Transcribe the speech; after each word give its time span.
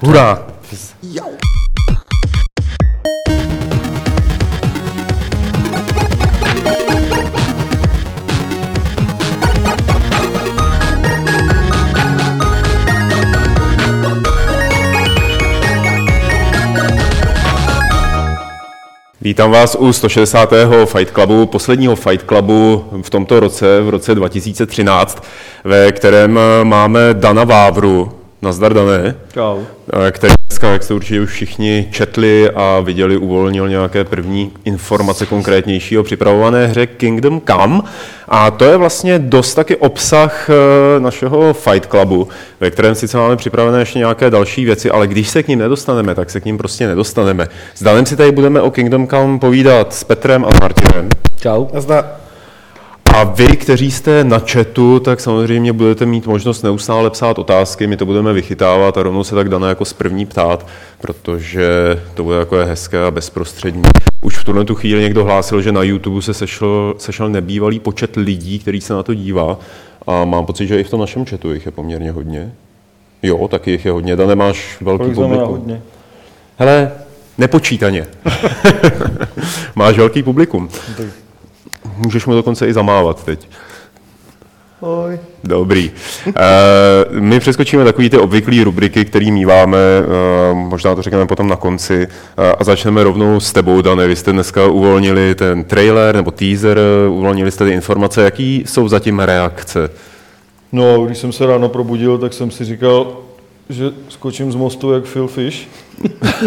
Hurá! 0.00 0.46
Vítám 19.20 19.50
vás 19.50 19.76
u 19.78 19.92
160. 19.92 20.52
Fight 20.84 21.10
Clubu, 21.10 21.46
posledního 21.46 21.96
Fight 21.96 22.26
Clubu 22.28 22.84
v 23.02 23.10
tomto 23.10 23.40
roce, 23.40 23.80
v 23.80 23.88
roce 23.88 24.14
2013, 24.14 25.24
ve 25.64 25.92
kterém 25.92 26.38
máme 26.64 27.00
Dana 27.14 27.44
Vávru. 27.44 28.23
Nazdar, 28.44 28.74
Dané. 28.74 29.14
Čau. 29.34 29.60
Který 30.10 30.32
dneska, 30.48 30.72
jak 30.72 30.82
jste 30.82 30.94
určitě 30.94 31.20
už 31.20 31.30
všichni 31.30 31.88
četli 31.90 32.50
a 32.50 32.80
viděli, 32.80 33.16
uvolnil 33.16 33.68
nějaké 33.68 34.04
první 34.04 34.52
informace 34.64 35.26
konkrétnější 35.26 35.98
o 35.98 36.02
připravované 36.02 36.66
hře 36.66 36.86
Kingdom 36.86 37.40
Come. 37.40 37.80
A 38.28 38.50
to 38.50 38.64
je 38.64 38.76
vlastně 38.76 39.18
dost 39.18 39.54
taky 39.54 39.76
obsah 39.76 40.50
eh, 40.50 41.00
našeho 41.00 41.52
Fight 41.52 41.90
Clubu, 41.90 42.28
ve 42.60 42.70
kterém 42.70 42.94
sice 42.94 43.16
máme 43.16 43.36
připravené 43.36 43.78
ještě 43.78 43.98
nějaké 43.98 44.30
další 44.30 44.64
věci, 44.64 44.90
ale 44.90 45.06
když 45.06 45.28
se 45.28 45.42
k 45.42 45.48
ním 45.48 45.58
nedostaneme, 45.58 46.14
tak 46.14 46.30
se 46.30 46.40
k 46.40 46.44
ním 46.44 46.58
prostě 46.58 46.86
nedostaneme. 46.86 47.46
S 47.74 47.82
Danem 47.82 48.06
si 48.06 48.16
tady 48.16 48.32
budeme 48.32 48.60
o 48.60 48.70
Kingdom 48.70 49.08
Come 49.08 49.38
povídat 49.38 49.94
s 49.94 50.04
Petrem 50.04 50.44
a 50.44 50.48
Martinem. 50.60 51.08
Čau. 51.40 51.66
Nazdar. 51.72 52.23
A 53.14 53.24
vy, 53.24 53.56
kteří 53.56 53.90
jste 53.90 54.24
na 54.24 54.38
chatu, 54.38 55.00
tak 55.00 55.20
samozřejmě 55.20 55.72
budete 55.72 56.06
mít 56.06 56.26
možnost 56.26 56.62
neustále 56.62 57.10
psát 57.10 57.38
otázky, 57.38 57.86
my 57.86 57.96
to 57.96 58.06
budeme 58.06 58.32
vychytávat 58.32 58.98
a 58.98 59.02
rovnou 59.02 59.24
se 59.24 59.34
tak 59.34 59.48
dané 59.48 59.68
jako 59.68 59.84
z 59.84 59.92
první 59.92 60.26
ptát, 60.26 60.66
protože 61.00 61.68
to 62.14 62.24
bude 62.24 62.36
jako 62.36 62.56
je 62.56 62.64
hezké 62.64 63.04
a 63.04 63.10
bezprostřední. 63.10 63.82
Už 64.24 64.38
v 64.38 64.44
tuhle 64.44 64.64
tu 64.64 64.74
chvíli 64.74 65.02
někdo 65.02 65.24
hlásil, 65.24 65.62
že 65.62 65.72
na 65.72 65.82
YouTube 65.82 66.22
se 66.22 66.34
sešel, 66.34 66.94
sešel 66.98 67.28
nebývalý 67.28 67.80
počet 67.80 68.16
lidí, 68.16 68.58
který 68.58 68.80
se 68.80 68.94
na 68.94 69.02
to 69.02 69.14
dívá 69.14 69.58
a 70.06 70.24
mám 70.24 70.46
pocit, 70.46 70.66
že 70.66 70.80
i 70.80 70.84
v 70.84 70.90
tom 70.90 71.00
našem 71.00 71.24
chatu 71.24 71.52
jich 71.52 71.66
je 71.66 71.72
poměrně 71.72 72.10
hodně. 72.10 72.52
Jo, 73.22 73.48
taky 73.48 73.70
jich 73.70 73.84
je 73.84 73.92
hodně. 73.92 74.16
Dane, 74.16 74.34
máš 74.34 74.76
velký 74.80 75.04
Kolik 75.04 75.14
publikum. 75.14 75.46
hodně? 75.46 75.82
Hele, 76.58 76.92
nepočítaně. 77.38 78.06
máš 79.74 79.98
velký 79.98 80.22
publikum. 80.22 80.68
Můžeš 81.96 82.26
mu 82.26 82.34
dokonce 82.34 82.66
i 82.66 82.72
zamávat 82.72 83.24
teď. 83.24 83.48
Oj. 84.80 85.18
Dobrý. 85.44 85.90
Uh, 86.26 86.32
my 87.10 87.40
přeskočíme 87.40 87.84
takový 87.84 88.10
ty 88.10 88.18
obvyklé 88.18 88.64
rubriky, 88.64 89.04
které 89.04 89.30
míváme, 89.30 89.78
uh, 90.52 90.58
možná 90.58 90.94
to 90.94 91.02
řekneme 91.02 91.26
potom 91.26 91.48
na 91.48 91.56
konci, 91.56 92.06
uh, 92.06 92.44
a 92.58 92.64
začneme 92.64 93.04
rovnou 93.04 93.40
s 93.40 93.52
tebou, 93.52 93.82
Dane. 93.82 94.06
Vy 94.06 94.16
jste 94.16 94.32
dneska 94.32 94.66
uvolnili 94.66 95.34
ten 95.34 95.64
trailer 95.64 96.14
nebo 96.14 96.30
teaser, 96.30 96.78
uvolnili 97.08 97.50
jste 97.50 97.64
ty 97.64 97.70
informace. 97.70 98.22
Jaký 98.22 98.64
jsou 98.66 98.88
zatím 98.88 99.20
reakce? 99.20 99.90
No, 100.72 101.06
když 101.06 101.18
jsem 101.18 101.32
se 101.32 101.46
ráno 101.46 101.68
probudil, 101.68 102.18
tak 102.18 102.32
jsem 102.32 102.50
si 102.50 102.64
říkal, 102.64 103.16
že 103.68 103.84
skočím 104.08 104.52
z 104.52 104.54
mostu 104.54 104.92
jak 104.92 105.04
Phil 105.04 105.26
Fish, 105.26 105.68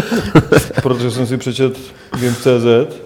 protože 0.81 1.12
jsem 1.12 1.28
si 1.28 1.38
přečet 1.38 1.78
Game.cz 2.12 2.98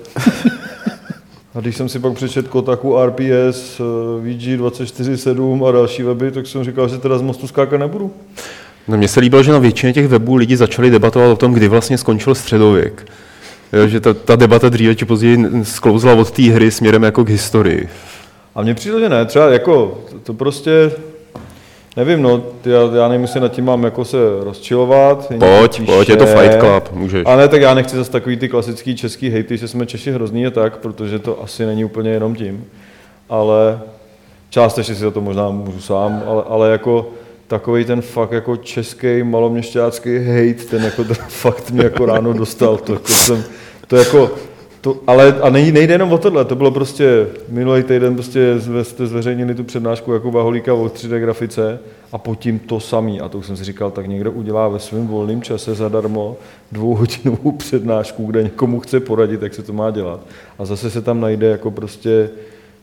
a 1.55 1.59
když 1.59 1.77
jsem 1.77 1.89
si 1.89 1.99
pak 1.99 2.13
přečet 2.13 2.47
Kotaku, 2.47 2.97
RPS, 3.05 3.80
eh, 3.80 3.83
VG247 4.23 5.66
a 5.66 5.71
další 5.71 6.03
weby, 6.03 6.31
tak 6.31 6.47
jsem 6.47 6.63
říkal, 6.63 6.88
že 6.88 6.97
teda 6.97 7.17
z 7.17 7.21
mostu 7.21 7.47
skákat 7.47 7.80
nebudu. 7.80 8.11
No, 8.88 8.97
mně 8.97 9.07
se 9.07 9.19
líbilo, 9.19 9.44
že 9.44 9.52
na 9.52 9.59
většině 9.59 9.94
těch 9.94 10.07
webů 10.07 10.35
lidi 10.35 10.57
začali 10.57 10.89
debatovat 10.89 11.31
o 11.31 11.35
tom, 11.35 11.53
kdy 11.53 11.67
vlastně 11.67 11.97
skončil 11.97 12.35
středověk. 12.35 13.05
Jo, 13.73 13.88
že 13.88 13.99
ta, 13.99 14.13
ta 14.13 14.35
debata 14.35 14.69
dříve 14.69 14.95
či 14.95 15.05
později 15.05 15.45
sklouzla 15.63 16.13
od 16.13 16.31
té 16.31 16.41
hry 16.41 16.72
směrem 16.72 17.03
jako 17.03 17.23
k 17.25 17.29
historii. 17.29 17.89
A 18.56 18.62
mně 18.62 18.73
přijde, 18.73 19.00
že 19.00 19.09
ne, 19.09 19.25
třeba 19.25 19.50
jako, 19.50 20.03
to, 20.12 20.19
to 20.19 20.33
prostě, 20.33 20.91
nevím, 21.97 22.22
no, 22.22 22.44
já, 22.66 22.96
já 22.96 23.07
nevím, 23.07 23.22
jestli 23.22 23.40
nad 23.40 23.52
tím 23.52 23.66
mám 23.66 23.84
jako 23.84 24.06
se 24.06 24.18
rozčilovat. 24.40 25.28
Pojď, 25.40 25.78
píše, 25.78 25.91
pojď, 25.91 26.09
je 26.09 26.18
to 26.18 26.25
Fight 26.25 26.59
Club, 26.59 26.91
můžeš. 26.91 27.24
Ale 27.25 27.47
tak 27.47 27.62
já 27.62 27.74
nechci 27.74 27.96
zase 27.96 28.12
takový 28.12 28.38
ty 28.38 28.50
klasický 28.50 28.96
český 28.96 29.29
hejty, 29.29 29.57
že 29.57 29.68
jsme 29.68 29.85
Češi 29.85 30.12
hrozný 30.12 30.47
a 30.47 30.50
tak, 30.50 30.78
protože 30.78 31.19
to 31.19 31.44
asi 31.44 31.66
není 31.66 31.85
úplně 31.85 32.09
jenom 32.09 32.35
tím. 32.35 32.66
Ale 33.30 33.80
částečně 34.50 34.96
si 34.96 35.01
za 35.01 35.12
to 35.12 35.22
možná 35.22 35.50
můžu 35.50 35.81
sám, 35.81 36.24
ale, 36.28 36.44
ale 36.47 36.72
jako 36.72 37.09
takový 37.47 37.85
ten 37.85 38.01
fakt 38.01 38.31
jako 38.31 38.57
český 38.57 39.24
maloměšťácký 39.24 40.18
hejt, 40.18 40.69
ten 40.69 40.84
jako 40.84 41.03
to 41.03 41.13
fakt 41.28 41.72
mě 41.72 41.84
jako 41.84 42.06
ráno 42.06 42.34
dostal. 42.34 42.78
To, 42.78 42.94
jako 42.94 43.07
jsem, 43.07 43.44
to 43.88 43.96
jako, 43.96 44.31
to, 44.81 45.00
ale 45.08 45.36
a 45.42 45.50
nej, 45.50 45.72
nejde 45.72 45.94
jenom 45.94 46.12
o 46.12 46.18
tohle, 46.18 46.46
to 46.46 46.56
bylo 46.56 46.72
prostě 46.72 47.28
minulý 47.50 47.84
týden 47.84 48.14
prostě 48.14 48.56
jste 48.81 49.08
zveřejnili 49.08 49.56
tu 49.56 49.64
přednášku 49.64 50.14
Jakuba 50.14 50.42
Holíka 50.42 50.74
o 50.74 50.86
3D 50.86 51.19
grafice 51.19 51.80
a 52.12 52.18
pod 52.18 52.40
tím 52.40 52.59
to 52.59 52.80
samý. 52.80 53.22
A 53.22 53.30
to 53.30 53.38
už 53.38 53.46
jsem 53.46 53.58
si 53.58 53.64
říkal, 53.64 53.92
tak 53.92 54.08
někdo 54.08 54.31
udělá 54.31 54.68
ve 54.68 54.80
svém 54.80 55.08
volném 55.08 55.42
čase 55.42 55.75
zadarmo 55.75 56.38
dvouhodinovou 56.72 57.52
přednášku, 57.58 58.25
kde 58.25 58.44
někomu 58.44 58.80
chce 58.80 59.00
poradit, 59.00 59.42
jak 59.42 59.53
se 59.53 59.64
to 59.64 59.74
má 59.74 59.92
dělat. 59.92 60.19
A 60.59 60.66
zase 60.66 60.90
se 60.90 61.02
tam 61.02 61.22
najde 61.22 61.48
jako 61.48 61.72
prostě 61.72 62.30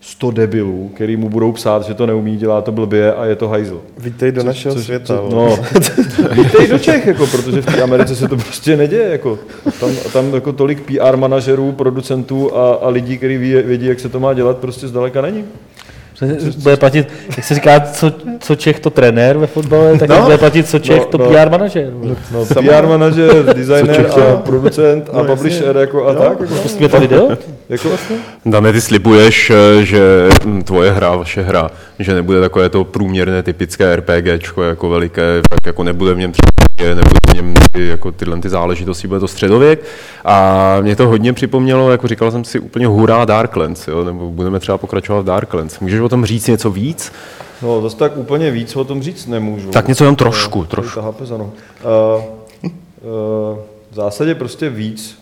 100 0.01 0.31
debilů, 0.31 0.91
který 0.95 1.17
mu 1.17 1.29
budou 1.29 1.53
psát, 1.53 1.83
že 1.85 1.95
to 1.95 2.07
neumí, 2.07 2.37
dělá 2.37 2.61
to 2.63 2.73
blbě 2.73 3.15
a 3.15 3.25
je 3.27 3.37
to 3.37 3.49
hajzl. 3.49 3.81
Vítej 3.99 4.33
do 4.33 4.43
našeho 4.43 4.75
což- 4.75 4.85
světa. 4.85 5.05
co- 5.17 5.23
vole. 5.23 5.51
no, 5.51 5.59
vítej 6.43 6.69
do 6.69 6.79
Čech, 6.79 7.07
jako, 7.07 7.27
protože 7.27 7.63
v 7.63 7.67
té 7.67 7.83
Americe 7.83 8.17
se 8.17 8.29
to 8.29 8.37
prostě 8.37 8.77
neděje. 8.77 9.09
Jako. 9.09 9.39
Tam, 9.81 9.91
tam 10.13 10.35
jako 10.35 10.53
tolik 10.53 10.81
PR 10.83 11.17
manažerů, 11.17 11.73
producentů 11.73 12.57
a, 12.57 12.75
a 12.75 12.89
lidí, 12.89 13.19
kteří 13.19 13.37
vědí, 13.39 13.87
jak 13.87 14.01
se 14.01 14.09
to 14.09 14.21
má 14.21 14.35
dělat, 14.35 14.59
prostě 14.59 14.89
zdaleka 14.89 15.21
není. 15.23 15.45
Bude 16.63 16.77
platit, 16.77 17.09
jak 17.37 17.45
se 17.45 17.55
říká, 17.55 17.81
co, 17.81 18.13
co 18.41 18.55
Čech 18.57 18.81
to 18.81 18.91
trenér 18.91 19.39
ve 19.39 19.47
fotbale, 19.47 19.99
tak 19.99 20.09
No. 20.09 20.17
no, 20.17 20.23
bude 20.23 20.39
platit 20.39 20.69
co 20.69 20.79
Čech 20.79 20.99
No, 20.99 21.05
to 21.05 21.19
no. 21.19 21.31
PR 21.31 21.51
manažer. 21.51 21.93
No, 22.33 22.45
PR 22.47 22.87
manažer, 22.87 23.45
designer 23.45 24.07
a 24.33 24.37
producent 24.37 25.11
a 25.13 25.19
No, 25.19 25.25
publisher 25.25 25.77
jako 25.77 26.07
a 26.07 26.15
tak. 26.15 26.41
Jako, 26.41 26.55
Pustíme 26.55 26.89
to 26.89 27.01
video? 27.01 27.29
jako 27.69 27.89
vlastně. 27.89 28.17
Dane, 28.47 28.73
ty 28.73 28.81
slibuješ, 28.81 29.51
eh, 29.51 29.85
že 29.85 30.29
hm, 30.45 30.63
tvoje 30.63 30.91
hra, 30.91 31.17
vaše 31.17 31.43
hra, 31.43 31.71
že 31.99 32.15
nebude 32.15 32.41
takové 32.41 32.69
to 32.69 32.85
průměrné 32.85 33.43
typické 33.43 33.97
RPGčko 33.97 34.63
jako 34.63 34.89
veliké, 34.89 35.41
tak 35.51 35.67
jako 35.67 35.83
nebude 35.83 36.15
v 36.15 36.19
něm 36.19 36.33
třeba 36.33 36.49
nebude 36.87 37.05
v 37.33 37.35
něm 37.35 37.55
ty, 37.73 37.87
jako 37.87 38.13
tyhle 38.13 38.39
ty 38.39 38.49
záležitosti, 38.49 39.09
bude 39.09 39.21
to 39.21 39.29
středověk. 39.29 39.85
A 40.25 40.77
mě 40.81 40.97
to 40.97 41.09
hodně 41.09 41.33
připomnělo, 41.33 41.91
jako 41.91 42.09
říkal 42.09 42.31
jsem 42.31 42.45
si 42.45 42.59
úplně 42.61 42.87
hurá 42.87 43.25
Darklands, 43.25 43.89
jo? 43.89 44.05
nebo 44.05 44.31
budeme 44.31 44.61
třeba 44.61 44.79
pokračovat 44.79 45.21
v 45.21 45.25
Darklands. 45.25 45.81
Můžeš 45.81 46.01
o 46.09 46.11
tom 46.11 46.25
říct 46.25 46.47
něco 46.47 46.71
víc? 46.71 47.13
No, 47.63 47.83
zase 47.83 47.97
tak 47.97 48.17
úplně 48.17 48.51
víc 48.51 48.77
o 48.77 48.85
tom 48.85 49.03
říct 49.03 49.27
nemůžu. 49.27 49.71
Tak 49.71 49.89
něco 49.89 50.05
jenom 50.05 50.17
trošku, 50.17 50.59
No, 50.59 50.65
trošku. 50.67 50.95
tahá. 51.01 51.09
Uh, 51.11 51.43
uh, 51.43 51.51
v 53.91 53.95
zásadě 53.95 54.35
prostě 54.35 54.71
víc. 54.71 55.19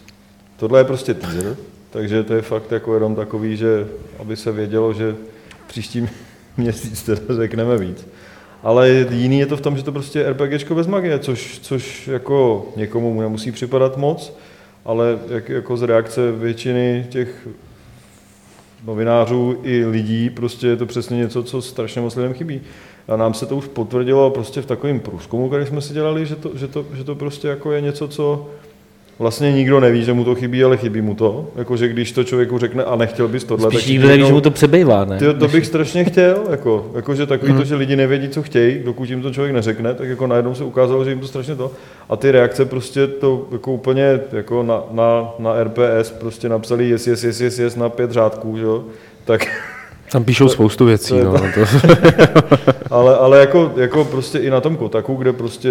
Tohle 0.56 0.80
je 0.80 0.84
prostě 0.84 1.14
teaser, 1.14 1.56
takže 1.90 2.22
to 2.22 2.34
je 2.34 2.42
fakt 2.42 2.72
jako 2.72 2.94
jenom 2.94 3.14
takový, 3.14 3.56
že 3.56 3.86
aby 4.18 4.36
se 4.36 4.52
vědělo, 4.52 4.92
že 4.92 5.16
příští 5.66 6.08
měsíc 6.56 7.02
teda 7.02 7.20
řekneme 7.36 7.78
víc. 7.78 8.06
Ale 8.62 8.90
jiný 9.10 9.38
je 9.38 9.46
to 9.46 9.56
v 9.56 9.60
tom, 9.60 9.76
že 9.76 9.82
to 9.82 9.92
prostě 9.92 10.18
je 10.18 10.30
RPGčko 10.32 10.74
bez 10.74 10.86
magie, 10.86 11.18
což, 11.18 11.58
což 11.62 12.08
jako 12.08 12.66
někomu 12.76 13.14
mu 13.14 13.20
nemusí 13.20 13.52
připadat 13.52 13.96
moc, 13.96 14.32
ale 14.84 15.18
jak, 15.28 15.48
jako 15.48 15.76
z 15.76 15.82
reakce 15.82 16.32
většiny 16.32 17.06
těch 17.08 17.48
novinářů 18.86 19.58
i 19.62 19.84
lidí, 19.84 20.30
prostě 20.30 20.66
je 20.66 20.76
to 20.76 20.86
přesně 20.86 21.16
něco, 21.16 21.42
co 21.42 21.62
strašně 21.62 22.00
moc 22.00 22.16
lidem 22.16 22.34
chybí. 22.34 22.60
A 23.08 23.16
nám 23.16 23.34
se 23.34 23.46
to 23.46 23.56
už 23.56 23.66
potvrdilo 23.66 24.30
prostě 24.30 24.62
v 24.62 24.66
takovém 24.66 25.00
průzkumu, 25.00 25.48
který 25.48 25.66
jsme 25.66 25.80
si 25.80 25.94
dělali, 25.94 26.26
že 26.26 26.36
to, 26.36 26.50
že 26.56 26.68
to, 26.68 26.86
že 26.94 27.04
to 27.04 27.14
prostě 27.14 27.48
jako 27.48 27.72
je 27.72 27.80
něco, 27.80 28.08
co 28.08 28.50
vlastně 29.18 29.52
nikdo 29.52 29.80
neví, 29.80 30.04
že 30.04 30.12
mu 30.12 30.24
to 30.24 30.34
chybí, 30.34 30.64
ale 30.64 30.76
chybí 30.76 31.00
mu 31.00 31.14
to. 31.14 31.46
Jakože 31.56 31.88
když 31.88 32.12
to 32.12 32.24
člověku 32.24 32.58
řekne 32.58 32.84
a 32.84 32.96
nechtěl 32.96 33.28
bys 33.28 33.44
tohle, 33.44 33.70
Spíš 33.70 33.80
tak 33.80 33.88
nikdo 33.90 34.08
neví, 34.08 34.26
že 34.26 34.32
mu 34.32 34.40
to 34.40 34.50
přebejvá, 34.50 35.04
ne? 35.04 35.18
Ty, 35.18 35.24
to 35.34 35.48
bych 35.48 35.66
strašně 35.66 36.04
chtěl, 36.04 36.38
jako, 36.50 36.90
jakože 36.94 37.26
takový 37.26 37.52
Mhm. 37.52 37.60
to, 37.60 37.64
že 37.64 37.74
lidi 37.74 37.96
nevědí, 37.96 38.28
co 38.28 38.42
chtějí, 38.42 38.78
dokud 38.84 39.10
jim 39.10 39.22
to 39.22 39.30
člověk 39.30 39.54
neřekne, 39.54 39.94
tak 39.94 40.08
jako 40.08 40.26
najednou 40.26 40.54
se 40.54 40.64
ukázalo, 40.64 41.04
že 41.04 41.10
jim 41.10 41.20
to 41.20 41.26
strašně 41.26 41.54
to. 41.56 41.70
A 42.08 42.16
ty 42.16 42.30
reakce 42.30 42.64
prostě 42.64 43.06
to 43.06 43.46
jako 43.52 43.72
úplně 43.72 44.20
jako 44.32 44.62
na, 44.62 44.80
na, 44.90 45.28
na 45.38 45.64
RPS 45.64 46.10
prostě 46.20 46.48
napsali 46.48 46.88
yes, 46.88 47.06
yes, 47.06 47.24
yes, 47.24 47.40
yes, 47.40 47.58
yes 47.58 47.76
na 47.76 47.88
pět 47.88 48.10
řádků, 48.10 48.56
že 48.58 48.64
jo? 48.64 48.84
Tak, 49.24 49.46
Tam 50.12 50.24
píšou 50.24 50.48
spoustu 50.48 50.84
věcí. 50.84 51.08
to 51.18 51.24
No, 51.24 51.32
to. 51.32 51.38
to, 51.54 51.78
ale, 52.90 53.16
ale 53.16 53.40
jako, 53.40 53.72
jako 53.76 54.04
prostě 54.04 54.38
i 54.38 54.50
na 54.50 54.60
tom 54.60 54.76
Kotaku, 54.76 55.14
kde 55.14 55.32
prostě 55.32 55.68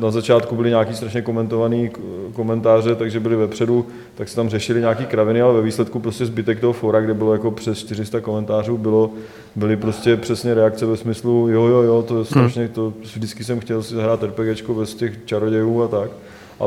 na 0.00 0.10
začátku 0.10 0.56
byly 0.56 0.68
nějaký 0.68 0.94
strašně 0.94 1.22
komentovaný 1.22 1.90
komentáře, 2.32 2.94
takže 2.94 3.20
byli 3.20 3.36
vepředu, 3.36 3.86
tak 4.14 4.28
se 4.28 4.36
tam 4.36 4.48
řešili 4.48 4.80
nějaký 4.80 5.06
kraviny, 5.06 5.42
ale 5.42 5.54
ve 5.54 5.62
výsledku 5.62 6.00
prostě 6.00 6.26
zbytek 6.26 6.60
toho 6.60 6.72
fora, 6.72 7.00
kde 7.00 7.14
bylo 7.14 7.32
jako 7.32 7.50
přes 7.50 7.78
400 7.78 8.20
komentářů, 8.20 8.78
bylo, 8.78 9.10
byly 9.56 9.76
prostě 9.76 10.16
přesně 10.16 10.54
reakce 10.54 10.86
ve 10.86 10.96
smyslu, 10.96 11.48
jo, 11.48 11.66
jo, 11.66 11.82
jo, 11.82 12.04
to 12.08 12.18
je 12.18 12.24
strašně, 12.24 12.68
to 12.68 12.92
vždycky 13.14 13.44
jsem 13.44 13.60
chtěl 13.60 13.82
si 13.82 13.94
zahrát 13.94 14.22
RPGčko 14.22 14.74
bez 14.74 14.94
těch 14.94 15.12
čarodějů 15.24 15.82
a 15.82 15.88
tak. 15.88 16.10
A 16.60 16.64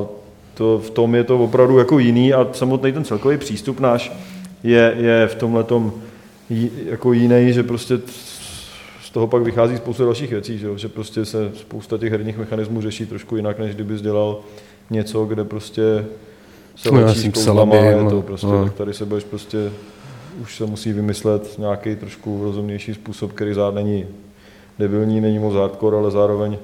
to, 0.54 0.80
v 0.80 0.90
tom 0.90 1.16
je 1.16 1.24
to 1.24 1.40
opravdu 1.40 1.78
jako 1.78 2.00
jiný 2.00 2.34
a 2.34 2.48
samotný 2.54 2.92
ten 2.92 3.04
celkový 3.04 3.38
přístup 3.38 3.80
náš 3.80 4.12
je, 4.64 4.96
je 4.98 5.28
v 5.28 5.36
tomhle 5.36 5.66
jako 6.86 7.14
jiný, 7.14 7.54
že 7.54 7.64
prostě 7.64 8.00
z 9.12 9.14
toho 9.14 9.28
pak 9.28 9.42
vychází 9.44 9.78
spousta 9.78 10.04
dalších 10.04 10.30
věcí, 10.30 10.58
že, 10.58 10.68
jo? 10.68 10.78
že 10.78 10.88
prostě 10.88 11.26
se 11.26 11.52
spousta 11.56 11.98
těch 11.98 12.12
herních 12.12 12.38
mechanismů 12.38 12.82
řeší 12.82 13.06
trošku 13.06 13.36
jinak, 13.36 13.60
než 13.60 13.76
kdyby 13.76 14.00
dělal 14.00 14.40
něco, 14.90 15.26
kde 15.26 15.44
prostě 15.44 16.06
se 16.76 16.92
No, 16.92 17.06
lečíš 17.06 17.22
jsem 17.22 17.32
kouzlama, 17.32 17.76
je 17.76 17.96
aby- 17.96 18.10
to 18.10 18.22
prostě, 18.22 18.48
no. 18.48 18.64
tak 18.64 18.74
tady 18.74 18.94
se 18.94 19.06
budeš 19.06 19.24
prostě, 19.24 19.72
už 20.42 20.58
se 20.58 20.66
musí 20.66 20.94
vymyslet 20.94 21.60
nějaký 21.60 21.96
trošku 21.96 22.44
rozumnější 22.44 22.94
způsob, 22.94 23.32
který 23.34 23.54
zároveň 23.54 23.86
není 23.86 24.06
debilní, 24.80 25.22
není 25.22 25.40
moc 25.40 25.54
hardcore, 25.56 25.98
ale 25.98 26.12
zároveň 26.12 26.58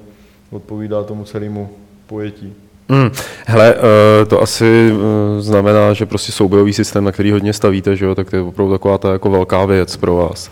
odpovídá 0.50 1.02
tomu 1.04 1.24
celému 1.24 1.68
pojetí. 2.06 2.52
Hmm. 2.88 3.10
Hele, 3.46 3.74
eh, 4.22 4.24
to 4.26 4.42
asi 4.42 4.90
eh, 4.92 5.40
znamená, 5.42 5.92
že 5.92 6.06
prostě 6.06 6.32
soubojový 6.32 6.72
systém, 6.72 7.04
na 7.04 7.12
který 7.12 7.30
hodně 7.32 7.52
stavíte, 7.52 7.96
že 7.96 8.04
jo, 8.04 8.14
tak 8.14 8.30
to 8.30 8.36
je 8.36 8.42
opravdu 8.42 8.72
taková 8.72 8.98
ta 8.98 9.12
jako 9.12 9.30
velká 9.30 9.66
věc 9.66 9.96
pro 9.96 10.16
vás. 10.16 10.50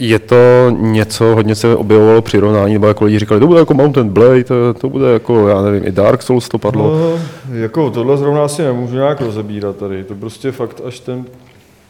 Je 0.00 0.18
to 0.18 0.70
něco, 0.70 1.24
hodně 1.24 1.54
se 1.54 1.76
objevovalo 1.76 2.22
přirovnání, 2.22 2.72
nebo 2.72 2.86
jako 2.86 3.04
lidi 3.04 3.18
říkali, 3.18 3.40
to 3.40 3.46
bude 3.46 3.60
jako 3.60 3.74
Mountain 3.74 4.08
Blade, 4.08 4.44
to, 4.44 4.74
to 4.74 4.88
bude 4.88 5.12
jako, 5.12 5.48
já 5.48 5.62
nevím, 5.62 5.86
i 5.86 5.92
Dark 5.92 6.22
Souls 6.22 6.48
to 6.48 6.58
padlo. 6.58 6.98
No, 6.98 7.18
jako 7.52 7.90
tohle 7.90 8.16
zrovna 8.16 8.44
asi 8.44 8.62
nemůžu 8.62 8.94
nějak 8.94 9.20
rozebírat 9.20 9.76
tady. 9.76 10.04
To 10.04 10.14
prostě 10.14 10.52
fakt 10.52 10.80
až 10.86 11.00
ten, 11.00 11.24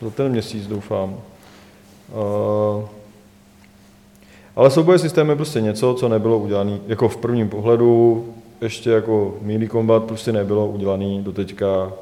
za 0.02 0.10
ten 0.10 0.32
měsíc 0.32 0.66
doufám. 0.66 1.14
Uh, 2.12 2.84
ale 4.56 4.70
souboj 4.70 4.98
systém 4.98 5.28
je 5.28 5.36
prostě 5.36 5.60
něco, 5.60 5.94
co 5.94 6.08
nebylo 6.08 6.38
udělané. 6.38 6.78
Jako 6.86 7.08
v 7.08 7.16
prvním 7.16 7.48
pohledu 7.48 8.24
ještě 8.60 8.90
jako 8.90 9.34
melee 9.42 9.68
combat 9.68 10.04
prostě 10.04 10.32
nebylo 10.32 10.66
udělaný 10.66 11.22
do 11.22 11.32
teďka 11.32 11.92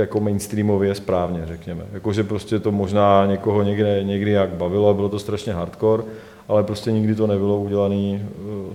jako 0.00 0.20
mainstreamově 0.20 0.94
správně, 0.94 1.42
řekněme. 1.46 1.84
Jakože 1.92 2.24
prostě 2.24 2.58
to 2.58 2.72
možná 2.72 3.26
někoho 3.26 3.62
někde, 3.62 4.04
někdy 4.04 4.30
jak 4.30 4.50
bavilo, 4.50 4.94
bylo 4.94 5.08
to 5.08 5.18
strašně 5.18 5.52
hardcore, 5.52 6.02
ale 6.48 6.62
prostě 6.62 6.92
nikdy 6.92 7.14
to 7.14 7.26
nebylo 7.26 7.60
udělané 7.60 8.26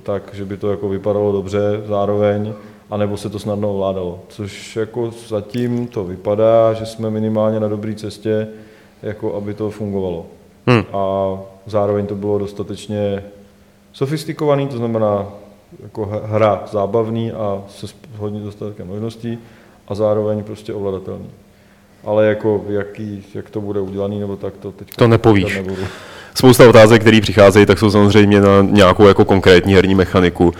tak, 0.03 0.23
že 0.33 0.45
by 0.45 0.57
to 0.57 0.71
jako 0.71 0.89
vypadalo 0.89 1.31
dobře 1.31 1.59
zároveň, 1.85 2.53
anebo 2.89 3.17
se 3.17 3.29
to 3.29 3.39
snadno 3.39 3.73
ovládalo. 3.73 4.19
Což 4.27 4.75
jako 4.75 5.11
zatím 5.27 5.87
to 5.87 6.03
vypadá, 6.03 6.73
že 6.73 6.85
jsme 6.85 7.09
minimálně 7.09 7.59
na 7.59 7.67
dobré 7.67 7.95
cestě, 7.95 8.47
jako 9.03 9.35
aby 9.35 9.53
to 9.53 9.71
fungovalo. 9.71 10.25
Hmm. 10.65 10.83
A 10.93 11.37
zároveň 11.65 12.07
to 12.07 12.15
bylo 12.15 12.37
dostatečně 12.37 13.23
sofistikovaný, 13.93 14.67
to 14.67 14.77
znamená 14.77 15.27
jako 15.83 16.21
hra 16.23 16.63
zábavný 16.71 17.31
a 17.31 17.63
se 17.69 17.87
hodně 18.17 18.39
dostatkem 18.39 18.87
možností 18.87 19.39
a 19.91 19.95
zároveň 19.95 20.43
prostě 20.43 20.73
ovladatelný. 20.73 21.29
Ale 22.03 22.25
jako 22.25 22.65
jaký, 22.69 23.23
jak 23.33 23.49
to 23.49 23.61
bude 23.61 23.79
udělaný, 23.79 24.19
nebo 24.19 24.35
tak 24.35 24.53
to 24.59 24.71
teď 24.71 24.87
To 24.95 25.07
nepovíš. 25.07 25.55
nebudu. 25.55 25.81
Spousta 26.35 26.69
otázek, 26.69 27.01
které 27.01 27.21
přicházejí, 27.21 27.65
tak 27.65 27.79
jsou 27.79 27.91
samozřejmě 27.91 28.41
na 28.41 28.61
nějakou 28.61 29.07
jako 29.07 29.25
konkrétní 29.25 29.73
herní 29.73 29.95
mechaniku. 29.95 30.53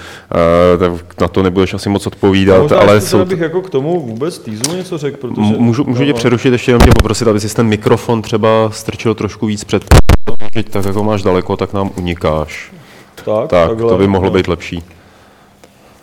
Eh, 0.83 0.99
na 1.21 1.27
to 1.27 1.43
nebudeš 1.43 1.73
asi 1.73 1.89
moc 1.89 2.07
odpovídat, 2.07 2.61
Možná 2.61 2.77
ale 2.77 3.01
jsou... 3.01 3.25
bych 3.25 3.39
jako 3.39 3.61
k 3.61 3.69
tomu 3.69 3.99
vůbec 3.99 4.39
týzu 4.39 4.75
něco 4.75 4.97
řekl, 4.97 5.17
protože... 5.17 5.41
Můžu, 5.41 5.83
můžu 5.83 6.03
tě 6.05 6.11
no, 6.11 6.17
přerušit 6.17 6.51
ještě 6.51 6.71
jenom 6.71 6.81
tě 6.81 6.91
poprosit, 6.97 7.27
aby 7.27 7.39
si 7.39 7.55
ten 7.55 7.67
mikrofon 7.67 8.21
třeba 8.21 8.69
strčil 8.71 9.15
trošku 9.15 9.45
víc 9.45 9.63
před 9.63 9.83
tak 10.69 10.85
jako 10.85 11.03
máš 11.03 11.23
daleko, 11.23 11.57
tak 11.57 11.73
nám 11.73 11.89
unikáš. 11.97 12.73
Tak, 13.15 13.25
Tak, 13.25 13.49
takhle, 13.49 13.89
to 13.91 13.97
by 13.97 14.07
mohlo 14.07 14.29
no. 14.29 14.33
být 14.35 14.47
lepší. 14.47 14.83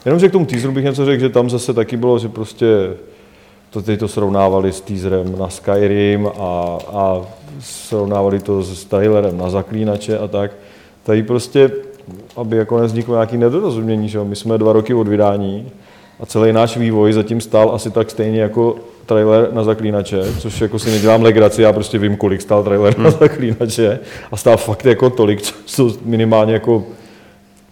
Jenom, 0.04 0.20
že 0.20 0.28
k 0.28 0.32
tomu 0.32 0.46
teaseru 0.46 0.72
bych 0.72 0.84
něco 0.84 1.04
řekl, 1.04 1.20
že 1.20 1.28
tam 1.28 1.50
zase 1.50 1.75
taky 1.75 1.96
bylo, 1.96 2.19
že 2.19 2.28
prostě 2.28 2.66
to 3.70 3.82
teď 3.82 4.00
to 4.00 4.08
srovnávali 4.08 4.72
s 4.72 4.80
teaserem 4.80 5.38
na 5.38 5.48
Skyrim 5.48 6.26
a, 6.26 6.78
a 6.92 7.22
srovnávali 7.60 8.40
to 8.40 8.62
s 8.62 8.84
trailerem 8.84 9.38
na 9.38 9.50
Zaklínače 9.50 10.18
a 10.18 10.28
tak. 10.28 10.50
Tady 11.02 11.22
prostě, 11.22 11.70
aby 12.36 12.56
jako 12.56 12.80
nevzniklo 12.80 13.14
nějaký 13.14 13.36
nedorozumění, 13.36 14.08
že 14.08 14.18
jo? 14.18 14.24
my 14.24 14.36
jsme 14.36 14.58
dva 14.58 14.72
roky 14.72 14.94
od 14.94 15.08
vydání 15.08 15.70
a 16.20 16.26
celý 16.26 16.52
náš 16.52 16.76
vývoj 16.76 17.12
zatím 17.12 17.40
stál 17.40 17.70
asi 17.74 17.90
tak 17.90 18.10
stejně 18.10 18.40
jako 18.40 18.76
trailer 19.06 19.52
na 19.52 19.64
Zaklínače, 19.64 20.22
což 20.38 20.60
jako 20.60 20.78
si 20.78 20.90
nedělám 20.90 21.22
legraci, 21.22 21.62
já 21.62 21.72
prostě 21.72 21.98
vím, 21.98 22.16
kolik 22.16 22.42
stál 22.42 22.64
trailer 22.64 22.98
na 22.98 23.10
Zaklínače 23.10 23.98
a 24.32 24.36
stál 24.36 24.56
fakt 24.56 24.86
jako 24.86 25.10
tolik, 25.10 25.42
co, 25.42 25.54
co 25.64 25.92
minimálně 26.04 26.52
jako 26.52 26.84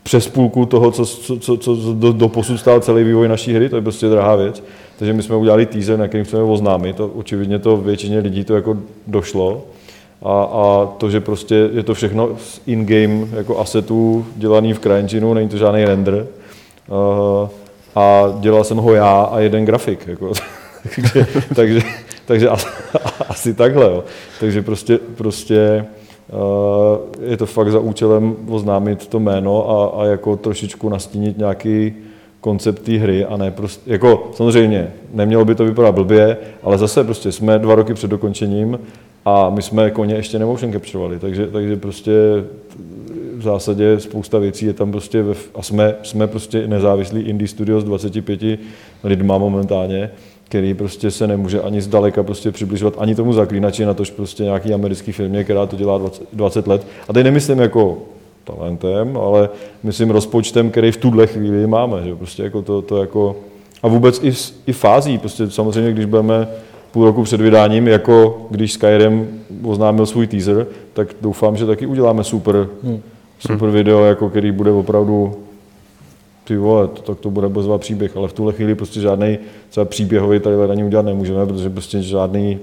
přes 0.07 0.29
půlku 0.29 0.67
toho, 0.67 0.91
co, 0.91 1.07
co, 1.07 1.39
co, 1.39 1.57
co 1.57 1.95
do, 1.95 2.13
do 2.13 2.29
posud 2.29 2.59
stál 2.59 2.81
celý 2.81 3.05
vývoj 3.05 3.29
naší 3.29 3.55
hry, 3.55 3.69
to 3.69 3.77
je 3.77 3.83
prostě 3.83 4.09
drahá 4.09 4.37
věc. 4.37 4.63
Takže 4.99 5.13
my 5.13 5.23
jsme 5.23 5.37
udělali 5.37 5.67
teaser, 5.67 5.99
na 5.99 6.09
kterým 6.09 6.25
chceme 6.25 6.43
oznámit, 6.43 6.97
to 6.97 7.07
očividně 7.09 7.59
to 7.59 7.77
většině 7.77 8.19
lidí 8.19 8.45
to 8.45 8.55
jako 8.55 8.77
došlo. 9.07 9.65
A, 10.23 10.43
a 10.43 10.87
to, 10.99 11.11
že 11.11 11.21
prostě 11.21 11.71
je 11.73 11.83
to 11.83 11.95
všechno 11.95 12.29
z 12.39 12.61
in-game 12.67 13.27
jako 13.33 13.59
assetů 13.59 14.27
dělaný 14.37 14.73
v 14.73 14.79
CryEngineu, 14.79 15.35
není 15.35 15.49
to 15.49 15.57
žádný 15.57 15.85
render. 15.85 16.27
Uh, 16.89 17.49
a 17.95 18.23
dělal 18.41 18.65
jsem 18.65 18.77
ho 18.77 18.95
já 18.95 19.23
a 19.23 19.41
jeden 19.41 19.65
grafik. 19.65 20.07
Jako. 20.07 20.33
takže, 20.95 21.27
takže, 21.55 21.81
takže 22.27 22.49
asi, 22.49 22.67
asi 23.29 23.55
takhle. 23.55 23.85
Jo. 23.85 24.05
Takže 24.41 24.63
prostě, 24.63 24.99
prostě 24.99 25.85
je 27.21 27.37
to 27.37 27.47
fakt 27.47 27.71
za 27.71 27.79
účelem 27.79 28.37
oznámit 28.49 29.07
to 29.07 29.21
jméno 29.21 29.71
a, 29.71 30.03
a 30.03 30.05
jako 30.05 30.37
trošičku 30.37 30.89
nastínit 30.89 31.39
nějaký 31.39 31.95
koncept 32.41 32.83
té 32.83 32.93
hry 32.93 33.25
a 33.25 33.37
ne 33.37 33.51
prostě, 33.51 33.93
jako 33.93 34.31
samozřejmě, 34.35 34.93
nemělo 35.15 35.45
by 35.45 35.55
to 35.55 35.65
vypadat 35.65 35.93
blbě, 35.93 36.37
ale 36.63 36.79
zase 36.79 37.05
prostě 37.05 37.33
jsme 37.33 37.59
dva 37.59 37.75
roky 37.75 37.95
před 37.95 38.11
dokončením 38.11 38.79
a 39.25 39.51
my 39.51 39.63
jsme 39.63 39.91
koně 39.91 40.15
ještě 40.15 40.39
nemotion 40.39 40.73
capturovali, 40.73 41.19
takže, 41.19 41.47
takže 41.47 41.77
prostě 41.77 42.13
v 43.37 43.43
zásadě 43.43 44.01
spousta 44.01 44.39
věcí 44.39 44.67
je 44.67 44.73
tam 44.73 44.93
prostě 44.93 45.23
ve, 45.23 45.35
a 45.55 45.63
jsme, 45.63 45.95
jsme 46.03 46.27
prostě 46.27 46.69
nezávislý 46.69 47.21
indie 47.21 47.49
studio 47.49 47.81
s 47.81 47.85
25 47.85 48.61
lidma 49.05 49.39
momentálně, 49.39 50.11
který 50.49 50.75
prostě 50.75 51.11
se 51.11 51.27
nemůže 51.27 51.61
ani 51.63 51.81
zdaleka 51.81 52.23
prostě 52.23 52.53
přibližovat 52.53 52.95
ani 52.99 53.15
tomu 53.15 53.33
zaklínači, 53.33 53.85
na 53.85 53.95
tož 53.95 54.11
prostě 54.11 54.43
nějaký 54.43 54.75
americký 54.75 55.13
firmě, 55.13 55.45
která 55.45 55.67
to 55.67 55.77
dělá 55.77 55.99
20, 55.99 56.23
20 56.33 56.67
let. 56.67 56.87
A 57.09 57.13
teď 57.13 57.25
nemyslím 57.25 57.59
jako 57.59 57.99
talentem, 58.45 59.17
ale 59.17 59.49
myslím 59.83 60.11
rozpočtem, 60.11 60.71
který 60.71 60.93
v 60.93 60.97
tuhle 60.97 61.27
chvíli 61.27 61.67
máme. 61.67 62.03
Že? 62.05 62.15
Prostě 62.15 62.43
jako 62.43 62.63
to, 62.63 62.83
to 62.83 63.01
jako, 63.01 63.37
a 63.83 63.89
vůbec 63.89 64.21
i, 64.25 64.33
i 64.67 64.73
fází. 64.73 65.19
Prostě 65.19 65.51
samozřejmě, 65.51 65.93
když 65.93 66.05
budeme 66.05 66.49
půl 66.93 67.05
roku 67.05 67.23
před 67.23 67.41
vydáním, 67.41 67.89
jako 67.89 68.47
když 68.51 68.73
Skyrim 68.73 69.41
oznámil 69.65 70.07
svůj 70.07 70.27
teaser, 70.27 70.67
tak 70.93 71.09
doufám, 71.21 71.57
že 71.57 71.67
taky 71.67 71.87
uděláme 71.87 72.25
super, 72.25 72.69
Hmm. 72.83 73.01
super 73.39 73.71
video, 73.71 74.05
jako 74.05 74.29
který 74.29 74.53
bude 74.53 74.71
opravdu 74.71 75.35
ty 76.47 76.57
vole, 76.57 76.89
to, 76.89 77.03
tak 77.03 77.21
to 77.21 77.31
bude 77.31 77.49
bezva 77.49 77.79
příběh, 77.79 78.17
ale 78.17 78.29
v 78.29 78.33
tuhle 78.33 78.53
chvíli 78.53 78.75
prostě 78.75 79.01
žádný 79.01 79.39
třeba 79.71 79.85
příběhový 79.85 80.41
trailer 80.41 80.71
ani 80.71 80.85
udělat 80.85 81.07
nemůžeme, 81.07 81.47
protože 81.47 81.71
prostě 81.71 82.03
žádný 82.03 82.59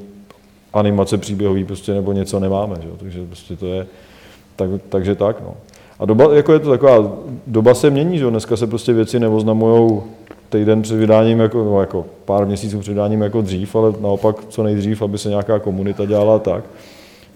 animace 0.74 1.18
příběhový 1.18 1.64
prostě 1.64 1.94
nebo 1.94 2.14
něco 2.14 2.40
nemáme, 2.40 2.76
že? 2.84 2.90
takže 3.00 3.26
prostě 3.26 3.56
to 3.56 3.66
je, 3.66 3.86
tak, 4.56 4.70
takže 4.90 5.16
tak, 5.16 5.42
no. 5.42 5.54
A 6.00 6.06
doba, 6.06 6.34
jako 6.34 6.54
je 6.54 6.60
to 6.60 6.70
taková, 6.70 7.12
doba 7.48 7.74
se 7.74 7.90
mění, 7.90 8.18
že 8.18 8.30
dneska 8.30 8.58
se 8.58 8.68
prostě 8.68 8.94
věci 8.94 9.20
neoznamují 9.20 10.02
týden 10.50 10.82
před 10.82 10.96
vydáním, 10.96 11.40
jako, 11.40 11.64
no, 11.64 11.82
jako 11.82 12.06
pár 12.26 12.46
měsíců 12.46 12.80
před 12.80 12.92
vydáním 12.92 13.22
jako 13.22 13.42
dřív, 13.42 13.76
ale 13.76 13.94
naopak 14.02 14.36
co 14.50 14.64
nejdřív, 14.64 15.02
aby 15.02 15.18
se 15.18 15.30
nějaká 15.30 15.60
komunita 15.60 16.06
dělala 16.06 16.40
tak. 16.40 16.64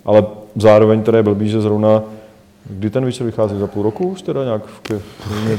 Ale 0.06 0.26
zároveň 0.56 1.04
teda 1.04 1.18
je 1.18 1.24
blbý, 1.24 1.50
že 1.50 1.62
zrovna 1.62 2.04
Kdy 2.70 2.90
ten 2.90 3.06
večer 3.06 3.26
vychází? 3.26 3.60
Za 3.60 3.68
půl 3.68 3.84
roku 3.84 4.08
už 4.08 4.22
teda 4.22 4.44
nějak? 4.44 4.66
V 4.66 4.80
květ, 4.80 5.02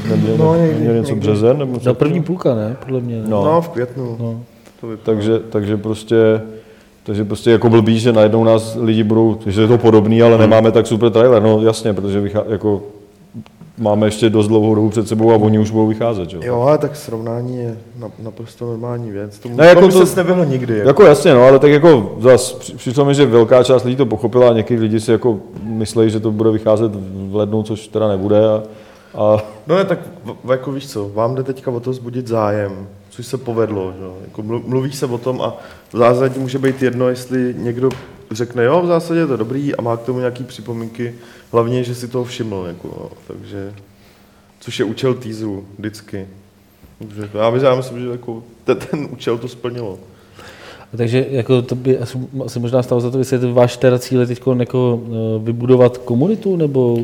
ne, 0.09 0.15
ne, 0.17 0.37
No, 0.37 0.53
ne, 0.53 0.67
někdy, 0.67 0.87
ne, 0.87 0.93
něco 0.93 1.09
někdy. 1.09 1.27
březen? 1.27 1.57
Nebo 1.57 1.79
Za 1.79 1.93
první 1.93 2.23
půlka, 2.23 2.55
ne? 2.55 2.77
Podle 2.85 2.99
mě. 3.01 3.23
No. 3.27 3.45
No, 3.45 3.61
v 3.61 3.69
květnu. 3.69 4.17
No. 4.19 4.39
To 4.81 4.87
vypadá. 4.87 5.05
Takže, 5.05 5.39
takže 5.49 5.77
prostě 5.77 6.41
takže 7.03 7.25
prostě 7.25 7.51
jako 7.51 7.69
blbý, 7.69 7.99
že 7.99 8.13
najednou 8.13 8.43
nás 8.43 8.77
lidi 8.81 9.03
budou, 9.03 9.39
že 9.45 9.61
je 9.61 9.67
to 9.67 9.77
podobný, 9.77 10.21
ale 10.21 10.37
nemáme 10.37 10.71
tak 10.71 10.87
super 10.87 11.11
trailer. 11.11 11.41
No 11.43 11.61
jasně, 11.61 11.93
protože 11.93 12.19
vychá, 12.19 12.43
jako 12.49 12.81
máme 13.79 14.07
ještě 14.07 14.29
dost 14.29 14.47
dlouhou 14.47 14.75
dobu 14.75 14.89
před 14.89 15.07
sebou 15.07 15.31
a 15.31 15.35
oni 15.35 15.59
už 15.59 15.71
budou 15.71 15.87
vycházet. 15.87 16.29
Že? 16.29 16.37
jo? 16.37 16.43
Jo, 16.45 16.61
ale 16.61 16.77
tak 16.77 16.95
srovnání 16.95 17.57
je 17.57 17.77
na, 17.99 18.07
naprosto 18.19 18.65
normální 18.65 19.11
věc. 19.11 19.39
Tomu, 19.39 19.57
Ne, 19.57 19.67
jako 19.67 19.87
to- 19.87 20.05
se 20.05 20.25
nikdy. 20.45 20.77
Jako. 20.77 20.87
Jako 20.87 21.03
jasně, 21.03 21.33
no, 21.33 21.43
ale 21.43 21.59
tak 21.59 21.71
jako 21.71 22.15
zas 22.19 22.53
při- 22.53 22.75
přišlo 22.75 23.05
mi, 23.05 23.15
že 23.15 23.25
velká 23.25 23.63
část 23.63 23.83
lidí 23.83 23.95
to 23.95 24.05
pochopila 24.05 24.49
a 24.49 24.53
někteří 24.53 24.81
lidi 24.81 24.99
si 24.99 25.11
jako 25.11 25.39
myslí, 25.63 26.09
že 26.09 26.19
to 26.19 26.31
bude 26.31 26.51
vycházet 26.51 26.91
v 27.29 27.35
lednu, 27.35 27.63
což 27.63 27.87
teda 27.87 28.07
nebude 28.07 28.47
a, 28.49 28.63
A 29.15 29.37
No 29.67 29.75
ne, 29.75 29.85
tak 29.85 29.99
v, 30.43 30.51
jako 30.51 30.71
víš 30.71 30.87
co, 30.91 31.09
vám 31.13 31.35
jde 31.35 31.43
teďka 31.43 31.71
o 31.71 31.79
to 31.79 31.93
zbudit 31.93 32.27
zájem, 32.27 32.87
což 33.09 33.25
se 33.27 33.37
povedlo. 33.37 33.93
Že? 33.99 34.05
Jako 34.25 34.41
mlu- 34.41 34.63
mluví 34.67 34.91
se 34.91 35.05
o 35.05 35.17
tom 35.17 35.41
a 35.41 35.57
v 35.93 35.97
zásadě 35.97 36.39
může 36.39 36.59
být 36.59 36.81
jedno, 36.83 37.09
jestli 37.09 37.55
někdo 37.57 37.89
řekne, 38.31 38.63
jo, 38.63 38.81
v 38.81 38.85
zásadě 38.87 39.19
je 39.19 39.27
to 39.27 39.37
dobrý 39.37 39.75
a 39.75 39.81
má 39.81 39.97
k 39.97 40.01
tomu 40.01 40.19
nějaký 40.19 40.43
připomínky, 40.43 41.13
hlavně, 41.51 41.83
že 41.83 41.95
si 41.95 42.07
toho 42.07 42.23
všiml. 42.23 42.65
Jako, 42.67 42.87
jo. 42.87 43.11
Takže, 43.27 43.73
což 44.59 44.79
je 44.79 44.85
účel 44.85 45.13
teaseru 45.13 45.65
vždycky. 45.77 46.27
Takže 46.99 47.29
já 47.33 47.49
myslím, 47.49 47.69
já 47.69 47.75
myslím 47.75 47.99
že 47.99 48.07
jako 48.07 48.43
ten, 48.63 48.77
ten 48.77 49.07
účel 49.11 49.37
to 49.37 49.47
splnilo. 49.47 49.99
Takže 50.97 51.25
jako 51.29 51.61
to 51.61 51.75
by 51.75 51.97
asi, 51.97 52.17
asi 52.45 52.59
možná 52.59 52.83
stalo 52.83 53.01
za 53.01 53.11
to 53.11 53.17
vysvětlit, 53.17 53.51
váš 53.51 53.77
teda 53.77 53.99
cíl 53.99 54.19
je 54.21 54.27
teď 54.27 54.41
jako 54.59 55.01
eh, 55.05 55.09
vybudovat 55.43 55.97
komunitu, 55.97 56.55
nebo 56.55 56.97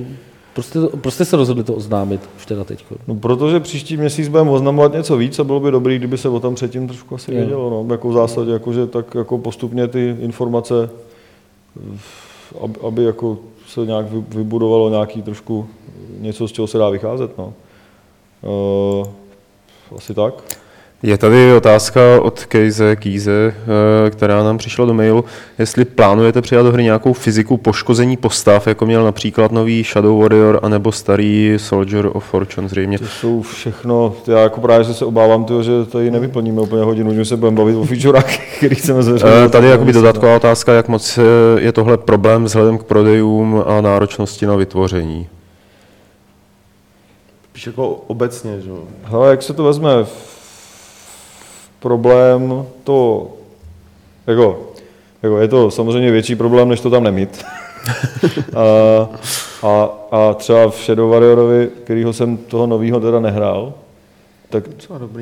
prostě, 0.54 0.80
prostě 1.02 1.26
se 1.26 1.38
rozhodli 1.38 1.64
to 1.64 1.74
oznámit 1.74 2.22
už 2.38 2.46
teda 2.46 2.64
teď? 2.64 2.86
No, 3.08 3.16
protože 3.16 3.60
příští 3.60 3.98
měsíc 3.98 4.28
budeme 4.28 4.52
oznamovat 4.52 4.94
něco 4.94 5.18
víc 5.18 5.40
a 5.40 5.44
bylo 5.44 5.60
by 5.60 5.72
dobré, 5.72 5.96
kdyby 5.96 6.18
se 6.18 6.30
o 6.30 6.40
tom 6.40 6.56
předtím 6.56 6.88
trošku 6.88 7.16
asi 7.16 7.34
Jo. 7.34 7.40
vědělo. 7.40 7.70
No. 7.70 7.94
Jako 7.94 8.10
v 8.10 8.14
zásadě, 8.14 8.52
jako, 8.52 8.74
že 8.74 8.88
tak 8.88 9.16
jako 9.16 9.38
postupně 9.38 9.88
ty 9.88 10.16
informace, 10.20 10.90
aby, 12.62 12.74
aby 12.88 13.04
jako 13.04 13.38
se 13.76 13.86
nějak 13.86 14.06
vy- 14.06 14.38
vybudovalo 14.38 14.90
nějaký 14.90 15.22
trošku 15.22 15.68
něco, 16.20 16.48
z 16.48 16.52
čeho 16.52 16.68
se 16.68 16.78
dá 16.78 16.90
vycházet. 16.90 17.38
No. 17.38 17.54
Uh, 18.42 19.08
asi 19.98 20.14
tak. 20.14 20.44
Je 21.04 21.18
tady 21.18 21.54
otázka 21.54 22.02
od 22.22 22.46
Kejze 22.46 22.96
Kýze, 22.96 23.56
eh, 24.08 24.10
která 24.10 24.44
nám 24.44 24.58
přišla 24.58 24.86
do 24.86 24.94
mailu, 24.94 25.26
jestli 25.60 25.86
plánujete 25.86 26.42
přidat 26.42 26.64
do 26.64 26.72
hry 26.72 26.84
nějakou 26.84 27.14
fyziku 27.14 27.58
poškození 27.58 28.18
postav, 28.18 28.68
jako 28.68 28.86
měl 28.86 29.04
například 29.04 29.52
nový 29.52 29.84
Shadow 29.84 30.22
Warrior, 30.22 30.60
anebo 30.64 30.92
starý 30.92 31.54
Soldier 31.58 32.10
of 32.14 32.26
Fortune 32.26 32.70
zřejmě. 32.70 33.00
To 33.00 33.06
jsou 33.06 33.42
všechno, 33.42 34.14
já 34.28 34.40
jako 34.40 34.62
právě 34.62 34.84
že 34.84 34.94
se 34.94 35.06
obávám 35.06 35.46
toho, 35.46 35.64
že 35.64 35.72
tady 35.92 36.12
nevyplníme 36.12 36.62
úplně 36.62 36.84
hodinu, 36.84 37.14
že 37.14 37.26
se 37.26 37.38
budeme 37.38 37.58
bavit 37.58 37.76
o 37.76 37.84
featurách, 37.84 38.38
který 38.58 38.76
chceme 38.76 39.04
zveřejnit. 39.04 39.46
Eh, 39.46 39.50
Tady 39.50 39.68
je 39.68 39.72
jakoby 39.72 39.94
dodatková 39.94 40.36
otázka, 40.36 40.74
jak 40.74 40.88
moc 40.88 41.18
eh, 41.18 41.22
je 41.62 41.72
tohle 41.72 41.98
problém 41.98 42.44
vzhledem 42.44 42.78
k 42.78 42.84
prodejům 42.84 43.64
a 43.68 43.82
náročnosti 43.82 44.46
na 44.46 44.56
vytvoření. 44.56 45.28
Spíš 47.50 47.68
jako 47.68 47.90
obecně, 47.90 48.62
že 48.62 48.70
jo. 48.70 48.80
Hele, 49.04 49.30
jak 49.30 49.42
se 49.44 49.54
to 49.54 49.64
vezme? 49.64 49.90
Problém 51.86 52.66
to, 52.84 53.28
jako, 54.28 54.60
jako 55.24 55.38
je 55.38 55.48
to 55.48 55.72
samozřejmě 55.72 56.12
větší 56.12 56.36
problém, 56.36 56.70
než 56.70 56.82
to 56.82 56.90
tam 56.90 57.04
nemít. 57.04 57.46
a, 58.56 59.10
a, 59.64 59.90
a 60.12 60.34
třeba 60.34 60.70
v 60.70 60.76
Shadow 60.76 61.12
Warriorovi, 61.12 61.70
kterýho 61.84 62.14
jsem 62.14 62.38
toho 62.38 62.68
novýho 62.68 63.00
teda 63.00 63.20
nehrál, 63.20 63.74
tak, 64.50 64.64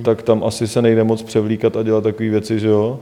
tak 0.04 0.22
tam 0.22 0.44
asi 0.44 0.68
se 0.68 0.82
nejde 0.82 1.04
moc 1.04 1.24
převlíkat 1.24 1.78
a 1.78 1.84
dělat 1.84 2.04
takové 2.04 2.30
věci, 2.30 2.60
že 2.60 2.68
jo? 2.68 3.00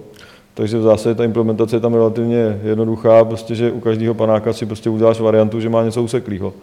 Takže 0.53 0.77
v 0.77 0.84
zásadě 0.84 1.15
ta 1.15 1.24
implementace 1.24 1.75
je 1.75 1.80
tam 1.80 1.94
relativně 1.94 2.60
jednoduchá, 2.63 3.25
prostě, 3.25 3.56
že 3.56 3.72
u 3.72 3.80
každého 3.80 4.13
panáka 4.13 4.53
si 4.53 4.65
prostě 4.65 4.89
uděláš 4.89 5.20
variantu, 5.20 5.60
že 5.60 5.70
má 5.70 5.84
něco 5.84 6.03
useklého. 6.03 6.53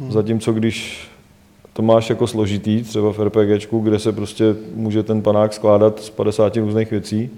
Hmm. 0.00 0.12
Zatímco 0.12 0.52
když 0.52 1.08
to 1.76 1.82
máš 1.82 2.10
jako 2.10 2.26
složitý, 2.26 2.82
třeba 2.82 3.12
v 3.12 3.18
RPGčku, 3.18 3.78
kde 3.78 3.98
se 3.98 4.12
prostě 4.12 4.56
může 4.74 5.02
ten 5.02 5.22
panák 5.22 5.52
skládat 5.52 6.00
z 6.00 6.10
50 6.10 6.56
různých 6.56 6.90
věcí, 6.90 7.30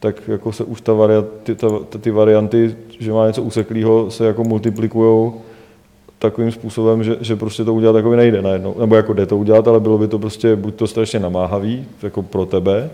tak 0.00 0.28
jako 0.28 0.52
se 0.52 0.64
už 0.64 0.80
ta 0.80 0.92
variant, 0.92 1.26
ty, 1.42 1.54
ta, 1.54 1.68
ty 2.00 2.10
varianty, 2.10 2.74
že 2.98 3.12
má 3.12 3.26
něco 3.26 3.42
useklého, 3.42 4.10
se 4.10 4.26
jako 4.26 4.44
multiplikují 4.44 5.32
takovým 6.18 6.52
způsobem, 6.52 7.04
že, 7.04 7.16
že 7.20 7.36
prostě 7.36 7.64
to 7.64 7.74
udělat 7.74 7.92
takový 7.92 8.16
nejde 8.16 8.42
najednou. 8.42 8.74
Nebo 8.80 8.96
jako 8.96 9.12
jde 9.12 9.26
to 9.26 9.36
udělat, 9.36 9.68
ale 9.68 9.80
bylo 9.80 9.98
by 9.98 10.08
to 10.08 10.18
prostě 10.18 10.56
buď 10.56 10.74
to 10.74 10.86
strašně 10.86 11.18
namáhavý, 11.18 11.86
jako 12.02 12.22
pro 12.22 12.46
tebe, 12.46 12.90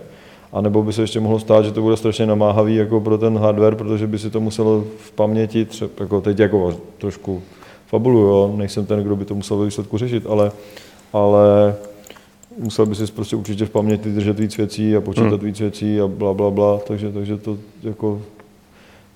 a 0.52 0.60
nebo 0.60 0.82
by 0.82 0.92
se 0.92 1.02
ještě 1.02 1.20
mohlo 1.20 1.38
stát, 1.38 1.64
že 1.64 1.72
to 1.72 1.82
bude 1.82 1.96
strašně 1.96 2.26
namáhavý 2.26 2.74
jako 2.74 3.00
pro 3.00 3.18
ten 3.18 3.38
hardware, 3.38 3.74
protože 3.74 4.06
by 4.06 4.18
si 4.18 4.30
to 4.30 4.40
muselo 4.40 4.84
v 4.98 5.12
paměti, 5.12 5.64
třeba, 5.64 5.90
jako 6.00 6.20
teď 6.20 6.38
jako 6.38 6.76
trošku 6.98 7.42
fabulu, 7.88 8.18
jo, 8.18 8.54
nejsem 8.56 8.86
ten, 8.86 9.02
kdo 9.02 9.16
by 9.16 9.24
to 9.24 9.34
musel 9.34 9.56
ve 9.56 9.64
výsledku 9.64 9.98
řešit, 9.98 10.26
ale, 10.28 10.52
ale 11.12 11.74
musel 12.58 12.86
by 12.86 12.94
si 12.94 13.06
prostě 13.06 13.36
určitě 13.36 13.66
v 13.66 13.70
paměti 13.70 14.08
držet 14.08 14.40
víc 14.40 14.56
věcí 14.56 14.96
a 14.96 15.00
počítat 15.00 15.28
hmm. 15.28 15.44
víc 15.44 15.60
věcí 15.60 16.00
a 16.00 16.06
bla, 16.06 16.34
bla, 16.34 16.50
bla, 16.50 16.78
takže, 16.78 17.12
takže 17.12 17.36
to 17.36 17.58
jako 17.82 18.20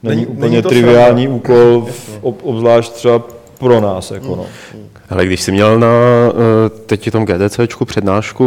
není, 0.03 0.17
Není- 0.17 0.27
není 0.27 0.41
není 0.41 0.49
úplně 0.49 0.63
to 0.63 0.69
triviální 0.69 1.23
sranda. 1.23 1.37
úkol, 1.37 1.87
v, 1.91 2.19
ob, 2.23 2.41
obzvlášť 2.43 2.93
třeba 2.93 3.23
pro 3.59 3.81
nás, 3.81 4.11
jako 4.11 4.37
no. 4.37 4.47
Ale 5.11 5.27
když 5.27 5.41
jsi 5.43 5.53
měl 5.53 5.79
na 5.79 5.89
eh, 5.89 6.69
teď 6.87 7.11
tom 7.11 7.25
GDCčku 7.25 7.85
přednášku 7.85 8.45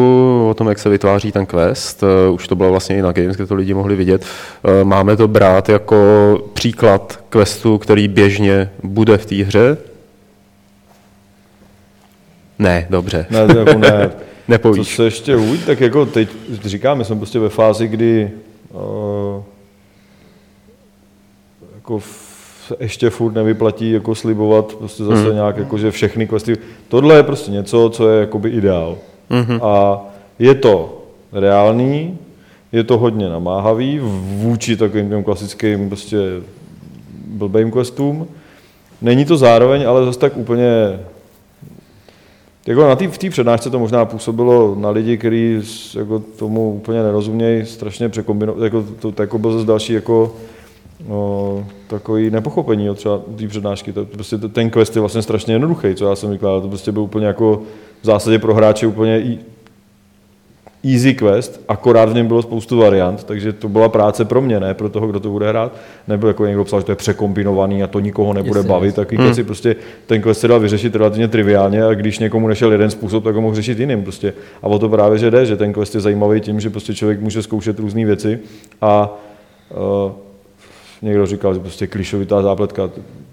o 0.50 0.54
tom, 0.54 0.68
jak 0.68 0.80
se 0.80 0.90
vytváří 0.90 1.32
ten 1.32 1.46
quest, 1.46 2.04
eh, 2.04 2.30
už 2.30 2.48
to 2.48 2.56
bylo 2.56 2.72
vlastně 2.72 2.98
i 2.98 3.02
na 3.02 3.12
Games, 3.12 3.36
kde 3.36 3.46
to 3.46 3.56
lidi 3.56 3.74
mohli 3.74 3.96
vidět, 3.96 4.26
eh, 4.26 4.84
máme 4.84 5.18
to 5.18 5.28
brát 5.28 5.70
jako 5.70 5.98
příklad 6.54 7.20
questu, 7.30 7.78
který 7.78 8.08
běžně 8.08 8.70
bude 8.84 9.18
v 9.18 9.26
té 9.26 9.36
hře? 9.36 9.78
Ne, 12.60 12.88
dobře. 12.90 13.26
Ne, 13.30 13.48
to 13.48 13.58
jako 13.60 13.80
ne. 13.80 14.12
Co 14.46 14.52
Nepovíš. 14.52 14.96
se 14.96 15.04
ještě 15.04 15.36
hůj, 15.36 15.58
tak 15.58 15.82
jako 15.82 16.06
teď 16.06 16.30
říkám, 16.64 16.98
my 16.98 17.06
jsme 17.06 17.16
prostě 17.16 17.40
ve 17.40 17.50
fázi, 17.50 17.88
kdy 17.88 18.32
uh, 18.74 19.44
jako 21.76 21.98
f, 21.98 22.72
ještě 22.80 23.10
furt 23.10 23.34
nevyplatí 23.34 23.92
jako 23.92 24.16
slibovat 24.16 24.74
prostě 24.74 25.04
zase 25.04 25.24
hmm. 25.24 25.36
nějak, 25.36 25.58
jako, 25.58 25.78
že 25.78 25.92
všechny 25.92 26.28
questy. 26.28 26.58
Tohle 26.88 27.16
je 27.16 27.24
prostě 27.24 27.52
něco, 27.52 27.90
co 27.90 28.10
je 28.10 28.20
jakoby 28.20 28.50
ideál. 28.50 28.98
Hmm. 29.30 29.60
A 29.64 30.02
je 30.40 30.56
to 30.56 31.04
reálný, 31.34 32.18
je 32.72 32.84
to 32.84 32.98
hodně 32.98 33.30
namáhavý 33.30 34.00
vůči 34.22 34.78
takovým 34.78 35.10
těm 35.10 35.24
klasickým 35.24 35.88
prostě 35.90 36.18
blbým 37.28 37.72
questům. 37.72 38.28
Není 39.02 39.26
to 39.26 39.38
zároveň, 39.38 39.88
ale 39.88 40.06
zase 40.06 40.20
tak 40.20 40.38
úplně 40.38 41.00
jako 42.68 42.88
na 42.88 42.96
tý, 42.96 43.08
v 43.08 43.18
té 43.18 43.30
přednášce 43.30 43.70
to 43.70 43.80
možná 43.80 44.06
působilo 44.06 44.76
na 44.80 44.90
lidi, 44.90 45.18
kteří 45.18 45.62
jako 45.98 46.20
tomu 46.20 46.74
úplně 46.74 47.04
nerozumějí, 47.04 47.66
strašně 47.66 48.10
překombinovali, 48.10 48.64
jako 48.64 48.86
to, 49.00 49.12
to 49.12 49.24
jako 49.24 49.38
byl 49.40 49.54
zase 49.54 49.66
další 49.66 49.94
jako 49.94 50.36
no, 51.08 51.66
takový 51.88 52.30
nepochopení 52.30 52.86
jo, 52.86 52.94
třeba 52.94 53.22
té 53.36 53.48
přednášky. 53.48 53.94
To, 53.94 54.06
prostě 54.06 54.38
ten 54.38 54.70
quest 54.70 54.96
je 54.96 55.00
vlastně 55.00 55.22
strašně 55.22 55.54
jednoduchý, 55.54 55.96
co 55.96 56.10
já 56.10 56.16
jsem 56.16 56.30
vykládal. 56.30 56.62
To 56.62 56.68
prostě 56.68 56.92
byl 56.92 57.02
úplně 57.02 57.26
jako 57.26 57.62
v 58.02 58.06
zásadě 58.06 58.40
pro 58.40 58.54
hráče 58.54 58.88
úplně 58.88 59.38
easy 60.94 61.14
quest, 61.14 61.62
akorát 61.68 62.10
v 62.10 62.14
něm 62.14 62.28
bylo 62.28 62.42
spoustu 62.42 62.78
variant, 62.78 63.24
takže 63.24 63.54
to 63.54 63.70
byla 63.70 63.90
práce 63.90 64.26
pro 64.26 64.42
mě, 64.42 64.60
ne 64.60 64.74
pro 64.74 64.90
toho, 64.90 65.08
kdo 65.08 65.20
to 65.20 65.30
bude 65.30 65.50
hrát. 65.50 65.76
Nebyl 66.08 66.28
jako 66.28 66.46
někdo 66.46 66.64
psal, 66.64 66.80
že 66.80 66.86
to 66.86 66.92
je 66.92 66.96
překombinovaný 66.96 67.84
a 67.84 67.88
to 67.88 68.00
nikoho 68.00 68.34
nebude 68.34 68.60
Jasně, 68.60 68.70
bavit, 68.70 68.88
jasně. 68.88 69.06
takový 69.06 69.18
hmm. 69.18 69.46
prostě 69.46 69.76
ten 70.08 70.22
quest 70.22 70.42
se 70.42 70.48
dal 70.48 70.60
vyřešit 70.60 70.96
relativně 70.96 71.28
triviálně 71.28 71.84
a 71.84 71.94
když 71.94 72.20
někomu 72.20 72.48
nešel 72.48 72.72
jeden 72.72 72.92
způsob, 72.92 73.24
tak 73.24 73.36
ho 73.36 73.42
mohl 73.42 73.56
řešit 73.56 73.80
jiným 73.80 74.04
prostě. 74.04 74.34
A 74.62 74.68
o 74.68 74.80
to 74.80 74.90
právě, 74.90 75.20
že 75.20 75.32
jde, 75.32 75.46
že 75.46 75.58
ten 75.58 75.74
quest 75.74 75.96
je 75.96 76.02
zajímavý 76.02 76.42
tím, 76.42 76.60
že 76.60 76.70
prostě 76.70 76.94
člověk 76.94 77.22
může 77.22 77.42
zkoušet 77.42 77.80
různé 77.80 78.06
věci 78.06 78.40
a 78.82 79.18
uh, 80.06 80.12
někdo 81.02 81.26
říkal, 81.26 81.54
že 81.54 81.60
prostě 81.60 81.88
klišovitá 81.88 82.42
zápletka, 82.42 82.90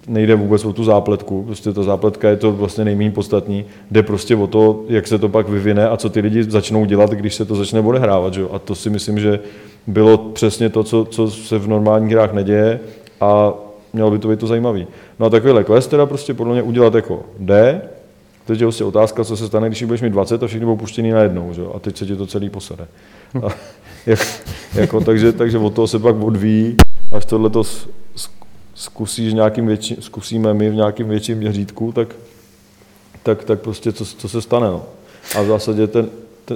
nejde 0.07 0.35
vůbec 0.35 0.65
o 0.65 0.73
tu 0.73 0.85
zápletku, 0.85 1.43
prostě 1.43 1.73
ta 1.73 1.83
zápletka 1.83 2.29
je 2.29 2.37
to 2.37 2.53
vlastně 2.53 2.85
nejméně 2.85 3.11
podstatný, 3.11 3.65
jde 3.91 4.03
prostě 4.03 4.37
o 4.37 4.47
to, 4.47 4.85
jak 4.89 5.07
se 5.07 5.19
to 5.19 5.29
pak 5.29 5.49
vyvine 5.49 5.89
a 5.89 5.97
co 5.97 6.11
ty 6.11 6.21
lidi 6.21 6.45
začnou 6.45 6.85
dělat, 6.85 7.11
když 7.11 7.35
se 7.35 7.45
to 7.45 7.55
začne 7.55 7.81
odehrávat. 7.81 8.35
Že? 8.35 8.45
A 8.53 8.59
to 8.59 8.75
si 8.75 8.91
myslím, 8.91 9.21
že 9.21 9.41
bylo 9.87 10.19
přesně 10.19 10.69
to, 10.69 10.85
co, 10.85 11.05
co 11.05 11.31
se 11.31 11.59
v 11.59 11.69
normálních 11.69 12.13
hrách 12.13 12.33
neděje 12.33 12.81
a 13.21 13.53
mělo 13.93 14.11
by 14.11 14.19
to 14.19 14.29
být 14.29 14.41
to 14.41 14.47
zajímavý. 14.47 14.87
No 15.19 15.27
a 15.27 15.31
takovýhle 15.31 15.65
quest 15.65 15.91
teda 15.91 16.07
prostě 16.07 16.35
podle 16.35 16.53
mě 16.53 16.63
udělat 16.63 16.95
jako 16.95 17.23
jde, 17.39 17.83
teď 18.47 18.61
je 18.61 18.67
prostě 18.67 18.85
otázka, 18.85 19.25
co 19.25 19.37
se 19.37 19.47
stane, 19.47 19.69
když 19.69 19.83
budeš 19.83 20.03
mít 20.03 20.11
20 20.11 20.43
a 20.43 20.47
všichni 20.47 20.65
budou 20.65 20.77
puštěný 20.77 21.11
najednou, 21.11 21.53
že? 21.53 21.63
a 21.75 21.79
teď 21.79 21.97
se 21.97 22.07
ti 22.07 22.17
to 22.17 22.27
celý 22.27 22.51
posede. 22.51 22.87
A, 23.47 23.49
jak, 24.07 24.43
jako, 24.75 25.01
takže, 25.01 25.33
takže 25.33 25.59
od 25.59 25.75
toho 25.75 25.89
se 25.89 25.99
pak 25.99 26.23
odvíjí, 26.23 26.77
až 27.13 27.25
tohle 27.25 27.51
to 27.51 27.65
zkusíš 28.83 29.33
nějakým 29.33 29.67
větší, 29.67 29.97
zkusíme 30.01 30.55
my 30.55 30.71
v 30.71 30.75
nějakém 30.75 31.09
větším 31.09 31.39
měřítku, 31.39 31.93
tak, 31.93 32.09
tak, 33.23 33.45
tak 33.45 33.61
prostě 33.61 33.93
co, 33.93 34.05
co 34.05 34.29
se 34.29 34.43
stane. 34.43 34.67
No. 34.67 34.85
A 35.37 35.43
v 35.43 35.47
zásadě 35.47 35.87
ten, 35.87 36.09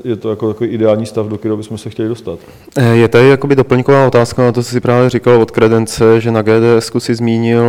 je 0.04 0.16
to 0.16 0.30
jako 0.30 0.48
takový 0.52 0.70
ideální 0.70 1.06
stav, 1.06 1.26
do 1.26 1.38
kterého 1.38 1.56
bychom 1.56 1.78
se 1.78 1.90
chtěli 1.90 2.08
dostat. 2.08 2.38
Eh, 2.76 2.96
Je 2.96 3.08
tady 3.08 3.28
jakoby 3.28 3.56
doplňková 3.56 4.06
otázka 4.06 4.42
na 4.42 4.52
to, 4.52 4.62
co 4.62 4.70
si 4.70 4.80
právě 4.80 5.10
říkal 5.10 5.42
od 5.42 5.50
Kredence, 5.50 6.20
že 6.20 6.30
na 6.30 6.42
GDS 6.42 6.90
si 6.98 7.14
zmínil, 7.14 7.64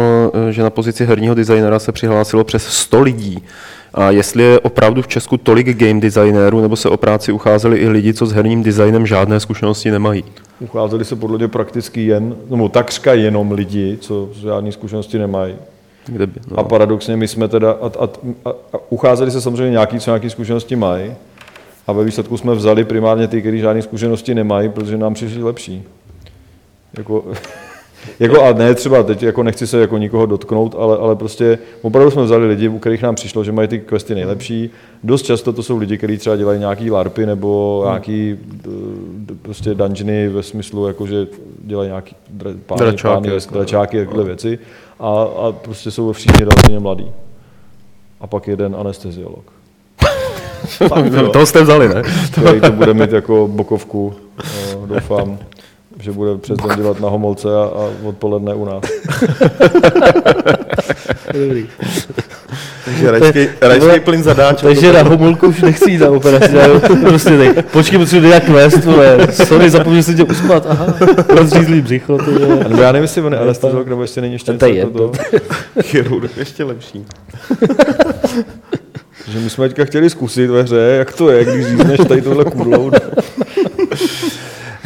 eh, 0.50 0.52
že 0.54 0.64
na 0.64 0.70
pozici 0.70 1.06
herního 1.06 1.36
designera 1.36 1.80
se 1.80 1.92
přihlásilo 1.92 2.44
přes 2.44 2.68
100 2.68 3.02
lidí. 3.02 3.44
A 3.98 4.12
jestli 4.12 4.44
je 4.44 4.60
opravdu 4.60 5.01
v 5.01 5.08
Česku 5.08 5.38
tolik 5.38 5.77
game 5.77 6.00
designérů, 6.00 6.62
nebo 6.62 6.75
se 6.75 6.89
o 6.89 6.98
práci 6.98 7.32
ucházeli 7.32 7.77
i 7.77 7.89
lidi, 7.89 8.13
co 8.13 8.25
s 8.25 8.32
herním 8.32 8.63
designem 8.63 9.08
žádné 9.08 9.39
zkušenosti 9.39 9.92
nemají? 9.92 10.24
Ucházeli 10.60 11.06
se 11.06 11.16
podle 11.16 11.38
mě 11.38 11.48
prakticky 11.48 12.06
jen, 12.06 12.36
nebo 12.50 12.70
takřka 12.70 13.13
jenom 13.13 13.51
lidi, 13.51 13.98
co 14.01 14.30
žádné 14.34 14.72
zkušenosti 14.72 15.20
nemají. 15.20 15.56
Kde 16.06 16.27
by, 16.27 16.39
no. 16.51 16.60
A 16.60 16.63
paradoxně 16.63 17.18
my 17.18 17.27
jsme 17.27 17.48
teda, 17.48 17.72
a, 17.72 17.86
a, 17.86 18.10
a, 18.46 18.50
a 18.50 18.77
ucházeli 18.89 19.32
se 19.32 19.42
samozřejmě 19.42 19.72
nějaký, 19.72 20.00
co 20.00 20.12
nějaké 20.12 20.30
zkušenosti 20.30 20.75
mají, 20.75 21.12
a 21.88 21.92
ve 21.92 22.04
výsledku 22.04 22.38
jsme 22.38 22.56
vzali 22.56 22.84
primárně 22.84 23.27
ty, 23.27 23.42
kteří 23.42 23.60
žádné 23.60 23.82
zkušenosti 23.82 24.36
nemají, 24.36 24.70
protože 24.70 24.98
nám 24.98 25.13
přišli 25.13 25.44
lepší. 25.44 25.84
Jako, 26.98 27.25
jako 28.20 28.44
a 28.44 28.54
ne 28.54 28.76
třeba 28.76 29.04
teď, 29.04 29.24
jako 29.24 29.44
nechci 29.44 29.68
se 29.68 29.80
jako 29.82 29.98
nikoho 29.98 30.26
dotknout, 30.26 30.76
ale, 30.80 30.98
ale 30.98 31.16
prostě 31.16 31.60
opravdu 31.82 32.12
jsme 32.12 32.24
vzali 32.24 32.48
lidi, 32.48 32.68
u 32.68 32.80
kterých 32.80 33.02
nám 33.02 33.16
přišlo, 33.16 33.44
že 33.44 33.52
mají 33.52 33.68
ty 33.68 33.80
questy 33.80 34.16
nejlepší. 34.16 34.70
Dost 35.04 35.22
často 35.22 35.54
to 35.54 35.64
jsou 35.64 35.78
lidi, 35.78 35.98
kteří 35.98 36.18
třeba 36.18 36.36
dělají 36.36 36.60
nějaký 36.60 36.92
larpy 36.92 37.26
nebo 37.26 37.82
nějaký 37.86 38.36
d- 38.52 39.34
prostě 39.42 39.74
dungeony 39.74 40.28
ve 40.30 40.44
smyslu, 40.44 40.88
jako 40.88 41.08
že 41.08 41.28
dělají 41.64 41.90
nějaký 41.90 42.16
dra, 42.30 42.52
pány, 42.66 42.80
Dračáky, 42.80 43.16
pány, 43.16 43.36
jako, 43.36 43.54
dračáky, 43.54 44.06
takové 44.06 44.24
věci. 44.24 44.60
A, 45.00 45.10
a 45.24 45.52
prostě 45.52 45.92
jsou 45.92 46.12
všichni 46.12 46.40
relativně 46.46 46.80
mladí. 46.80 47.12
A 48.22 48.28
pak 48.28 48.48
jeden 48.48 48.76
anesteziolog. 48.80 49.44
Toho 51.34 51.46
jste 51.46 51.62
vzali, 51.64 51.90
ne? 51.90 52.02
který 52.32 52.62
to 52.62 52.72
bude 52.72 52.94
mít 52.94 53.12
jako 53.12 53.48
bokovku, 53.52 54.14
no, 54.76 54.86
doufám, 54.88 55.38
že 56.00 56.12
bude 56.12 56.38
přes 56.38 56.58
den 56.58 56.77
dělat 56.77 57.00
na 57.00 57.10
Homolce 57.10 57.48
a, 57.56 57.60
a 57.60 57.89
odpoledne 58.04 58.54
u 58.54 58.66
nás. 58.66 58.84
Dobrý. 61.34 61.68
Takže 62.86 63.12
rajský, 63.12 63.48
rajský 63.62 64.00
plyn 64.00 64.24
zadáč. 64.24 64.62
Takže 64.62 64.94
na 64.94 65.01
homolku 65.01 65.48
už 65.48 65.62
nechci 65.62 65.92
jít 65.92 65.98
na 65.98 66.10
operaci. 66.10 66.54
prostě 67.04 67.30
tady, 67.30 67.54
počkej, 67.72 68.00
potřebuji 68.00 68.27
dělat 68.27 68.44
quest, 68.44 68.86
vole. 68.86 69.18
Sorry, 69.32 69.70
zapomněl 69.70 70.04
jsem 70.04 70.16
tě 70.16 70.24
uspat, 70.24 70.66
aha. 70.70 70.94
Rozřízlý 71.30 71.82
břicho, 71.82 72.18
to 72.18 72.32
je. 72.32 72.63
Nebo 72.70 72.82
já 72.82 72.92
nevím, 72.92 73.01
jestli 73.01 73.22
on 73.22 73.34
je 73.34 73.39
anesteziolog, 73.39 73.88
nebo 73.88 74.01
ještě 74.01 74.22
není 74.22 74.34
ještě 74.34 74.54
To 74.54 74.66
je 74.66 74.74
něco 74.74 74.89
to, 74.89 75.12
Chirurg 75.82 76.38
ještě 76.38 76.63
lepší. 76.63 77.06
že 79.27 79.39
my 79.39 79.50
jsme 79.50 79.68
teďka 79.68 79.86
chtěli 79.86 80.10
zkusit 80.10 80.48
ve 80.50 80.62
hře, 80.63 80.96
jak 80.98 81.13
to 81.13 81.30
je, 81.30 81.46
když 81.46 81.66
řízneš 81.68 82.00
tady 82.08 82.22
tohle 82.22 82.46
kudlou. 82.46 82.92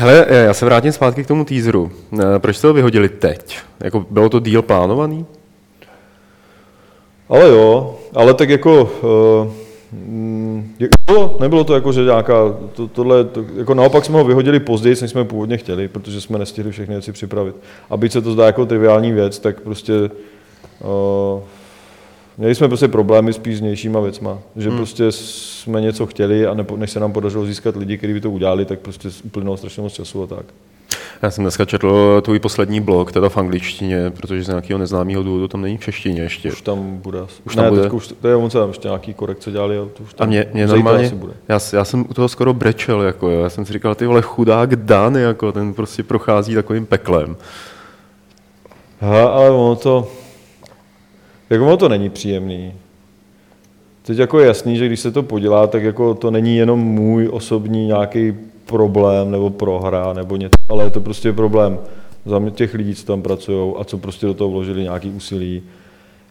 Hele, 0.01 0.25
eh, 0.29 0.43
já 0.45 0.53
se 0.53 0.65
vrátím 0.65 0.91
zpátky 0.91 1.23
k 1.23 1.27
tomu 1.27 1.45
teaseru. 1.45 1.91
Eh, 2.13 2.39
Proč 2.39 2.57
jste 2.57 2.67
ho 2.67 2.73
vyhodili 2.73 3.09
teď? 3.09 3.57
Jako, 3.79 4.05
bylo 4.09 4.29
to 4.29 4.39
díl 4.39 4.61
plánovaný? 4.61 5.25
Ale 7.29 7.49
jo, 7.49 7.99
ale 8.13 8.33
tak 8.33 8.49
jako... 8.49 8.83
Uh, 8.83 9.51
mm, 9.91 10.75
jo, 11.09 11.37
nebylo 11.39 11.63
to 11.63 11.73
jako, 11.73 11.91
že 11.91 12.01
nějaká, 12.01 12.33
to, 12.73 12.87
tohle, 12.87 13.23
to, 13.23 13.45
jako 13.55 13.73
naopak 13.73 14.05
jsme 14.05 14.17
ho 14.17 14.23
vyhodili 14.23 14.59
později, 14.59 14.95
než 15.01 15.11
jsme 15.11 15.25
původně 15.25 15.57
chtěli, 15.57 15.87
protože 15.87 16.21
jsme 16.21 16.39
nestihli 16.39 16.71
všechny 16.71 16.95
věci 16.95 17.11
připravit. 17.11 17.55
A 17.89 17.97
byť 17.97 18.11
se 18.11 18.21
to 18.21 18.31
zdá 18.31 18.45
jako 18.45 18.65
triviální 18.65 19.11
věc, 19.11 19.39
tak 19.39 19.61
prostě 19.61 19.93
uh, 19.93 21.41
měli 22.37 22.55
jsme 22.55 22.67
prostě 22.67 22.87
problémy 22.87 23.33
spíš 23.33 23.57
s 23.57 23.59
vnějšíma 23.59 23.99
věcma, 23.99 24.39
že 24.55 24.69
hmm. 24.69 24.77
prostě 24.77 25.11
jsme 25.11 25.81
něco 25.81 26.05
chtěli 26.05 26.47
a 26.47 26.53
nepo, 26.53 26.77
než 26.77 26.91
se 26.91 26.99
nám 26.99 27.13
podařilo 27.13 27.45
získat 27.45 27.75
lidi, 27.75 27.97
kteří 27.97 28.13
by 28.13 28.21
to 28.21 28.31
udělali, 28.31 28.65
tak 28.65 28.79
prostě 28.79 29.09
uplynulo 29.23 29.57
strašně 29.57 29.83
moc 29.83 29.93
času 29.93 30.23
a 30.23 30.27
tak. 30.27 30.45
Já 31.21 31.31
jsem 31.31 31.43
dneska 31.43 31.65
četl 31.65 32.21
tvůj 32.21 32.39
poslední 32.39 32.79
blog, 32.79 33.11
teda 33.11 33.29
v 33.29 33.37
angličtině, 33.37 34.11
protože 34.11 34.43
z 34.43 34.47
nějakého 34.47 34.79
neznámého 34.79 35.23
důvodu 35.23 35.47
tam 35.47 35.61
není 35.61 35.77
v 35.77 35.81
češtině 35.81 36.21
ještě. 36.21 36.51
Už 36.51 36.61
tam 36.61 36.97
bude. 36.97 37.19
Už 37.45 37.55
tam 37.55 37.63
ne, 37.63 37.69
bude? 37.69 37.81
teďka 37.81 37.97
Už, 37.97 38.07
to 38.21 38.27
je, 38.27 38.35
on 38.35 38.49
se 38.49 38.57
tam 38.57 38.69
ještě 38.69 38.87
nějaký 38.87 39.13
korekce 39.13 39.51
dělali, 39.51 39.77
ale 39.77 39.87
to 39.87 40.03
už 40.03 40.13
A 40.13 40.17
tam 40.17 40.27
mě, 40.27 40.45
mě 40.53 40.67
zítra 40.67 40.75
normálně, 40.75 41.05
asi 41.05 41.15
bude. 41.15 41.33
já, 41.47 41.59
já, 41.73 41.85
jsem 41.85 42.05
u 42.09 42.13
toho 42.13 42.29
skoro 42.29 42.53
brečel, 42.53 43.01
jako, 43.01 43.29
jo. 43.29 43.41
já 43.41 43.49
jsem 43.49 43.65
si 43.65 43.73
říkal, 43.73 43.95
ty 43.95 44.05
vole, 44.05 44.21
chudák 44.21 44.75
Dan, 44.75 45.15
jako, 45.15 45.51
ten 45.51 45.73
prostě 45.73 46.03
prochází 46.03 46.55
takovým 46.55 46.85
peklem. 46.85 47.35
Ha, 49.01 49.23
ale 49.27 49.49
ono 49.49 49.75
to, 49.75 50.11
jako 51.51 51.65
ono 51.65 51.77
to 51.77 51.89
není 51.89 52.09
příjemný. 52.09 52.73
Teď 54.05 54.17
jako 54.17 54.39
je 54.39 54.47
jasný, 54.47 54.77
že 54.77 54.85
když 54.85 54.99
se 54.99 55.11
to 55.11 55.23
podělá, 55.23 55.67
tak 55.67 55.83
jako 55.83 56.13
to 56.13 56.31
není 56.31 56.57
jenom 56.57 56.79
můj 56.79 57.29
osobní 57.31 57.85
nějaký 57.85 58.33
problém 58.65 59.31
nebo 59.31 59.49
prohra 59.49 60.13
nebo 60.13 60.35
něco, 60.35 60.55
ale 60.69 60.83
je 60.83 60.89
to 60.89 61.01
prostě 61.01 61.33
problém 61.33 61.79
za 62.25 62.39
mě 62.39 62.51
těch 62.51 62.73
lidí, 62.73 62.95
co 62.95 63.05
tam 63.05 63.21
pracují 63.21 63.73
a 63.77 63.83
co 63.83 63.97
prostě 63.97 64.25
do 64.25 64.33
toho 64.33 64.49
vložili 64.49 64.83
nějaký 64.83 65.09
úsilí. 65.09 65.63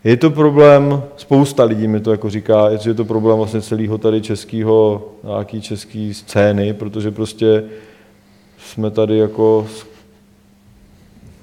Je 0.05 0.17
to 0.17 0.31
problém, 0.31 1.03
spousta 1.17 1.65
lidí 1.65 1.89
mi 1.89 2.01
to 2.01 2.11
jako 2.11 2.31
říká, 2.31 2.69
je, 2.69 2.95
to 2.95 3.05
problém 3.05 3.37
vlastně 3.37 3.61
celého 3.61 3.99
tady 3.99 4.21
českého, 4.21 5.09
nějaký 5.25 5.61
český 5.61 6.15
scény, 6.15 6.73
protože 6.73 7.11
prostě 7.11 7.65
jsme 8.59 8.91
tady 8.91 9.19
jako 9.19 9.67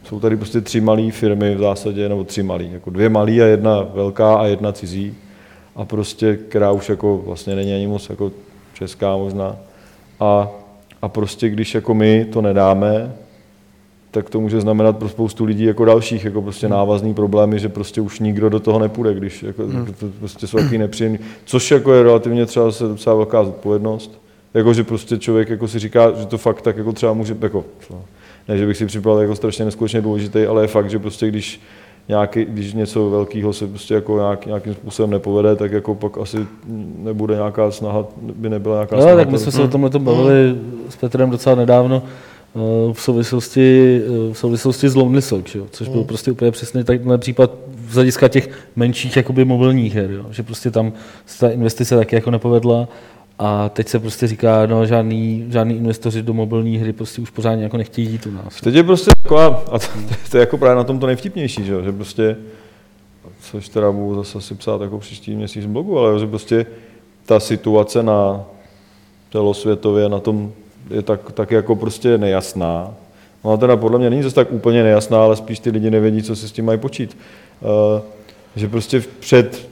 jsou 0.08 0.20
tady 0.20 0.38
prostě 0.38 0.62
tři 0.62 0.82
malé 0.82 1.12
firmy 1.12 1.56
v 1.56 1.60
zásadě, 1.60 2.10
nebo 2.10 2.24
tři 2.24 2.44
malé, 2.44 2.64
jako 2.64 2.90
dvě 2.90 3.10
malé 3.10 3.32
a 3.32 3.46
jedna 3.46 3.88
velká 3.94 4.36
a 4.36 4.46
jedna 4.46 4.72
cizí. 4.72 5.16
A 5.76 5.86
prostě, 5.86 6.40
která 6.50 6.72
už 6.72 6.90
jako 6.90 7.22
vlastně 7.26 7.56
není 7.56 7.74
ani 7.74 7.88
moc 7.88 8.10
jako 8.10 8.32
česká 8.74 9.18
možná. 9.18 9.56
A, 10.20 10.50
a 11.02 11.10
prostě 11.10 11.50
když 11.50 11.76
jako 11.76 11.94
my 11.94 12.26
to 12.26 12.42
nedáme, 12.42 13.16
tak 14.12 14.30
to 14.30 14.42
může 14.42 14.62
znamenat 14.62 14.98
pro 14.98 15.10
spoustu 15.10 15.46
lidí 15.46 15.64
jako 15.64 15.86
dalších, 15.86 16.26
jako 16.26 16.42
prostě 16.42 16.68
návazný 16.68 17.14
problémy, 17.14 17.60
že 17.60 17.70
prostě 17.70 18.02
už 18.02 18.20
nikdo 18.20 18.50
do 18.50 18.60
toho 18.60 18.80
nepůjde, 18.80 19.14
když 19.14 19.44
jako, 19.44 19.64
to 20.00 20.06
prostě 20.20 20.48
jsou 20.48 20.58
takový 20.58 20.78
nepříjemný, 20.78 21.20
což 21.46 21.72
jako 21.72 21.94
je 21.94 22.04
relativně 22.04 22.46
třeba 22.46 22.72
se 22.72 22.88
docela 22.88 23.16
velká 23.16 23.44
zodpovědnost, 23.44 24.22
jako 24.54 24.74
že 24.74 24.84
prostě 24.84 25.18
člověk 25.18 25.50
jako 25.50 25.68
si 25.68 25.80
říká, 25.80 26.12
že 26.12 26.26
to 26.26 26.38
fakt 26.38 26.62
tak 26.62 26.78
jako 26.78 26.94
třeba 26.94 27.14
může, 27.14 27.38
jako, 27.42 27.66
ne, 28.48 28.58
že 28.58 28.66
bych 28.66 28.78
si 28.78 28.86
připadal 28.86 29.20
jako 29.20 29.36
strašně 29.36 29.66
neskutečně 29.66 30.02
důležitý, 30.02 30.44
ale 30.44 30.62
je 30.64 30.68
fakt, 30.68 30.90
že 30.90 31.00
prostě 31.00 31.28
když 31.28 31.62
nějaký, 32.10 32.46
když 32.46 32.74
něco 32.74 33.10
velkého 33.10 33.54
se 33.54 33.68
prostě 33.68 33.94
jako 33.94 34.18
nějak, 34.18 34.46
nějakým 34.46 34.74
způsobem 34.74 35.12
nepovede, 35.12 35.56
tak 35.56 35.72
jako 35.72 35.96
pak 35.96 36.18
asi 36.18 36.38
nebude 36.98 37.36
nějaká 37.36 37.72
snaha, 37.72 38.06
by 38.22 38.50
nebyla 38.50 38.76
nějaká 38.76 38.96
No, 38.96 39.02
snaha. 39.02 39.18
tak 39.18 39.30
my 39.30 39.38
jsme 39.40 39.52
se 39.52 39.62
o 39.62 39.68
tomhle 39.68 39.90
tom 39.90 40.04
bavili 40.04 40.56
s 40.90 40.96
Petrem 40.96 41.30
docela 41.30 41.56
nedávno 41.56 42.04
eh, 42.56 42.60
v 42.94 43.02
souvislosti, 43.02 44.02
eh, 44.06 44.34
v 44.34 44.38
souvislosti 44.38 44.90
s 44.90 44.96
Lonely 44.96 45.22
že 45.46 45.60
jo? 45.60 45.66
což 45.72 45.88
byl 45.88 46.04
prostě 46.04 46.32
úplně 46.32 46.52
přesně 46.52 46.84
takhle 46.84 47.18
případ 47.18 47.52
z 47.90 47.94
hlediska 47.94 48.28
těch 48.28 48.50
menších 48.76 49.18
jakoby 49.18 49.46
mobilních 49.46 49.96
her, 49.96 50.12
jo? 50.12 50.26
že 50.32 50.44
prostě 50.44 50.72
tam 50.72 50.94
se 51.26 51.40
ta 51.40 51.50
investice 51.50 51.96
taky 51.96 52.16
jako 52.16 52.32
nepovedla 52.32 52.88
a 53.40 53.70
teď 53.70 53.88
se 53.88 54.00
prostě 54.00 54.28
říká, 54.28 54.66
no 54.66 54.86
žádný, 54.86 55.46
žádný 55.50 55.76
investoři 55.76 56.22
do 56.22 56.34
mobilní 56.34 56.78
hry 56.78 56.94
prostě 56.94 57.22
už 57.22 57.30
pořádně 57.30 57.64
jako 57.64 57.78
nechtějí 57.78 58.08
jít 58.08 58.26
u 58.26 58.32
nás. 58.32 58.62
Teď 58.62 58.76
je 58.76 58.84
prostě 58.84 59.12
taková, 59.24 59.64
a 59.72 59.80
to, 59.80 59.88
to 60.32 60.38
je 60.38 60.42
jako 60.42 60.58
právě 60.58 60.76
na 60.76 60.84
tom 60.84 61.00
to 61.00 61.08
nejvtipnější, 61.08 61.66
že, 61.66 61.84
že 61.84 61.92
prostě, 61.92 62.38
což 63.42 63.70
teda 63.70 63.92
budu 63.92 64.16
zase 64.16 64.42
si 64.42 64.56
psát 64.56 64.82
jako 64.82 65.00
příští 65.00 65.36
měsíc 65.36 65.66
blogu, 65.66 66.00
ale 66.00 66.20
že 66.20 66.28
prostě 66.28 66.66
ta 67.26 67.40
situace 67.40 68.04
na 68.04 68.44
celosvětově 69.32 70.10
na 70.10 70.20
tom 70.20 70.52
je 70.90 71.02
tak, 71.02 71.32
tak 71.32 71.52
jako 71.52 71.76
prostě 71.76 72.18
nejasná. 72.18 72.94
No 73.44 73.52
a 73.52 73.58
teda 73.58 73.78
podle 73.78 74.00
mě 74.00 74.10
není 74.10 74.24
zase 74.24 74.36
tak 74.36 74.52
úplně 74.52 74.84
nejasná, 74.84 75.24
ale 75.24 75.36
spíš 75.36 75.60
ty 75.60 75.70
lidi 75.70 75.92
nevědí, 75.92 76.24
co 76.24 76.36
si 76.36 76.50
s 76.50 76.52
tím 76.52 76.66
mají 76.66 76.80
počít. 76.80 77.18
Uh, 77.62 78.02
že 78.56 78.68
prostě 78.68 79.04
před 79.20 79.70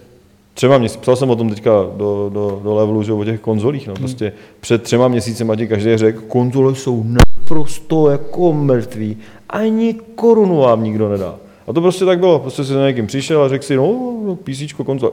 třema 0.55 0.77
měsíci, 0.77 0.99
psal 0.99 1.15
jsem 1.15 1.29
o 1.29 1.35
tom 1.35 1.49
teďka 1.49 1.71
do, 1.71 2.29
do, 2.33 2.61
do 2.63 2.75
levelu, 2.75 3.03
že 3.03 3.13
o 3.13 3.25
těch 3.25 3.39
konzolích, 3.39 3.87
no, 3.87 3.93
prostě 3.93 4.33
před 4.59 4.83
třema 4.83 5.07
měsíci 5.07 5.45
ti 5.57 5.67
každý 5.67 5.97
řekl, 5.97 6.21
konzole 6.27 6.75
jsou 6.75 7.03
naprosto 7.03 8.09
jako 8.09 8.53
mrtví, 8.53 9.17
ani 9.49 9.93
korunu 10.15 10.57
vám 10.57 10.83
nikdo 10.83 11.09
nedá. 11.09 11.35
A 11.67 11.73
to 11.73 11.81
prostě 11.81 12.05
tak 12.05 12.19
bylo, 12.19 12.39
prostě 12.39 12.63
si 12.63 12.73
za 12.73 12.87
někým 12.87 13.07
přišel 13.07 13.43
a 13.43 13.49
řekl 13.49 13.63
si, 13.63 13.75
no, 13.75 13.83
no 14.25 14.35
PC, 14.35 14.73
konzole, 14.85 15.11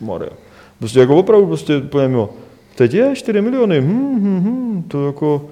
Maria. 0.00 0.30
Prostě 0.78 1.00
jako 1.00 1.16
opravdu 1.16 1.46
prostě 1.46 1.76
úplně 1.76 2.08
mimo. 2.08 2.30
Teď 2.74 2.94
je 2.94 3.16
4 3.16 3.40
miliony, 3.40 3.80
hm, 3.80 4.18
hm, 4.20 4.40
hm, 4.44 4.82
to 4.88 5.06
jako, 5.06 5.42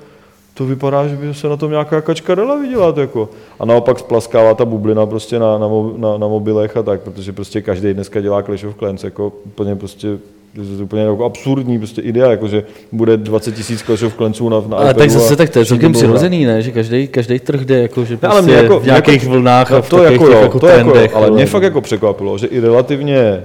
to 0.59 0.66
vypadá, 0.66 1.09
že 1.09 1.16
by 1.16 1.35
se 1.35 1.49
na 1.49 1.57
tom 1.57 1.71
nějaká 1.71 2.01
kačka 2.01 2.35
dala 2.35 2.59
vydělat. 2.59 2.99
Jako. 2.99 3.29
A 3.61 3.64
naopak 3.64 3.99
splaskává 3.99 4.55
ta 4.55 4.64
bublina 4.64 5.07
prostě 5.07 5.38
na, 5.38 5.59
na, 5.59 5.68
na, 5.97 6.18
na 6.18 6.29
mobilech 6.29 6.77
a 6.77 6.83
tak, 6.83 7.01
protože 7.01 7.33
prostě 7.33 7.62
každý 7.62 7.94
dneska 7.94 8.21
dělá 8.21 8.42
Clash 8.42 8.64
of 8.64 8.75
Clans, 8.79 9.05
jako 9.05 9.33
úplně 9.47 9.77
prostě 9.77 10.09
to 10.55 10.62
je 10.62 10.83
úplně 10.83 11.03
jako 11.03 11.25
absurdní 11.25 11.79
prostě 11.79 12.01
idea, 12.01 12.31
jako 12.31 12.49
že 12.49 12.62
bude 12.92 13.16
20 13.16 13.55
tisíc 13.55 13.83
Clash 13.83 14.03
of 14.03 14.16
Clansů 14.16 14.49
na, 14.49 14.61
na 14.68 14.77
Ale 14.77 14.94
tak 14.94 15.11
zase 15.11 15.37
tak 15.37 15.51
to 15.51 15.59
je 15.59 15.66
celkem 15.66 15.92
přirozený, 15.92 16.44
ne? 16.44 16.62
že 16.62 16.71
každý, 16.71 17.09
každý 17.09 17.38
trh 17.38 17.61
jde 17.61 17.83
jako, 17.83 18.05
že 18.05 18.16
prostě 18.16 18.27
ale 18.27 18.42
mě 18.42 18.55
jako, 18.55 18.81
v 18.81 18.85
nějakých 18.85 19.23
jako, 19.23 19.35
vlnách 19.35 19.73
a 19.73 19.75
no, 19.75 19.83
v 19.83 19.88
to 19.88 20.03
jako, 20.03 20.25
jo, 20.25 20.40
jako 20.40 20.61
to 20.61 20.66
jako, 20.66 20.90
trendech. 20.90 21.16
ale 21.16 21.31
mě 21.31 21.47
fakt 21.47 21.62
jako 21.62 21.81
překvapilo, 21.81 22.38
že 22.38 22.47
i 22.47 22.61
relativně 22.61 23.42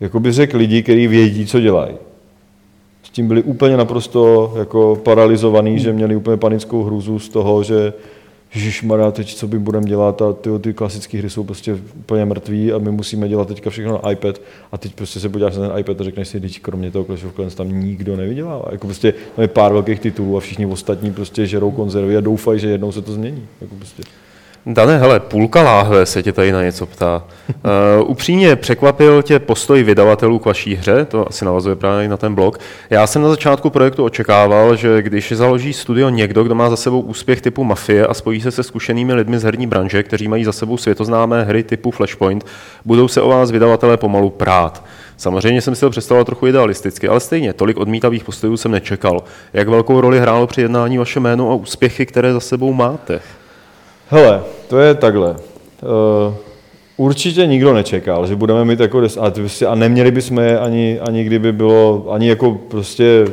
jako 0.00 0.20
by 0.20 0.32
řekl 0.32 0.56
lidi, 0.56 0.82
kteří 0.82 1.06
vědí, 1.06 1.46
co 1.46 1.60
dělají. 1.60 1.94
S 3.10 3.12
tím 3.12 3.28
byli 3.28 3.42
úplně 3.42 3.76
naprosto 3.76 4.52
jako 4.58 5.00
paralizovaný, 5.04 5.78
že 5.78 5.92
měli 5.92 6.16
úplně 6.16 6.36
panickou 6.36 6.82
hrůzu 6.82 7.18
z 7.18 7.28
toho, 7.28 7.62
že 7.62 7.92
Ježišmarja, 8.54 9.10
teď 9.10 9.34
co 9.34 9.48
by 9.48 9.58
budeme 9.58 9.86
dělat 9.86 10.22
a 10.22 10.32
ty, 10.32 10.50
ty 10.60 10.74
klasické 10.74 11.18
hry 11.18 11.30
jsou 11.30 11.44
prostě 11.44 11.78
úplně 11.98 12.24
mrtví 12.24 12.72
a 12.72 12.78
my 12.78 12.90
musíme 12.90 13.28
dělat 13.28 13.48
teďka 13.48 13.70
všechno 13.70 14.00
na 14.02 14.10
iPad 14.10 14.40
a 14.72 14.78
teď 14.78 14.94
prostě 14.94 15.20
se 15.20 15.28
podíváš 15.28 15.56
na 15.56 15.68
ten 15.68 15.78
iPad 15.78 16.00
a 16.00 16.04
řekneš 16.04 16.28
si, 16.28 16.40
teď 16.40 16.60
kromě 16.60 16.90
toho 16.90 17.04
Clash 17.04 17.24
of 17.24 17.34
Clans 17.34 17.54
tam 17.54 17.80
nikdo 17.80 18.16
nevydělává. 18.16 18.64
Jako 18.70 18.86
prostě 18.86 19.12
tam 19.12 19.42
je 19.42 19.48
pár 19.48 19.72
velkých 19.72 20.00
titulů 20.00 20.36
a 20.36 20.40
všichni 20.40 20.66
ostatní 20.66 21.12
prostě 21.12 21.46
žerou 21.46 21.70
konzervy 21.70 22.16
a 22.16 22.20
doufají, 22.20 22.60
že 22.60 22.68
jednou 22.68 22.92
se 22.92 23.02
to 23.02 23.12
změní. 23.12 23.46
Jako 23.60 23.74
prostě. 23.74 24.02
Dane, 24.66 24.98
hele, 24.98 25.20
půlka 25.20 25.62
láhve 25.62 26.06
se 26.06 26.22
tě 26.22 26.32
tady 26.32 26.52
na 26.52 26.62
něco 26.62 26.86
ptá. 26.86 27.22
Uh, 27.48 28.10
upřímně 28.10 28.56
překvapil 28.56 29.22
tě 29.22 29.38
postoj 29.38 29.82
vydavatelů 29.82 30.38
k 30.38 30.44
vaší 30.44 30.74
hře, 30.74 31.04
to 31.04 31.28
asi 31.28 31.44
navazuje 31.44 31.76
právě 31.76 32.08
na 32.08 32.16
ten 32.16 32.34
blog. 32.34 32.58
Já 32.90 33.06
jsem 33.06 33.22
na 33.22 33.28
začátku 33.28 33.70
projektu 33.70 34.04
očekával, 34.04 34.76
že 34.76 35.02
když 35.02 35.32
založí 35.32 35.72
studio 35.72 36.08
někdo, 36.08 36.44
kdo 36.44 36.54
má 36.54 36.70
za 36.70 36.76
sebou 36.76 37.00
úspěch 37.00 37.40
typu 37.40 37.64
Mafie 37.64 38.06
a 38.06 38.14
spojí 38.14 38.40
se 38.40 38.50
se 38.50 38.62
zkušenými 38.62 39.14
lidmi 39.14 39.38
z 39.38 39.42
herní 39.42 39.66
branže, 39.66 40.02
kteří 40.02 40.28
mají 40.28 40.44
za 40.44 40.52
sebou 40.52 40.76
světoznámé 40.76 41.44
hry 41.44 41.62
typu 41.62 41.90
Flashpoint, 41.90 42.46
budou 42.84 43.08
se 43.08 43.22
o 43.22 43.28
vás 43.28 43.50
vydavatelé 43.50 43.96
pomalu 43.96 44.30
prát. 44.30 44.84
Samozřejmě 45.16 45.60
jsem 45.60 45.74
si 45.74 45.80
to 45.80 45.90
představoval 45.90 46.24
trochu 46.24 46.46
idealisticky, 46.46 47.08
ale 47.08 47.20
stejně 47.20 47.52
tolik 47.52 47.76
odmítavých 47.76 48.24
postojů 48.24 48.56
jsem 48.56 48.70
nečekal. 48.70 49.22
Jak 49.52 49.68
velkou 49.68 50.00
roli 50.00 50.20
hrálo 50.20 50.46
při 50.46 50.60
jednání 50.60 50.98
vaše 50.98 51.20
jméno 51.20 51.50
a 51.50 51.54
úspěchy, 51.54 52.06
které 52.06 52.32
za 52.32 52.40
sebou 52.40 52.72
máte? 52.72 53.20
Hele, 54.12 54.42
to 54.68 54.78
je 54.78 54.94
takhle. 54.94 55.30
Uh, 55.30 56.34
určitě 56.96 57.46
nikdo 57.46 57.74
nečekal, 57.74 58.26
že 58.26 58.36
budeme 58.36 58.64
mít 58.64 58.80
jako 58.80 59.00
des, 59.00 59.16
a, 59.16 59.32
a 59.68 59.74
neměli 59.74 60.10
bychom 60.10 60.38
je 60.38 60.58
ani, 60.58 61.00
ani 61.00 61.24
kdyby 61.24 61.52
bylo, 61.52 62.06
ani 62.10 62.28
jako 62.28 62.60
prostě 62.68 63.26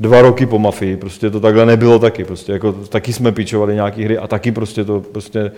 dva 0.00 0.22
roky 0.22 0.46
po 0.46 0.58
mafii, 0.58 0.96
prostě 0.96 1.30
to 1.30 1.40
takhle 1.40 1.66
nebylo 1.66 1.98
taky, 1.98 2.24
prostě 2.24 2.52
jako 2.52 2.72
taky 2.72 3.12
jsme 3.12 3.32
pičovali 3.32 3.74
nějaký 3.74 4.04
hry 4.04 4.18
a 4.18 4.26
taky 4.26 4.52
prostě 4.52 4.84
to 4.84 5.00
prostě 5.00 5.52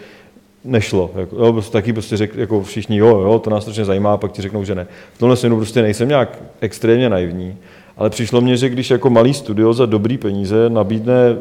nešlo. 0.65 1.11
Jako, 1.17 1.37
jo, 1.37 1.53
prostě 1.53 1.73
taky 1.73 1.93
prostě 1.93 2.17
řek, 2.17 2.37
jako 2.37 2.63
všichni, 2.63 2.97
jo, 2.97 3.21
jo, 3.21 3.39
to 3.39 3.51
nás 3.51 3.63
strašně 3.63 3.85
zajímá, 3.85 4.13
a 4.13 4.17
pak 4.17 4.33
ti 4.33 4.43
řeknou, 4.43 4.65
že 4.65 4.75
ne. 4.75 4.87
V 5.15 5.19
tomhle 5.19 5.37
směru 5.37 5.57
prostě 5.57 5.83
nejsem 5.83 6.09
nějak 6.09 6.39
extrémně 6.61 7.11
naivní, 7.11 7.57
ale 7.97 8.11
přišlo 8.11 8.41
mně, 8.41 8.57
že 8.57 8.69
když 8.69 8.91
jako 8.91 9.11
malý 9.11 9.35
studio 9.35 9.73
za 9.73 9.87
dobrý 9.87 10.19
peníze 10.19 10.71
nabídne 10.71 11.37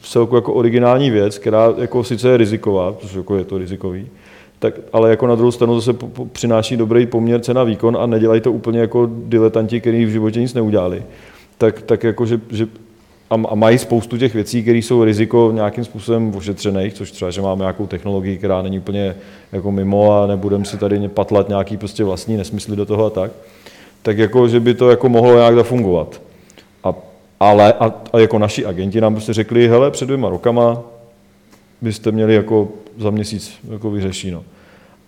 v 0.00 0.08
celku 0.08 0.34
jako 0.34 0.52
originální 0.52 1.10
věc, 1.10 1.38
která 1.38 1.74
jako 1.78 2.04
sice 2.04 2.28
je 2.28 2.36
riziková, 2.36 2.92
protože 2.92 3.18
jako 3.18 3.36
je 3.36 3.44
to 3.44 3.58
rizikový, 3.58 4.06
tak, 4.58 4.74
ale 4.92 5.10
jako 5.10 5.26
na 5.26 5.34
druhou 5.34 5.50
stranu 5.50 5.80
zase 5.80 5.98
přináší 6.32 6.76
dobrý 6.76 7.06
poměr 7.06 7.40
cena 7.40 7.64
výkon 7.64 7.96
a 8.00 8.06
nedělají 8.06 8.40
to 8.40 8.52
úplně 8.52 8.80
jako 8.80 9.10
diletanti, 9.12 9.80
kteří 9.80 10.04
v 10.04 10.10
životě 10.10 10.40
nic 10.40 10.54
neudělali. 10.54 11.02
Tak, 11.58 11.82
tak 11.82 12.04
jako, 12.04 12.26
že, 12.26 12.40
že 12.50 12.66
a, 13.30 13.34
a 13.48 13.54
mají 13.54 13.78
spoustu 13.78 14.18
těch 14.18 14.34
věcí, 14.34 14.62
které 14.62 14.78
jsou 14.78 15.04
riziko 15.04 15.50
nějakým 15.54 15.84
způsobem 15.84 16.34
ošetřených, 16.36 16.94
což 16.94 17.10
třeba, 17.10 17.30
že 17.30 17.42
máme 17.42 17.60
nějakou 17.60 17.86
technologii, 17.86 18.38
která 18.38 18.62
není 18.62 18.78
úplně 18.78 19.16
jako 19.52 19.72
mimo 19.72 20.22
a 20.22 20.26
nebudeme 20.26 20.64
si 20.64 20.76
tady 20.76 21.08
patlat 21.08 21.48
nějaký 21.48 21.76
prostě 21.76 22.04
vlastní 22.04 22.36
nesmysly 22.36 22.76
do 22.76 22.86
toho 22.86 23.04
a 23.04 23.10
tak, 23.10 23.30
tak 24.02 24.18
jako, 24.18 24.48
že 24.48 24.60
by 24.60 24.74
to 24.74 24.90
jako 24.90 25.08
mohlo 25.08 25.34
nějak 25.34 25.54
zafungovat. 25.54 26.20
Ale 27.40 27.72
a, 27.72 27.94
a 28.12 28.18
jako 28.18 28.38
naši 28.38 28.66
agenti 28.66 29.00
nám 29.00 29.14
prostě 29.14 29.32
řekli, 29.32 29.68
hele, 29.68 29.90
před 29.90 30.06
dvěma 30.06 30.28
rokama 30.28 30.80
byste 31.82 32.12
měli 32.12 32.34
jako 32.34 32.68
za 32.98 33.10
měsíc 33.10 33.52
jako 33.72 33.90
vyřešeno. 33.90 34.42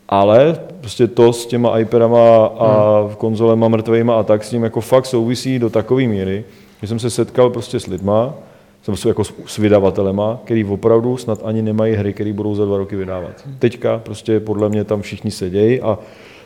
Ale 0.09 0.61
prostě 0.81 1.07
to 1.07 1.33
s 1.33 1.47
těma 1.47 1.79
iPadama 1.79 2.47
a 2.47 3.01
hmm. 3.01 3.14
konzolema 3.14 3.69
mrtvejma 3.69 4.21
a 4.21 4.23
tak 4.23 4.45
s 4.45 4.51
tím 4.51 4.62
jako 4.62 4.81
fakt 4.81 5.07
souvisí 5.07 5.59
do 5.59 5.71
takové 5.71 6.03
míry, 6.03 6.45
že 6.83 6.88
jsem 6.88 6.99
se 6.99 7.11
setkal 7.11 7.51
prostě 7.51 7.81
s 7.81 7.87
lidma, 7.87 8.35
jsem 8.83 8.97
se 8.97 9.09
jako 9.09 9.25
s 9.25 9.59
vydavatelema, 9.59 10.40
který 10.45 10.64
opravdu 10.64 11.16
snad 11.16 11.40
ani 11.45 11.62
nemají 11.62 11.95
hry, 11.95 12.12
které 12.12 12.33
budou 12.33 12.55
za 12.55 12.64
dva 12.64 12.77
roky 12.77 12.97
vydávat. 12.97 13.33
Teďka 13.59 13.99
prostě 13.99 14.40
podle 14.40 14.69
mě 14.69 14.85
tam 14.85 15.03
všichni 15.03 15.31
sedějí 15.31 15.81
a 15.81 15.99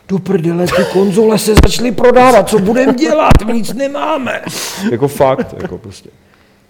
do 0.09 0.19
prdele, 0.19 0.67
ty 0.67 0.85
konzole 0.93 1.39
se 1.39 1.55
začaly 1.55 1.93
prodávat, 1.93 2.49
co 2.49 2.59
budeme 2.59 2.95
dělat, 2.95 3.33
my 3.47 3.53
nic 3.53 3.75
nemáme. 3.75 4.43
Jako 4.91 5.09
fakt, 5.09 5.55
jako 5.63 5.79
prostě. 5.79 6.11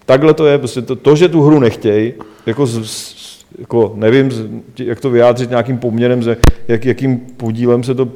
Takhle 0.05 0.33
to 0.33 0.45
je, 0.47 0.57
prostě 0.57 0.81
to, 0.81 0.95
to 0.95 1.15
že 1.15 1.29
tu 1.29 1.41
hru 1.41 1.59
nechtějí, 1.59 2.13
jako, 2.45 2.67
z, 2.67 3.15
jako 3.59 3.93
nevím, 3.95 4.31
jak 4.77 4.99
to 4.99 5.09
vyjádřit 5.09 5.49
nějakým 5.49 5.77
poměrem, 5.77 6.21
jak, 6.67 6.85
jakým 6.85 7.17
podílem 7.17 7.83
se 7.83 7.95
to 7.95 8.09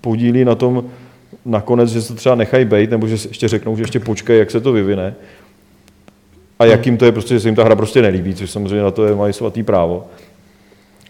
podílí 0.00 0.44
na 0.44 0.54
tom, 0.54 0.84
nakonec, 1.44 1.90
že 1.90 2.02
se 2.02 2.14
třeba 2.14 2.34
nechají 2.34 2.64
být, 2.64 2.90
nebo 2.90 3.08
že 3.08 3.14
ještě 3.28 3.48
řeknou, 3.48 3.76
že 3.76 3.82
ještě 3.82 4.00
počkej, 4.00 4.38
jak 4.38 4.50
se 4.50 4.60
to 4.60 4.72
vyvine. 4.72 5.14
A 6.58 6.64
jakým 6.64 6.96
to 6.96 7.04
je, 7.04 7.12
prostě, 7.12 7.34
že 7.34 7.40
se 7.40 7.48
jim 7.48 7.54
ta 7.54 7.64
hra 7.64 7.76
prostě 7.76 8.02
nelíbí, 8.02 8.34
což 8.34 8.50
samozřejmě 8.50 8.82
na 8.82 8.90
to 8.90 9.06
je, 9.06 9.14
mají 9.14 9.32
svatý 9.32 9.62
právo. 9.62 10.04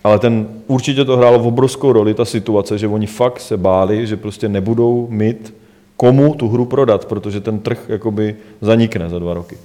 Ale 0.07 0.19
ten 0.19 0.49
určitě 0.67 1.05
to 1.05 1.17
hrálo 1.17 1.39
v 1.39 1.47
obrovskou 1.47 1.93
roli, 1.93 2.15
ta 2.15 2.25
situace, 2.25 2.79
že 2.79 2.89
oni 2.89 3.07
fakt 3.07 3.41
se 3.41 3.57
báli, 3.57 4.07
že 4.07 4.17
prostě 4.17 4.49
nebudou 4.49 5.07
mít 5.11 5.55
komu 5.97 6.35
tu 6.35 6.49
hru 6.49 6.65
prodat, 6.65 7.05
protože 7.05 7.41
ten 7.41 7.59
trh 7.59 7.85
jakoby 7.89 8.37
zanikne 8.61 9.09
za 9.09 9.19
dva 9.19 9.35
roky. 9.35 9.59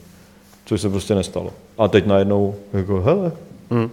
Což 0.66 0.82
se 0.82 0.90
prostě 0.90 1.16
nestalo. 1.16 1.54
A 1.78 1.88
teď 1.88 2.06
najednou, 2.06 2.56
jako 2.74 3.02
hele. 3.02 3.32
Hmm. 3.72 3.90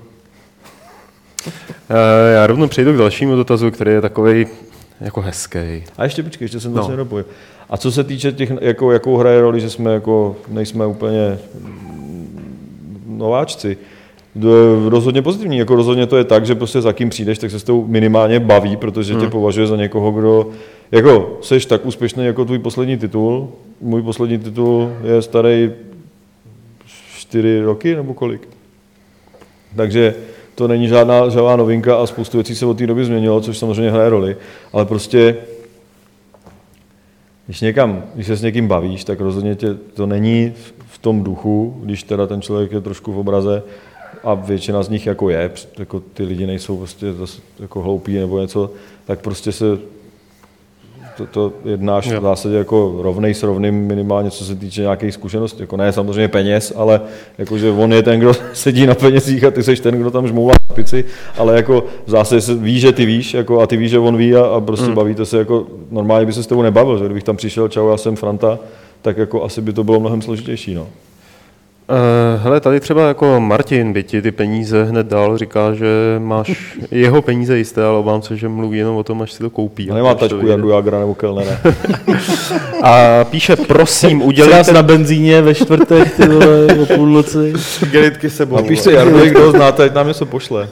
Já 2.35 2.47
rovnou 2.47 2.69
přejdu 2.69 2.93
k 2.93 2.97
dalšímu 2.97 3.37
dotazu, 3.37 3.71
který 3.71 3.91
je 3.91 4.01
takový 4.01 4.47
jako 5.01 5.21
hezký. 5.21 5.85
A 5.99 6.05
ještě 6.05 6.23
počkej, 6.23 6.45
ještě 6.45 6.61
jsem 6.61 6.73
to 6.73 6.81
no. 6.81 6.89
nedopojil. 6.89 7.27
A 7.71 7.77
co 7.77 7.93
se 7.93 8.05
týče 8.05 8.33
těch, 8.33 8.53
jako, 8.61 8.93
jakou 8.93 9.17
hraje 9.17 9.41
roli, 9.41 9.61
že 9.61 9.71
jsme 9.71 9.95
jako, 9.95 10.37
nejsme 10.49 10.87
úplně 10.87 11.39
nováčci, 13.07 13.79
rozhodně 14.89 15.23
pozitivní. 15.23 15.59
Jako 15.59 15.77
rozhodně 15.77 16.07
to 16.07 16.17
je 16.17 16.25
tak, 16.25 16.47
že 16.47 16.55
prostě 16.55 16.81
za 16.81 16.93
kým 16.93 17.11
přijdeš, 17.11 17.39
tak 17.39 17.51
se 17.51 17.59
s 17.59 17.65
tou 17.65 17.87
minimálně 17.87 18.41
baví, 18.41 18.77
protože 18.77 19.13
hmm. 19.13 19.23
tě 19.23 19.31
považuje 19.31 19.67
za 19.67 19.77
někoho, 19.77 20.11
kdo 20.11 20.51
jako 20.93 21.39
seš 21.43 21.67
tak 21.67 21.87
úspěšný 21.87 22.25
jako 22.25 22.45
tvůj 22.45 22.59
poslední 22.59 22.97
titul. 22.97 23.49
Můj 23.81 24.03
poslední 24.03 24.39
titul 24.39 24.93
je 25.05 25.23
starý 25.23 25.71
čtyři 27.17 27.61
roky 27.61 27.95
nebo 27.95 28.15
kolik. 28.15 28.49
Takže 29.77 30.15
to 30.55 30.69
není 30.69 30.89
žádná, 30.89 31.29
žádná 31.29 31.57
novinka 31.57 31.97
a 31.97 32.07
spoustu 32.07 32.37
věcí 32.37 32.55
se 32.55 32.67
od 32.67 32.79
té 32.79 32.87
doby 32.87 33.05
změnilo, 33.05 33.41
což 33.41 33.59
samozřejmě 33.59 33.91
hraje 33.91 34.11
roli, 34.11 34.37
ale 34.73 34.85
prostě 34.85 35.37
když, 37.47 37.61
někam, 37.61 38.03
když 38.15 38.27
se 38.27 38.37
s 38.37 38.43
někým 38.43 38.69
bavíš, 38.69 39.05
tak 39.05 39.21
rozhodně 39.21 39.55
tě, 39.55 39.75
to 39.75 40.07
není 40.07 40.53
v 40.87 40.99
tom 40.99 41.25
duchu, 41.25 41.81
když 41.83 42.03
teda 42.03 42.27
ten 42.27 42.43
člověk 42.43 42.73
je 42.73 42.81
trošku 42.81 43.13
v 43.13 43.19
obraze 43.19 43.63
a 44.25 44.35
většina 44.35 44.83
z 44.83 44.89
nich 44.89 45.07
jako 45.07 45.31
je, 45.31 45.51
jako 45.79 46.01
ty 46.01 46.23
lidi 46.23 46.47
nejsou 46.47 46.77
prostě 46.79 47.13
zase 47.13 47.41
jako 47.61 47.83
hloupí 47.83 48.19
nebo 48.19 48.41
něco, 48.41 48.71
tak 49.07 49.21
prostě 49.21 49.53
se 49.53 49.79
to, 51.19 51.27
to 51.27 51.53
jednáš 51.65 52.07
jo. 52.07 52.21
v 52.21 52.23
zásadě 52.23 52.57
jako 52.57 52.99
rovnej 53.03 53.35
s 53.35 53.43
rovným 53.43 53.75
minimálně, 53.75 54.31
co 54.31 54.45
se 54.45 54.55
týče 54.55 54.81
nějakých 54.81 55.15
zkušeností. 55.15 55.61
Jako 55.61 55.77
ne 55.77 55.93
samozřejmě 55.93 56.29
peněz, 56.29 56.73
ale 56.77 57.01
jako, 57.39 57.59
že 57.59 57.71
on 57.71 57.93
je 57.93 58.03
ten, 58.03 58.21
kdo 58.21 58.33
sedí 58.53 58.87
na 58.87 58.95
penězích 58.95 59.45
a 59.45 59.51
ty 59.51 59.63
seš 59.63 59.81
ten, 59.81 59.95
kdo 60.01 60.11
tam 60.11 60.29
žmouvá 60.29 60.53
na 60.71 60.75
pici, 60.75 61.05
ale 61.39 61.57
jako 61.57 61.85
v 62.07 62.11
zásadě 62.11 62.41
se 62.41 62.55
ví, 62.55 62.81
že 62.81 62.93
ty 62.93 63.07
víš 63.07 63.35
jako, 63.35 63.61
a 63.61 63.67
ty 63.67 63.77
víš, 63.77 63.91
že 63.91 63.99
on 63.99 64.17
ví 64.17 64.35
a, 64.35 64.45
a 64.45 64.61
prostě 64.61 64.87
hmm. 64.87 64.95
bavíte 64.95 65.25
se 65.25 65.39
jako, 65.39 65.67
normálně 65.91 66.27
by 66.27 66.33
se 66.33 66.43
s 66.43 66.47
tebou 66.47 66.63
nebavil, 66.63 66.99
že 66.99 67.05
kdybych 67.05 67.25
tam 67.25 67.37
přišel, 67.37 67.69
čau, 67.69 67.89
já 67.89 67.97
jsem 67.97 68.17
Franta, 68.17 68.59
tak 69.03 69.17
jako 69.17 69.45
asi 69.45 69.61
by 69.61 69.73
to 69.73 69.85
bylo 69.85 70.01
mnohem 70.01 70.23
složitější. 70.23 70.75
No. 70.75 70.87
Uh, 71.91 72.43
hele, 72.43 72.61
tady 72.61 72.81
třeba 72.81 73.09
jako 73.09 73.41
Martin 73.41 73.93
by 73.93 74.03
ti 74.03 74.23
ty 74.23 74.33
peníze 74.33 74.85
hned 74.85 75.07
dal, 75.07 75.39
říká, 75.39 75.75
že 75.75 75.87
máš 76.19 76.79
jeho 76.91 77.23
peníze 77.23 77.59
jisté, 77.59 77.85
ale 77.85 77.99
obávám 77.99 78.23
se, 78.23 78.37
že 78.37 78.49
mluví 78.49 78.79
jenom 78.79 78.97
o 78.97 79.03
tom, 79.03 79.23
až 79.23 79.33
si 79.33 79.39
to 79.39 79.51
koupí. 79.51 79.87
No 79.87 79.95
nemá 79.95 80.15
tačku 80.15 80.47
Jardu 80.47 80.69
Jagra 80.69 80.99
nebo 80.99 81.15
Kellnera. 81.15 81.61
a 82.83 83.25
píše, 83.25 83.57
prosím, 83.57 84.23
udělejte... 84.27 84.63
Třeba 84.63 84.75
na 84.75 84.83
benzíně 84.83 85.43
ve 85.43 85.55
čtvrtek, 85.55 86.17
ty 86.17 86.29
vole, 86.29 86.67
o 86.83 86.87
půlnoci. 86.87 87.53
Gelitky 87.91 88.31
sebou. 88.31 88.57
A 88.57 88.63
píše 88.63 88.93
Jardu, 88.93 89.19
kdo 89.21 89.51
znáte, 89.51 89.85
ať 89.85 89.95
nám 89.95 90.09
něco 90.09 90.27
pošle. 90.27 90.69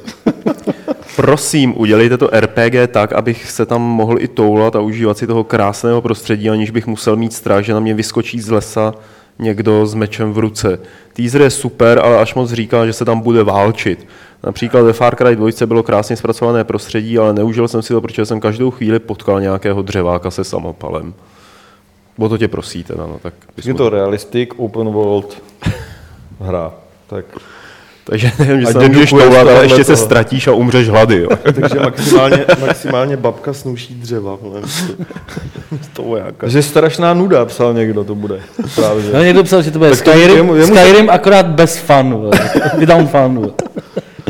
Prosím, 1.16 1.74
udělejte 1.80 2.18
to 2.18 2.30
RPG 2.32 2.90
tak, 2.90 3.12
abych 3.12 3.50
se 3.50 3.66
tam 3.66 3.82
mohl 3.82 4.16
i 4.20 4.28
toulat 4.28 4.76
a 4.76 4.80
užívat 4.80 5.18
si 5.18 5.26
toho 5.26 5.44
krásného 5.44 6.02
prostředí, 6.02 6.50
aniž 6.50 6.70
bych 6.70 6.86
musel 6.86 7.16
mít 7.16 7.32
strach, 7.32 7.64
že 7.64 7.74
na 7.74 7.80
mě 7.80 7.94
vyskočí 7.94 8.40
z 8.40 8.50
lesa 8.50 8.94
někdo 9.38 9.86
s 9.86 9.94
mečem 9.94 10.32
v 10.32 10.38
ruce. 10.38 10.78
Teaser 11.12 11.42
je 11.42 11.50
super, 11.50 11.98
ale 11.98 12.18
až 12.18 12.34
moc 12.34 12.52
říká, 12.52 12.86
že 12.86 12.92
se 12.92 13.04
tam 13.04 13.20
bude 13.20 13.44
válčit. 13.44 14.06
Například 14.44 14.82
ve 14.82 14.92
Far 14.92 15.16
Cry 15.16 15.36
2 15.36 15.66
bylo 15.66 15.82
krásně 15.82 16.16
zpracované 16.16 16.64
prostředí, 16.64 17.18
ale 17.18 17.32
neužil 17.32 17.68
jsem 17.68 17.82
si 17.82 17.92
to, 17.92 18.00
protože 18.00 18.26
jsem 18.26 18.40
každou 18.40 18.70
chvíli 18.70 18.98
potkal 18.98 19.40
nějakého 19.40 19.82
dřeváka 19.82 20.30
se 20.30 20.44
samopalem. 20.44 21.14
O 22.18 22.28
to 22.28 22.38
tě 22.38 22.48
prosíte, 22.48 22.94
no, 22.96 23.18
tak... 23.22 23.34
Je 23.64 23.74
to 23.74 23.90
realistic 23.90 24.48
open 24.56 24.88
world 24.88 25.42
hra. 26.40 26.72
Tak 27.06 27.24
takže 28.10 28.30
nevím, 28.38 28.60
že 28.60 28.66
se 28.66 28.88
můžeš 28.88 29.10
toulat, 29.10 29.48
ale 29.48 29.62
ještě 29.62 29.84
se 29.84 29.96
ztratíš 29.96 30.48
a 30.48 30.52
umřeš 30.52 30.88
hlady. 30.88 31.18
Jo. 31.18 31.28
Takže 31.42 31.80
maximálně, 31.80 32.44
maximálně 32.60 33.16
babka 33.16 33.52
snuší 33.52 33.94
dřeva. 33.94 34.38
to 35.92 36.16
jako. 36.16 36.48
Že 36.48 36.62
strašná 36.62 37.14
nuda, 37.14 37.44
psal 37.44 37.74
někdo, 37.74 38.04
to 38.04 38.14
bude. 38.14 38.40
Právě. 38.74 39.04
No, 39.12 39.22
někdo 39.22 39.44
psal, 39.44 39.62
že 39.62 39.70
to 39.70 39.78
bude 39.78 39.96
Skyrim, 39.96 40.36
jemu, 40.36 40.54
jemu 40.54 40.76
Skyrim 40.76 41.10
akorát 41.10 41.46
bez 41.46 41.76
fun. 41.76 42.30
Without 42.78 43.10
fun. 43.10 43.52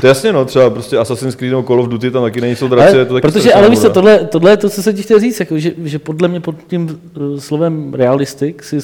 To 0.00 0.06
jasně, 0.06 0.32
no, 0.32 0.44
třeba 0.44 0.70
prostě 0.70 0.98
Assassin's 0.98 1.34
Creed 1.34 1.50
nebo 1.50 1.62
Call 1.62 1.80
of 1.80 1.88
Duty, 1.88 2.10
tam 2.10 2.22
taky 2.22 2.40
nejsou 2.40 2.68
draci, 2.68 2.96
ale, 2.96 3.04
to 3.04 3.14
taky 3.14 3.22
Protože, 3.22 3.54
ale 3.54 3.70
víš 3.70 3.78
tohle, 3.92 4.18
tohle 4.18 4.50
je 4.50 4.56
to, 4.56 4.68
co 4.68 4.82
se 4.82 4.92
ti 4.92 5.02
chtěl 5.02 5.20
říct, 5.20 5.40
jako, 5.40 5.58
že, 5.58 5.72
že 5.84 5.98
podle 5.98 6.28
mě 6.28 6.40
pod 6.40 6.54
tím 6.66 7.00
uh, 7.16 7.38
slovem 7.38 7.94
realistik 7.94 8.62
si 8.62 8.80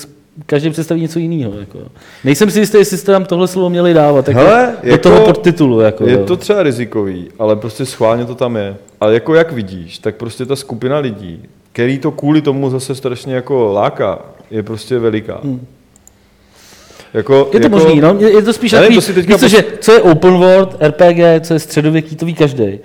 každý 0.47 0.71
představí 0.71 1.01
něco 1.01 1.19
jiného. 1.19 1.53
Jako. 1.61 1.79
Nejsem 2.25 2.51
si 2.51 2.59
jistý, 2.61 2.79
jestli 2.79 2.97
jste 2.99 3.13
tam 3.13 3.25
tohle 3.25 3.49
slovo 3.49 3.71
měli 3.71 3.95
dávat 3.95 4.29
jako, 4.29 4.41
Hele, 4.41 4.77
do 4.83 4.91
jako- 4.91 5.03
toho 5.03 5.21
podtitulu. 5.25 5.81
Jako, 5.81 6.07
Je 6.07 6.13
jo. 6.13 6.25
to 6.25 6.37
třeba 6.37 6.63
rizikový, 6.63 7.29
ale 7.39 7.57
prostě 7.57 7.87
schválně 7.87 8.25
to 8.25 8.35
tam 8.35 8.57
je. 8.57 8.77
Ale 9.01 9.15
jako 9.15 9.35
jak 9.35 9.53
vidíš, 9.53 9.99
tak 9.99 10.17
prostě 10.17 10.47
ta 10.47 10.57
skupina 10.57 10.99
lidí, 10.99 11.43
který 11.73 11.99
to 11.99 12.11
kvůli 12.11 12.43
tomu 12.43 12.71
zase 12.71 12.95
strašně 12.95 13.35
jako 13.35 13.73
láká, 13.73 14.19
je 14.51 14.63
prostě 14.63 14.99
veliká. 14.99 15.41
Hmm. 15.45 15.67
Jako, 17.15 17.51
Je 17.53 17.61
to 17.61 17.67
jako, 17.67 17.79
možný, 17.79 18.01
no? 18.01 18.17
je, 18.19 18.33
je 18.33 18.43
to 18.43 18.53
spíš 18.53 18.71
takový, 18.71 18.95
víš 18.97 19.37
co, 19.39 19.49
že, 19.49 19.65
co 19.81 19.93
je 19.93 20.03
open 20.03 20.35
world, 20.35 20.77
RPG, 20.81 21.41
co 21.41 21.55
je 21.55 21.59
středověký, 21.61 22.17
to 22.17 22.27
ví 22.27 22.35
každý. 22.35 22.79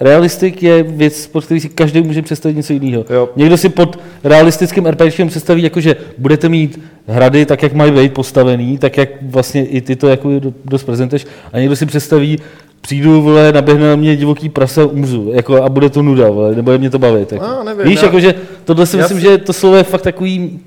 Realistik 0.00 0.62
je 0.62 0.82
věc, 0.82 1.26
pod 1.26 1.44
který 1.44 1.60
si 1.60 1.68
každý 1.68 2.02
může 2.02 2.22
představit 2.22 2.56
něco 2.56 2.72
jiného. 2.72 3.04
Jo. 3.10 3.28
Někdo 3.36 3.56
si 3.56 3.68
pod 3.68 3.98
realistickým 4.24 4.86
RPGem 4.86 5.28
představí, 5.28 5.62
jako, 5.62 5.80
že 5.80 5.96
budete 6.18 6.48
mít 6.48 6.80
hrady 7.06 7.46
tak, 7.46 7.62
jak 7.62 7.72
mají 7.72 7.92
být 7.92 8.14
postavený, 8.14 8.78
tak 8.78 8.96
jak 8.96 9.08
vlastně 9.22 9.66
i 9.66 9.80
ty 9.80 9.96
to 9.96 10.08
jako 10.08 10.38
do- 10.38 10.52
dost 10.64 10.84
prezentuješ, 10.84 11.26
a 11.52 11.58
někdo 11.58 11.76
si 11.76 11.86
představí, 11.86 12.38
přijdu, 12.80 13.22
vole, 13.22 13.52
naběhne 13.52 13.88
na 13.88 13.96
mě 13.96 14.16
divoký 14.16 14.48
prase 14.48 14.82
a 14.82 14.86
umřu, 14.86 15.30
jako, 15.34 15.62
a 15.62 15.68
bude 15.68 15.90
to 15.90 16.02
nuda, 16.02 16.30
vole, 16.30 16.54
nebude 16.54 16.78
mě 16.78 16.90
to 16.90 16.98
bavit. 16.98 17.32
Jako. 17.32 17.44
A, 17.44 17.64
nevím, 17.64 17.86
Víš, 17.86 17.98
já- 18.00 18.04
jako, 18.06 18.20
že 18.20 18.34
tohle 18.64 18.86
si 18.86 18.96
já 18.96 19.02
myslím, 19.02 19.18
si- 19.18 19.22
že 19.26 19.38
to 19.38 19.52
slovo 19.52 19.76
je 19.76 19.82
fakt 19.82 20.02
takový 20.02 20.60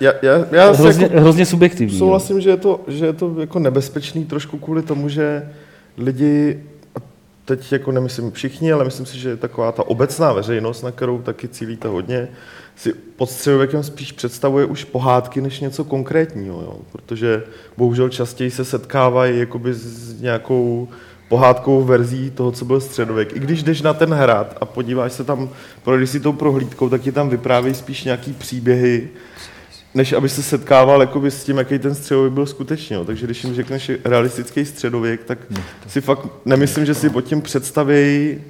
Já, 0.00 0.12
já, 0.22 0.44
já 0.52 0.70
hrozně, 0.72 1.04
jako 1.04 1.20
hrozně 1.20 1.46
subjektivní. 1.46 1.92
no. 1.94 1.98
souhlasím, 1.98 2.40
že 2.40 2.50
je, 2.50 2.56
to, 2.56 2.80
že 2.88 3.06
je 3.06 3.12
to 3.12 3.34
jako 3.40 3.58
nebezpečný 3.58 4.24
trošku 4.24 4.58
kvůli 4.58 4.82
tomu, 4.82 5.08
že 5.08 5.42
lidi, 5.98 6.56
teď 7.44 7.72
jako 7.72 7.92
nemyslím 7.92 8.32
všichni, 8.32 8.72
ale 8.72 8.84
myslím 8.84 9.06
si, 9.06 9.18
že 9.18 9.36
taková 9.36 9.72
ta 9.72 9.82
obecná 9.82 10.32
veřejnost, 10.32 10.82
na 10.82 10.90
kterou 10.90 11.22
taky 11.22 11.48
cílíte 11.48 11.88
hodně, 11.88 12.28
si 12.76 12.92
pod 12.92 13.30
středověkem 13.30 13.82
spíš 13.82 14.12
představuje 14.12 14.64
už 14.64 14.84
pohádky 14.84 15.40
než 15.40 15.60
něco 15.60 15.84
konkrétního, 15.84 16.62
jo? 16.62 16.76
protože 16.92 17.42
bohužel 17.76 18.08
častěji 18.08 18.50
se 18.50 18.64
setkávají 18.64 19.38
jakoby 19.38 19.74
s 19.74 20.20
nějakou 20.20 20.88
pohádkovou 21.28 21.82
verzí 21.82 22.30
toho, 22.30 22.52
co 22.52 22.64
byl 22.64 22.80
středověk. 22.80 23.36
I 23.36 23.40
když 23.40 23.62
jdeš 23.62 23.82
na 23.82 23.94
ten 23.94 24.14
hrad 24.14 24.56
a 24.60 24.64
podíváš 24.64 25.12
se 25.12 25.24
tam, 25.24 25.50
projdeš 25.82 26.10
si 26.10 26.20
tou 26.20 26.32
prohlídkou, 26.32 26.88
tak 26.88 27.00
ti 27.00 27.12
tam 27.12 27.28
vyprávějí 27.28 27.74
spíš 27.74 28.04
nějaký 28.04 28.32
příběhy, 28.32 29.08
než 29.94 30.12
aby 30.12 30.28
se 30.28 30.42
setkával 30.42 31.00
jakoby 31.00 31.30
s 31.30 31.44
tím, 31.44 31.58
jaký 31.58 31.78
ten 31.78 31.94
středověk 31.94 32.32
byl 32.32 32.46
skutečně. 32.46 32.96
Jo. 32.96 33.04
Takže 33.04 33.26
když 33.26 33.44
jim 33.44 33.54
řekneš 33.54 33.90
realistický 34.04 34.64
středověk, 34.64 35.24
tak 35.24 35.38
si 35.88 36.00
fakt 36.00 36.26
nemyslím, 36.44 36.86
že 36.86 36.94
si 36.94 37.10
pod 37.10 37.20
tím 37.20 37.42
představí 37.42 38.40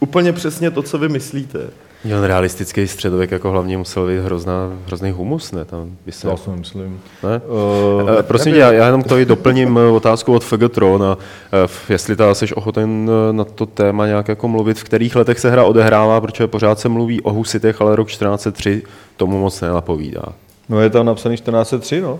úplně 0.00 0.32
přesně 0.32 0.70
to, 0.70 0.82
co 0.82 0.98
vy 0.98 1.08
myslíte. 1.08 1.70
Ten 2.08 2.24
realistický 2.24 2.88
středověk 2.88 3.30
jako 3.30 3.50
hlavně 3.50 3.78
musel 3.78 4.06
být 4.06 4.18
hrozná, 4.18 4.52
hrozný 4.86 5.10
humus, 5.10 5.52
ne? 5.52 5.64
Tam 5.64 5.90
by 6.06 6.12
se... 6.12 6.28
Já 6.28 6.36
si 6.36 6.50
myslím. 6.50 7.00
Ne? 7.22 7.40
Uh, 7.46 8.22
Prosím 8.22 8.52
tě, 8.52 8.58
já, 8.58 8.72
já 8.72 8.86
jenom 8.86 9.02
to 9.02 9.18
i 9.18 9.24
doplním 9.24 9.78
eh, 9.78 9.86
otázku 9.90 10.34
od 10.34 10.44
Fegatron 10.44 11.02
a 11.04 11.16
f- 11.64 11.90
jestli 11.90 12.16
ta 12.16 12.34
jsi 12.34 12.54
ochoten 12.54 13.10
na 13.32 13.44
to 13.44 13.66
téma 13.66 14.06
nějak 14.06 14.28
jako 14.28 14.48
mluvit, 14.48 14.78
v 14.78 14.84
kterých 14.84 15.16
letech 15.16 15.38
se 15.40 15.50
hra 15.50 15.64
odehrává, 15.64 16.20
protože 16.20 16.46
pořád 16.46 16.78
se 16.78 16.88
mluví 16.88 17.20
o 17.22 17.32
husitech, 17.32 17.80
ale 17.80 17.96
rok 17.96 18.08
1403 18.08 18.82
tomu 19.16 19.40
moc 19.40 19.60
nenapovídá. 19.60 20.22
no 20.68 20.80
je 20.80 20.90
tam 20.90 21.06
napsaný 21.06 21.36
1403, 21.36 22.00
no. 22.00 22.18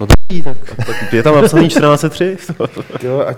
No 0.00 0.06
tak, 0.06 0.44
tak, 0.44 0.76
tak 0.86 1.12
je 1.12 1.22
tam 1.22 1.34
napsaný 1.34 1.68
1403? 1.68 2.36
Jo, 3.02 3.24
ať 3.26 3.36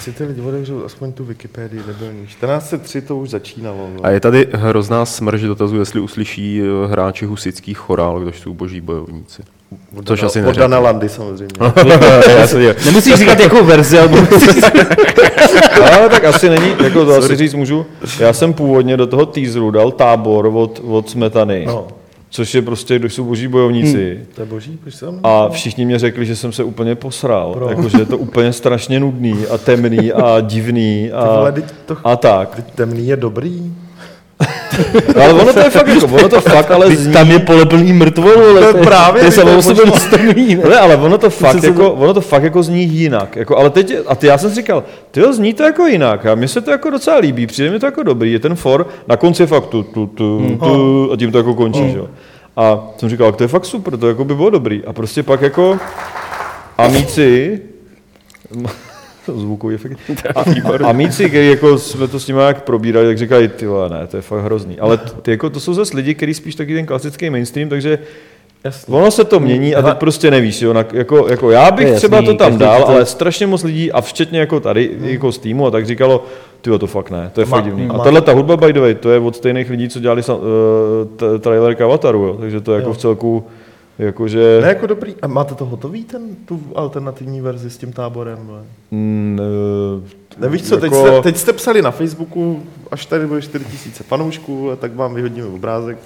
si 0.00 0.12
ty 0.12 0.24
lidi 0.24 0.40
otevřou 0.40 0.84
aspoň 0.84 1.12
tu 1.12 1.24
Wikipedii 1.24 1.82
debilní. 1.86 2.26
1403 2.26 3.00
to 3.02 3.16
už 3.16 3.30
začínalo. 3.30 3.90
No. 3.96 4.04
A 4.06 4.10
je 4.10 4.20
tady 4.20 4.48
hrozná 4.52 5.04
smrž 5.06 5.42
dotazů, 5.42 5.78
jestli 5.78 6.00
uslyší 6.00 6.60
eh, 6.62 6.86
hráči 6.92 7.26
husických 7.26 7.78
chorál, 7.78 8.20
kdož 8.20 8.40
jsou 8.40 8.54
boží 8.54 8.80
bojovníci. 8.80 9.42
Od 9.96 10.06
což 10.06 10.22
asi 10.22 10.38
Od 10.38 10.42
neřeknu. 10.42 10.60
Dana 10.60 10.78
Landy 10.78 11.08
samozřejmě. 11.08 11.54
Dívám. 11.84 12.74
Nemusíš 12.84 13.14
říkat 13.14 13.40
jako 13.40 13.64
verzi, 13.64 13.98
ale 13.98 14.10
Ale 15.96 16.08
tak 16.08 16.24
asi 16.24 16.50
není, 16.50 16.74
jako 16.84 17.04
to 17.04 17.14
asi 17.14 17.36
říct 17.36 17.54
můžu. 17.54 17.86
Já 18.18 18.32
jsem 18.32 18.52
původně 18.52 18.96
do 18.96 19.06
toho 19.06 19.26
teaseru 19.26 19.70
dal 19.70 19.90
tábor 19.92 20.46
od, 20.46 20.80
od 20.84 21.10
Smetany, 21.10 21.64
No. 21.66 21.88
Což 22.30 22.54
je 22.54 22.62
prostě, 22.62 22.98
kdo 22.98 23.10
jsou 23.10 23.24
boží 23.24 23.48
bojovníci. 23.48 24.20
To 24.34 24.42
je 24.42 24.46
boží, 24.46 24.78
tam... 25.00 25.20
A 25.22 25.48
všichni 25.48 25.84
mě 25.84 25.98
řekli, 25.98 26.26
že 26.26 26.36
jsem 26.36 26.52
se 26.52 26.64
úplně 26.64 26.94
posral, 26.94 27.66
jakože 27.70 27.98
je 27.98 28.06
to 28.06 28.18
úplně 28.18 28.52
strašně 28.52 29.00
nudný 29.00 29.46
a 29.46 29.58
temný 29.58 30.12
a 30.12 30.40
divný 30.40 31.12
a, 31.12 31.36
vole, 31.36 31.54
to, 31.86 31.96
a 32.04 32.16
tak. 32.16 32.62
temný 32.74 33.06
je 33.06 33.16
dobrý. 33.16 33.72
Ale 35.22 35.32
ono 35.32 35.52
to 35.52 35.58
je 35.58 35.70
fakt, 35.70 35.88
jako, 35.88 36.06
ono 36.06 36.28
to 36.28 36.40
fakt 36.40 36.70
ale 36.70 36.96
zní, 36.96 37.12
tam 37.12 37.30
je 37.30 37.38
pole 37.38 37.66
plný 37.66 37.92
mrtvolu, 37.92 38.50
ale 38.50 38.72
To 38.72 38.78
je 38.78 38.84
právě, 38.84 39.20
to 39.20 39.26
je 39.26 39.32
to 39.32 39.40
je 39.40 39.44
samo 39.46 39.58
o 39.58 39.62
sobě 39.62 39.84
možná- 39.86 40.10
dostaný, 40.10 40.54
ne? 40.68 40.78
ale 40.78 40.96
ono 40.96 41.18
to 41.18 41.30
fakt 41.30 41.62
jako, 41.62 41.82
to- 41.82 41.92
ono 41.92 42.14
to 42.14 42.20
fakt 42.20 42.42
jako 42.42 42.62
zní 42.62 42.84
jinak. 42.84 43.36
Jako, 43.36 43.56
ale 43.58 43.70
teď, 43.70 43.94
a 44.06 44.14
ty, 44.14 44.26
já 44.26 44.38
jsem 44.38 44.50
si 44.50 44.56
říkal, 44.56 44.84
ty 45.10 45.22
zní 45.32 45.54
to 45.54 45.62
jako 45.62 45.86
jinak 45.86 46.26
a 46.26 46.34
mně 46.34 46.48
se 46.48 46.60
to 46.60 46.70
jako 46.70 46.90
docela 46.90 47.16
líbí, 47.18 47.46
přijde 47.46 47.70
mi 47.70 47.78
to 47.78 47.86
jako 47.86 48.02
dobrý, 48.02 48.32
je 48.32 48.38
ten 48.38 48.54
for, 48.54 48.86
na 49.08 49.16
konci 49.16 49.42
je 49.42 49.46
fakt 49.46 49.66
tu, 49.66 49.82
tu, 49.82 50.06
tu, 50.06 50.58
tu 50.64 51.10
a 51.12 51.16
tím 51.16 51.32
to 51.32 51.38
jako 51.38 51.54
končí, 51.54 51.90
že 51.92 51.98
jo. 51.98 52.08
A 52.56 52.78
jsem 52.96 53.08
říkal, 53.08 53.32
to 53.32 53.44
je 53.44 53.48
fakt 53.48 53.64
super, 53.64 53.96
to 53.96 54.08
jako 54.08 54.24
by 54.24 54.34
bylo 54.34 54.50
dobrý. 54.50 54.82
A 54.86 54.92
prostě 54.92 55.22
pak 55.22 55.40
jako 55.42 55.78
amíci, 56.78 57.60
zvukový 59.36 59.74
efekt. 59.74 59.98
A, 60.34 60.44
a 60.88 60.92
míci, 60.92 61.28
který 61.28 61.48
jako 61.48 61.78
jsme 61.78 62.08
to 62.08 62.20
s 62.20 62.26
nimi 62.26 62.40
jak 62.40 62.64
probírali, 62.64 63.06
tak 63.06 63.18
říkají, 63.18 63.48
ty 63.48 63.66
ne, 63.88 64.06
to 64.06 64.16
je 64.16 64.22
fakt 64.22 64.42
hrozný. 64.44 64.78
Ale 64.78 64.98
ty, 65.22 65.30
jako, 65.30 65.50
to 65.50 65.60
jsou 65.60 65.74
zase 65.74 65.96
lidi, 65.96 66.14
kteří 66.14 66.34
spíš 66.34 66.54
taky 66.54 66.74
ten 66.74 66.86
klasický 66.86 67.30
mainstream, 67.30 67.68
takže 67.68 67.98
Jasně. 68.64 68.94
ono 68.94 69.10
se 69.10 69.24
to 69.24 69.40
mění 69.40 69.74
a 69.74 69.82
teď 69.82 69.94
prostě 69.94 70.30
nevíš, 70.30 70.62
jo, 70.62 70.72
na, 70.72 70.84
jako, 70.92 71.28
jako 71.28 71.50
já 71.50 71.70
bych 71.70 71.90
To 71.90 71.96
třeba 71.96 72.16
jasný, 72.16 72.26
to 72.26 72.34
tam 72.44 72.58
dal, 72.58 72.80
to- 72.80 72.88
ale 72.88 73.06
strašně 73.06 73.46
moc 73.46 73.62
lidí 73.62 73.92
a 73.92 74.00
včetně 74.00 74.40
jako 74.40 74.60
tady, 74.60 74.90
jako 75.00 75.32
z 75.32 75.38
týmu 75.38 75.66
a 75.66 75.70
tak 75.70 75.86
říkalo, 75.86 76.24
ty 76.60 76.70
to 76.78 76.86
fakt 76.86 77.10
ne, 77.10 77.30
to 77.34 77.40
je 77.40 77.46
Má- 77.46 77.50
fakt 77.56 77.64
divný. 77.64 77.88
A 77.88 77.98
tahle 77.98 78.20
ta 78.20 78.32
hudba, 78.32 78.56
by 78.56 78.72
the 78.72 78.80
way, 78.80 78.94
to 78.94 79.10
je 79.10 79.18
od 79.18 79.36
stejných 79.36 79.70
lidí, 79.70 79.88
co 79.88 80.00
dělali 80.00 80.22
uh, 80.28 81.38
trailer 81.38 81.74
k 81.74 81.80
Avataru, 81.80 82.24
jo, 82.24 82.36
takže 82.40 82.60
to 82.60 82.72
je 82.72 82.78
jako 82.78 82.92
v 82.92 82.98
celku, 82.98 83.44
jakože... 83.98 84.58
Ne, 84.62 84.68
jako 84.68 84.86
dobrý. 84.86 85.14
A 85.22 85.26
máte 85.26 85.54
to 85.54 85.64
hotový, 85.64 86.04
ten, 86.04 86.22
tu 86.44 86.60
alternativní 86.74 87.40
verzi 87.40 87.70
s 87.70 87.78
tím 87.78 87.92
táborem? 87.92 88.38
Mm, 88.90 89.40
eh, 89.42 90.40
Nevíš 90.40 90.62
co, 90.62 90.76
teď, 90.76 90.92
jako- 90.92 91.06
jste, 91.06 91.22
teď 91.22 91.36
jste 91.36 91.52
psali 91.52 91.82
na 91.82 91.90
Facebooku, 91.90 92.62
až 92.90 93.06
tady 93.06 93.26
bude 93.26 93.42
4000 93.42 94.02
fanoušků, 94.04 94.66
ale 94.66 94.76
tak 94.76 94.96
vám 94.96 95.14
vyhodíme 95.14 95.46
obrázek. 95.46 95.98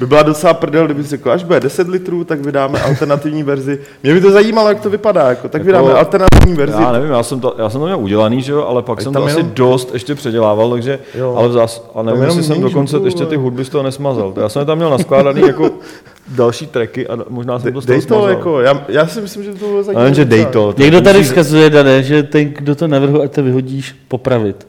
By 0.00 0.06
byla 0.06 0.22
docela 0.22 0.54
prdel, 0.54 0.84
kdyby 0.84 1.02
řekl, 1.02 1.30
až 1.30 1.44
bude 1.44 1.60
10 1.60 1.88
litrů, 1.88 2.24
tak 2.24 2.40
vydáme 2.40 2.80
alternativní 2.82 3.42
verzi. 3.42 3.78
Mě 4.02 4.14
by 4.14 4.20
to 4.20 4.30
zajímalo, 4.30 4.68
jak 4.68 4.80
to 4.80 4.90
vypadá, 4.90 5.28
jako, 5.28 5.48
tak 5.48 5.60
Jako- 5.64 5.66
vydáme 5.66 5.92
alternativní 6.00 6.54
verzi. 6.54 6.82
Já 6.82 6.92
nevím, 6.92 7.10
já 7.10 7.22
jsem 7.22 7.40
to, 7.40 7.54
já 7.58 7.70
jsem 7.70 7.80
to 7.80 7.86
měl 7.86 7.98
udělaný, 8.00 8.42
že 8.42 8.52
jo, 8.52 8.64
ale 8.68 8.82
pak 8.82 8.98
A 8.98 9.02
jsem 9.02 9.12
tam 9.12 9.22
to 9.22 9.26
asi 9.26 9.38
jenom- 9.38 9.52
dost 9.54 9.90
ještě 9.94 10.14
předělával, 10.14 10.70
takže, 10.70 10.98
Jo. 11.14 11.34
ale 11.36 11.48
v 11.48 11.52
zás, 11.52 11.90
a 11.94 12.02
nevím, 12.02 12.22
jestli 12.22 12.42
jsem 12.42 12.60
dokonce 12.60 12.96
ještě 13.04 13.26
ty 13.26 13.36
hudby 13.36 13.64
z 13.64 13.68
toho 13.68 13.82
nesmazal. 13.84 14.32
Já 14.36 14.48
jsem 14.48 14.60
je 14.60 14.66
tam 14.66 14.78
měl 14.78 14.90
naskládaný 14.90 15.40
jako 15.40 15.70
další 16.28 16.66
tracky 16.66 17.06
a 17.08 17.18
možná 17.28 17.58
jsem 17.58 17.72
to 17.72 17.80
z 17.80 17.84
toho 17.86 17.94
Dej 17.96 18.00
to, 18.06 18.06
smazal. 18.14 18.28
jako, 18.28 18.60
já, 18.60 18.84
já 18.88 19.06
si 19.06 19.20
myslím, 19.20 19.42
že 19.44 19.52
to 19.52 19.66
bylo 19.66 19.82
zajímavé. 19.82 20.04
nevím, 20.04 20.14
že 20.16 20.24
dej 20.24 20.46
to. 20.46 20.72
to 20.72 20.82
Někdo 20.82 21.00
tady 21.00 21.18
musí- 21.18 21.28
vzkazuje, 21.28 21.70
Dané, 21.70 22.02
že 22.02 22.22
ten, 22.22 22.44
kdo 22.48 22.74
to 22.74 22.88
navrhl, 22.88 23.22
ať 23.22 23.32
to 23.32 23.42
vyhodíš, 23.42 23.94
popravit. 24.08 24.66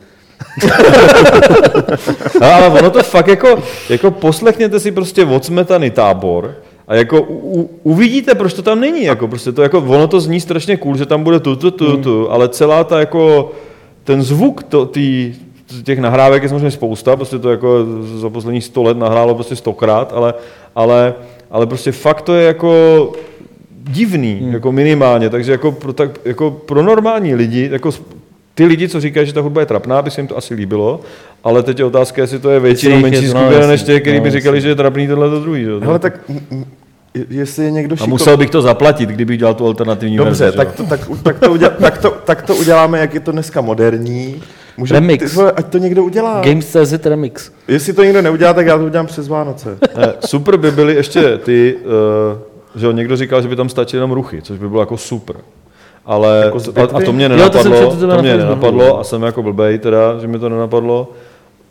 No, 2.42 2.48
ale 2.54 2.68
ono 2.70 2.90
to 2.90 3.04
fakt 3.04 3.28
jako, 3.28 3.58
jako 3.90 4.12
poslechněte 4.12 4.80
si 4.80 4.92
prostě 4.92 5.26
odsmetaný 5.26 5.90
tábor 5.92 6.56
a 6.88 6.96
jako 6.96 7.22
u, 7.22 7.62
u, 7.62 7.70
uvidíte, 7.84 8.36
proč 8.36 8.54
to 8.54 8.62
tam 8.62 8.80
není, 8.80 9.04
jako 9.04 9.28
prostě 9.28 9.52
to 9.52 9.62
jako, 9.62 9.78
ono 9.80 10.08
to 10.08 10.20
zní 10.20 10.40
strašně 10.42 10.78
cool, 10.78 10.98
že 10.98 11.06
tam 11.06 11.24
bude 11.24 11.40
tu, 11.40 11.56
tu, 11.56 11.72
tu, 11.72 11.98
tu, 11.98 12.32
ale 12.32 12.50
celá 12.50 12.84
ta 12.84 13.00
jako, 13.00 13.52
ten 14.04 14.22
zvuk 14.24 14.64
to, 14.64 14.86
tý, 14.86 15.34
těch 15.84 16.00
nahrávek 16.00 16.44
je 16.44 16.50
samozřejmě 16.50 16.72
spousta, 16.72 17.16
prostě 17.16 17.40
to 17.40 17.52
jako 17.52 17.86
za 18.16 18.30
posledních 18.30 18.64
sto 18.64 18.84
let 18.84 18.98
nahrálo 18.98 19.36
prostě 19.36 19.56
stokrát, 19.56 20.14
ale, 20.16 20.34
ale, 20.76 21.14
ale 21.52 21.68
prostě 21.68 21.92
fakt 21.92 22.22
to 22.22 22.36
je 22.36 22.46
jako 22.48 23.12
divný, 23.84 24.40
hmm. 24.42 24.54
jako 24.54 24.72
minimálně, 24.72 25.30
takže 25.30 25.52
jako 25.52 25.72
pro, 25.72 25.94
tak, 25.94 26.20
jako 26.26 26.52
pro 26.52 26.82
normální 26.82 27.36
lidi, 27.36 27.70
jako 27.72 27.92
ty 28.56 28.66
lidi, 28.66 28.90
co 28.90 29.00
říkají, 29.00 29.28
že 29.28 29.34
ta 29.34 29.42
hudba 29.42 29.62
je 29.62 29.66
trapná, 29.66 30.02
by 30.02 30.12
se 30.12 30.22
jim 30.22 30.28
to 30.28 30.38
asi 30.38 30.54
líbilo, 30.54 31.00
ale 31.44 31.64
teď 31.64 31.80
je 31.80 31.86
otázka, 31.86 32.22
jestli 32.22 32.40
to 32.40 32.50
je 32.50 32.60
většinou 32.60 33.00
menší 33.00 33.28
skupina 33.28 33.68
než 33.68 33.84
těch, 33.84 34.02
kteří 34.02 34.18
no, 34.18 34.24
by 34.24 34.32
říkali, 34.32 34.62
že 34.62 34.70
je 34.70 34.76
trapný 34.76 35.08
tohle 35.08 35.30
to 35.30 35.40
druhý. 35.40 35.64
Že? 35.64 35.72
Hele, 35.82 36.00
tak 36.00 36.20
jestli 37.30 37.66
je 37.66 37.72
někdo 37.72 37.94
A 37.94 37.98
šikovný... 37.98 38.12
musel 38.12 38.38
bych 38.38 38.50
to 38.50 38.62
zaplatit, 38.62 39.10
kdybych 39.10 39.38
dělal 39.38 39.54
tu 39.54 39.66
alternativní 39.66 40.18
Dobře, 40.18 40.44
verzi. 40.44 40.58
tak 40.58 40.72
to, 40.72 40.84
tak, 40.84 41.10
tak, 41.24 41.40
to 41.40 41.52
uděla, 41.52 41.72
tak, 41.72 41.98
to, 41.98 42.10
tak 42.26 42.42
to 42.42 42.56
uděláme, 42.56 43.00
jak 43.00 43.14
je 43.14 43.20
to 43.20 43.32
dneska 43.32 43.62
moderní. 43.62 44.42
Může, 44.80 44.94
Remix. 44.94 45.32
Ty, 45.32 45.36
vole, 45.36 45.52
ať 45.52 45.66
to 45.66 45.78
někdo 45.78 46.04
udělá. 46.04 46.42
Games.cz 46.42 47.06
Remix. 47.06 47.52
Jestli 47.68 47.94
to 47.94 48.04
někdo 48.04 48.22
neudělá, 48.22 48.54
tak 48.54 48.66
já 48.68 48.78
to 48.78 48.86
udělám 48.86 49.06
přes 49.06 49.28
Vánoce. 49.28 49.78
Ne, 49.98 50.14
super 50.26 50.58
by 50.58 50.72
byly 50.72 50.96
ještě 50.96 51.38
ty, 51.38 51.76
uh, 51.76 52.80
že 52.80 52.86
jo, 52.86 52.92
někdo 52.92 53.18
říkal, 53.18 53.42
že 53.42 53.48
by 53.48 53.56
tam 53.56 53.70
stačily 53.70 53.98
jenom 53.98 54.12
ruchy, 54.12 54.42
což 54.42 54.60
by 54.60 54.70
bylo 54.70 54.82
jako 54.82 54.98
super. 54.98 55.36
Ale 56.06 56.42
Jako 56.46 56.58
a, 56.76 56.98
a 56.98 57.06
to 57.06 57.14
mě 57.14 57.26
Jo, 57.26 57.50
to 57.50 57.64
nenapadlo, 57.64 57.80
četl 57.80 58.00
to, 58.00 58.08
na 58.08 58.22
mě 58.22 58.38
nenapadlo 58.38 59.00
a 59.00 59.04
jsem 59.04 59.24
jako 59.24 59.44
blbej 59.44 59.80
teda, 59.80 60.20
že 60.20 60.28
mi 60.28 60.40
to 60.40 60.50
nenapadlo, 60.50 61.12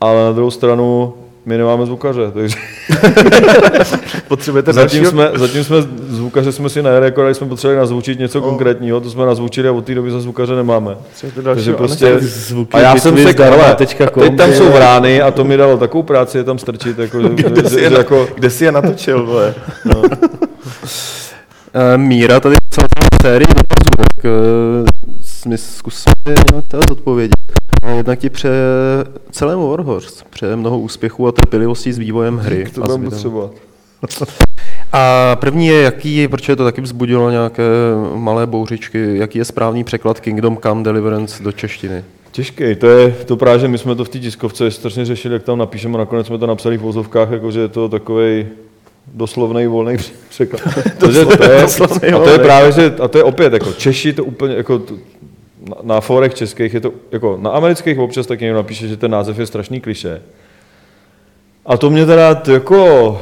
ale 0.01 0.23
na 0.23 0.31
druhou 0.31 0.51
stranu 0.51 1.13
my 1.45 1.57
nemáme 1.57 1.85
zvukaře, 1.85 2.31
takže 2.33 2.55
Potřebujete 4.27 4.73
zatím 4.73 5.03
dalšího? 5.03 5.11
jsme, 5.11 5.39
zatím 5.39 5.63
jsme 5.63 5.77
zvukaře 6.07 6.51
jsme 6.51 6.69
si 6.69 6.83
nerekordovali, 6.83 7.35
jsme 7.35 7.47
potřebovali 7.47 7.79
nazvučit 7.79 8.19
něco 8.19 8.41
konkrétního, 8.41 9.01
to 9.01 9.09
jsme 9.09 9.25
nazvučili 9.25 9.67
a 9.67 9.71
od 9.71 9.85
té 9.85 9.95
doby 9.95 10.11
za 10.11 10.19
zvukaře 10.19 10.55
nemáme. 10.55 10.97
Takže 11.43 11.73
prostě, 11.73 12.19
Zvuky 12.19 12.73
a 12.73 12.79
já 12.79 12.97
jsem 12.97 13.15
tečka 13.75 14.07
com, 14.07 14.23
teď 14.23 14.37
tam 14.37 14.53
jsou 14.53 14.71
vrány 14.71 15.21
a 15.21 15.31
to 15.31 15.43
mi 15.43 15.57
dalo 15.57 15.77
takovou 15.77 16.03
práci 16.03 16.37
je 16.37 16.43
tam 16.43 16.57
strčit, 16.59 16.99
jako, 16.99 17.19
Kde 17.29 17.69
že, 17.69 17.79
že, 17.79 17.89
na, 17.89 17.97
jako, 17.97 18.27
kde 18.35 18.49
si 18.49 18.65
je 18.65 18.71
natočil, 18.71 19.25
vole? 19.25 19.55
Eh, 21.73 21.97
Míra 21.97 22.39
tady 22.39 22.55
psal 22.69 22.87
celou 22.97 23.31
sérii 23.31 23.47
dotazů, 23.47 23.89
tak 23.97 24.25
eh, 24.25 25.49
my 25.49 25.57
zkusíme 25.57 26.13
nějak 26.51 26.67
teda 26.67 26.83
zodpovědět. 26.89 27.35
A 27.83 27.89
jednak 27.89 28.19
ti 28.19 28.29
přeje 28.29 28.53
celému 29.31 29.69
Warhorse, 29.69 30.23
přeje 30.29 30.55
mnoho 30.55 30.79
úspěchů 30.79 31.27
a 31.27 31.31
trpělivosti 31.31 31.93
s 31.93 31.97
vývojem 31.97 32.37
hry. 32.37 32.65
to 32.75 32.83
a 32.83 32.85
s 32.85 32.87
budeme 32.87 32.93
videem. 32.93 33.11
potřebovat. 33.11 33.51
A 34.91 35.35
první 35.35 35.67
je, 35.67 35.81
jaký, 35.81 36.27
protože 36.27 36.55
to 36.55 36.63
taky 36.63 36.81
vzbudilo 36.81 37.31
nějaké 37.31 37.63
malé 38.15 38.47
bouřičky, 38.47 39.17
jaký 39.17 39.37
je 39.37 39.45
správný 39.45 39.83
překlad 39.83 40.19
Kingdom 40.19 40.57
Come 40.57 40.83
Deliverance 40.83 41.43
do 41.43 41.51
češtiny? 41.51 42.03
Těžký, 42.31 42.75
to 42.75 42.87
je 42.87 43.11
to 43.11 43.37
právě, 43.37 43.59
že 43.59 43.67
my 43.67 43.77
jsme 43.77 43.95
to 43.95 44.05
v 44.05 44.09
té 44.09 44.19
tiskovce 44.19 44.71
strašně 44.71 45.05
řešili, 45.05 45.33
jak 45.33 45.43
tam 45.43 45.57
napíšeme, 45.57 45.97
nakonec 45.97 46.27
jsme 46.27 46.37
to 46.37 46.47
napsali 46.47 46.77
v 46.77 46.81
vozovkách, 46.81 47.31
jakože 47.31 47.59
je 47.59 47.67
to 47.67 47.89
takový 47.89 48.47
doslovný 49.13 49.67
volný 49.67 49.97
překlad. 50.29 50.61
Takže 50.97 51.25
to 51.25 51.43
je, 51.43 51.63
a 52.13 52.19
to 52.19 52.29
je 52.29 52.39
právě, 52.39 52.71
že, 52.71 52.95
a 53.01 53.07
to 53.07 53.17
je 53.17 53.23
opět, 53.23 53.53
jako 53.53 53.73
Češi 53.73 54.13
to 54.13 54.23
úplně, 54.23 54.55
jako 54.55 54.79
to, 54.79 54.93
na, 55.69 55.75
na 55.83 56.01
forech 56.01 56.33
českých 56.33 56.73
je 56.73 56.81
to, 56.81 56.91
jako 57.11 57.37
na 57.41 57.49
amerických 57.49 57.99
občas 57.99 58.27
taky 58.27 58.43
někdo 58.43 58.57
napíše, 58.57 58.87
že 58.87 58.97
ten 58.97 59.11
název 59.11 59.39
je 59.39 59.45
strašný 59.45 59.81
kliše. 59.81 60.21
A 61.65 61.77
to 61.77 61.89
mě 61.89 62.05
teda 62.05 62.41
jako, 62.53 63.21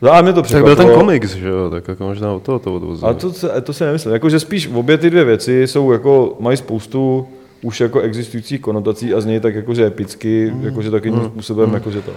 za 0.00 0.20
mě 0.22 0.32
to 0.32 0.42
Tak 0.42 0.50
byl 0.50 0.62
ten 0.62 0.74
překvapilo. 0.74 0.98
komiks, 0.98 1.34
že 1.34 1.48
jo, 1.48 1.70
tak 1.70 1.88
jako 1.88 2.04
možná 2.04 2.32
od 2.32 2.42
toho 2.42 2.58
to 2.58 2.74
odvozuje. 2.74 3.10
A 3.10 3.14
to, 3.14 3.32
se- 3.32 3.60
to 3.62 3.72
si 3.72 3.84
nemyslím. 3.84 4.12
Jako, 4.12 4.30
že 4.30 4.40
spíš 4.40 4.68
obě 4.74 4.98
ty 4.98 5.10
dvě 5.10 5.24
věci 5.24 5.66
jsou 5.66 5.92
jako, 5.92 6.36
mají 6.40 6.56
spoustu 6.56 7.28
už 7.62 7.80
jako 7.80 8.00
existujících 8.00 8.60
konotací 8.60 9.14
a 9.14 9.20
znějí 9.20 9.40
tak 9.40 9.54
jakože 9.54 9.86
epicky, 9.86 10.50
Mm. 10.54 10.64
jakože 10.64 10.90
takovým 10.90 11.20
způsobem, 11.24 11.74
jakože 11.74 12.02
to. 12.02 12.10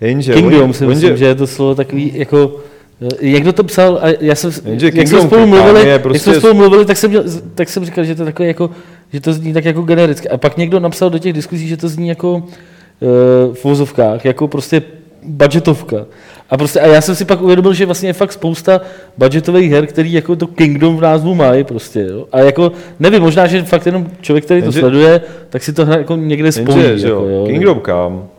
Jenže, 0.00 0.34
Kingdom 0.34 0.62
oni- 0.62 0.74
si 0.74 0.86
myslím, 0.86 1.16
že 1.16 1.24
je 1.24 1.34
to 1.34 1.46
slovo 1.46 1.74
takový 1.74 2.12
jako 2.14 2.56
eh, 3.02 3.08
jak 3.20 3.42
kdo 3.42 3.52
to 3.52 3.64
psal, 3.64 3.98
a 4.02 4.06
já 4.20 4.34
jsem, 4.34 4.50
Jenže 4.64 4.86
jak 4.86 4.94
Kingdom 4.94 5.20
jsme 5.20 5.28
spolu 5.28 5.46
mluvili, 5.46 5.88
jak 5.88 6.02
prostě- 6.02 6.20
jsme 6.30 6.34
spolu 6.34 6.54
mluvili, 6.54 6.84
tak 6.84 6.96
jsem, 6.96 7.10
měl, 7.10 7.24
tak 7.54 7.68
jsem 7.68 7.84
říkal, 7.84 8.04
že 8.04 8.14
to 8.14 8.22
je 8.22 8.26
takové 8.26 8.46
jako, 8.48 8.70
že 9.12 9.20
to 9.20 9.32
zní 9.32 9.52
tak 9.52 9.64
jako 9.64 9.82
genericky. 9.82 10.28
A 10.28 10.36
pak 10.36 10.56
někdo 10.56 10.80
napsal 10.80 11.10
do 11.10 11.18
těch 11.18 11.32
diskuzí, 11.32 11.68
že 11.68 11.76
to 11.76 11.88
zní 11.88 12.08
jako 12.08 12.34
uh, 12.34 13.54
v 13.54 13.64
vozovkách, 13.64 14.24
jako 14.24 14.48
prostě 14.48 14.82
budgetovka. 15.22 16.06
A, 16.50 16.56
prostě, 16.56 16.80
a 16.80 16.86
já 16.86 17.00
jsem 17.00 17.14
si 17.14 17.24
pak 17.24 17.42
uvědomil, 17.42 17.72
že 17.74 17.86
vlastně 17.86 18.08
je 18.08 18.12
fakt 18.12 18.32
spousta 18.32 18.80
budgetových 19.18 19.70
her, 19.72 19.86
který 19.86 20.12
jako 20.12 20.36
to 20.36 20.46
Kingdom 20.46 20.96
v 20.96 21.00
názvu 21.00 21.34
mají 21.34 21.64
prostě. 21.64 22.00
Jo? 22.00 22.26
A 22.32 22.40
jako, 22.40 22.72
nevím, 23.00 23.22
možná, 23.22 23.46
že 23.46 23.62
fakt 23.62 23.86
jenom 23.86 24.06
člověk, 24.20 24.44
který 24.44 24.60
to 24.60 24.64
Jenže- 24.66 24.80
sleduje, 24.80 25.20
tak 25.50 25.62
si 25.62 25.72
to 25.72 25.84
hra 25.86 25.96
jako 25.96 26.16
někde 26.16 26.52
spojí. 26.52 26.78
Jenže, 26.78 26.98
že 26.98 27.06
jako, 27.08 27.24
jo. 27.24 27.46
Kingdom 27.46 27.80
Come 27.80 28.37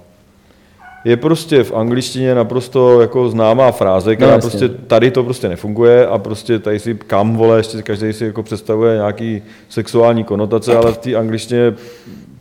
je 1.05 1.17
prostě 1.17 1.63
v 1.63 1.73
angličtině 1.75 2.35
naprosto 2.35 3.01
jako 3.01 3.29
známá 3.29 3.71
fráze, 3.71 4.15
která 4.15 4.31
No, 4.31 4.41
prostě 4.41 4.69
tady 4.69 5.11
to 5.11 5.23
prostě 5.23 5.49
nefunguje 5.49 6.07
a 6.07 6.17
prostě 6.17 6.59
tady 6.59 6.79
si 6.79 6.95
kam 7.07 7.35
vole, 7.35 7.57
ještě 7.59 7.81
každý 7.81 8.13
si 8.13 8.25
jako 8.25 8.43
představuje 8.43 8.95
nějaký 8.95 9.41
sexuální 9.69 10.23
konotace, 10.23 10.75
ale 10.77 10.91
v 10.91 10.97
té 10.97 11.15
angličtině 11.15 11.73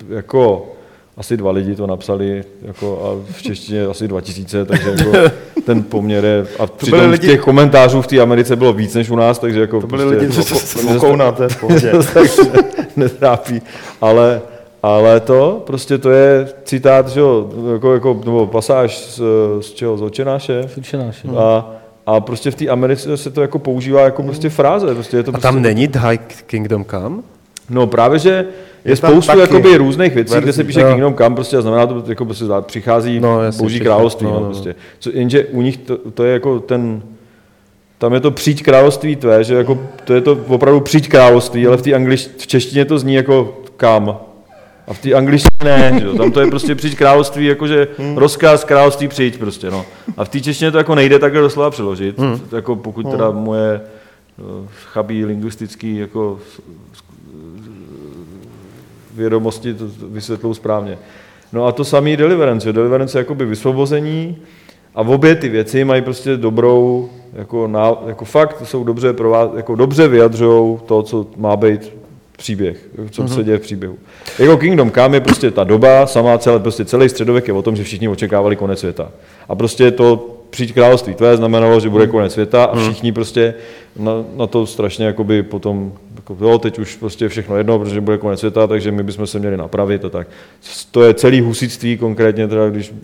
jako 0.08 0.66
asi 1.16 1.36
dva 1.36 1.50
lidi 1.50 1.74
to 1.74 1.86
napsali 1.86 2.44
jako 2.62 3.02
a 3.04 3.32
v 3.32 3.42
češtině 3.42 3.84
asi 3.84 4.08
2000, 4.08 4.64
takže 4.64 4.90
jako 4.90 5.12
ten 5.66 5.82
poměr 5.82 6.24
je, 6.24 6.46
a 6.58 6.66
přitom 6.66 7.00
lidi... 7.00 7.10
lidi- 7.12 7.26
těch 7.26 7.40
komentářů 7.40 8.02
v 8.02 8.06
té 8.06 8.20
Americe 8.20 8.56
bylo 8.56 8.72
víc 8.72 8.94
než 8.94 9.10
u 9.10 9.16
nás, 9.16 9.38
takže 9.38 9.60
jako 9.60 9.80
To 9.80 9.86
byli 9.86 10.04
lidi 10.04 10.32
prostě, 10.32 10.54
s 10.54 10.92
rukou 10.92 11.16
na 11.16 11.32
té 11.32 11.48
v 11.48 11.60
pohodě. 11.60 11.92
takže 12.14 12.42
netrápí, 12.96 13.62
ale, 14.00 14.40
ale 14.82 15.20
to, 15.20 15.62
prostě 15.66 15.98
to 15.98 16.10
je 16.10 16.48
citát, 16.64 17.08
že 17.08 17.20
jo, 17.20 17.50
jako, 17.74 17.94
jako, 17.94 18.20
nebo 18.24 18.46
pasáž 18.46 18.98
z, 18.98 19.20
z 19.60 19.72
čeho, 19.72 19.96
z 19.96 20.02
očenáše 20.02 20.68
Sučenáš, 20.74 21.24
jo. 21.24 21.38
a, 21.38 21.74
a 22.06 22.20
prostě 22.20 22.50
v 22.50 22.54
té 22.54 22.68
Americe 22.68 23.16
se 23.16 23.30
to 23.30 23.42
jako 23.42 23.58
používá 23.58 24.00
jako 24.00 24.22
prostě 24.22 24.50
fráze, 24.50 24.94
prostě 24.94 25.16
je 25.16 25.22
to 25.22 25.30
A 25.30 25.32
prostě, 25.32 25.48
tam 25.48 25.62
není 25.62 25.88
High 25.96 26.20
Kingdom 26.46 26.84
Come? 26.84 27.16
No 27.70 27.86
právě, 27.86 28.18
že 28.18 28.30
je, 28.30 28.44
Je 28.84 28.96
spoustu 28.96 29.26
taky 29.26 29.40
jakoby 29.40 29.76
různých 29.76 30.14
věcí, 30.14 30.34
kde 30.40 30.52
se 30.52 30.64
píše 30.64 30.80
Jo. 30.80 30.88
Kingdom 30.88 31.14
Come, 31.14 31.34
prostě 31.34 31.56
a 31.56 31.60
znamená 31.60 31.86
to, 31.86 32.04
jako 32.06 32.24
prostě 32.24 32.44
přichází 32.60 33.20
No, 33.20 33.34
no, 33.34 33.42
jasně, 33.42 33.62
boží 33.62 33.80
království, 33.80 34.26
no, 34.26 34.32
no, 34.32 34.40
no. 34.40 34.46
prostě. 34.46 34.74
Co, 34.98 35.10
jenže 35.14 35.44
u 35.44 35.62
nich 35.62 35.76
to, 35.76 35.98
to, 36.14 36.24
je 36.24 36.32
jako 36.32 36.60
ten, 36.60 37.02
tam 37.98 38.14
je 38.14 38.20
to 38.20 38.30
přijď 38.30 38.62
království 38.62 39.16
tvé, 39.16 39.44
že 39.44 39.54
jako, 39.54 39.78
to 40.04 40.14
je 40.14 40.20
to 40.20 40.38
opravdu 40.46 40.80
přijď 40.80 41.08
království, 41.08 41.66
ale 41.66 41.76
v 41.76 41.82
té 41.82 41.94
anglič, 41.94 42.28
v 42.38 42.46
češtině 42.46 42.84
to 42.84 42.98
zní 42.98 43.14
jako 43.14 43.58
kam. 43.76 44.18
A 44.88 44.94
v 44.94 44.98
té 44.98 45.14
angličtině 45.14 45.50
ne, 45.64 46.00
jo? 46.04 46.14
tam 46.14 46.32
to 46.32 46.40
je 46.40 46.46
prostě 46.46 46.74
přijď 46.74 46.96
království, 46.96 47.46
jakože 47.46 47.88
rozkaz 48.16 48.64
království 48.64 49.08
přijď 49.08 49.38
prostě, 49.38 49.70
no. 49.70 49.84
A 50.16 50.24
v 50.24 50.28
té 50.28 50.40
češtině 50.40 50.70
to 50.70 50.78
jako 50.78 50.94
nejde 50.94 51.18
takhle 51.18 51.40
doslova 51.40 51.70
přeložit, 51.70 52.20
jako 52.52 52.76
pokud 52.76 53.10
teda 53.10 53.30
moje 53.30 53.80
eh, 53.80 54.42
chabý 54.92 55.24
lingvistický 55.24 55.96
jako 55.96 56.38
vědomosti 59.14 59.74
to 59.74 59.84
vysvětlou 60.08 60.54
správně. 60.54 60.98
No 61.52 61.66
a 61.66 61.72
to 61.72 61.84
samý 61.84 62.16
Deliverance. 62.16 62.68
jo. 62.68 62.72
Deliverance 62.72 63.18
je 63.18 63.20
jakoby 63.20 63.46
vysvobození 63.46 64.36
a 64.94 65.00
obě 65.00 65.34
ty 65.34 65.48
věci 65.48 65.84
mají 65.84 66.02
prostě 66.02 66.36
dobrou, 66.36 67.10
jako, 67.32 67.68
ná, 67.68 67.92
jako 68.06 68.24
fakt 68.24 68.62
jsou 68.64 68.84
dobře, 68.84 69.12
prová, 69.12 69.50
jako 69.56 69.74
dobře 69.74 70.08
vyjadřují 70.08 70.78
to, 70.86 71.02
co 71.02 71.26
má 71.36 71.56
být 71.56 71.92
příběh, 72.38 72.88
co 73.10 73.28
se 73.28 73.44
děje 73.44 73.58
v 73.58 73.62
příběhu. 73.62 73.98
Jako 74.38 74.56
Kingdom 74.56 74.90
Come 74.90 75.16
je 75.16 75.20
prostě 75.20 75.50
ta 75.50 75.64
doba, 75.64 76.06
sama 76.06 76.38
celé, 76.38 76.58
prostě 76.58 76.84
celý 76.84 77.08
středověk 77.08 77.48
je 77.48 77.54
o 77.54 77.62
tom, 77.62 77.76
že 77.76 77.84
všichni 77.84 78.08
očekávali 78.08 78.56
konec 78.56 78.78
světa. 78.78 79.10
A 79.48 79.54
prostě 79.54 79.90
to 79.90 80.37
přijď 80.50 80.74
království 80.74 81.14
tvé 81.14 81.36
znamenalo, 81.36 81.80
že 81.80 81.88
bude 81.88 82.06
konec 82.06 82.32
světa 82.32 82.64
a 82.64 82.76
všichni 82.76 83.12
prostě 83.12 83.54
na, 83.98 84.12
na 84.36 84.46
to 84.46 84.66
strašně 84.66 85.06
jakoby 85.06 85.42
potom, 85.42 85.92
jako, 86.16 86.36
jo, 86.40 86.58
teď 86.58 86.78
už 86.78 86.96
prostě 86.96 87.28
všechno 87.28 87.56
jedno, 87.56 87.78
protože 87.78 88.00
bude 88.00 88.18
konec 88.18 88.38
světa, 88.38 88.66
takže 88.66 88.92
my 88.92 89.02
bychom 89.02 89.26
se 89.26 89.38
měli 89.38 89.56
napravit 89.56 90.04
a 90.04 90.08
tak. 90.08 90.28
To 90.90 91.02
je 91.02 91.14
celý 91.14 91.40
husitství 91.40 91.96
konkrétně, 91.96 92.48
teda, 92.48 92.70
když 92.70 92.94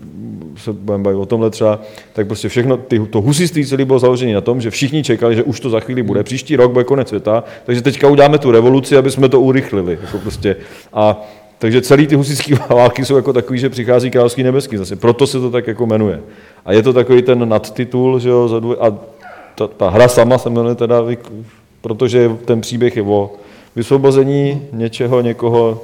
se 0.56 0.72
budeme 0.72 1.04
bavit 1.04 1.16
o 1.16 1.26
tomhle 1.26 1.50
třeba, 1.50 1.80
tak 2.12 2.26
prostě 2.26 2.48
všechno, 2.48 2.76
ty, 2.76 2.98
to 3.10 3.20
husitství 3.20 3.66
celé 3.66 3.84
bylo 3.84 3.98
založené 3.98 4.34
na 4.34 4.40
tom, 4.40 4.60
že 4.60 4.70
všichni 4.70 5.02
čekali, 5.02 5.36
že 5.36 5.42
už 5.42 5.60
to 5.60 5.70
za 5.70 5.80
chvíli 5.80 6.02
bude, 6.02 6.22
příští 6.22 6.56
rok 6.56 6.72
bude 6.72 6.84
konec 6.84 7.08
světa, 7.08 7.44
takže 7.64 7.82
teďka 7.82 8.08
uděláme 8.08 8.38
tu 8.38 8.50
revoluci, 8.50 8.96
aby 8.96 9.10
jsme 9.10 9.28
to 9.28 9.40
urychlili. 9.40 9.98
Jako 10.00 10.18
prostě. 10.18 10.56
A 10.92 11.26
takže 11.58 11.82
celý 11.82 12.06
ty 12.06 12.14
husické 12.14 12.54
války 12.68 13.04
jsou 13.04 13.16
jako 13.16 13.32
takový, 13.32 13.58
že 13.58 13.68
přichází 13.68 14.10
královský 14.10 14.42
nebeský 14.42 14.76
zase. 14.76 14.96
Proto 14.96 15.26
se 15.26 15.40
to 15.40 15.50
tak 15.50 15.66
jako 15.66 15.86
jmenuje. 15.86 16.20
A 16.64 16.72
je 16.72 16.82
to 16.82 16.92
takový 16.92 17.22
ten 17.22 17.48
nadtitul, 17.48 18.18
že 18.18 18.28
jo, 18.28 18.76
a 18.80 18.94
ta, 19.54 19.66
ta 19.66 19.90
hra 19.90 20.08
sama 20.08 20.38
se 20.38 20.50
jmenuje 20.50 20.74
teda, 20.74 21.02
protože 21.80 22.30
ten 22.44 22.60
příběh 22.60 22.96
je 22.96 23.02
o 23.02 23.30
vysvobození 23.76 24.62
něčeho, 24.72 25.20
někoho, 25.20 25.80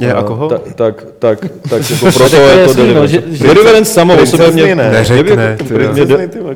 Je, 0.00 0.14
a 0.14 0.22
koho? 0.22 0.48
Ta, 0.48 0.58
tak, 0.74 1.06
tak, 1.18 1.38
tak 1.68 1.90
jako 1.90 2.12
proto 2.12 2.30
to 2.30 2.36
je 2.36 2.64
to 2.64 2.68
no, 2.68 2.74
Deliverance. 2.74 3.20
Deliverance 3.20 3.92
samo 3.92 4.22
o 4.22 4.26
sobě 4.26 4.50
mě... 4.50 4.74
ne. 4.74 4.90
Neřekne, 4.90 5.58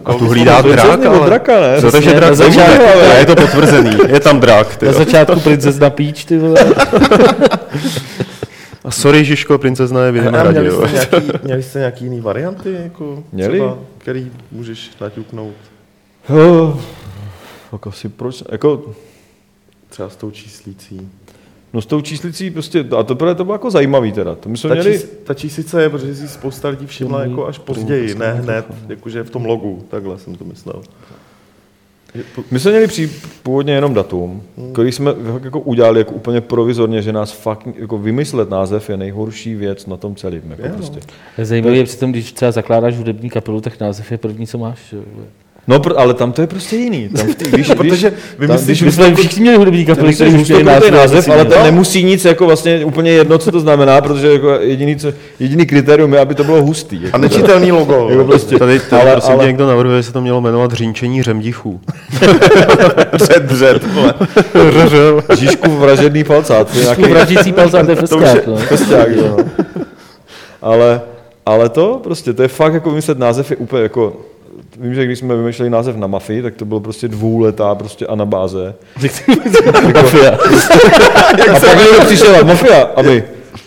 A 0.05 0.15
tu 0.15 0.29
hlídá 0.29 0.63
drak, 0.63 1.05
ale... 1.07 1.27
draka, 1.27 1.61
ne? 1.61 1.81
Co 1.81 1.91
to, 1.91 2.01
že 2.01 2.11
Přesně, 2.11 2.65
drak? 2.65 3.19
Je 3.19 3.27
to 3.27 3.37
potvrzený, 3.37 3.97
je 4.09 4.21
tam 4.21 4.41
drak, 4.41 4.77
ty 4.77 4.87
Na 4.87 4.93
začátku 4.93 5.41
princezna 5.41 5.91
Peach, 5.91 6.25
ty 6.25 6.39
vole. 6.39 6.65
A 8.85 8.91
sorry, 8.91 9.25
Žižko, 9.25 9.59
princezna 9.59 10.05
je 10.05 10.13
v 10.13 10.17
jiném 10.17 10.35
A 10.35 10.39
hradě, 10.39 10.61
měli 10.61 10.77
jste, 10.77 10.93
nějaký, 10.93 11.39
měli 11.45 11.63
jste 11.63 11.79
nějaký 11.79 12.05
jiný 12.05 12.21
varianty, 12.21 12.73
jako 12.73 13.25
Měli? 13.33 13.59
třeba, 13.59 13.79
který 13.99 14.31
můžeš 14.53 14.91
naťuknout? 15.01 15.55
Oh, 16.29 16.77
jako 17.73 17.93
si 17.93 18.09
proč, 18.09 18.43
jako, 18.53 18.95
Třeba 19.89 20.09
s 20.11 20.17
tou 20.17 20.31
číslící. 20.31 21.09
no 21.73 21.81
s 21.83 21.87
tou 21.87 22.01
číslicí 22.01 22.51
prostě, 22.51 22.81
a 22.81 23.03
to, 23.03 23.15
to 23.35 23.45
bylo 23.45 23.55
jako 23.55 23.71
zajímavý 23.71 24.13
teda, 24.13 24.35
to 24.35 24.49
my 24.49 24.57
jsme 24.57 24.69
Ta, 24.69 24.75
měli, 24.75 24.93
čís, 24.93 25.11
ta 25.25 25.35
číslice 25.35 25.83
je, 25.83 25.89
protože 25.91 26.15
si 26.17 26.29
spousta 26.29 26.69
lidí 26.69 26.87
všimla 26.87 27.23
jako 27.23 27.47
až 27.47 27.59
později, 27.59 28.15
ne 28.15 28.33
hned, 28.33 28.67
jakože 28.89 29.23
v 29.23 29.31
tom 29.31 29.45
logu, 29.45 29.85
takhle 29.91 30.19
jsem 30.19 30.35
to 30.35 30.45
myslel. 30.45 30.83
My 32.51 32.61
jsme 32.61 32.71
měli 32.71 32.87
při, 32.87 33.11
původně 33.43 33.73
jenom 33.73 33.95
datum, 33.95 34.43
který 34.73 34.93
jsme 34.93 35.15
jako 35.45 35.61
udělali 35.61 36.01
jako 36.01 36.13
úplně 36.13 36.41
provizorně, 36.41 37.03
že 37.03 37.13
nás 37.13 37.33
fakt, 37.33 37.69
jako 37.79 37.99
vymyslet 37.99 38.51
název 38.51 38.91
je 38.91 38.97
nejhorší 38.97 39.55
věc 39.55 39.87
na 39.87 39.97
tom 39.97 40.15
celém, 40.15 40.51
jako 40.51 40.63
Je, 40.63 40.69
prostě. 40.69 41.01
Je 41.39 41.45
zajímavé, 41.45 41.77
je 41.77 41.85
přitom, 41.85 42.13
když 42.13 42.33
třeba 42.33 42.53
zakládáš 42.53 42.97
hudební 42.97 43.31
kapelu, 43.31 43.61
tak 43.61 43.81
název 43.81 44.13
je 44.13 44.19
první, 44.19 44.47
co 44.47 44.59
máš. 44.59 44.95
Že. 45.69 45.73
No, 45.73 45.79
pr- 45.79 45.95
ale 45.97 46.15
tam 46.15 46.33
to 46.33 46.41
je 46.41 46.47
prostě 46.47 46.77
jiný. 46.77 47.09
Tam 47.09 47.27
v 47.27 47.35
tý, 47.35 47.57
víš, 47.57 47.69
No, 47.69 47.75
protože 47.75 48.13
vy 48.39 48.47
tam, 48.49 48.57
když 48.57 48.83
My 48.83 48.93
jsme 48.93 49.15
všichni 49.15 49.41
měli 49.41 49.57
hudební 49.57 49.87
kapely, 49.87 50.13
že 50.13 50.25
už 50.27 50.33
to 50.33 50.39
měli 50.55 50.65
název, 50.65 50.91
název, 50.91 51.29
ale 51.29 51.45
no. 51.45 51.63
nemusí 51.65 52.05
nic 52.05 52.25
jako 52.25 52.47
vlastně 52.47 52.85
úplně 52.85 53.11
jedno, 53.11 53.39
co 53.39 53.53
to 53.53 53.61
znamená, 53.61 54.01
protože 54.01 54.33
jako 54.33 54.49
jediný, 54.51 54.97
co, 54.97 55.13
jediný 55.41 55.67
kritérium 55.67 56.13
je, 56.15 56.21
aby 56.21 56.35
to 56.35 56.45
bylo 56.45 56.63
hustý. 56.63 57.03
Jako, 57.03 57.15
A 57.15 57.19
nečitelný 57.19 57.73
logo. 57.73 58.09
jako 58.11 58.25
prostě, 58.25 58.59
Tady, 58.59 58.81
tady 58.81 59.03
ale, 59.03 59.13
prosím 59.13 59.33
ale, 59.35 59.47
někdo 59.47 59.67
navrhuje, 59.67 59.97
že 59.99 60.03
se 60.03 60.13
to 60.13 60.21
mělo 60.21 60.41
jmenovat 60.41 60.73
Řínčení 60.73 61.23
řemdichů. 61.23 61.81
Dřet, 63.13 63.43
dřet, 63.43 63.83
vole. 63.93 64.15
Žižku 65.39 65.77
vražedný 65.77 66.25
palcát. 66.25 66.73
to 66.73 66.79
Jako 66.79 67.01
nějaký- 67.01 67.13
vražící 67.15 67.53
palcát, 67.53 67.85
to 67.87 67.91
je 67.93 67.97
To 68.07 68.07
festák. 68.19 68.69
Pesták, 68.69 69.09
jo, 69.17 69.37
ale, 70.63 71.01
ale 71.47 71.69
to 71.69 72.01
prostě, 72.05 72.33
to 72.33 72.43
je 72.43 72.49
fakt 72.49 72.75
jako 72.75 72.91
vymyslet 72.91 73.19
název 73.19 73.51
je 73.51 73.57
úplně 73.57 73.83
jako, 73.83 74.17
vím, 74.81 74.95
že 74.95 75.05
když 75.05 75.19
jsme 75.19 75.37
vymýšleli 75.37 75.71
název 75.71 75.97
na 75.97 76.07
mafii, 76.07 76.43
tak 76.43 76.55
to 76.55 76.65
bylo 76.65 76.81
prostě 76.81 77.09
dvouletá 77.09 77.75
prostě 77.75 78.07
anabáze. 78.07 78.75
Mafia. 79.95 80.31
A 81.57 81.61
pak 81.61 81.79
někdo 81.79 82.05
přišel 82.07 82.45
mafia 82.45 82.89
a 82.97 83.03
my, 83.03 83.25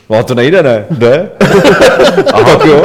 no 0.09 0.17
a 0.17 0.23
to 0.23 0.35
nejde, 0.35 0.63
ne? 0.63 0.85
Jde? 0.91 1.29
A 2.33 2.43
tak 2.43 2.65
jo. 2.65 2.83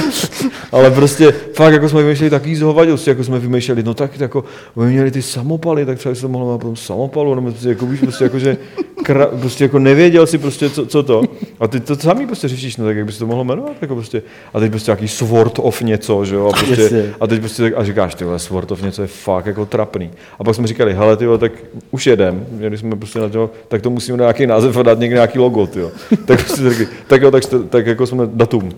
Ale 0.72 0.90
prostě 0.90 1.34
fakt 1.54 1.72
jako 1.72 1.88
jsme 1.88 2.02
vymýšleli 2.02 2.30
takový 2.30 2.56
zhovadělství, 2.56 3.10
jako 3.10 3.24
jsme 3.24 3.38
vymýšleli, 3.38 3.82
no 3.82 3.94
tak 3.94 4.20
jako, 4.20 4.44
my 4.76 4.86
měli 4.86 5.10
ty 5.10 5.22
samopaly, 5.22 5.86
tak 5.86 5.98
třeba 5.98 6.14
to 6.14 6.28
mohlo 6.28 6.46
jmenovat 6.46 6.60
potom 6.60 6.76
samopalu, 6.76 7.34
nebo 7.34 7.50
prostě 7.50 7.68
jako 7.68 7.86
víš, 7.86 8.00
prostě 8.00 8.24
jako, 8.24 8.38
že 8.38 8.56
kra, 9.02 9.26
prostě 9.26 9.64
jako 9.64 9.78
nevěděl 9.78 10.26
si 10.26 10.38
prostě, 10.38 10.70
co, 10.70 10.86
co 10.86 11.02
to. 11.02 11.22
A 11.60 11.68
ty 11.68 11.80
to 11.80 11.96
samý 11.96 12.26
prostě 12.26 12.48
řešíš, 12.48 12.76
no 12.76 12.84
tak 12.84 12.96
jak 12.96 13.06
by 13.06 13.12
se 13.12 13.18
to 13.18 13.26
mohlo 13.26 13.44
jmenovat, 13.44 13.72
jako 13.80 13.94
prostě, 13.94 14.22
a 14.54 14.60
teď 14.60 14.70
prostě 14.70 14.90
nějaký 14.90 15.08
sword 15.08 15.58
of 15.58 15.82
něco, 15.82 16.24
že 16.24 16.34
jo, 16.34 16.48
a 16.48 16.52
prostě, 16.66 17.14
a 17.20 17.26
teď 17.26 17.40
prostě 17.40 17.62
tak, 17.62 17.72
a 17.76 17.84
říkáš, 17.84 18.14
ty 18.14 18.24
vole, 18.24 18.38
sword 18.38 18.72
of 18.72 18.82
něco 18.82 19.02
je 19.02 19.08
fakt 19.08 19.46
jako 19.46 19.66
trapný. 19.66 20.10
A 20.38 20.44
pak 20.44 20.54
jsme 20.54 20.66
říkali, 20.66 20.94
hele, 20.94 21.16
ty 21.16 21.26
vole, 21.26 21.38
tak 21.38 21.52
už 21.90 22.06
jedem, 22.06 22.46
měli 22.50 22.78
jsme 22.78 22.96
prostě 22.96 23.18
na 23.18 23.28
to, 23.28 23.50
tak 23.68 23.82
to 23.82 23.90
musíme 23.90 24.18
dát 24.18 24.24
nějaký 24.24 24.46
název 24.46 24.76
a 24.76 24.82
dát 24.82 24.98
někde 24.98 25.14
nějaký 25.14 25.38
logo, 25.38 25.66
ty 25.66 25.80
jo. 25.80 25.90
Tak 26.26 26.44
prostě 26.44 26.62
řekli, 26.62 26.88
tak 27.06 27.22
jo, 27.22 27.30
tak, 27.30 27.42
tak 27.68 27.86
jako 27.86 28.06
jsme 28.06 28.24
datum. 28.34 28.72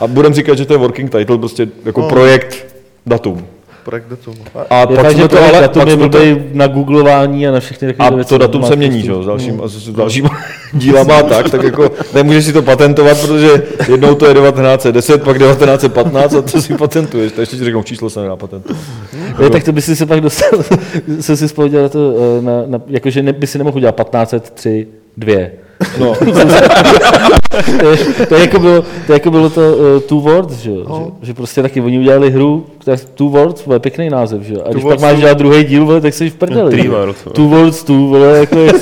A 0.00 0.06
budeme 0.06 0.34
říkat, 0.34 0.58
že 0.58 0.64
to 0.64 0.74
je 0.74 0.78
working 0.78 1.10
title, 1.10 1.38
prostě 1.38 1.68
jako 1.84 2.00
No. 2.00 2.08
projekt 2.08 2.66
datum. 3.06 3.46
Projekt 3.84 4.04
datum. 4.10 4.34
A 4.70 4.80
Je 4.80 4.86
pak 4.86 5.10
jsme 5.10 5.22
že 5.22 5.28
to 5.28 5.38
ale, 5.42 5.60
datum 5.60 5.80
pak 5.82 5.88
je 6.22 6.36
to, 6.36 6.42
na 6.52 6.66
googlování 6.66 7.48
a 7.48 7.50
na 7.52 7.60
všechny 7.60 7.88
takové 7.88 8.08
a 8.08 8.14
věci. 8.14 8.28
to 8.28 8.38
datum 8.38 8.64
se 8.64 8.76
mění, 8.76 9.02
spoustu- 9.02 9.06
že 9.06 9.10
jo, 9.12 9.22
s 9.22 9.26
dalším, 9.26 9.60
a 9.64 9.68
s 9.68 9.88
dalším 9.96 10.28
dílama 10.72 11.16
a 11.18 11.22
tak, 11.22 11.50
tak 11.50 11.62
jako 11.62 11.90
nemůžeš 12.14 12.44
si 12.44 12.52
to 12.52 12.62
patentovat, 12.62 13.20
protože 13.20 13.62
jednou 13.88 14.14
to 14.14 14.26
je 14.26 14.34
1910, 14.34 15.22
pak 15.22 15.38
1915 15.38 16.34
a 16.34 16.42
to 16.42 16.62
si 16.62 16.74
patentuješ, 16.74 17.32
to 17.32 17.40
ještě 17.40 17.56
ti 17.56 17.64
řeknou, 17.64 17.82
číslo 17.82 18.10
se 18.10 18.20
nedá 18.22 18.36
patentovat. 18.36 18.78
Ne, 19.40 19.50
tak 19.50 19.64
to 19.64 19.72
by 19.72 19.82
si 19.82 19.96
se 19.96 20.06
pak 20.06 20.20
dostal, 20.20 20.50
jsem 21.20 21.36
si 21.36 21.46
vzpomněl 21.46 21.82
na 21.82 21.88
to, 21.88 22.14
eh, 22.38 22.42
na, 22.42 22.52
na, 22.66 22.80
jakože 22.86 23.22
ne, 23.22 23.32
by 23.32 23.46
si 23.46 23.58
nemohl 23.58 23.76
udělat 23.76 23.94
1503 23.96 24.86
dvě. 25.16 25.52
No, 26.00 26.14
to, 27.80 27.90
je, 27.90 28.26
to, 28.26 28.34
je 28.34 28.40
jako 28.40 28.58
bylo, 28.58 28.82
to 28.82 29.12
je 29.12 29.14
jako 29.14 29.30
bylo 29.30 29.50
to 29.50 29.60
uh, 29.60 30.00
Two 30.00 30.20
Words, 30.20 30.54
že, 30.58 30.70
jo? 30.70 30.84
No. 30.88 31.12
že, 31.20 31.26
že, 31.26 31.34
prostě 31.34 31.62
taky 31.62 31.80
oni 31.80 31.98
udělali 31.98 32.30
hru, 32.30 32.66
tak 32.84 33.00
Two 33.14 33.28
Words, 33.28 33.66
vole, 33.66 33.78
pěkný 33.78 34.10
název, 34.10 34.42
že 34.42 34.54
jo? 34.54 34.62
A 34.66 34.72
když 34.72 34.84
pak 34.84 35.00
máš 35.00 35.18
dělat 35.18 35.38
druhý 35.38 35.64
díl, 35.64 35.86
vole, 35.86 36.00
tak 36.00 36.14
jsi 36.14 36.30
v 36.30 36.34
prdeli. 36.34 36.70
Three? 36.70 36.88
Words, 36.88 37.24
no. 37.24 37.32
Two 37.32 37.48
Words, 37.48 37.84
two, 37.84 38.08
vole, 38.08 38.38
jako 38.38 38.58
je 38.58 38.72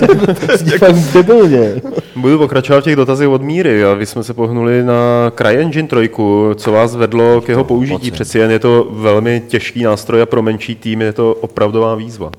zní 0.55 0.71
fakt 0.79 0.95
debilně. 1.13 1.75
Budu 2.17 2.39
pokračovat 2.39 2.81
v 2.81 2.85
těch 2.85 2.97
dotazech 2.97 3.29
od 3.29 3.43
Míry 3.43 3.85
a 3.85 3.95
vy 3.95 4.07
jsme 4.07 4.23
se 4.23 4.35
pohnuli 4.35 4.83
na 4.85 5.33
CryEngine 5.37 5.89
3. 5.89 6.11
Co 6.55 6.73
vás 6.73 6.97
vedlo 6.97 7.41
k 7.41 7.49
jeho 7.49 7.65
použití? 7.65 8.11
Přeci 8.11 8.39
jen 8.39 8.51
je 8.51 8.59
to 8.59 8.87
velmi 8.91 9.43
těžký 9.49 9.83
nástroj 9.83 10.23
a 10.23 10.27
pro 10.27 10.43
menší 10.43 10.75
tým 10.75 11.01
je 11.01 11.13
to 11.13 11.35
opravdová 11.35 11.95
výzva. 11.95 12.31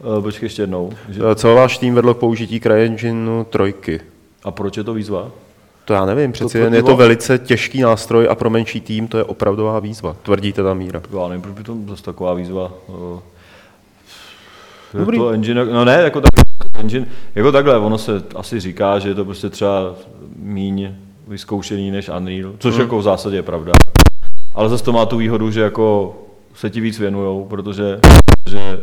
Eh, 0.00 0.22
počkej 0.22 0.46
ještě 0.46 0.62
jednou. 0.62 0.90
Že, 1.08 1.20
Co 1.34 1.54
váš 1.54 1.78
tým 1.78 1.94
vedlo 1.94 2.14
k 2.14 2.18
použití 2.18 2.60
CryEngineu 2.60 3.44
3? 3.44 4.00
a 4.44 4.50
proč 4.50 4.76
je 4.76 4.84
to 4.84 4.94
výzva? 4.94 5.28
To 5.84 5.92
já 5.94 6.04
nevím, 6.06 6.32
přeci 6.32 6.58
To 6.58 6.64
jen 6.64 6.74
je 6.74 6.82
to 6.82 6.96
velice 6.96 7.38
těžký 7.38 7.80
nástroj 7.80 8.28
a 8.30 8.34
pro 8.34 8.50
menší 8.50 8.80
tým 8.80 9.08
to 9.08 9.18
je 9.18 9.24
opravdová 9.24 9.80
výzva, 9.80 10.16
tvrdí 10.22 10.52
teda 10.52 10.74
Míra. 10.74 11.02
Já 11.22 11.28
nevím, 11.28 11.42
proč 11.42 11.54
by 11.54 11.62
to 11.62 11.76
zase 11.88 12.02
taková 12.02 12.34
výzva. 12.34 12.72
eh, 12.88 13.20
Dobrý. 14.98 15.18
to 15.18 15.28
engine, 15.30 15.64
no 15.64 15.84
ne, 15.84 15.92
jako, 16.02 16.20
tak, 16.20 16.30
engine, 16.78 17.06
jako 17.34 17.52
takhle, 17.52 17.78
ono 17.78 17.98
se 17.98 18.22
asi 18.36 18.60
říká, 18.60 18.98
že 18.98 19.08
je 19.08 19.14
to 19.14 19.24
prostě 19.24 19.50
třeba 19.50 19.94
míň 20.36 20.94
vyzkoušený 21.28 21.90
než 21.90 22.08
Unreal, 22.16 22.52
což 22.58 22.74
Hmm. 22.74 22.80
jako 22.82 22.98
v 22.98 23.02
zásadě 23.02 23.36
je 23.36 23.42
pravda. 23.42 23.72
Ale 24.54 24.68
zase 24.68 24.84
to 24.84 24.92
má 24.92 25.06
tu 25.06 25.16
výhodu, 25.16 25.50
že 25.50 25.60
jako 25.60 26.16
se 26.54 26.70
ti 26.70 26.80
víc 26.80 26.98
věnujou, 26.98 27.46
protože 27.50 28.00
že, 28.50 28.80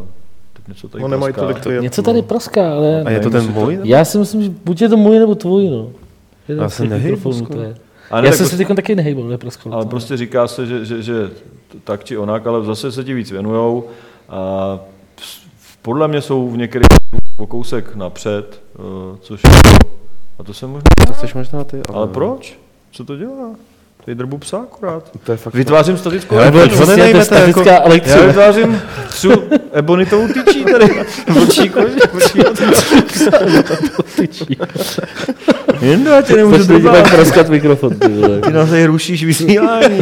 uh, 0.00 0.06
teď 0.52 0.68
něco 0.68 0.88
tady 0.88 1.02
No 1.02 1.08
nemají 1.08 1.34
tolik 1.34 1.60
klientů. 1.60 1.82
Něco 1.82 2.02
tady 2.02 2.22
praská, 2.22 2.72
ale 2.74 3.02
A 3.02 3.10
je 3.10 3.20
to 3.20 3.30
ten 3.30 3.46
to- 3.46 3.52
můj? 3.60 3.80
já 3.84 4.04
si 4.04 4.18
myslím, 4.18 4.42
že 4.42 4.50
buď 4.64 4.82
je 4.82 4.88
to 4.88 4.96
můj 4.96 5.18
nebo 5.18 5.34
tvůj, 5.34 5.68
no. 5.70 5.88
Já 6.48 6.68
z 6.68 6.74
se 6.74 6.82
těch 6.82 6.90
nehejbu 6.90 7.16
mikrofonů 7.16 7.44
skoro. 7.44 7.58
to 7.58 7.64
je. 7.64 7.74
A 8.10 8.20
ne, 8.20 8.26
Já 8.26 8.30
tak 8.30 8.36
jsem 8.38 8.44
prostě- 8.46 8.56
se 8.56 8.64
teď 8.68 8.76
taky 8.76 8.94
nehejbal, 8.94 9.24
nepraskal. 9.24 9.74
Ale 9.74 9.86
prostě 9.86 10.16
říká 10.16 10.48
se, 10.48 10.66
že, 10.66 10.84
že, 10.84 11.02
že 11.02 11.30
tak 11.84 12.04
či 12.04 12.16
onak, 12.16 12.46
ale 12.46 12.64
zase 12.64 12.92
se 12.92 13.04
ti 13.04 13.14
víc 13.14 13.30
věnujou. 13.30 13.84
A 14.28 14.78
podle 15.82 16.08
mě 16.08 16.20
jsou 16.20 16.48
v 16.48 16.56
některých 16.56 16.86
o 17.38 17.46
kousek 17.46 17.94
napřed, 17.96 18.62
eh, 18.74 18.78
což 19.20 19.42
a 20.38 20.44
to 20.44 20.54
se 20.54 20.66
možná... 20.66 20.82
To 21.20 21.38
možná 21.38 21.64
ty? 21.64 21.80
Ale 21.94 22.06
proč? 22.06 22.58
Co 22.92 23.04
to 23.04 23.16
dělá? 23.16 23.50
Tady 24.04 24.14
drbu 24.14 24.38
psa 24.38 24.58
akorát. 24.58 25.10
To 25.24 25.32
je 25.32 25.38
fakt 25.38 25.54
Vytvářím 25.54 25.96
statickou 25.98 26.34
ho 26.34 26.68
Přesně, 26.68 26.86
to 26.86 27.00
je 27.00 27.08
jako- 27.08 27.24
statická 27.24 27.72
Já 27.72 27.80
elektřina. 27.82 28.26
vytvářím 28.26 28.82
třu 29.08 29.32
ebonitovou 29.72 30.28
tyčí 30.28 30.64
tady. 30.64 31.04
Vlčí 31.28 31.68
koži. 31.68 31.98
Jen 35.80 36.06
já 36.06 36.22
tě 36.22 36.36
nemůžu 36.36 36.62
drbat. 36.64 36.92
tak 37.02 37.14
praskat 37.14 37.48
mikrofon, 37.48 37.94
ty 37.98 38.08
vole. 38.08 38.40
Ty 38.40 38.52
nás 38.52 38.68
tady 38.70 38.86
rušíš 38.86 39.24
vysílání. 39.24 40.00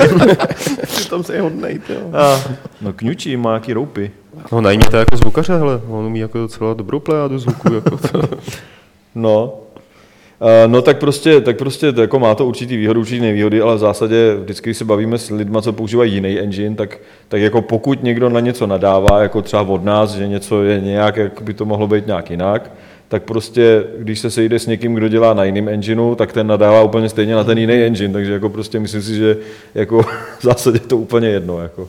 tam 1.10 1.24
se 1.24 1.34
je 1.34 1.40
hodnej, 1.40 1.80
no 2.80 2.92
kňučí, 2.92 3.36
má 3.36 3.50
nějaký 3.50 3.72
roupy. 3.72 4.10
No 4.52 4.60
najměte 4.60 4.96
jako 4.96 5.16
zvukaře, 5.16 5.56
hele, 5.56 5.80
on 5.88 6.04
umí 6.06 6.18
jako 6.18 6.38
docela 6.38 6.74
dobrou 6.74 7.00
plejádu 7.00 7.38
zvuku. 7.38 7.74
Jako 7.74 7.96
to. 7.96 8.22
No, 9.14 9.54
No 10.66 10.82
tak 10.82 10.98
prostě, 10.98 11.40
tak 11.40 11.56
prostě 11.56 11.92
to 11.92 12.00
jako 12.00 12.18
má 12.18 12.34
to 12.34 12.46
určitý 12.46 12.76
výhody, 12.76 13.00
určitý 13.00 13.20
nevýhody, 13.20 13.60
ale 13.60 13.76
v 13.76 13.78
zásadě 13.78 14.34
vždycky, 14.40 14.70
když 14.70 14.76
se 14.76 14.84
bavíme 14.84 15.18
s 15.18 15.30
lidmi, 15.30 15.58
co 15.62 15.72
používají 15.72 16.14
jiný 16.14 16.38
engine, 16.38 16.76
tak, 16.76 16.98
tak 17.28 17.40
jako 17.40 17.62
pokud 17.62 18.02
někdo 18.02 18.28
na 18.28 18.40
něco 18.40 18.66
nadává, 18.66 19.22
jako 19.22 19.42
třeba 19.42 19.62
od 19.62 19.84
nás, 19.84 20.14
že 20.14 20.28
něco 20.28 20.62
je 20.62 20.80
nějak, 20.80 21.16
jak 21.16 21.42
by 21.42 21.54
to 21.54 21.64
mohlo 21.64 21.86
být 21.86 22.06
nějak 22.06 22.30
jinak, 22.30 22.70
tak 23.08 23.22
prostě, 23.22 23.84
když 23.98 24.18
se 24.18 24.30
sejde 24.30 24.58
s 24.58 24.66
někým, 24.66 24.94
kdo 24.94 25.08
dělá 25.08 25.34
na 25.34 25.44
jiném 25.44 25.68
engineu, 25.68 26.14
tak 26.14 26.32
ten 26.32 26.46
nadává 26.46 26.82
úplně 26.82 27.08
stejně 27.08 27.34
na 27.34 27.44
ten 27.44 27.58
jiný 27.58 27.74
engine, 27.74 28.12
takže 28.12 28.32
jako 28.32 28.48
prostě 28.48 28.80
myslím 28.80 29.02
si, 29.02 29.14
že 29.14 29.36
jako 29.74 30.02
v 30.38 30.42
zásadě 30.42 30.78
to 30.78 30.96
úplně 30.96 31.28
jedno. 31.28 31.60
Jako. 31.60 31.88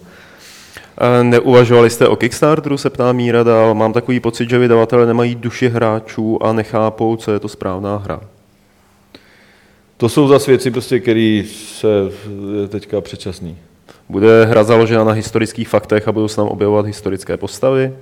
A 0.97 1.23
Neuvažovali 1.23 1.89
jste 1.89 2.07
o 2.07 2.15
Kickstarteru, 2.15 2.77
se 2.77 2.89
ptá 2.89 3.11
Míra 3.11 3.43
dál. 3.43 3.73
Mám 3.73 3.93
takový 3.93 4.19
pocit, 4.19 4.49
že 4.49 4.59
vydavatelé 4.59 5.05
nemají 5.05 5.35
duši 5.35 5.69
hráčů 5.69 6.43
a 6.43 6.53
nechápou, 6.53 7.15
co 7.15 7.31
je 7.31 7.39
to 7.39 7.47
správná 7.47 7.97
hra. 7.97 8.19
To 10.01 10.09
jsou 10.09 10.27
zase 10.27 10.51
věci, 10.51 10.71
prostě, 10.71 10.99
které 10.99 11.43
se 11.55 11.87
teďka 12.67 13.01
předčasný. 13.01 13.57
Bude 14.09 14.45
hra 14.45 14.63
založena 14.63 15.03
na 15.03 15.11
historických 15.11 15.69
faktech 15.69 16.07
a 16.07 16.11
budou 16.11 16.27
se 16.27 16.35
tam 16.35 16.47
objevovat 16.47 16.85
historické 16.85 17.37
postavy. 17.37 17.93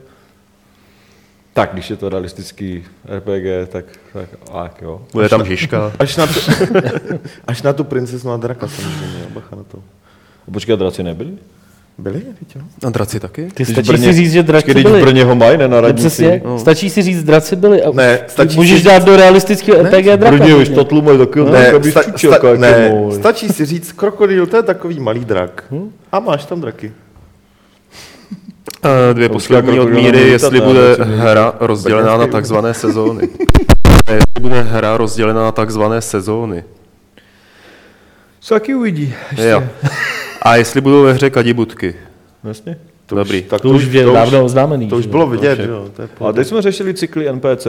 Tak, 1.53 1.69
když 1.73 1.89
je 1.89 1.95
to 1.95 2.09
realistický 2.09 2.83
RPG, 3.17 3.69
tak, 3.69 3.85
tak 4.13 4.29
tak 4.51 4.81
jo. 4.81 5.01
Bude 5.13 5.29
tam 5.29 5.45
Žižka. 5.45 5.91
Až 5.99 6.17
na, 6.17 6.27
tu, 6.27 6.39
až 7.47 7.61
na 7.61 7.73
tu 7.73 7.83
princeznu 7.83 8.31
a 8.31 8.37
draka 8.37 8.67
samozřejmě, 8.67 9.25
bacha 9.33 9.55
na 9.55 9.63
to. 9.63 9.79
Počkej, 10.51 10.77
draci 10.77 11.03
nebyli? 11.03 11.37
Byli? 11.99 12.21
A 12.85 12.89
draci 12.89 13.19
taky? 13.19 13.45
Ty 13.45 13.51
Když 13.63 13.67
stačí 13.69 13.87
Brně- 13.89 14.03
si 14.07 14.13
říct, 14.13 14.31
že 14.31 14.43
draci 14.43 14.65
Počkej, 14.65 14.73
teď 14.83 14.85
v 14.85 14.89
byli. 14.91 15.01
Brně 15.01 15.23
ho 15.25 15.35
mají, 15.35 15.57
ne 15.57 15.67
na 15.67 15.81
Ne, 15.81 15.87
radnici. 15.87 16.07
Přesně, 16.07 16.41
stačí 16.57 16.89
si 16.89 17.01
říct, 17.01 17.23
draci 17.23 17.55
byli. 17.55 17.83
A 17.83 17.91
Ne, 17.93 18.19
stačí 18.27 18.55
můžeš 18.57 18.79
si- 18.81 18.85
dát 18.85 19.03
do 19.03 19.15
realistického 19.15 19.83
RPG 19.83 20.17
draka. 20.17 20.37
Brně 20.37 20.55
už 20.55 20.69
to 20.69 21.01
mají 21.01 21.17
taky 21.17 21.39
no, 21.39 21.45
Ne, 21.49 21.71
ne, 21.83 21.91
sta, 21.91 22.03
čučelka, 22.03 22.37
sta, 22.37 22.47
jako 22.47 22.61
ne 22.61 22.93
stačí 23.11 23.49
si 23.49 23.65
říct, 23.65 23.91
krokodýl, 23.91 24.47
to 24.47 24.57
je 24.57 24.63
takový 24.63 24.99
malý 24.99 25.25
drak. 25.25 25.63
A 26.11 26.19
máš 26.19 26.45
tam 26.45 26.61
draky. 26.61 26.91
A 28.83 29.13
Dvě 29.13 29.29
To 29.29 29.35
už 29.35 29.43
poslední 29.43 29.75
jako 29.75 29.83
od 29.87 29.89
Míry, 29.93 30.19
jestli 30.29 30.61
bude 30.61 30.95
hra 30.99 31.53
rozdělená 31.59 32.17
na 32.17 32.27
takzvané 32.27 32.73
sezóny. 32.73 33.29
Jestli 34.09 34.41
bude 34.41 34.61
hra 34.61 34.97
rozdělená 34.97 35.41
na 35.43 35.51
takzvané 35.51 36.01
sezóny. 36.01 36.63
Co 38.39 38.53
taky 38.55 38.75
uvidí. 38.75 39.13
Jo. 39.37 39.63
A 40.41 40.55
jestli 40.55 40.81
budou 40.81 41.03
ve 41.03 41.13
hře 41.13 41.29
kadibutky. 41.29 41.95
Jasně. 42.43 42.77
To 43.05 43.15
Dobrý. 43.15 43.41
Už, 43.43 43.47
tak 43.49 43.61
To 43.61 43.69
už 43.69 43.83
je 43.85 44.03
to 44.05 44.13
dávno 44.13 44.43
oznámený. 44.45 44.87
To 44.87 44.97
už 44.97 45.03
že? 45.03 45.09
bylo 45.09 45.27
vidět, 45.27 45.59
je- 45.59 45.67
jo. 45.67 45.85
To 45.95 46.01
je 46.01 46.07
A 46.29 46.31
teď 46.31 46.47
jsme 46.47 46.61
řešili 46.61 46.93
cykly 46.93 47.29
NPC. 47.31 47.67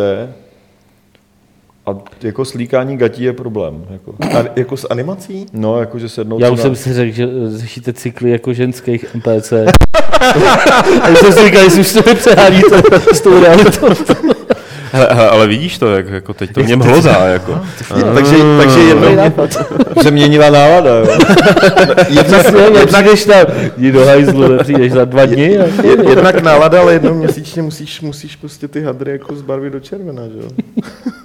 A 1.87 1.91
jako 2.23 2.45
slíkání 2.45 2.97
gatí 2.97 3.23
je 3.23 3.33
problém. 3.33 3.87
Jako. 3.91 4.15
A, 4.39 4.45
jako 4.57 4.77
s 4.77 4.87
animací? 4.91 5.47
No, 5.53 5.81
jakože 5.81 6.09
sednout 6.09 6.41
Já 6.41 6.47
si 6.47 6.53
už 6.53 6.59
na... 6.59 6.63
jsem 6.63 6.77
si 6.77 6.93
řekl, 6.95 7.13
že 7.15 7.29
řešíte 7.57 7.93
cykly 7.93 8.31
jako 8.31 8.53
ženských 8.53 9.15
MPC. 9.15 9.53
A 11.03 11.09
já 11.09 11.15
jsem 11.17 11.33
si 11.33 11.45
říkal, 11.45 11.63
jestli 11.63 11.81
už 11.81 11.93
to 11.93 12.03
nepřeháníte 12.07 12.83
s 13.15 13.21
tou 13.21 13.41
realitou. 13.45 13.87
Hele, 14.93 15.07
ale 15.07 15.47
vidíš 15.47 15.79
to, 15.79 15.95
jak 15.95 16.09
jako 16.09 16.35
teď 16.35 16.53
to 16.53 16.63
v 16.63 16.67
něm 16.67 16.81
hlodá. 16.81 17.27
Jako. 17.31 17.61
takže, 18.15 18.37
takže 18.65 18.81
jednou 18.81 18.95
Dobrý 18.95 19.15
mě, 19.15 19.17
nápad. 19.17 19.53
se 20.03 20.11
měnila 20.11 20.51
nálada. 20.51 20.95
Jo. 20.95 21.07
Přesně, 22.25 22.71
nepřijdeš 22.71 23.25
tam, 23.25 23.47
jdi 23.77 23.93
do 23.93 24.07
hajzlu, 24.07 24.49
nepřijdeš 24.49 24.93
za 24.93 25.05
dva 25.05 25.27
dny. 25.27 25.59
Jednak 26.09 26.43
nálada, 26.43 26.81
ale 26.81 26.93
jednou 26.93 27.15
měsíčně 27.15 27.63
musíš, 27.63 28.01
musíš 28.01 28.37
prostě 28.37 28.69
ty 28.69 28.83
hadry 28.83 29.13
jako 29.13 29.37
zbarvit 29.37 29.73
do 29.73 29.81
červena, 29.81 30.23
že 30.23 30.39
jo? 30.39 30.49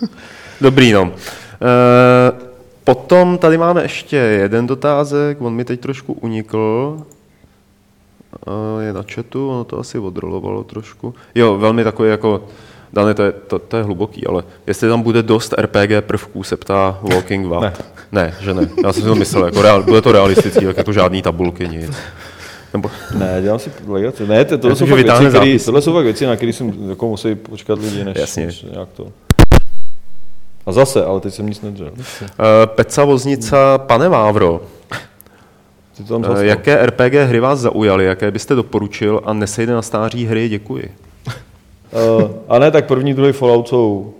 Dobrý, 0.61 0.91
no. 0.91 1.11
E, 1.11 2.45
potom 2.83 3.37
tady 3.37 3.57
máme 3.57 3.81
ještě 3.81 4.15
jeden 4.15 4.67
dotázek, 4.67 5.41
on 5.41 5.53
mi 5.53 5.65
teď 5.65 5.79
trošku 5.79 6.13
unikl. 6.13 6.97
E, 8.79 8.83
je 8.83 8.93
na 8.93 9.03
chatu, 9.13 9.49
ono 9.49 9.63
to 9.63 9.79
asi 9.79 9.99
odrolovalo 9.99 10.63
trošku. 10.63 11.13
Jo, 11.35 11.57
velmi 11.57 11.83
takový 11.83 12.09
jako, 12.09 12.43
Dane, 12.95 13.13
to 13.13 13.23
je, 13.23 13.31
to, 13.31 13.59
to 13.59 13.77
je 13.77 13.83
hluboký, 13.83 14.27
ale 14.27 14.43
jestli 14.67 14.89
tam 14.89 15.01
bude 15.01 15.23
dost 15.23 15.53
RPG 15.57 16.01
prvků, 16.01 16.43
se 16.43 16.57
ptá 16.57 16.99
Walking 17.01 17.47
Wap. 17.47 17.61
Ne. 17.63 17.73
ne, 18.11 18.33
že 18.41 18.53
ne. 18.53 18.69
Já 18.83 18.93
jsem 18.93 19.01
si 19.03 19.07
to 19.07 19.15
myslel, 19.15 19.45
jako 19.45 19.61
real, 19.61 19.83
bude 19.83 20.01
to 20.01 20.11
realistický, 20.11 20.65
tak 20.65 20.77
jako 20.77 20.93
žádný 20.93 21.21
tabulky, 21.21 21.67
nic. 21.67 21.91
Nebo, 22.73 22.91
Ne, 23.17 23.39
dělám 23.41 23.59
si 23.59 23.71
legraci. 23.87 24.27
Ne, 24.27 24.45
to, 24.45 24.57
tohle, 24.57 24.69
Myslím, 24.71 24.87
jsou 24.87 24.95
fakt 24.95 25.05
věci, 25.05 25.25
který, 25.37 25.59
tohle 25.59 25.81
jsou 25.81 25.93
fakt 25.93 26.03
věci, 26.03 26.25
na 26.25 26.35
které 26.35 26.53
si 26.53 26.73
jako 26.89 27.07
musí 27.07 27.35
počkat 27.35 27.79
lidi, 27.79 28.03
než, 28.03 28.17
Jasně. 28.17 28.45
než 28.45 28.61
nějak 28.61 28.89
to. 28.95 29.07
A 30.65 30.71
zase, 30.71 31.05
ale 31.05 31.21
teď 31.21 31.33
jsem 31.33 31.47
nic 31.47 31.61
nedřel. 31.61 31.91
uh, 31.97 32.05
Peca 32.65 33.03
Voznica, 33.03 33.77
pane 33.77 34.09
Vávro, 34.09 34.61
Ty 35.97 36.03
to 36.03 36.19
tam 36.19 36.31
uh, 36.31 36.39
jaké 36.39 36.85
RPG 36.85 37.13
hry 37.13 37.39
vás 37.39 37.59
zaujaly, 37.59 38.05
jaké 38.05 38.31
byste 38.31 38.55
doporučil 38.55 39.21
a 39.25 39.33
nesejde 39.33 39.73
na 39.73 39.81
stáří 39.81 40.25
hry, 40.25 40.49
děkuji. 40.49 40.91
Uh, 41.95 42.31
a 42.47 42.59
ne, 42.59 42.71
tak 42.71 42.87
první, 42.87 43.13
druhý 43.13 43.31
Fallout 43.31 43.67
jsou 43.67 44.13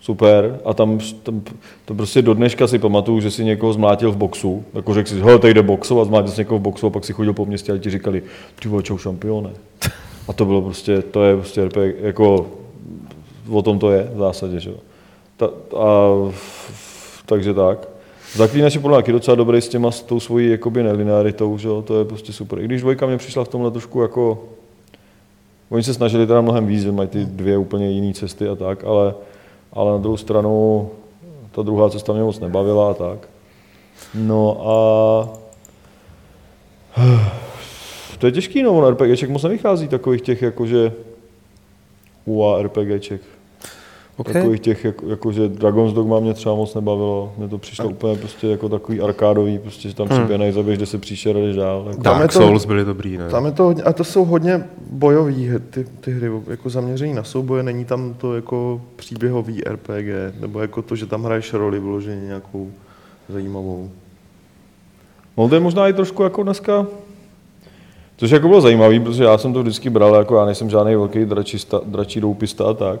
super 0.00 0.60
a 0.64 0.74
tam, 0.74 0.98
tam 1.22 1.42
to 1.84 1.94
prostě 1.94 2.22
do 2.22 2.34
dneška 2.34 2.66
si 2.66 2.78
pamatuju, 2.78 3.20
že 3.20 3.30
si 3.30 3.44
někoho 3.44 3.72
zmlátil 3.72 4.12
v 4.12 4.16
boxu, 4.16 4.64
jako 4.74 4.94
řekl 4.94 5.08
si, 5.08 5.20
hele, 5.20 5.38
tady 5.38 5.54
jde 5.54 5.62
boxovat, 5.62 6.06
zmlátil 6.06 6.32
si 6.32 6.40
někoho 6.40 6.58
v 6.58 6.62
boxu 6.62 6.86
a 6.86 6.90
pak 6.90 7.04
si 7.04 7.12
chodil 7.12 7.32
po 7.32 7.46
městě 7.46 7.72
a 7.72 7.78
ti 7.78 7.90
říkali, 7.90 8.22
ty 8.62 8.68
vole, 8.68 8.82
čau 8.82 8.98
šampione. 8.98 9.50
A 10.28 10.32
to 10.32 10.44
bylo 10.44 10.62
prostě, 10.62 11.02
to 11.02 11.24
je 11.24 11.36
prostě 11.36 11.64
RPG, 11.64 11.96
jako 12.00 12.46
o 13.50 13.62
tom 13.62 13.78
to 13.78 13.90
je 13.90 14.10
v 14.14 14.18
zásadě, 14.18 14.60
že 14.60 14.70
jo. 14.70 14.76
Ta, 15.36 15.46
a, 15.76 16.08
takže 17.26 17.54
tak. 17.54 17.88
Zaklínač 18.34 18.74
je 18.74 18.80
podle 18.80 19.02
mě 19.02 19.12
docela 19.12 19.34
dobrý 19.34 19.60
s 19.60 19.68
těma, 19.68 19.90
s 19.90 20.02
tou 20.02 20.20
svojí 20.20 20.50
jakoby 20.50 20.82
nelinearitou, 20.82 21.58
že 21.58 21.68
jo, 21.68 21.82
to 21.82 21.98
je 21.98 22.04
prostě 22.04 22.32
super. 22.32 22.58
I 22.58 22.64
když 22.64 22.80
dvojka 22.80 23.06
mě 23.06 23.16
přišla 23.16 23.44
v 23.44 23.48
tomhle 23.48 23.70
trošku 23.70 24.02
jako, 24.02 24.44
Oni 25.70 25.82
se 25.82 25.94
snažili 25.94 26.26
teda 26.26 26.40
mnohem 26.40 26.66
víc, 26.66 26.82
že 26.82 26.92
mají 26.92 27.08
ty 27.08 27.24
dvě 27.24 27.58
úplně 27.58 27.90
jiné 27.90 28.14
cesty 28.14 28.48
a 28.48 28.54
tak, 28.54 28.84
ale, 28.84 29.14
ale 29.72 29.92
na 29.92 29.98
druhou 29.98 30.16
stranu 30.16 30.90
ta 31.50 31.62
druhá 31.62 31.90
cesta 31.90 32.12
mě 32.12 32.22
moc 32.22 32.40
nebavila 32.40 32.90
a 32.90 32.94
tak. 32.94 33.28
No 34.14 34.68
a 34.68 34.74
to 38.18 38.26
je 38.26 38.32
těžký, 38.32 38.62
no, 38.62 38.72
on 38.72 38.94
RPGček 38.94 39.30
moc 39.30 39.42
nevychází 39.42 39.88
takových 39.88 40.22
těch 40.22 40.42
jakože 40.42 40.92
UA 42.24 42.62
RPGček. 42.62 43.20
Okay. 44.18 44.32
Takových 44.34 44.60
těch, 44.60 44.84
jako, 44.84 45.06
jakože 45.08 45.48
Dragon's 45.48 45.92
Dogma 45.92 46.20
mě 46.20 46.34
třeba 46.34 46.54
moc 46.54 46.74
nebavilo. 46.74 47.32
Mně 47.38 47.48
to 47.48 47.58
přišlo 47.58 47.88
úplně 47.88 48.16
prostě 48.16 48.46
jako 48.46 48.68
takový 48.68 49.00
arkádový, 49.00 49.58
prostě, 49.58 49.88
že 49.88 49.94
tam 49.94 50.08
Hmm. 50.08 50.18
přiběhnej, 50.18 50.52
zabiješ 50.52 50.78
10 50.78 51.00
příšer 51.00 51.36
a 51.36 51.40
jdeš 51.40 51.56
dál. 51.56 51.84
Jako. 51.90 52.02
Tam 52.02 52.18
Dark 52.18 52.32
to- 52.32 52.38
Souls 52.38 52.64
byly 52.64 52.84
dobrý, 52.84 53.16
ne? 53.18 53.28
Tam 53.28 53.46
je 53.46 53.52
to 53.52 53.62
hodně, 53.62 53.82
a 53.82 53.92
to 53.92 54.04
jsou 54.04 54.24
hodně 54.24 54.64
bojový 54.90 55.50
ty, 55.70 55.84
ty 56.00 56.10
hry, 56.12 56.30
jako 56.46 56.70
zaměření 56.70 57.14
na 57.14 57.24
souboje, 57.24 57.62
není 57.62 57.84
tam 57.84 58.14
to 58.14 58.34
jako 58.34 58.80
příběhový 58.96 59.62
RPG, 59.64 60.32
nebo 60.40 60.60
jako 60.60 60.82
to, 60.82 60.96
že 60.96 61.06
tam 61.06 61.24
hraješ 61.24 61.52
roli 61.54 61.80
vyloženě 61.80 62.20
nějakou 62.26 62.70
zajímavou. 63.28 63.90
No 65.36 65.48
to 65.48 65.54
je 65.54 65.60
možná 65.60 65.88
i 65.88 65.92
trošku 65.92 66.22
jako 66.22 66.42
dneska, 66.42 66.86
což 68.16 68.30
jako 68.30 68.48
bylo 68.48 68.60
zajímavé, 68.60 69.00
protože 69.00 69.24
já 69.24 69.38
jsem 69.38 69.52
to 69.52 69.62
vždycky 69.62 69.90
bral, 69.90 70.14
jako 70.14 70.36
já 70.36 70.44
nejsem 70.44 70.70
žádný 70.70 70.94
velký 70.96 71.24
dračista, 71.24 71.80
dračí 71.84 72.20
doupista 72.20 72.64
a 72.64 72.74
tak, 72.74 73.00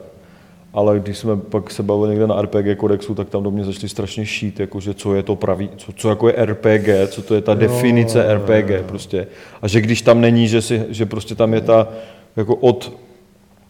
ale 0.72 1.00
když 1.00 1.18
jsme 1.18 1.36
pak 1.36 1.70
se 1.70 1.82
bavili 1.82 2.08
někde 2.10 2.26
na 2.26 2.42
RPG 2.42 2.76
kodexu, 2.76 3.14
tak 3.14 3.28
tam 3.28 3.42
do 3.42 3.50
mě 3.50 3.64
začali 3.64 3.88
strašně 3.88 4.26
šít, 4.26 4.60
jakože 4.60 4.94
co 4.94 5.14
je 5.14 5.22
to 5.22 5.36
pravý, 5.36 5.70
co, 5.76 5.92
co 5.92 6.08
jako 6.08 6.28
je 6.28 6.34
RPG, 6.46 6.88
co 7.08 7.22
to 7.22 7.34
je 7.34 7.40
ta 7.40 7.54
definice 7.54 8.34
RPG 8.34 8.86
prostě. 8.86 9.26
A 9.62 9.68
že 9.68 9.80
když 9.80 10.02
tam 10.02 10.20
není, 10.20 10.48
že, 10.48 10.62
si, 10.62 10.84
že 10.88 11.06
prostě 11.06 11.34
tam 11.34 11.54
je 11.54 11.60
ta 11.60 11.88
jako 12.36 12.54
od, 12.54 12.92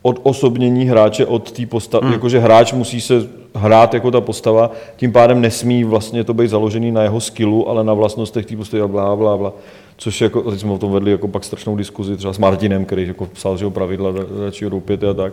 od 0.03 0.20
osobnění 0.22 0.84
hráče 0.84 1.26
od 1.26 1.53
té 1.53 1.66
postavy, 1.66 2.05
hmm. 2.05 2.12
jakože 2.12 2.38
hráč 2.38 2.72
musí 2.72 3.01
se 3.01 3.28
hrát 3.55 3.94
jako 3.94 4.11
ta 4.11 4.20
postava, 4.20 4.70
tím 4.96 5.12
pádem 5.12 5.40
nesmí 5.40 5.84
vlastně 5.84 6.24
to 6.24 6.34
být 6.34 6.51
založený 6.51 6.92
na 6.92 7.03
jeho 7.03 7.20
skillu, 7.20 7.68
ale 7.68 7.84
na 7.84 7.94
vlastnostech 7.94 8.46
té 8.46 8.57
postavy 8.57 8.82
a 8.82 8.88
blá, 8.88 9.16
blá, 9.16 9.36
blá. 9.36 9.53
Což 9.96 10.20
jako, 10.20 10.51
teď 10.51 10.61
jsme 10.61 10.72
o 10.72 10.78
tom 10.78 10.92
vedli 10.92 11.11
jako 11.11 11.28
pak 11.28 11.44
strašnou 11.44 11.76
diskuzi 11.76 12.16
třeba 12.16 12.32
s 12.32 12.38
Martinem, 12.38 12.84
který 12.84 13.07
jako 13.07 13.26
psal, 13.26 13.57
že 13.57 13.64
jo, 13.64 13.70
pravidla 13.70 14.12
radši 14.44 14.66
roupět 14.66 15.05
a 15.05 15.14
tak. 15.14 15.32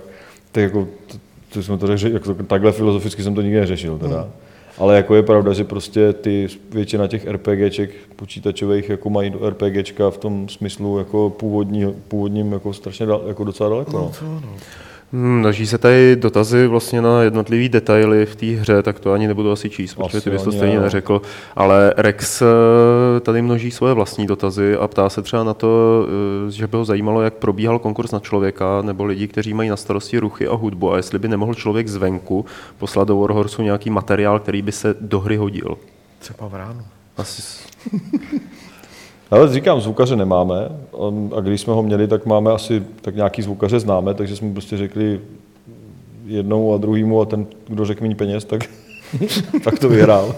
Tak 0.51 0.63
jako, 0.63 0.87
to, 1.55 1.63
jsme 1.63 1.77
to 1.77 1.87
řešili, 1.87 2.13
jako 2.13 2.33
takhle 2.33 2.71
filozoficky 2.71 3.23
jsem 3.23 3.35
to 3.35 3.41
nikdy 3.41 3.59
neřešil 3.59 3.97
teda. 3.97 4.21
Hmm. 4.21 4.31
Ale 4.77 4.95
jako 4.95 5.15
je 5.15 5.23
pravda, 5.23 5.53
že 5.53 5.63
prostě 5.63 6.13
ty 6.13 6.47
většina 6.71 7.07
těch 7.07 7.27
RPGček 7.27 7.89
počítačových 8.15 8.89
jako 8.89 9.09
mají 9.09 9.29
do 9.29 9.49
RPGčka 9.49 10.09
v 10.09 10.17
tom 10.17 10.49
smyslu 10.49 10.99
jako 10.99 11.29
původní, 11.29 11.93
původním 12.07 12.51
jako 12.51 12.73
strašně 12.73 13.05
dal, 13.05 13.23
jako 13.27 13.43
docela 13.43 13.69
daleko. 13.69 13.97
No. 13.97 14.11
Hmm, 14.21 14.41
Množí 15.15 15.67
se 15.67 15.77
tady 15.77 16.15
dotazy 16.15 16.67
vlastně 16.67 17.01
na 17.01 17.21
jednotlivé 17.21 17.69
detaily 17.69 18.25
v 18.25 18.35
té 18.35 18.45
hře, 18.45 18.83
tak 18.83 18.99
to 18.99 19.11
ani 19.11 19.27
nebudu 19.27 19.51
asi 19.51 19.69
číst, 19.69 19.95
protože 19.95 20.21
ty 20.21 20.29
bys 20.29 20.43
to 20.43 20.51
stejně 20.51 20.73
ne, 20.73 20.79
no. 20.79 20.83
neřekl. 20.83 21.21
Ale 21.55 21.93
Rex 21.97 22.41
eh, 22.41 22.45
tady 23.19 23.41
množí 23.41 23.71
svoje 23.71 23.93
vlastní 23.93 24.27
dotazy 24.27 24.75
a 24.75 24.87
ptá 24.87 25.09
se 25.09 25.21
třeba 25.21 25.43
na 25.43 25.53
to, 25.53 26.05
eh, 26.47 26.51
že 26.51 26.67
by 26.67 26.77
ho 26.77 26.85
zajímalo, 26.85 27.21
jak 27.21 27.33
probíhal 27.33 27.79
konkurs 27.79 28.11
na 28.11 28.19
člověka 28.19 28.81
nebo 28.81 29.05
lidi, 29.05 29.27
kteří 29.27 29.53
mají 29.53 29.69
na 29.69 29.75
starosti 29.75 30.19
ruchy 30.19 30.47
a 30.47 30.55
hudbu 30.55 30.93
a 30.93 30.97
jestli 30.97 31.19
by 31.19 31.27
nemohl 31.27 31.53
člověk 31.53 31.87
zvenku 31.87 32.45
poslat 32.77 33.07
do 33.07 33.17
Warhorsu 33.17 33.61
nějaký 33.61 33.89
materiál, 33.89 34.39
který 34.39 34.61
by 34.61 34.71
se 34.71 34.95
do 35.01 35.19
hry 35.19 35.37
hodil. 35.37 35.77
Třeba 36.19 36.47
v 36.47 36.55
ránu. 36.55 36.81
Asi 37.17 37.41
Ale 39.31 39.53
říkám, 39.53 39.81
zvukaře 39.81 40.15
nemáme 40.15 40.69
On- 40.91 41.33
a 41.37 41.39
když 41.39 41.61
jsme 41.61 41.73
ho 41.73 41.83
měli, 41.83 42.07
tak 42.07 42.25
máme 42.25 42.51
asi, 42.51 42.83
tak 43.01 43.15
nějaký 43.15 43.41
zvukaře 43.41 43.79
známe, 43.79 44.13
takže 44.13 44.35
jsme 44.35 44.53
prostě 44.53 44.77
řekli 44.77 45.21
jednou 46.25 46.73
a 46.73 46.77
druhýmu 46.77 47.21
a 47.21 47.25
ten, 47.25 47.45
kdo 47.67 47.85
řekl 47.85 48.03
méně 48.03 48.15
peněz, 48.15 48.45
tak, 48.45 48.61
tak 49.63 49.79
to 49.79 49.89
vyhrál. 49.89 50.35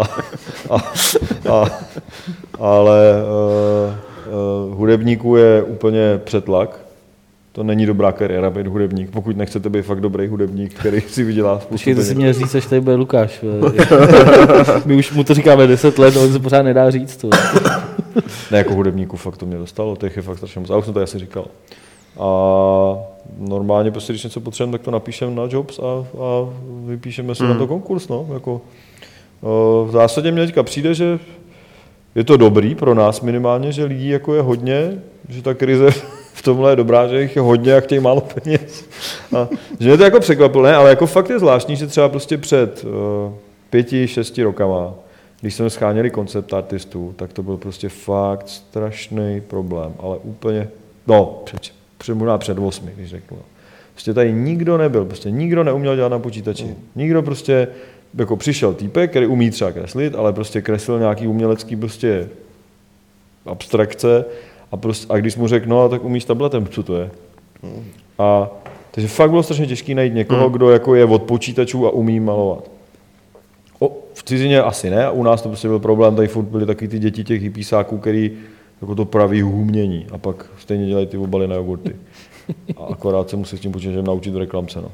A, 0.00 0.02
a, 0.70 0.76
a, 1.52 1.64
ale 2.58 3.12
uh, 3.22 3.94
uh, 4.68 4.76
hudebníků 4.78 5.36
je 5.36 5.62
úplně 5.62 6.20
přetlak. 6.24 6.81
To 7.52 7.62
není 7.62 7.86
dobrá 7.86 8.12
kariéra 8.12 8.50
být 8.50 8.66
hudebník, 8.66 9.10
pokud 9.10 9.36
nechcete 9.36 9.70
být 9.70 9.82
fakt 9.82 10.00
dobrý 10.00 10.26
hudebník, 10.26 10.74
který 10.74 11.00
si 11.00 11.24
vydělá 11.24 11.56
spoustu 11.56 11.74
Počkej, 11.74 11.94
to 11.94 12.02
si 12.02 12.14
měl 12.14 12.32
říct, 12.32 12.54
až 12.54 12.66
tady 12.66 12.80
bude 12.80 12.96
Lukáš. 12.96 13.44
My 14.84 14.96
už 14.96 15.12
mu 15.12 15.24
to 15.24 15.34
říkáme 15.34 15.66
10 15.66 15.98
let, 15.98 16.16
on 16.16 16.32
se 16.32 16.38
pořád 16.38 16.62
nedá 16.62 16.90
říct 16.90 17.16
to. 17.16 17.30
Ne, 18.50 18.58
jako 18.58 18.74
hudebníků 18.74 19.16
fakt 19.16 19.36
to 19.36 19.46
mě 19.46 19.56
dostalo, 19.56 19.96
těch 19.96 20.16
je 20.16 20.22
fakt 20.22 20.36
strašně 20.36 20.60
moc. 20.60 20.70
A 20.70 20.76
už 20.76 20.84
jsem 20.84 20.94
to 20.94 21.00
asi 21.00 21.18
říkal. 21.18 21.44
A 22.18 22.28
normálně 23.38 23.90
prostě, 23.90 24.12
když 24.12 24.24
něco 24.24 24.40
potřebujeme, 24.40 24.78
tak 24.78 24.84
to 24.84 24.90
napíšeme 24.90 25.34
na 25.34 25.42
Jobs 25.50 25.78
a, 25.78 26.06
a 26.22 26.48
vypíšeme 26.86 27.34
si 27.34 27.42
hmm. 27.42 27.52
na 27.52 27.58
to 27.58 27.66
konkurs. 27.66 28.08
No. 28.08 28.28
Jako, 28.32 28.60
o, 29.40 29.86
v 29.88 29.92
zásadě 29.92 30.32
mě 30.32 30.46
teďka 30.46 30.62
přijde, 30.62 30.94
že 30.94 31.18
je 32.14 32.24
to 32.24 32.36
dobrý 32.36 32.74
pro 32.74 32.94
nás 32.94 33.20
minimálně, 33.20 33.72
že 33.72 33.84
lidí 33.84 34.08
jako 34.08 34.34
je 34.34 34.42
hodně, 34.42 35.02
že 35.28 35.42
ta 35.42 35.54
krize 35.54 35.88
v 36.32 36.42
tomhle 36.42 36.72
je 36.72 36.76
dobrá, 36.76 37.08
že 37.08 37.22
jich 37.22 37.36
je 37.36 37.42
hodně 37.42 37.76
a 37.76 37.80
chtějí 37.80 38.00
málo 38.00 38.20
peněz. 38.20 38.84
A, 39.36 39.48
že 39.80 39.88
mě 39.88 39.96
to 39.96 40.04
jako 40.04 40.20
překvapilo, 40.20 40.64
ne, 40.64 40.74
ale 40.74 40.90
jako 40.90 41.06
fakt 41.06 41.30
je 41.30 41.38
zvláštní, 41.38 41.76
že 41.76 41.86
třeba 41.86 42.08
prostě 42.08 42.38
před 42.38 42.84
uh, 42.84 43.32
pěti, 43.70 44.08
šesti 44.08 44.42
rokama, 44.42 44.94
když 45.40 45.54
jsme 45.54 45.70
scháněli 45.70 46.10
koncept 46.10 46.54
artistů, 46.54 47.14
tak 47.16 47.32
to 47.32 47.42
byl 47.42 47.56
prostě 47.56 47.88
fakt 47.88 48.48
strašný 48.48 49.40
problém, 49.40 49.94
ale 49.98 50.18
úplně, 50.22 50.68
no, 51.06 51.42
před, 51.44 51.60
před, 51.98 52.14
možná 52.14 52.38
před 52.38 52.58
osmi, 52.58 52.92
když 52.96 53.10
řeknu. 53.10 53.38
Prostě 53.92 54.14
tady 54.14 54.32
nikdo 54.32 54.78
nebyl, 54.78 55.04
prostě 55.04 55.30
nikdo 55.30 55.64
neuměl 55.64 55.96
dělat 55.96 56.08
na 56.08 56.18
počítači. 56.18 56.74
Nikdo 56.96 57.22
prostě, 57.22 57.68
jako 58.18 58.36
přišel 58.36 58.74
týpek, 58.74 59.10
který 59.10 59.26
umí 59.26 59.50
třeba 59.50 59.72
kreslit, 59.72 60.14
ale 60.14 60.32
prostě 60.32 60.62
kreslil 60.62 60.98
nějaký 60.98 61.26
umělecký 61.26 61.76
prostě 61.76 62.28
abstrakce 63.46 64.24
a, 64.72 64.76
prostě, 64.76 65.06
a 65.12 65.16
když 65.16 65.36
mu 65.36 65.48
řekl, 65.48 65.68
no 65.68 65.88
tak 65.88 66.04
umíš 66.04 66.24
tabletem, 66.24 66.66
co 66.66 66.82
to 66.82 66.96
je? 66.96 67.10
A 68.18 68.50
Takže 68.94 69.08
fakt 69.08 69.30
bylo 69.30 69.42
strašně 69.42 69.66
těžké 69.66 69.94
najít 69.94 70.14
někoho, 70.14 70.48
kdo 70.50 70.70
jako 70.70 70.94
je 70.94 71.04
od 71.04 71.22
počítačů 71.22 71.86
a 71.86 71.90
umí 71.90 72.20
malovat. 72.20 72.70
O, 73.78 73.96
v 74.14 74.22
cizině 74.22 74.62
asi 74.62 74.90
ne, 74.90 75.06
a 75.06 75.10
u 75.10 75.22
nás 75.22 75.42
to 75.42 75.48
prostě 75.48 75.68
byl 75.68 75.78
problém, 75.78 76.16
tady 76.16 76.28
furt 76.28 76.44
byly 76.44 76.66
taky 76.66 76.88
ty 76.88 76.98
děti 76.98 77.24
těch 77.24 77.42
hypísáků, 77.42 77.98
který 77.98 78.30
jako 78.82 78.94
to 78.94 79.04
praví 79.04 79.42
humění 79.42 80.06
a 80.12 80.18
pak 80.18 80.46
stejně 80.58 80.86
dělají 80.86 81.06
ty 81.06 81.16
obaly 81.16 81.48
na 81.48 81.54
jogurty. 81.54 81.96
A 82.76 82.84
akorát 82.84 83.30
se 83.30 83.36
musí 83.36 83.56
s 83.56 83.60
tím 83.60 83.72
počítačem 83.72 84.04
naučit 84.04 84.30
v 84.30 84.36
reklamce. 84.36 84.80
No. 84.80 84.88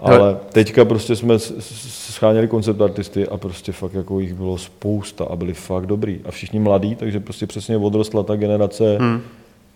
Ale 0.00 0.36
teďka 0.52 0.84
prostě 0.84 1.16
jsme 1.16 1.38
scháněli 1.38 2.48
koncept 2.48 2.80
artisty 2.80 3.28
a 3.28 3.36
prostě 3.36 3.72
fakt 3.72 3.94
jako 3.94 4.20
jich 4.20 4.34
bylo 4.34 4.58
spousta 4.58 5.24
a 5.24 5.36
byli 5.36 5.54
fakt 5.54 5.86
dobrý. 5.86 6.20
A 6.24 6.30
všichni 6.30 6.58
mladí, 6.60 6.94
takže 6.94 7.20
prostě 7.20 7.46
přesně 7.46 7.76
odrostla 7.76 8.22
ta 8.22 8.36
generace, 8.36 8.98
hmm. 9.00 9.20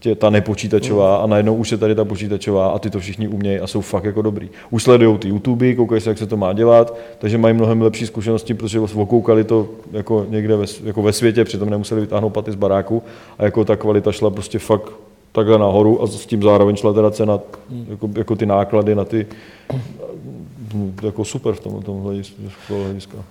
tě, 0.00 0.14
ta 0.14 0.30
nepočítačová 0.30 1.16
a 1.16 1.26
najednou 1.26 1.54
už 1.54 1.72
je 1.72 1.78
tady 1.78 1.94
ta 1.94 2.04
počítačová 2.04 2.68
a 2.68 2.78
ty 2.78 2.90
to 2.90 3.00
všichni 3.00 3.28
umějí 3.28 3.58
a 3.58 3.66
jsou 3.66 3.80
fakt 3.80 4.04
jako 4.04 4.22
dobrý. 4.22 4.50
Už 4.70 4.82
sledují 4.82 5.18
ty 5.18 5.28
YouTube, 5.28 5.74
koukají 5.74 6.00
se, 6.00 6.10
jak 6.10 6.18
se 6.18 6.26
to 6.26 6.36
má 6.36 6.52
dělat, 6.52 6.96
takže 7.18 7.38
mají 7.38 7.54
mnohem 7.54 7.82
lepší 7.82 8.06
zkušenosti, 8.06 8.54
protože 8.54 8.80
okoukali 8.80 9.44
to 9.44 9.68
jako 9.92 10.26
někde 10.28 10.56
ve, 10.56 10.66
jako 10.84 11.02
ve 11.02 11.12
světě, 11.12 11.44
přitom 11.44 11.70
nemuseli 11.70 12.00
vytáhnout 12.00 12.30
paty 12.30 12.52
z 12.52 12.54
baráku 12.54 13.02
a 13.38 13.44
jako 13.44 13.64
ta 13.64 13.76
kvalita 13.76 14.12
šla 14.12 14.30
prostě 14.30 14.58
fakt 14.58 14.92
takhle 15.32 15.58
nahoru 15.58 16.02
a 16.02 16.06
s 16.06 16.26
tím 16.26 16.42
zároveň 16.42 16.76
šla 16.76 16.92
teda 16.92 17.10
cena, 17.10 17.38
jako, 17.88 18.10
jako 18.14 18.36
ty 18.36 18.46
náklady 18.46 18.94
na 18.94 19.04
ty, 19.04 19.26
no, 20.74 20.92
jako 21.02 21.24
super 21.24 21.54
v 21.54 21.60
tom, 21.60 21.82
tom 21.82 22.02
hlediska. 22.68 23.16
Uh, 23.16 23.22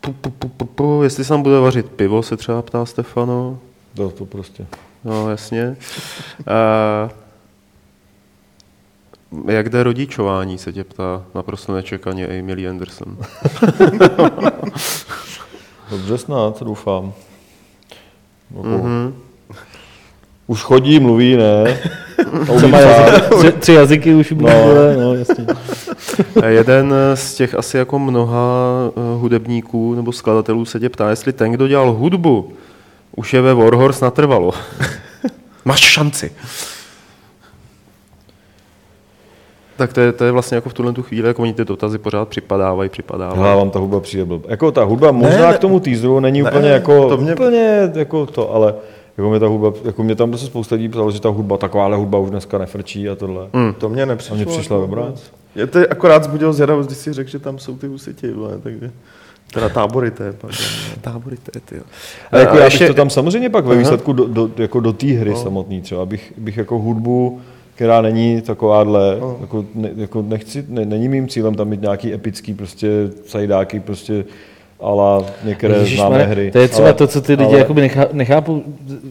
pu, 0.00 0.12
pu, 0.12 0.30
pu, 0.30 0.48
pu, 0.48 0.64
pu, 0.66 1.00
jestli 1.02 1.24
se 1.24 1.28
tam 1.28 1.42
bude 1.42 1.58
vařit 1.60 1.86
pivo, 1.90 2.22
se 2.22 2.36
třeba 2.36 2.62
ptá 2.62 2.86
Stefano. 2.86 3.58
To, 3.94 4.10
to 4.10 4.26
prostě. 4.26 4.66
No, 5.04 5.30
jasně. 5.30 5.76
Uh, 6.38 7.10
jak 9.50 9.68
jde 9.68 9.82
rodičování, 9.82 10.58
se 10.58 10.72
tě 10.72 10.84
ptá 10.84 11.24
naprosto 11.34 11.74
nečekaně 11.74 12.26
Lee 12.54 12.68
Anderson. 12.68 13.18
Dobře 15.90 16.18
snad, 16.18 16.62
doufám. 16.62 17.12
Jako, 18.56 18.68
Mhm. 18.68 19.14
Už 20.46 20.62
chodí, 20.62 21.00
mluví, 21.00 21.36
ne? 21.36 21.78
Umí 22.32 22.60
Co 22.60 22.68
má 22.68 22.78
psát. 22.78 22.88
jazyk, 22.88 23.24
tři, 23.38 23.52
tři 23.52 23.72
jazyky 23.72 24.14
už 24.14 24.32
umí, 24.32 24.42
No. 24.44 24.50
no. 24.74 25.00
no 25.00 25.14
jasně. 25.14 25.46
A 26.42 26.46
jeden 26.46 26.94
z 27.14 27.34
těch 27.34 27.54
asi 27.54 27.76
jako 27.76 27.98
mnoha 27.98 28.68
eh, 28.88 29.00
hudebníků 29.18 29.94
nebo 29.94 30.12
skladatelů 30.12 30.64
se 30.64 30.80
tě 30.80 30.88
ptá, 30.88 31.10
jestli 31.10 31.32
ten, 31.32 31.52
kdo 31.52 31.68
dělal 31.68 31.92
hudbu, 31.92 32.52
už 33.16 33.34
je 33.34 33.40
ve 33.40 33.54
Warhorse 33.54 34.04
natrvalo. 34.04 34.52
Máš 35.64 35.80
šanci. 35.80 36.32
Tak 39.76 39.92
to 39.92 40.00
je, 40.00 40.12
to 40.12 40.24
je 40.24 40.32
vlastně 40.32 40.54
jako 40.54 40.68
v 40.68 40.74
tuhle 40.74 40.92
tu 40.92 41.02
chvíli, 41.02 41.28
jako 41.28 41.42
oni 41.42 41.52
ty 41.54 41.64
dotazy 41.64 41.98
pořád 41.98 42.28
připadávají, 42.28 42.90
připadávají. 42.90 43.40
Hele, 43.40 43.56
vám 43.56 43.70
ta 43.70 43.78
hudba 43.78 44.00
přijde 44.00 44.24
blb. 44.24 44.44
Jako 44.48 44.72
ta 44.72 44.84
hudba 44.84 45.12
možná 45.12 45.50
ne. 45.50 45.54
k 45.56 45.58
tomu 45.58 45.80
teaseru 45.80 46.20
není 46.20 46.42
Ne, 46.42 46.50
úplně 46.50 46.68
ne, 46.68 46.74
jako, 46.74 47.08
to 47.08 47.16
mě- 47.16 47.32
úplně 47.34 47.90
jako 47.94 48.26
to, 48.26 48.54
ale 48.54 48.74
jako 49.18 49.30
mě 49.30 49.40
ta 49.40 49.46
hudba, 49.46 49.72
jako 49.84 50.02
mě 50.02 50.14
tam 50.16 50.30
prostě 50.30 50.46
spousta 50.46 50.74
lidí 50.74 50.88
psalo, 50.88 51.10
že 51.10 51.20
ta 51.20 51.28
hudba, 51.28 51.56
takováhle 51.56 51.96
hudba 51.96 52.18
už 52.18 52.30
dneska 52.30 52.58
nefrčí 52.58 53.08
a 53.08 53.14
tohle. 53.14 53.48
Mm. 53.52 53.74
To 53.74 53.88
mě 53.88 54.06
nepřišlo. 54.06 54.34
A 54.34 54.36
mně 54.36 54.46
přišla 54.46 54.76
jako 54.76 54.86
dobrá. 54.86 55.12
Mě 55.54 55.66
to 55.66 55.78
akorát 55.90 56.24
zbudilo 56.24 56.52
zvědavost, 56.52 56.88
když 56.88 56.98
si 56.98 57.12
řekl, 57.12 57.30
že 57.30 57.38
tam 57.38 57.58
jsou 57.58 57.76
ty 57.76 57.86
husiti, 57.86 58.32
vole, 58.32 58.58
takže... 58.62 58.90
Teda 59.54 59.68
tábory, 59.68 60.10
to 60.10 60.22
je 60.22 60.32
pardon. 60.32 60.58
Tábory, 61.00 61.36
to 61.36 61.50
je 61.54 61.60
ty. 61.60 61.76
jo. 61.76 61.82
A 62.32 62.38
jako 62.38 62.52
A 62.52 62.58
já 62.58 62.64
ještě- 62.64 62.78
bych 62.84 62.88
to 62.88 62.94
tam 62.94 63.10
samozřejmě 63.10 63.50
pak 63.50 63.64
ve 63.64 63.76
výsledku 63.76 64.12
do, 64.12 64.26
do, 64.26 64.50
jako 64.56 64.80
do 64.80 64.92
té 64.92 65.06
hry 65.06 65.30
no. 65.30 65.36
samotný 65.36 65.80
třeba, 65.82 66.06
bych, 66.06 66.32
bych 66.38 66.56
jako 66.56 66.78
hudbu, 66.78 67.40
která 67.74 68.00
není 68.00 68.40
takováhle, 68.42 69.16
No. 69.20 69.36
jako, 69.40 69.64
ne, 69.74 69.90
jako 69.96 70.22
nechci, 70.22 70.64
ne, 70.68 70.84
není 70.84 71.08
mým 71.08 71.28
cílem 71.28 71.54
tam 71.54 71.68
mít 71.68 71.80
nějaký 71.82 72.12
epický 72.14 72.54
prostě 72.54 72.88
sajdáky, 73.26 73.80
prostě 73.80 74.24
ala 74.80 75.24
některé 75.44 75.76
Ježišmarja, 75.76 76.08
známé 76.18 76.24
hry. 76.34 76.50
To 76.50 76.58
je 76.58 76.68
třeba 76.68 76.88
ale, 76.88 76.94
to, 76.94 77.06
co 77.06 77.20
ty 77.20 77.32
lidi 77.32 77.44
ale- 77.44 77.58
jakoby 77.58 77.80
nechá, 77.80 78.06
nechápou, 78.12 78.62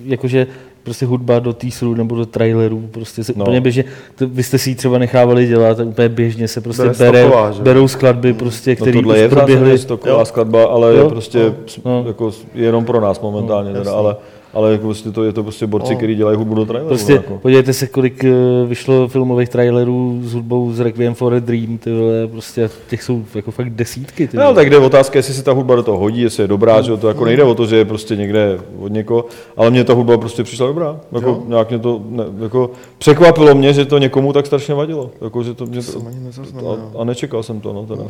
jakože 0.05 0.47
prostě 0.83 1.05
hudba 1.05 1.39
do 1.39 1.53
teaserů 1.53 1.93
nebo 1.95 2.15
do 2.15 2.25
trailerů, 2.25 2.87
prostě 2.91 3.23
se 3.23 3.33
No. 3.35 3.43
úplně 3.43 3.61
běžně, 3.61 3.83
to, 4.15 4.27
vy 4.27 4.43
jste 4.43 4.57
si 4.57 4.69
ji 4.69 4.75
třeba 4.75 4.97
nechávali 4.97 5.47
dělat 5.47 5.79
a 5.79 5.83
úplně 5.83 6.09
běžně 6.09 6.47
se 6.47 6.61
prostě 6.61 6.83
Bere 6.83 6.93
bere, 6.97 7.19
stoková, 7.21 7.51
že? 7.51 7.61
berou 7.61 7.87
skladby, 7.87 8.33
prostě, 8.33 8.69
No 8.71 8.75
které 8.75 8.91
tohle 8.93 9.17
je 9.19 9.29
proběhly. 9.29 9.77
stoková 9.77 10.19
Jo. 10.19 10.25
skladba, 10.25 10.65
ale 10.65 10.95
Jo. 10.95 11.03
je 11.03 11.09
prostě 11.09 11.53
No. 11.85 12.03
jako 12.07 12.31
jenom 12.55 12.85
pro 12.85 13.01
nás 13.01 13.21
momentálně, 13.21 13.73
No, 13.73 13.79
teda, 13.79 13.91
ale, 13.93 14.15
ale 14.53 14.71
jako 14.71 14.83
prostě 14.83 15.11
to, 15.11 15.23
je 15.23 15.33
to 15.33 15.43
prostě 15.43 15.67
borci, 15.67 15.91
No. 15.91 15.97
kteří 15.97 16.15
dělají 16.15 16.37
hudbu 16.37 16.55
do 16.55 16.65
traileru. 16.65 16.87
Prostě 16.95 17.13
jako. 17.13 17.37
podívejte 17.37 17.73
se, 17.73 17.87
kolik 17.87 18.23
eh, 18.23 18.31
vyšlo 18.67 19.07
filmových 19.07 19.49
trailerů 19.49 20.19
s 20.23 20.33
hudbou 20.33 20.71
z 20.73 20.79
Requiem 20.79 21.13
for 21.13 21.33
a 21.33 21.39
Dream, 21.39 21.77
ty 21.77 21.91
vole, 21.93 22.27
prostě 22.27 22.69
těch 22.89 23.03
jsou 23.03 23.23
jako 23.35 23.51
fakt 23.51 23.69
desítky. 23.69 24.27
Ty 24.27 24.37
No, 24.37 24.43
vole. 24.43 24.55
tak 24.55 24.69
jde 24.69 24.77
otázka, 24.77 25.19
jestli 25.19 25.33
se 25.33 25.43
ta 25.43 25.51
hudba 25.51 25.75
do 25.75 25.83
toho 25.83 25.97
hodí, 25.97 26.21
jestli 26.21 26.43
je 26.43 26.47
dobrá, 26.47 26.81
že 26.81 26.91
jo, 26.91 26.97
to 26.97 27.07
jako 27.07 27.25
nejde 27.25 27.43
o 27.43 27.55
to, 27.55 27.65
že 27.65 27.75
je 27.77 27.85
prostě 27.85 28.15
někde 28.15 28.59
od 28.79 28.91
někoho, 28.91 29.25
ale 29.57 29.69
mně 29.71 29.83
ta 29.83 29.93
hudba 29.93 30.17
prostě 30.17 30.43
přišla 30.43 30.67
dobrá. 30.67 30.99
Jako, 31.11 31.29
Jo. 31.29 31.43
nějak 31.47 31.69
mě 31.69 31.79
to, 31.79 32.01
ne, 32.09 32.23
jako, 32.43 32.71
překvapilo 32.97 33.55
mě, 33.55 33.73
že 33.73 33.85
to 33.85 33.97
někomu 33.97 34.33
tak 34.33 34.45
strašně 34.45 34.73
vadilo. 34.73 35.11
Jako, 35.21 35.43
že 35.43 35.53
to, 35.53 35.65
mě 35.65 35.81
to, 35.81 36.01
nezaznamenal. 36.23 36.77
a, 36.97 37.01
a, 37.01 37.03
nečekal 37.03 37.43
jsem 37.43 37.59
to, 37.61 37.73
no 37.73 37.83
teda. 37.85 38.03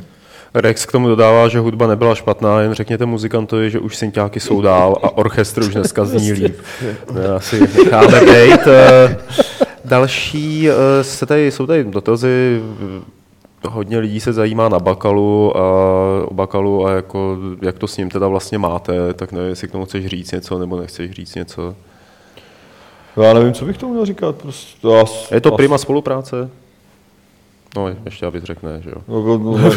Rex 0.56 0.86
k 0.86 0.92
tomu 0.92 1.08
dodává, 1.08 1.48
že 1.48 1.60
hudba 1.60 1.88
nebyla 1.88 2.16
špatná, 2.16 2.62
jen 2.62 2.74
řekněte 2.74 3.06
muzikantovi, 3.06 3.70
že 3.72 3.80
už 3.80 3.96
synťáky 3.96 4.40
jsou 4.40 4.62
dál 4.62 4.96
a 5.04 5.18
orchestr 5.18 5.62
už 5.62 5.74
dneska 5.74 6.06
zní 6.06 6.32
líp. 6.34 6.58
No, 7.14 7.36
asi 7.36 7.60
necháme 7.60 8.20
být. 8.20 8.68
Eh, 8.68 9.18
Další, 9.86 10.70
eh, 10.70 11.04
se 11.04 11.26
tady, 11.26 11.52
jsou 11.52 11.66
tady 11.68 11.84
dotazy, 11.84 12.62
hodně 13.70 14.00
lidí 14.00 14.20
se 14.20 14.34
zajímá 14.34 14.70
na 14.70 14.80
Bakalu 14.80 15.58
a 15.58 15.62
o 16.26 16.34
Bakalu 16.34 16.88
a 16.88 16.92
jako, 16.92 17.38
jak 17.62 17.78
to 17.78 17.88
s 17.88 17.98
ním 17.98 18.10
teda 18.10 18.28
vlastně 18.28 18.58
máte, 18.58 19.14
tak 19.14 19.32
nevím, 19.32 19.50
jestli 19.50 19.68
k 19.68 19.72
tomu 19.72 19.86
chceš 19.86 20.06
říct 20.06 20.32
něco 20.32 20.60
nebo 20.60 20.80
nechceš 20.80 21.12
říct 21.12 21.36
něco. 21.36 21.76
Já 23.24 23.34
nevím, 23.34 23.54
co 23.54 23.66
bych 23.66 23.78
tomu 23.78 23.94
měl 23.94 24.06
říkat. 24.06 24.36
Prostě, 24.36 24.78
to 24.82 25.00
as, 25.00 25.32
Je 25.32 25.42
to 25.42 25.50
as- 25.54 25.56
prima 25.56 25.78
spolupráce? 25.78 26.50
No, 27.76 27.88
ještě 28.06 28.26
abys 28.26 28.44
řekne, 28.44 28.82
že 28.84 28.90
jo. 28.90 28.96
Jako, 29.18 29.38
no, 29.44 29.58
ne, 29.58 29.70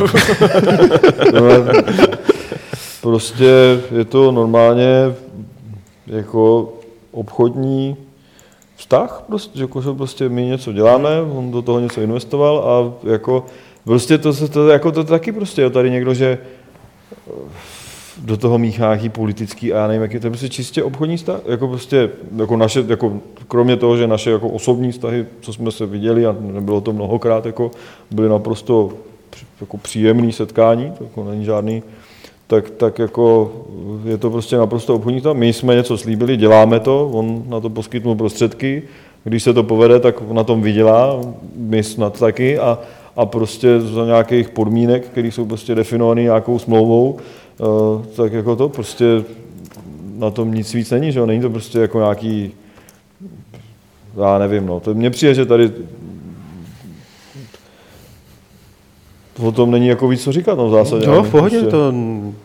no, 1.41 1.65
ne, 1.65 1.83
prostě 3.01 3.81
je 3.97 4.05
to 4.05 4.33
normálně 4.33 5.15
jako 6.07 6.73
obchodní 7.13 7.97
vztah, 8.77 9.23
prostě, 9.27 9.61
jako, 9.61 9.83
že 9.83 9.93
prostě 9.93 10.29
my 10.29 10.45
něco 10.47 10.73
děláme, 10.73 11.09
on 11.23 11.51
do 11.51 11.63
toho 11.63 11.81
něco 11.81 12.01
investoval 12.01 12.59
a 12.59 13.09
jako 13.11 13.47
prostě 13.85 14.19
to, 14.19 14.33
se- 14.33 14.49
to, 14.49 14.69
jako 14.69 14.93
to 14.93 15.05
taky 15.05 15.33
prostě 15.33 15.63
je 15.63 15.71
tady 15.71 15.91
někdo, 15.91 16.15
že 16.15 16.39
do 18.25 18.37
toho 18.37 18.59
míchá 18.59 18.85
nějaký 18.85 19.09
politický 19.09 19.73
a 19.73 19.77
já 19.77 19.87
nevím, 19.87 20.03
jak 20.03 20.13
je 20.13 20.21
to 20.21 20.29
prostě 20.29 20.49
čistě 20.49 20.83
obchodní 20.83 21.17
vztah, 21.17 21.41
jako 21.47 21.69
prostě, 21.69 22.11
jako 22.37 22.57
naše, 22.57 22.85
jako 22.89 23.13
kromě 23.49 23.77
toho, 23.77 23.97
že 23.97 24.07
naše 24.07 24.31
jako 24.31 24.49
osobní 24.49 24.93
vztahy, 24.93 25.27
co 25.41 25.53
jsme 25.53 25.73
se 25.73 25.87
viděli 25.87 26.27
a 26.27 26.37
nebylo 26.41 26.81
to 26.81 26.93
mnohokrát, 26.93 27.47
jako 27.47 27.71
byly 28.11 28.29
naprosto 28.29 28.93
jako 29.61 29.77
příjemný 29.77 30.33
setkání, 30.33 30.93
to 30.99 31.05
jako 31.05 31.25
není 31.25 31.45
žádný, 31.45 31.83
tak, 32.47 32.71
tak 32.71 32.99
jako 32.99 33.53
je 34.05 34.19
to 34.19 34.31
prostě 34.31 34.57
naprosto 34.57 34.95
obchodní 34.95 35.19
vztah. 35.19 35.37
My 35.37 35.53
jsme 35.53 35.75
něco 35.75 35.99
slíbili, 35.99 36.37
děláme 36.37 36.81
to, 36.81 37.11
on 37.13 37.43
na 37.49 37.61
to 37.61 37.71
poskytnul 37.71 38.15
prostředky, 38.15 38.83
když 39.25 39.43
se 39.43 39.53
to 39.53 39.63
povede, 39.63 40.01
tak 40.01 40.31
na 40.31 40.45
tom 40.45 40.63
vydělá, 40.63 41.21
my 41.57 41.83
snad 41.83 42.21
taky 42.21 42.59
a, 42.59 42.79
a 43.17 43.27
prostě 43.27 43.81
za 43.81 44.05
nějakých 44.05 44.49
podmínek, 44.49 45.07
které 45.07 45.29
jsou 45.29 45.45
prostě 45.45 45.75
definované 45.75 46.23
nějakou 46.23 46.59
smlouvou, 46.59 47.17
tak 48.17 48.33
jako 48.33 48.57
to 48.57 48.69
prostě 48.69 49.05
na 50.17 50.31
tom 50.31 50.55
nic 50.55 50.75
víc 50.75 50.91
není, 50.91 51.13
že 51.13 51.19
jo? 51.19 51.27
Není 51.27 51.41
to 51.41 51.51
prostě 51.51 51.79
jako 51.79 51.99
nějaký, 51.99 52.53
já 54.21 54.39
nevím, 54.39 54.67
no. 54.67 54.81
To 54.81 54.95
mně 54.95 55.11
přijde, 55.11 55.35
že 55.35 55.47
tady 55.47 55.73
o 59.43 59.53
tom 59.53 59.71
není 59.71 59.87
jako 59.87 60.09
víc 60.09 60.23
co 60.23 60.33
říkat, 60.33 60.59
no 60.59 60.69
v 60.69 60.71
zásadě. 60.71 61.07
Jo, 61.07 61.13
ani 61.13 61.23
v 61.29 61.31
pohodě, 61.31 61.59
prostě. 61.59 61.71
to 61.71 61.93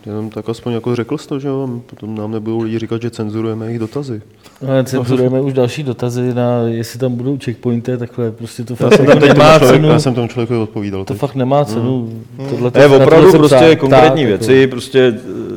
jenom 0.06 0.30
tak 0.30 0.48
aspoň 0.48 0.72
jako 0.72 0.96
řekl 0.96 1.18
jsi 1.18 1.28
to, 1.28 1.40
že 1.40 1.48
jo, 1.48 1.68
potom 1.86 2.14
nám 2.14 2.30
nebudou 2.32 2.60
lidi 2.60 2.78
říkat, 2.78 3.02
že 3.02 3.10
cenzurujeme 3.10 3.66
jejich 3.66 3.78
dotazy. 3.78 4.22
Ale 4.68 4.84
cenzurujeme 4.84 5.40
už 5.40 5.52
další 5.52 5.82
dotazy 5.82 6.34
na, 6.34 6.58
jestli 6.66 6.98
tam 6.98 7.12
budou 7.12 7.38
checkpointy, 7.44 7.96
takhle 7.98 8.30
prostě 8.30 8.64
to 8.64 8.76
fakt 8.76 8.98
jako 8.98 9.14
nemá 9.18 9.18
tomu 9.18 9.58
člověku, 9.58 9.82
cenu. 9.82 9.88
já 9.88 9.98
jsem 9.98 10.14
tomu 10.14 10.28
člověku 10.28 10.62
odpovídal. 10.62 11.04
To 11.04 11.14
teď. 11.14 11.20
fakt 11.20 11.34
nemá 11.34 11.64
cenu. 11.64 12.08
Tohle 12.50 12.70
Ne, 12.74 12.88
na 12.88 12.96
opravdu 13.04 13.32
prostě 13.32 13.56
ptát- 13.56 13.76
konkrétní 13.78 14.22
ptát, 14.22 14.28
věci, 14.28 14.54
jako. 14.54 14.70
prostě 14.70 15.14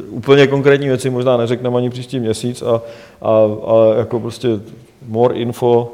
uh, 0.09 0.17
úplně 0.17 0.47
konkrétní 0.47 0.87
věci 0.87 1.09
možná 1.09 1.37
neřekneme 1.37 1.77
ani 1.77 1.89
příští 1.89 2.19
měsíc, 2.19 2.61
a, 2.61 2.81
a, 3.21 3.29
ale 3.67 3.97
jako 3.97 4.19
prostě 4.19 4.47
more 5.07 5.35
info 5.35 5.91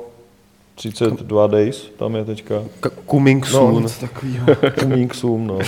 32 0.82 1.48
days, 1.48 1.86
tam 1.98 2.16
je 2.16 2.26
teďka. 2.26 2.56
K- 2.80 2.92
Coming 3.12 3.46
No, 3.46 3.52
soon. 3.52 3.84
něco 3.84 4.00
takového. 4.08 4.46
Coming 4.80 5.14
soon, 5.14 5.48
no. 5.48 5.60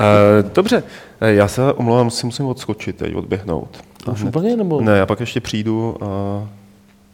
Eh, 0.00 0.42
Dobře, 0.54 0.82
eh, 1.20 1.32
já 1.32 1.48
se 1.48 1.72
omlouvám, 1.72 2.10
si 2.10 2.26
musím 2.26 2.46
odskočit 2.46 2.96
teď, 2.96 3.14
odběhnout. 3.14 3.84
Už 4.12 4.22
úplně, 4.22 4.56
nebo 4.56 4.80
Ne, 4.80 4.96
já 4.98 5.06
pak 5.06 5.20
ještě 5.20 5.40
přijdu 5.40 5.96
a 6.04 6.06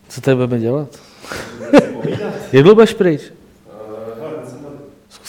co 0.09 0.21
tady 0.21 0.35
budeme 0.35 0.59
dělat? 0.59 0.89
Jak 2.53 2.63
dlouho 2.63 2.75
budeš 2.75 2.93
pryč? 2.95 3.21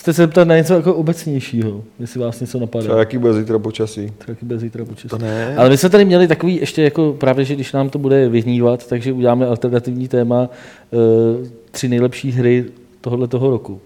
Zkuste 0.08 0.22
se 0.22 0.24
zeptat 0.24 0.47
na 0.47 0.58
něco 0.58 0.74
jako 0.74 0.95
obecnějšího, 0.95 1.84
jestli 1.99 2.20
vás 2.20 2.39
něco 2.39 2.60
napadá. 2.60 2.84
Třeba 2.84 2.99
jaký 2.99 3.18
bude 3.18 3.34
zítra 3.34 3.60
počasí. 3.60 4.12
Taky 4.26 4.45
bez 4.45 4.62
zítra 4.62 4.86
počasí. 4.86 5.08
To 5.08 5.18
ne. 5.18 5.55
Ale 5.58 5.70
my 5.70 5.78
jsme 5.78 5.89
tady 5.89 6.05
měli 6.05 6.28
takový 6.28 6.55
ještě 6.55 6.84
jako 6.84 7.16
právě, 7.20 7.45
že 7.45 7.55
když 7.55 7.74
nám 7.74 7.89
to 7.89 7.99
bude 7.99 8.30
vyhnívat, 8.30 8.88
takže 8.88 9.14
uděláme 9.14 9.47
alternativní 9.47 10.08
téma 10.08 10.49
uh, 10.91 11.47
tři 11.72 11.89
nejlepší 11.89 12.32
hry 12.32 12.66
tohohle 13.01 13.28
toho 13.28 13.49
roku. 13.49 13.82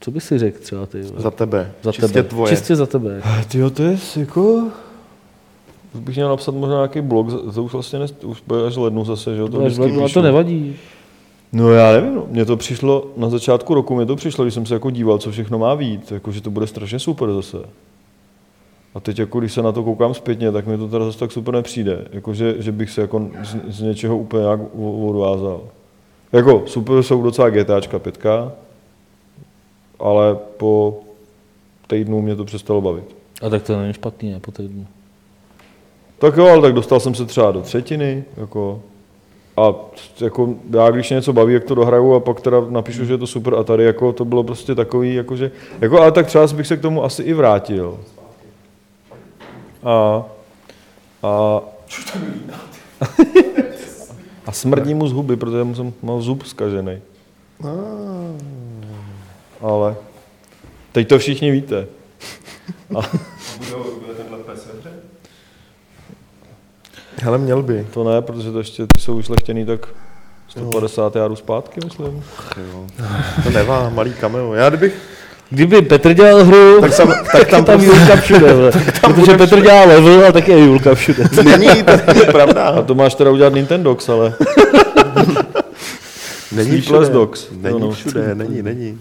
Co 0.00 0.10
bys 0.10 0.24
si 0.24 0.38
řekl 0.38 0.58
třeba 0.58 0.86
ty? 0.86 1.02
Za 1.02 1.30
tebe. 1.30 1.72
za 1.82 1.92
Čistě 1.92 2.12
tebe. 2.12 2.28
tvoje. 2.28 2.56
Čistě 2.56 2.76
za 2.76 2.86
tebe. 2.86 3.22
Ty 3.48 3.70
to 3.70 3.82
je 3.82 3.98
jako... 4.16 4.64
Už 5.94 6.00
bych 6.00 6.14
měl 6.14 6.28
napsat 6.28 6.54
možná 6.54 6.76
nějaký 6.76 7.00
blog, 7.00 7.54
to 7.54 7.64
už 7.64 7.72
vlastně 7.72 7.98
ne, 7.98 8.06
už 8.24 8.42
bude 8.46 8.66
až 8.66 8.76
lednu 8.76 9.04
zase, 9.04 9.34
že 9.34 9.40
jo? 9.40 9.48
To, 9.48 9.70
to, 9.70 9.84
píšu. 9.84 10.14
to 10.14 10.22
nevadí. 10.22 10.76
No 11.52 11.72
já 11.72 11.92
nevím, 11.92 12.14
no. 12.14 12.26
mně 12.28 12.44
to 12.44 12.56
přišlo, 12.56 13.06
na 13.16 13.30
začátku 13.30 13.74
roku 13.74 13.94
mi 13.94 14.06
to 14.06 14.16
přišlo, 14.16 14.44
když 14.44 14.54
jsem 14.54 14.66
se 14.66 14.74
jako 14.74 14.90
díval, 14.90 15.18
co 15.18 15.30
všechno 15.30 15.58
má 15.58 15.76
být, 15.76 16.12
jako, 16.12 16.32
že 16.32 16.40
to 16.40 16.50
bude 16.50 16.66
strašně 16.66 16.98
super 16.98 17.32
zase. 17.32 17.58
A 18.94 19.00
teď 19.00 19.18
jako, 19.18 19.40
když 19.40 19.52
se 19.52 19.62
na 19.62 19.72
to 19.72 19.84
koukám 19.84 20.14
zpětně, 20.14 20.52
tak 20.52 20.66
mi 20.66 20.78
to 20.78 20.88
teda 20.88 21.04
zase 21.04 21.18
tak 21.18 21.32
super 21.32 21.54
nepřijde, 21.54 22.04
jako, 22.12 22.34
že, 22.34 22.54
že 22.58 22.72
bych 22.72 22.90
se 22.90 23.00
jako 23.00 23.30
z, 23.42 23.56
z 23.68 23.80
něčeho 23.80 24.18
úplně 24.18 24.42
nějak 24.42 24.60
odvázal. 25.08 25.60
Jako 26.32 26.62
super 26.66 27.02
jsou 27.02 27.22
docela 27.22 27.50
GTAčka 27.50 27.98
5, 27.98 28.26
ale 30.00 30.36
po 30.56 31.00
týdnu 31.86 32.22
mě 32.22 32.36
to 32.36 32.44
přestalo 32.44 32.80
bavit. 32.80 33.16
A 33.42 33.48
tak 33.48 33.62
to 33.62 33.80
není 33.80 33.92
špatný, 33.92 34.30
ne, 34.30 34.40
po 34.40 34.52
týdnu. 34.52 34.86
Tak 36.18 36.36
jo, 36.36 36.46
ale 36.46 36.62
tak 36.62 36.72
dostal 36.72 37.00
jsem 37.00 37.14
se 37.14 37.26
třeba 37.26 37.50
do 37.50 37.62
třetiny, 37.62 38.24
jako, 38.36 38.82
a 39.58 39.74
jako 40.20 40.54
já 40.70 40.90
když 40.90 41.10
mě 41.10 41.14
něco 41.14 41.32
baví, 41.32 41.54
jak 41.54 41.64
to 41.64 41.74
dohraju 41.74 42.14
a 42.14 42.20
pak 42.20 42.40
teda 42.40 42.60
napíšu, 42.68 43.04
že 43.04 43.12
je 43.12 43.18
to 43.18 43.26
super 43.26 43.54
a 43.54 43.64
tady 43.64 43.84
jako 43.84 44.12
to 44.12 44.24
bylo 44.24 44.44
prostě 44.44 44.74
takový, 44.74 45.14
jakože, 45.14 45.50
jako 45.80 46.00
ale 46.00 46.12
tak 46.12 46.26
třeba 46.26 46.46
bych 46.46 46.66
se 46.66 46.76
k 46.76 46.80
tomu 46.80 47.04
asi 47.04 47.22
i 47.22 47.32
vrátil. 47.32 47.98
A, 49.84 50.24
a, 51.22 51.60
a 54.46 54.52
smrdí 54.52 54.94
mu 54.94 55.08
z 55.08 55.12
huby, 55.12 55.36
protože 55.36 55.64
mu 55.64 55.74
jsem 55.74 55.92
mal 56.02 56.20
zub 56.20 56.44
zkažený. 56.44 56.98
Ale 59.60 59.96
teď 60.92 61.08
to 61.08 61.18
všichni 61.18 61.50
víte. 61.50 61.86
Hele, 67.22 67.38
měl 67.38 67.62
by. 67.62 67.86
To 67.94 68.04
ne, 68.04 68.22
protože 68.22 68.52
to 68.52 68.58
ještě 68.58 68.82
ty 68.86 69.00
jsou 69.00 69.16
vyšlechtěný 69.16 69.66
tak 69.66 69.86
150 70.48 71.16
járů 71.16 71.36
zpátky, 71.36 71.80
myslím. 71.84 72.24
To 73.44 73.50
nevá, 73.50 73.88
malý 73.94 74.12
cameo. 74.20 74.54
Já 74.54 74.68
kdybych, 74.68 74.94
Kdyby 75.50 75.82
Petr 75.82 76.12
dělal 76.14 76.44
hru, 76.44 76.80
tak, 76.80 76.92
sam, 76.92 77.14
tak 77.32 77.48
tam, 77.48 77.64
tam 77.64 77.80
Julka 77.80 78.16
všude. 78.16 78.52
vole. 78.54 78.72
Protože 79.00 79.36
Petr 79.36 79.60
dělá 79.60 79.84
level 79.84 80.26
a 80.26 80.32
taky 80.32 80.52
je 80.52 80.64
Julka 80.64 80.94
všude. 80.94 81.24
není, 81.44 81.68
to 81.82 81.92
není 82.06 82.26
A 82.26 82.32
pravda. 82.32 82.82
to 82.82 82.94
máš 82.94 83.14
teda 83.14 83.30
udělat 83.30 83.52
Nintendox, 83.54 84.08
ale 84.08 84.34
Není 86.52 86.68
Sleepless 86.70 86.84
všude. 87.08 87.08
Dogs. 87.12 87.46
Není 87.62 87.80
No, 87.80 87.86
no. 87.86 87.92
všude, 87.92 88.34
není, 88.34 88.62
není. 88.62 88.98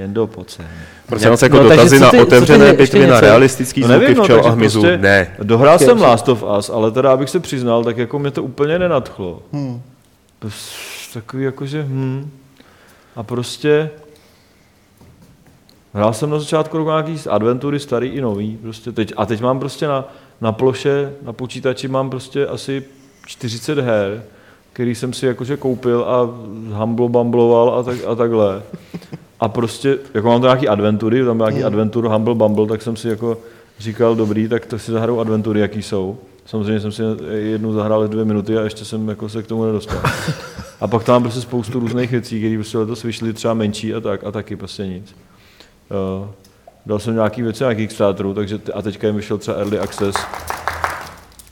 Jen 0.00 0.14
do 0.14 0.26
pocen. 0.26 0.66
Prosím 1.06 1.30
vás, 1.30 1.42
jako 1.42 1.56
No, 1.56 1.62
takže 1.62 1.76
dotazy 1.76 2.00
na 2.00 2.10
ty- 2.10 2.16
ty 2.16 2.22
otevřené 2.22 2.72
bitvy 2.72 3.06
na 3.06 3.20
realistický 3.20 3.82
zvuky 3.82 4.14
včel 4.14 4.46
a 4.46 4.50
hmyzu. 4.50 4.82
Ne. 4.82 5.24
prostě 5.24 5.44
Dohrál 5.44 5.78
jsem 5.78 6.00
Last 6.00 6.28
of 6.28 6.44
Us, 6.58 6.70
ale 6.70 6.90
teda, 6.90 7.12
abych 7.12 7.30
se 7.30 7.40
přiznal, 7.40 7.84
tak 7.84 7.96
jako 7.96 8.18
mě 8.18 8.30
to 8.30 8.42
úplně 8.42 8.78
nenadchlo. 8.78 9.42
Hmm. 9.52 9.82
Takový 11.14 11.44
jakože, 11.44 11.82
hm. 11.88 12.30
A 13.16 13.22
prostě 13.22 13.90
hrál 15.94 16.12
jsem 16.12 16.30
na 16.30 16.38
začátku 16.38 16.78
roku 16.78 16.90
nějaký 16.90 17.16
adventury 17.28 17.80
starý 17.80 18.08
i 18.08 18.20
nový. 18.20 18.56
Prostě 18.62 18.92
teď, 18.92 19.12
a 19.16 19.26
teď 19.26 19.40
mám 19.40 19.58
prostě 19.58 19.86
na, 19.86 20.04
na 20.40 20.52
ploše, 20.52 21.12
na 21.22 21.32
počítači 21.32 21.88
mám 21.88 22.10
prostě 22.10 22.46
asi 22.46 22.84
40 23.26 23.78
her, 23.78 24.22
který 24.72 24.94
jsem 24.94 25.12
si 25.12 25.26
jakože 25.26 25.56
koupil 25.56 26.04
a 26.04 26.28
humblo 26.78 27.08
bumbloval 27.08 27.78
a, 27.78 27.82
tak, 27.82 27.96
a 28.06 28.14
takhle. 28.14 28.62
A 29.40 29.48
prostě, 29.48 29.98
jako 30.14 30.28
mám 30.28 30.40
to 30.40 30.46
nějaký 30.46 30.68
adventury, 30.68 31.24
tam 31.24 31.36
byl 31.36 31.46
nějaký 31.46 31.64
adventur 31.64 32.08
Humble 32.08 32.34
Bumble, 32.34 32.66
tak 32.66 32.82
jsem 32.82 32.96
si 32.96 33.08
jako 33.08 33.38
říkal, 33.78 34.14
dobrý, 34.14 34.48
tak 34.48 34.66
to 34.66 34.78
si 34.78 34.92
zahraju 34.92 35.20
adventury, 35.20 35.60
jaký 35.60 35.82
jsou. 35.82 36.18
Samozřejmě 36.46 36.80
jsem 36.80 36.92
si 36.92 37.02
jednu 37.32 37.72
zahrál 37.72 38.08
dvě 38.08 38.24
minuty 38.24 38.58
a 38.58 38.60
ještě 38.60 38.84
jsem 38.84 39.08
jako 39.08 39.28
se 39.28 39.42
k 39.42 39.46
tomu 39.46 39.64
nedostal. 39.64 40.02
A 40.80 40.86
pak 40.86 41.04
tam 41.04 41.22
prostě 41.22 41.40
spoustu 41.40 41.80
různých 41.80 42.10
věcí, 42.10 42.38
které 42.38 42.54
prostě 42.54 42.78
letos 42.78 43.02
vyšly 43.02 43.32
třeba 43.32 43.54
menší 43.54 43.94
a 43.94 44.00
tak, 44.00 44.24
a 44.24 44.30
taky 44.30 44.56
prostě 44.56 44.86
nic. 44.86 45.16
Uh, 46.20 46.28
dal 46.86 46.98
jsem 46.98 47.14
nějaký 47.14 47.42
věci 47.42 47.64
na 47.64 47.74
Kickstarteru, 47.74 48.34
takže 48.34 48.58
t- 48.58 48.72
a 48.72 48.82
teďka 48.82 49.06
jim 49.06 49.16
vyšel 49.16 49.38
třeba 49.38 49.56
Early 49.56 49.78
Access. 49.78 50.16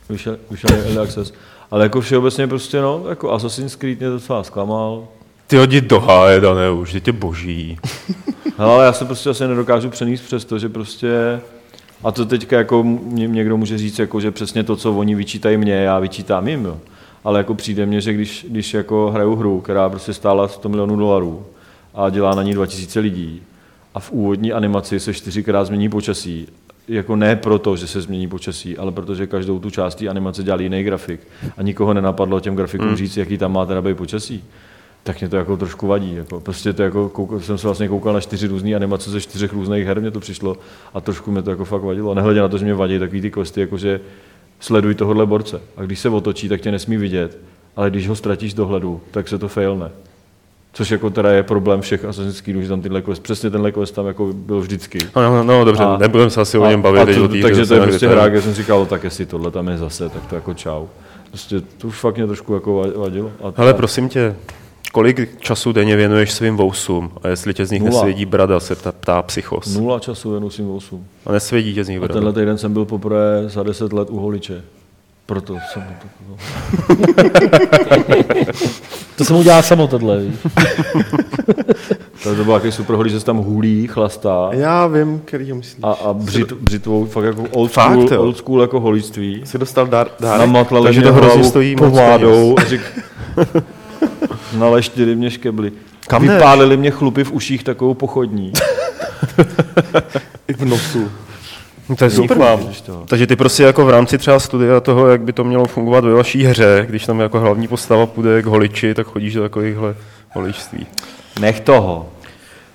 Vyšel, 0.08 0.36
vyšel 0.50 0.70
Early 0.76 0.98
Access. 0.98 1.32
Ale 1.70 1.82
jako 1.82 2.00
všeobecně 2.00 2.46
prostě 2.46 2.80
no, 2.80 3.04
jako 3.08 3.32
Assassin's 3.32 3.76
Creed 3.76 4.00
mě 4.00 4.08
docela 4.08 4.44
zklamal. 4.44 5.08
Ty 5.48 5.56
hodit 5.56 5.84
do 5.84 6.00
háje, 6.00 6.40
Dané, 6.40 6.70
už 6.70 6.92
je 6.92 7.00
tě 7.00 7.12
boží. 7.12 7.78
Ale 8.58 8.84
já 8.84 8.92
se 8.92 9.04
prostě 9.04 9.30
asi 9.30 9.48
nedokážu 9.48 9.90
přenést 9.90 10.20
přes 10.20 10.44
to, 10.44 10.58
že 10.58 10.68
prostě 10.68 11.40
a 12.04 12.12
to 12.12 12.26
teďka 12.26 12.58
jako 12.58 12.82
mě, 12.82 13.26
někdo 13.26 13.56
může 13.56 13.78
říct, 13.78 13.98
jako, 13.98 14.20
že 14.20 14.30
přesně 14.30 14.64
to, 14.64 14.76
co 14.76 14.92
oni 14.92 15.14
vyčítají 15.14 15.56
mě, 15.56 15.72
já 15.72 15.98
vyčítám 15.98 16.48
jim, 16.48 16.64
jo. 16.64 16.78
Ale 17.24 17.38
jako 17.38 17.54
přijde 17.54 17.86
mně, 17.86 18.00
že 18.00 18.12
když, 18.12 18.46
když 18.48 18.74
jako 18.74 19.10
hraju 19.10 19.36
hru, 19.36 19.60
která 19.60 19.88
prostě 19.88 20.12
stála 20.12 20.48
100 20.48 20.68
milionů 20.68 20.96
dolarů 20.96 21.46
a 21.94 22.10
dělá 22.10 22.34
na 22.34 22.42
ní 22.42 22.54
2000 22.54 23.00
lidí 23.00 23.42
a 23.94 24.00
v 24.00 24.12
úvodní 24.12 24.52
animaci 24.52 25.00
se 25.00 25.14
čtyřikrát 25.14 25.64
změní 25.64 25.88
počasí, 25.88 26.48
jako 26.88 27.16
ne 27.16 27.36
proto, 27.36 27.76
že 27.76 27.86
se 27.86 28.00
změní 28.00 28.28
počasí, 28.28 28.78
ale 28.78 28.92
protože 28.92 29.26
každou 29.26 29.58
tu 29.58 29.70
část 29.70 29.94
té 29.94 30.08
animace 30.08 30.42
dělal 30.42 30.60
jiný 30.60 30.82
grafik 30.82 31.20
a 31.56 31.62
nikoho 31.62 31.94
nenapadlo 31.94 32.40
těm 32.40 32.56
grafikům 32.56 32.96
říct, 32.96 33.16
jaký 33.16 33.38
tam 33.38 33.52
má 33.52 33.66
teda 33.66 33.82
být 33.82 33.96
počasí 33.96 34.44
tak 35.02 35.20
mě 35.20 35.28
to 35.28 35.36
jako 35.36 35.56
trošku 35.56 35.86
vadí. 35.86 36.14
Jako. 36.14 36.40
Prostě 36.40 36.72
to 36.72 36.82
jako, 36.82 37.08
koukal, 37.08 37.40
jsem 37.40 37.58
se 37.58 37.66
vlastně 37.66 37.88
koukal 37.88 38.12
na 38.12 38.20
čtyři 38.20 38.46
různé 38.46 38.74
animace 38.74 39.10
ze 39.10 39.20
čtyřech 39.20 39.52
různých 39.52 39.86
her, 39.86 40.00
mě 40.00 40.10
to 40.10 40.20
přišlo 40.20 40.56
a 40.94 41.00
trošku 41.00 41.30
mě 41.30 41.42
to 41.42 41.50
jako 41.50 41.64
fakt 41.64 41.82
vadilo. 41.82 42.14
Nehledě 42.14 42.40
na 42.40 42.48
to, 42.48 42.58
že 42.58 42.64
mě 42.64 42.74
vadí 42.74 42.98
takový 42.98 43.20
ty 43.20 43.30
questy, 43.30 43.60
jako 43.60 43.78
že 43.78 44.00
sleduj 44.60 44.94
tohohle 44.94 45.26
borce 45.26 45.60
a 45.76 45.82
když 45.82 45.98
se 46.00 46.08
otočí, 46.08 46.48
tak 46.48 46.60
tě 46.60 46.70
nesmí 46.70 46.96
vidět, 46.96 47.38
ale 47.76 47.90
když 47.90 48.08
ho 48.08 48.16
ztratíš 48.16 48.54
dohledu, 48.54 49.00
tak 49.10 49.28
se 49.28 49.38
to 49.38 49.48
failne. 49.48 49.90
Což 50.72 50.90
jako 50.90 51.10
teda 51.10 51.30
je 51.30 51.42
problém 51.42 51.80
všech 51.80 52.04
Assassin's 52.04 52.40
Creedů, 52.40 52.62
že 52.62 52.68
tam 52.68 52.80
tyhle 52.82 53.02
quest, 53.02 53.22
přesně 53.22 53.50
tenhle 53.50 53.72
quest 53.72 53.94
tam 53.94 54.06
jako 54.06 54.32
byl 54.32 54.60
vždycky. 54.60 54.98
No, 55.16 55.22
no, 55.22 55.42
no 55.44 55.64
dobře, 55.64 55.82
A- 55.84 55.96
nebudeme 55.98 56.30
se 56.30 56.40
asi 56.40 56.58
o 56.58 56.66
něm 56.70 56.80
A- 56.80 56.82
bavit. 56.82 57.00
a 57.00 57.04
to, 57.20 57.28
té 57.28 57.40
takže 57.42 57.66
to 57.66 57.74
je 57.74 57.80
prostě 57.80 58.08
hra, 58.08 58.28
kde 58.28 58.42
jsem 58.42 58.54
říkal, 58.54 58.86
tak 58.86 59.04
jestli 59.04 59.26
tohle 59.26 59.50
tam 59.50 59.68
je 59.68 59.78
zase, 59.78 60.08
tak 60.08 60.26
to 60.26 60.34
jako 60.34 60.54
čau. 60.54 60.86
Prostě 61.30 61.60
to 61.60 61.88
už 61.88 61.96
fakt 62.00 62.16
mě 62.16 62.26
trošku 62.26 62.54
jako 62.54 62.70
va- 62.82 62.98
vadilo. 62.98 63.32
A, 63.42 63.52
Hele, 63.56 63.70
a- 63.70 63.74
prosím 63.74 64.08
tě, 64.08 64.34
kolik 64.92 65.40
času 65.40 65.72
denně 65.72 65.96
věnuješ 65.96 66.32
svým 66.32 66.56
vousům? 66.56 67.10
A 67.22 67.28
jestli 67.28 67.54
tě 67.54 67.66
z 67.66 67.70
nich 67.70 67.82
Nula. 67.82 67.92
nesvědí 67.92 68.24
brada, 68.26 68.60
se 68.60 68.74
ptá, 68.74 68.92
ptá 68.92 69.22
psychos. 69.22 69.76
Nula 69.76 69.98
času 69.98 70.34
jen 70.34 70.42
musím 70.42 70.70
8. 70.70 71.04
A 71.26 71.32
nesvědí 71.32 71.74
tě 71.74 71.84
z 71.84 71.88
nich 71.88 71.96
A 71.98 72.00
brada. 72.00 72.14
tenhle 72.14 72.32
týden 72.32 72.58
jsem 72.58 72.72
byl 72.72 72.84
poprvé 72.84 73.42
za 73.46 73.62
10 73.62 73.92
let 73.92 74.08
u 74.10 74.18
holiče. 74.20 74.62
Proto 75.26 75.56
jsem 75.72 75.82
to. 76.02 76.08
To 79.16 79.24
jsem 79.24 79.36
udělal 79.36 79.62
samo 79.62 79.86
tohle, 79.86 80.18
víš. 80.20 80.34
To 82.22 82.34
byl 82.34 82.44
takový 82.54 82.72
super 82.72 82.96
holíč, 82.96 83.12
že 83.12 83.20
se 83.20 83.26
tam 83.26 83.36
hulí, 83.36 83.86
chlastá 83.86 84.48
Já 84.52 84.86
vím, 84.86 85.22
který 85.24 85.50
ho 85.50 85.56
myslíš. 85.56 85.84
a, 85.84 85.92
a 85.92 86.12
břit, 86.12 86.52
břitvou, 86.52 87.06
fakt 87.06 87.24
jako 87.24 87.42
old 87.50 87.72
Fakt, 87.72 87.92
school, 87.92 88.08
jo? 88.12 88.22
old 88.22 88.36
school 88.36 88.60
jako 88.60 88.80
holíctví. 88.80 89.42
Jsi 89.44 89.58
dostal 89.58 89.86
dár, 89.86 90.08
dárek. 90.20 90.50
Takže 90.82 91.02
to 91.02 91.12
hrozně 91.12 91.44
stojí 91.44 91.76
moc 91.76 91.98
a 91.98 92.18
naleštili 94.58 95.16
mě 95.16 95.30
škebly. 95.30 95.72
Kam 96.06 96.22
jdeš? 96.22 96.34
Vypálili 96.34 96.76
mě 96.76 96.90
chlupy 96.90 97.24
v 97.24 97.32
uších 97.32 97.64
takovou 97.64 97.94
pochodní. 97.94 98.52
I 100.48 100.52
v 100.52 100.64
nosu. 100.64 101.10
No, 101.88 101.96
to 101.96 102.04
je 102.04 102.10
super. 102.10 102.38
To. 102.86 103.04
Takže 103.08 103.26
ty 103.26 103.36
prostě 103.36 103.62
jako 103.62 103.86
v 103.86 103.90
rámci 103.90 104.18
třeba 104.18 104.40
studia 104.40 104.80
toho, 104.80 105.06
jak 105.06 105.22
by 105.22 105.32
to 105.32 105.44
mělo 105.44 105.64
fungovat 105.64 106.04
ve 106.04 106.14
vaší 106.14 106.44
hře, 106.44 106.86
když 106.88 107.06
tam 107.06 107.20
jako 107.20 107.40
hlavní 107.40 107.68
postava 107.68 108.06
půjde 108.06 108.42
k 108.42 108.46
holiči, 108.46 108.94
tak 108.94 109.06
chodíš 109.06 109.34
do 109.34 109.42
takovýchhle 109.42 109.94
holičství. 110.30 110.86
Nech 111.40 111.60
toho. 111.60 112.08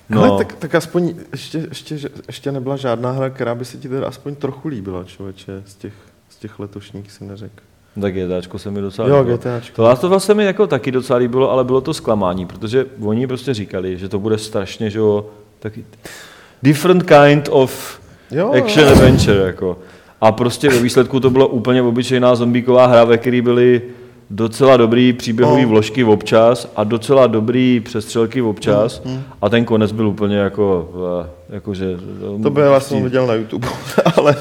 No. 0.10 0.22
No, 0.22 0.24
Ale 0.24 0.38
tak, 0.38 0.56
tak 0.56 0.76
aspoň 0.76 1.16
ještě, 1.32 1.58
ještě, 1.70 2.00
ještě 2.28 2.52
nebyla 2.52 2.78
žádná 2.78 3.12
hra, 3.12 3.30
která 3.30 3.56
by 3.56 3.66
se 3.66 3.78
ti 3.78 3.90
teda 3.90 4.08
aspoň 4.08 4.36
trochu 4.36 4.68
líbila, 4.68 5.04
člověče, 5.04 5.64
z 5.66 5.76
těch, 5.76 5.94
z 6.30 6.36
těch 6.36 6.60
letošních 6.60 7.12
si 7.12 7.24
neřekl. 7.24 7.64
Tak 8.02 8.14
GTAčko 8.16 8.60
se 8.60 8.72
mi 8.72 8.82
docela 8.82 9.08
Jo, 9.08 9.20
líbilo. 9.20 9.38
GTAčko. 9.38 9.76
To 9.76 9.84
Last 9.84 10.04
of 10.04 10.12
Us 10.12 10.24
se 10.26 10.34
mi 10.34 10.46
jako 10.46 10.68
taky 10.68 10.92
docela 10.92 11.20
líbilo, 11.20 11.52
ale 11.52 11.64
bylo 11.64 11.82
to 11.82 11.94
zklamání, 11.94 12.46
protože 12.46 12.86
oni 13.02 13.28
prostě 13.28 13.54
říkali, 13.54 13.98
že 13.98 14.10
to 14.10 14.20
bude 14.20 14.38
strašně, 14.38 14.90
že 14.90 15.00
jo, 15.00 15.26
taky 15.60 15.86
different 16.64 17.04
kind 17.04 17.50
of 17.52 18.00
Jo, 18.32 18.52
action 18.54 18.88
adventure, 18.88 19.40
jako. 19.40 19.78
A 20.22 20.32
prostě 20.32 20.70
ve 20.70 20.80
výsledku 20.80 21.20
to 21.20 21.30
bylo 21.30 21.48
úplně 21.48 21.82
obyčejná 21.82 22.36
zombíková 22.36 22.86
hra, 22.86 23.04
ve 23.04 23.18
které 23.18 23.42
byly 23.42 23.82
docela 24.30 24.78
dobrý 24.78 25.14
příběhový 25.14 25.62
No. 25.64 25.68
vložky 25.70 26.04
občas 26.04 26.72
a 26.76 26.84
docela 26.84 27.28
dobrý 27.28 27.80
přestřelky 27.80 28.42
občas 28.42 29.02
a 29.42 29.50
ten 29.50 29.66
konec 29.66 29.92
byl 29.92 30.08
úplně 30.08 30.38
jako, 30.38 30.90
eh, 31.24 31.30
jakože... 31.56 31.98
To 32.44 32.50
by 32.50 32.62
já 32.62 32.80
jsem 32.80 33.04
viděl 33.04 33.28
na 33.28 33.34
YouTube, 33.34 33.68
ale 34.18 34.36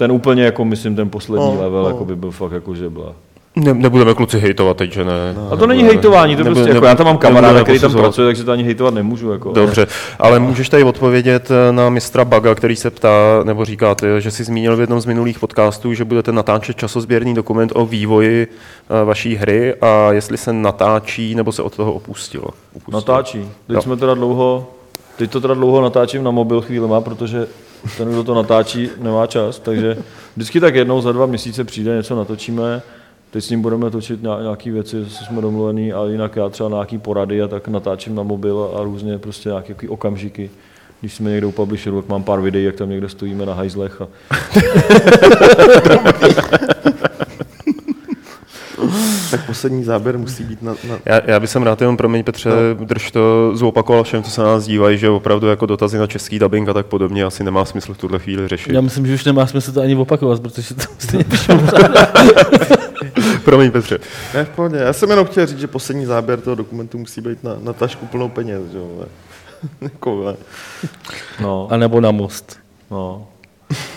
Ten 0.00 0.12
úplně 0.12 0.42
jako, 0.44 0.64
myslím, 0.64 0.96
ten 0.96 1.10
poslední 1.10 1.46
No, 1.56 1.62
level 1.62 1.82
no. 1.82 1.88
jako 1.88 2.04
by 2.04 2.16
byl 2.16 2.30
fakt 2.30 2.52
jako, 2.52 2.74
že 2.74 2.90
byla. 2.90 3.12
Ne, 3.56 3.74
nebudeme 3.74 4.14
kluci 4.14 4.38
hejtovat 4.38 4.76
teď, 4.76 4.92
že 4.92 5.04
ne. 5.04 5.34
A 5.50 5.56
to 5.56 5.66
není 5.66 5.82
hejtování, 5.84 6.36
to 6.36 6.42
Nebu- 6.42 6.54
prostě, 6.54 6.64
nebu- 6.72 6.74
jako 6.76 6.86
já 6.86 6.94
tam 6.94 7.06
mám 7.06 7.18
kamaráda, 7.18 7.62
který 7.62 7.78
tam 7.78 7.92
pracuje, 7.92 8.26
takže 8.28 8.44
to 8.44 8.52
ani 8.52 8.62
hejtovat 8.62 8.94
nemůžu. 8.94 9.32
Jako. 9.32 9.52
Dobře, 9.52 9.86
ale 10.18 10.38
můžeš 10.38 10.68
tady 10.68 10.82
odpovědět 10.84 11.48
eh, 11.50 11.72
na 11.72 11.88
mistra 11.90 12.24
Baga, 12.24 12.54
který 12.54 12.76
se 12.76 12.90
ptá, 12.90 13.40
nebo 13.44 13.64
říkáte, 13.64 14.20
že 14.20 14.30
jsi 14.30 14.44
zmínil 14.44 14.76
v 14.76 14.80
jednom 14.80 15.00
z 15.00 15.06
minulých 15.06 15.38
podcastů, 15.38 15.94
že 15.94 16.04
budete 16.04 16.32
natáčet 16.32 16.76
časozběrný 16.76 17.34
dokument 17.34 17.72
o 17.74 17.86
vývoji 17.86 18.46
eh, 18.46 19.04
vaší 19.04 19.34
hry 19.36 19.74
a 19.74 20.12
jestli 20.12 20.36
se 20.38 20.52
natáčí, 20.52 21.34
nebo 21.34 21.52
se 21.52 21.62
od 21.62 21.76
toho 21.76 21.92
opustilo. 21.92 22.44
opustilo. 22.76 23.00
Natáčí. 23.00 23.38
Teď 23.66 23.74
Jo. 23.74 23.82
jsme 23.82 23.96
teda 23.96 24.14
dlouho, 24.14 24.70
teď 25.16 25.30
to 25.30 25.40
teda 25.40 25.54
dlouho 25.54 25.80
natáčím 25.80 26.24
na 26.24 26.30
mobil 26.30 26.60
chvílema, 26.60 27.00
protože 27.00 27.46
ten, 27.96 28.08
kdo 28.08 28.24
to 28.24 28.34
natáčí, 28.34 28.90
nemá 28.98 29.26
čas, 29.26 29.58
takže 29.58 29.96
vždycky 30.36 30.60
tak 30.60 30.74
jednou 30.74 31.00
za 31.00 31.12
dva 31.12 31.26
měsíce 31.26 31.64
přijde, 31.64 31.96
něco 31.96 32.16
natočíme, 32.16 32.82
teď 33.30 33.44
s 33.44 33.50
ním 33.50 33.62
budeme 33.62 33.90
točit 33.90 34.22
ně- 34.22 34.28
nějaké 34.42 34.72
věci, 34.72 35.06
co 35.06 35.24
jsme 35.24 35.42
domluvený, 35.42 35.92
a 35.92 36.04
jinak 36.06 36.36
já 36.36 36.48
třeba 36.48 36.68
nějaký 36.68 36.98
porady 36.98 37.42
a 37.42 37.48
tak 37.48 37.68
natáčím 37.68 38.14
na 38.14 38.22
mobil 38.22 38.70
a 38.76 38.82
různě 38.82 39.18
prostě 39.18 39.48
nějaké 39.48 39.88
okamžiky. 39.88 40.50
Když 41.00 41.14
jsme 41.14 41.30
někde 41.30 41.46
u 41.46 41.52
publisheru, 41.52 42.02
tak 42.02 42.10
mám 42.10 42.22
pár 42.22 42.40
videí, 42.40 42.64
jak 42.64 42.76
tam 42.76 42.90
někde 42.90 43.08
stojíme 43.08 43.46
na 43.46 43.54
hajzlech 43.54 44.02
a 44.02 44.06
tak 49.30 49.46
poslední 49.46 49.84
záběr 49.84 50.18
musí 50.18 50.44
být 50.44 50.62
na, 50.62 50.74
na 50.88 50.98
Já, 51.06 51.20
já 51.26 51.40
bych 51.40 51.56
rád 51.56 51.80
jenom, 51.80 51.96
promiň 51.96 52.24
Petře, 52.24 52.50
no. 52.78 52.84
drž 52.84 53.10
to 53.10 53.50
zopakoval 53.54 54.04
všem, 54.04 54.22
co 54.22 54.30
se 54.30 54.40
na 54.40 54.46
nás 54.46 54.64
dívají, 54.64 54.98
že 54.98 55.10
opravdu 55.10 55.46
jako 55.46 55.66
dotazy 55.66 55.98
na 55.98 56.06
český 56.06 56.38
dubbing 56.38 56.68
a 56.68 56.72
tak 56.72 56.86
podobně 56.86 57.24
asi 57.24 57.44
nemá 57.44 57.64
smysl 57.64 57.94
v 57.94 57.98
tuhle 57.98 58.18
chvíli 58.18 58.48
řešit. 58.48 58.72
Já 58.72 58.80
myslím, 58.80 59.06
že 59.06 59.14
už 59.14 59.24
nemá 59.24 59.46
smysl 59.46 59.72
to 59.72 59.80
ani 59.80 59.96
opakovat, 59.96 60.40
protože 60.40 60.74
to 60.74 60.82
stejně 60.98 61.24
Promiň 63.44 63.70
Petře. 63.70 63.98
Ne, 64.34 64.44
v 64.44 64.48
pohodě. 64.48 64.76
Já 64.76 64.92
jsem 64.92 65.10
jenom 65.10 65.26
chtěl 65.26 65.46
říct, 65.46 65.60
že 65.60 65.66
poslední 65.66 66.06
záběr 66.06 66.40
toho 66.40 66.54
dokumentu 66.54 66.98
musí 66.98 67.20
být 67.20 67.44
na, 67.44 67.56
na 67.62 67.72
tašku 67.72 68.06
plnou 68.06 68.28
peněz, 68.28 68.62
že 68.72 68.78
jo. 68.78 69.04
jako, 69.80 70.24
ne. 70.26 70.36
no. 71.40 71.68
A 71.70 71.76
nebo 71.76 72.00
na 72.00 72.10
most. 72.10 72.58
No. 72.90 73.26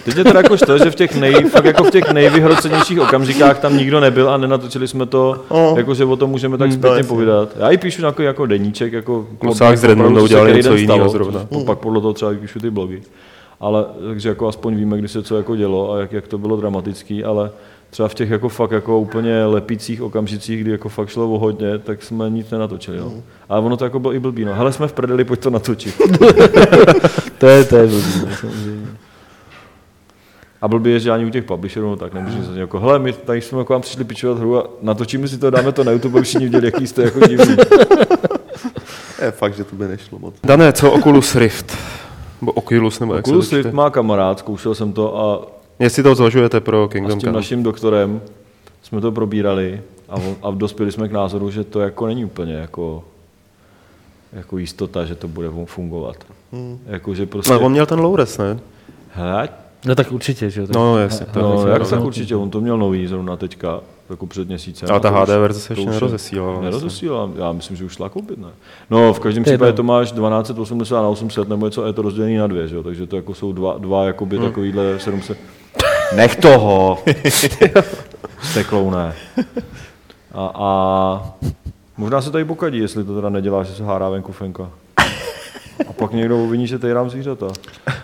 Teď 0.05 0.17
je 0.17 0.23
teda 0.23 0.39
jako 0.39 0.57
to, 0.57 0.77
že 0.77 0.91
v 0.91 0.95
těch, 0.95 1.15
nej, 1.15 1.33
fakt 1.49 1.65
jako 1.65 1.83
v 1.83 1.91
těch 1.91 2.11
nejvyhrocenějších 2.13 2.99
okamžikách 3.01 3.59
tam 3.59 3.77
nikdo 3.77 3.99
nebyl 3.99 4.29
a 4.29 4.37
nenatočili 4.37 4.87
jsme 4.87 5.05
to, 5.05 5.43
No. 5.51 5.73
jako 5.77 5.93
že 5.93 6.05
o 6.05 6.15
tom 6.15 6.29
můžeme 6.29 6.57
tak 6.57 6.69
Hmm, 6.69 6.77
zpětně 6.79 6.97
jasně. 6.97 7.07
povídat. 7.09 7.49
Já 7.59 7.69
i 7.69 7.77
píšu 7.77 8.05
jako, 8.05 8.21
jako 8.21 8.45
deníček, 8.45 8.93
jako 8.93 9.27
Klusák 9.39 9.77
s 9.77 9.83
opravdu, 9.83 10.03
Redmondou 10.03 10.27
dělali 10.27 10.51
který 10.51 10.69
něco 10.75 10.83
stalo, 10.93 11.09
zrovna. 11.09 11.45
co- 11.53 11.65
Pak 11.65 11.79
podle 11.79 12.01
toho 12.01 12.13
třeba 12.13 12.31
píšu 12.33 12.59
ty 12.59 12.69
blogy. 12.69 13.01
Ale 13.59 13.85
takže 14.07 14.29
jako 14.29 14.47
aspoň 14.47 14.75
víme, 14.75 14.97
kdy 14.97 15.07
se 15.07 15.23
co 15.23 15.37
jako 15.37 15.55
dělo 15.55 15.91
a 15.93 15.99
jak, 15.99 16.11
jak 16.13 16.27
to 16.27 16.37
bylo 16.37 16.55
dramatický, 16.57 17.23
ale 17.23 17.51
třeba 17.89 18.07
v 18.09 18.13
těch 18.13 18.29
jako 18.29 18.49
fakt 18.49 18.71
jako 18.71 18.99
úplně 18.99 19.45
lepících 19.45 20.01
okamžicích, 20.01 20.61
kdy 20.61 20.71
jako 20.71 20.89
fakt 20.89 21.09
šlo 21.09 21.31
o 21.33 21.39
hodně, 21.39 21.77
tak 21.77 22.03
jsme 22.03 22.29
nic 22.29 22.49
nenatočili. 22.51 22.97
Jo. 22.97 23.11
Ale 23.49 23.61
ono 23.61 23.77
to 23.77 23.83
jako 23.83 23.99
bylo 23.99 24.13
i 24.13 24.19
blbý. 24.19 24.45
No. 24.45 24.53
Hele, 24.53 24.73
jsme 24.73 24.87
v 24.87 24.93
prdeli, 24.93 25.23
pojď 25.23 25.39
to 25.39 25.49
natočit. 25.49 25.95
To 27.37 27.47
je, 27.47 27.63
to 27.63 27.75
je 27.77 27.87
blbý, 27.87 28.03
no, 28.21 28.35
samozřejmě. 28.41 28.82
A 30.64 30.68
blbý 30.68 30.91
je, 30.91 30.99
že 30.99 31.11
ani 31.11 31.26
u 31.26 31.30
těch 31.30 31.43
publisherů, 31.43 31.89
no, 31.89 31.95
tak 31.95 32.14
nemůžeš 32.14 32.41
říct 32.41 32.55
jako, 32.55 32.80
hele, 32.80 32.99
my 32.99 33.14
tady 33.14 33.41
jsme 33.41 33.57
jako 33.59 33.74
vám 33.74 33.82
přišli 33.82 34.03
pičovat 34.03 34.38
hru 34.38 34.57
a 34.57 34.68
natočíme 34.82 35.28
si 35.28 35.38
to, 35.38 35.49
dáme 35.49 35.72
to 35.72 35.84
na 35.84 35.91
YouTube, 35.91 36.18
aby 36.20 36.26
všichni 36.26 36.45
viděli, 36.45 36.66
jaký 36.66 36.88
jste 36.88 37.03
jako 37.03 37.20
divný. 37.20 37.55
Je 39.22 39.32
fakt, 39.32 39.55
že 39.55 39.64
to 39.64 39.76
by 39.76 39.88
nešlo 39.88 40.20
moc. 40.20 40.34
Dané, 40.43 40.74
co 40.74 40.91
Oculus 40.91 41.36
Rift? 41.36 41.78
Nebo 42.41 42.51
Oculus, 42.51 42.99
nebo 42.99 43.16
jak 43.16 43.28
Oculus 43.28 43.45
se 43.45 43.49
to 43.49 43.59
čte? 43.59 43.68
Rift 43.68 43.74
má 43.76 43.89
kamarád, 43.89 44.39
zkoušel 44.39 44.76
jsem 44.76 44.93
to 44.93 45.20
a, 45.20 45.47
Jestli 45.80 46.03
to 46.03 46.16
zvažujete 46.16 46.59
pro 46.59 46.84
a 46.84 46.88
Kingdom 46.88 47.20
s 47.20 47.22
tím 47.22 47.28
Come. 47.28 47.36
naším 47.36 47.64
doktorem 47.64 48.22
jsme 48.84 49.01
to 49.01 49.11
probírali 49.11 49.82
a, 50.09 50.16
on- 50.16 50.36
a 50.43 50.51
dospěli 50.51 50.91
jsme 50.91 51.07
k 51.07 51.11
názoru, 51.11 51.51
že 51.51 51.64
to 51.64 51.80
jako 51.80 52.07
není 52.07 52.26
úplně 52.26 52.53
jako, 52.53 53.03
jako 54.34 54.57
jistota, 54.57 55.05
že 55.05 55.16
to 55.16 55.28
bude 55.28 55.47
fungovat. 55.66 56.16
Hmm. 56.51 56.80
Jako, 56.86 57.16
že 57.16 57.26
prostě, 57.26 57.53
Ale 57.53 57.61
on 57.61 57.72
měl 57.72 57.86
ten 57.86 57.99
Loures, 57.99 58.38
ne? 58.38 58.59
hele, 59.14 59.49
No 59.86 59.95
tak 59.95 60.11
určitě, 60.11 60.49
že 60.49 60.61
jo. 60.61 60.67
No, 60.75 60.97
jasně. 60.99 61.25
To 61.25 61.39
no, 61.41 61.67
jak 61.67 61.79
jak 61.81 61.89
tak 61.89 62.03
určitě, 62.03 62.36
on 62.36 62.49
to 62.49 62.61
měl 62.61 62.77
nový 62.77 63.07
zrovna 63.07 63.36
teďka, 63.36 63.79
jako 64.09 64.27
před 64.27 64.47
měsícem. 64.47 64.89
Ale 64.91 64.99
ta 64.99 65.09
A 65.09 65.11
to 65.11 65.19
HD 65.21 65.27
verze 65.39 65.59
se 65.59 65.73
ještě 65.73 65.89
nerozesílala. 65.89 66.51
vlastně. 66.51 66.65
Nerozesílám, 66.65 67.34
já 67.38 67.51
myslím, 67.51 67.77
že 67.77 67.86
už 67.86 67.93
šla 67.93 68.09
koupit, 68.09 68.39
ne? 68.39 68.47
No, 68.89 69.13
v 69.13 69.19
každém 69.19 69.43
případě 69.43 69.71
to. 69.71 69.75
to 69.77 69.84
máš 69.84 70.11
1280 70.11 71.01
na 71.01 71.07
800, 71.07 71.49
nebo 71.49 71.65
něco, 71.65 71.84
a 71.84 71.88
je 71.88 71.93
to 71.93 72.01
rozdělený 72.01 72.38
na 72.38 72.47
dvě, 72.47 72.67
že 72.67 72.75
jo? 72.75 72.84
takže 72.84 73.07
to 73.07 73.15
jako 73.15 73.34
jsou 73.34 73.53
dva, 73.53 73.75
dva 73.77 74.03
jakoby 74.05 74.38
Hmm. 74.38 74.45
takovýhle 74.47 74.99
700. 74.99 75.38
Nech 76.15 76.36
toho! 76.36 76.97
Jste 78.41 78.63
klouné. 78.63 79.13
A, 80.34 80.51
a 80.55 81.34
možná 81.97 82.21
se 82.21 82.31
tady 82.31 82.45
pokadí, 82.45 82.77
jestli 82.77 83.03
to 83.03 83.15
teda 83.15 83.29
nedělá, 83.29 83.63
že 83.63 83.73
se 83.73 83.84
hárá 83.84 84.09
venku 84.09 84.31
fenka. 84.31 84.69
A 85.88 85.93
pak 85.93 86.11
někdo 86.11 86.38
uviní, 86.38 86.67
že 86.67 86.80
tady 86.80 86.93
rám 86.93 87.09
zvířata. 87.09 87.47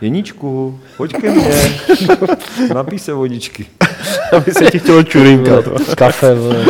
Jeníčku, 0.02 0.80
pojď 0.98 1.14
ke 1.14 1.32
mně. 1.32 1.80
Napij 2.74 3.00
se 3.00 3.14
vodičky. 3.14 3.66
Aby 4.38 4.54
se 4.54 4.72
ti 4.72 4.80
chtělo 4.80 5.04
čurínka. 5.04 5.52
Kafe, 5.98 6.36
vole. 6.36 6.66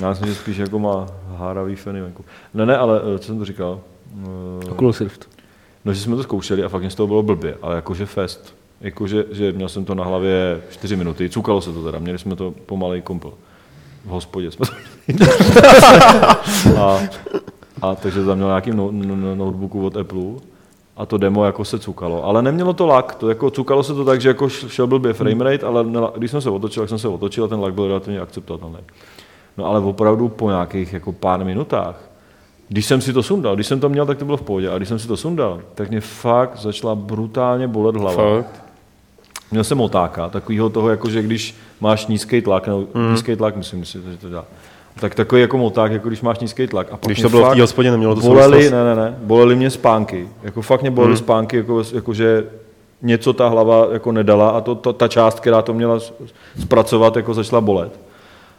Já 0.00 0.08
myslím, 0.10 0.28
že 0.28 0.34
spíš 0.34 0.56
jako 0.56 0.78
má 0.78 1.06
háravý 1.36 1.76
feny 1.76 2.00
venku. 2.00 2.24
Ne, 2.54 2.66
ne, 2.66 2.76
ale 2.76 3.00
eh, 3.14 3.18
co 3.18 3.26
jsem 3.26 3.38
to 3.38 3.44
říkal? 3.44 3.80
Eh, 4.64 4.70
Oculus 4.70 5.00
Rift. 5.00 5.28
No, 5.84 5.94
že 5.94 6.00
jsme 6.00 6.16
to 6.16 6.22
zkoušeli 6.22 6.64
a 6.64 6.68
fakt 6.68 6.80
mě 6.80 6.90
z 6.90 6.94
toho 6.94 7.06
bylo 7.06 7.22
blbě, 7.22 7.56
ale 7.62 7.76
jakože 7.76 8.06
fest. 8.06 8.54
Jakože, 8.80 9.24
že 9.30 9.52
měl 9.52 9.68
jsem 9.68 9.84
to 9.84 9.94
na 9.94 10.04
hlavě 10.04 10.60
4 10.70 10.96
minuty, 10.96 11.30
cukalo 11.30 11.60
se 11.60 11.72
to 11.72 11.84
teda, 11.84 11.98
měli 11.98 12.18
jsme 12.18 12.36
to 12.36 12.50
pomalej 12.50 13.02
kompl. 13.02 13.32
V 14.04 14.08
hospodě 14.08 14.50
jsme 14.50 14.66
to 14.66 14.72
a, 16.80 17.00
a 17.82 17.94
takže 17.94 18.24
tam 18.24 18.36
měl 18.36 18.48
nějaký 18.48 18.70
no, 18.70 18.88
no, 18.92 19.16
no, 19.16 19.34
notebooku 19.34 19.86
od 19.86 19.96
Apple 19.96 20.20
a 20.96 21.06
to 21.06 21.18
demo 21.18 21.44
jako 21.44 21.64
se 21.64 21.78
cukalo, 21.78 22.24
ale 22.24 22.42
nemělo 22.42 22.72
to 22.72 22.86
lag, 22.86 23.14
to 23.14 23.28
jako 23.28 23.50
cukalo 23.50 23.82
se 23.82 23.94
to 23.94 24.04
tak, 24.04 24.20
že 24.20 24.28
jako 24.28 24.48
šel 24.48 24.86
blbě 24.86 25.12
framerate, 25.12 25.66
ale 25.66 25.84
nela- 25.84 26.12
když 26.16 26.30
jsem 26.30 26.40
se 26.40 26.50
otočil, 26.50 26.82
tak 26.82 26.88
jsem 26.88 26.98
se 26.98 27.08
otočil 27.08 27.44
a 27.44 27.48
ten 27.48 27.60
lag 27.60 27.74
byl 27.74 27.88
relativně 27.88 28.20
akceptovatelný. 28.20 28.78
No 29.58 29.66
ale 29.66 29.80
opravdu 29.80 30.28
po 30.28 30.50
nějakých 30.50 30.92
jako 30.92 31.12
pár 31.12 31.44
minutách, 31.44 32.08
když 32.68 32.86
jsem 32.86 33.00
si 33.00 33.12
to 33.12 33.22
sundal, 33.22 33.54
když 33.54 33.66
jsem 33.66 33.80
to 33.80 33.88
měl, 33.88 34.06
tak 34.06 34.18
to 34.18 34.24
bylo 34.24 34.36
v 34.36 34.42
pohodě, 34.42 34.70
a 34.70 34.76
když 34.76 34.88
jsem 34.88 34.98
si 34.98 35.08
to 35.08 35.16
sundal, 35.16 35.60
tak 35.74 35.90
mě 35.90 36.00
fakt 36.00 36.58
začala 36.58 36.94
brutálně 36.94 37.68
bolet 37.68 37.96
hlava. 37.96 38.36
Fakt? 38.36 38.62
Měl 39.50 39.64
jsem 39.64 39.80
otáka, 39.80 40.28
takovýho 40.28 40.70
toho, 40.70 40.90
jako 40.90 41.10
že 41.10 41.22
když 41.22 41.54
máš 41.80 42.06
nízký 42.06 42.40
tlak, 42.40 42.66
nebo 42.66 42.86
mm. 42.94 43.10
nízký 43.10 43.36
tlak, 43.36 43.56
myslím 43.56 43.84
že 43.84 44.00
to 44.20 44.28
dělá. 44.28 44.44
Tak 45.00 45.14
takový 45.14 45.40
jako 45.40 45.58
moták, 45.58 45.92
jako 45.92 46.08
když 46.08 46.20
máš 46.20 46.38
nízký 46.38 46.66
tlak. 46.66 46.86
A 46.90 46.96
pak 46.96 47.06
Když 47.06 47.22
to 47.22 47.28
bylo 47.28 47.50
v 47.50 47.54
té 47.54 47.60
hospodě, 47.60 47.90
nemělo 47.90 48.14
to 48.14 48.20
boleli, 48.20 48.52
souvislost? 48.52 48.72
ne, 48.72 48.84
ne, 48.84 48.96
ne, 48.96 49.16
boleli 49.22 49.56
mě 49.56 49.70
spánky. 49.70 50.28
Jako 50.42 50.62
fakt 50.62 50.80
mě 50.80 50.90
bolely 50.90 51.12
mm. 51.12 51.16
spánky, 51.16 51.56
jako, 51.56 51.82
jako, 51.94 52.14
že 52.14 52.44
něco 53.02 53.32
ta 53.32 53.48
hlava 53.48 53.88
jako 53.92 54.12
nedala 54.12 54.50
a 54.50 54.60
to, 54.60 54.74
to, 54.74 54.92
ta 54.92 55.08
část, 55.08 55.40
která 55.40 55.62
to 55.62 55.74
měla 55.74 55.98
zpracovat, 56.60 57.16
jako 57.16 57.34
začala 57.34 57.60
bolet. 57.60 58.00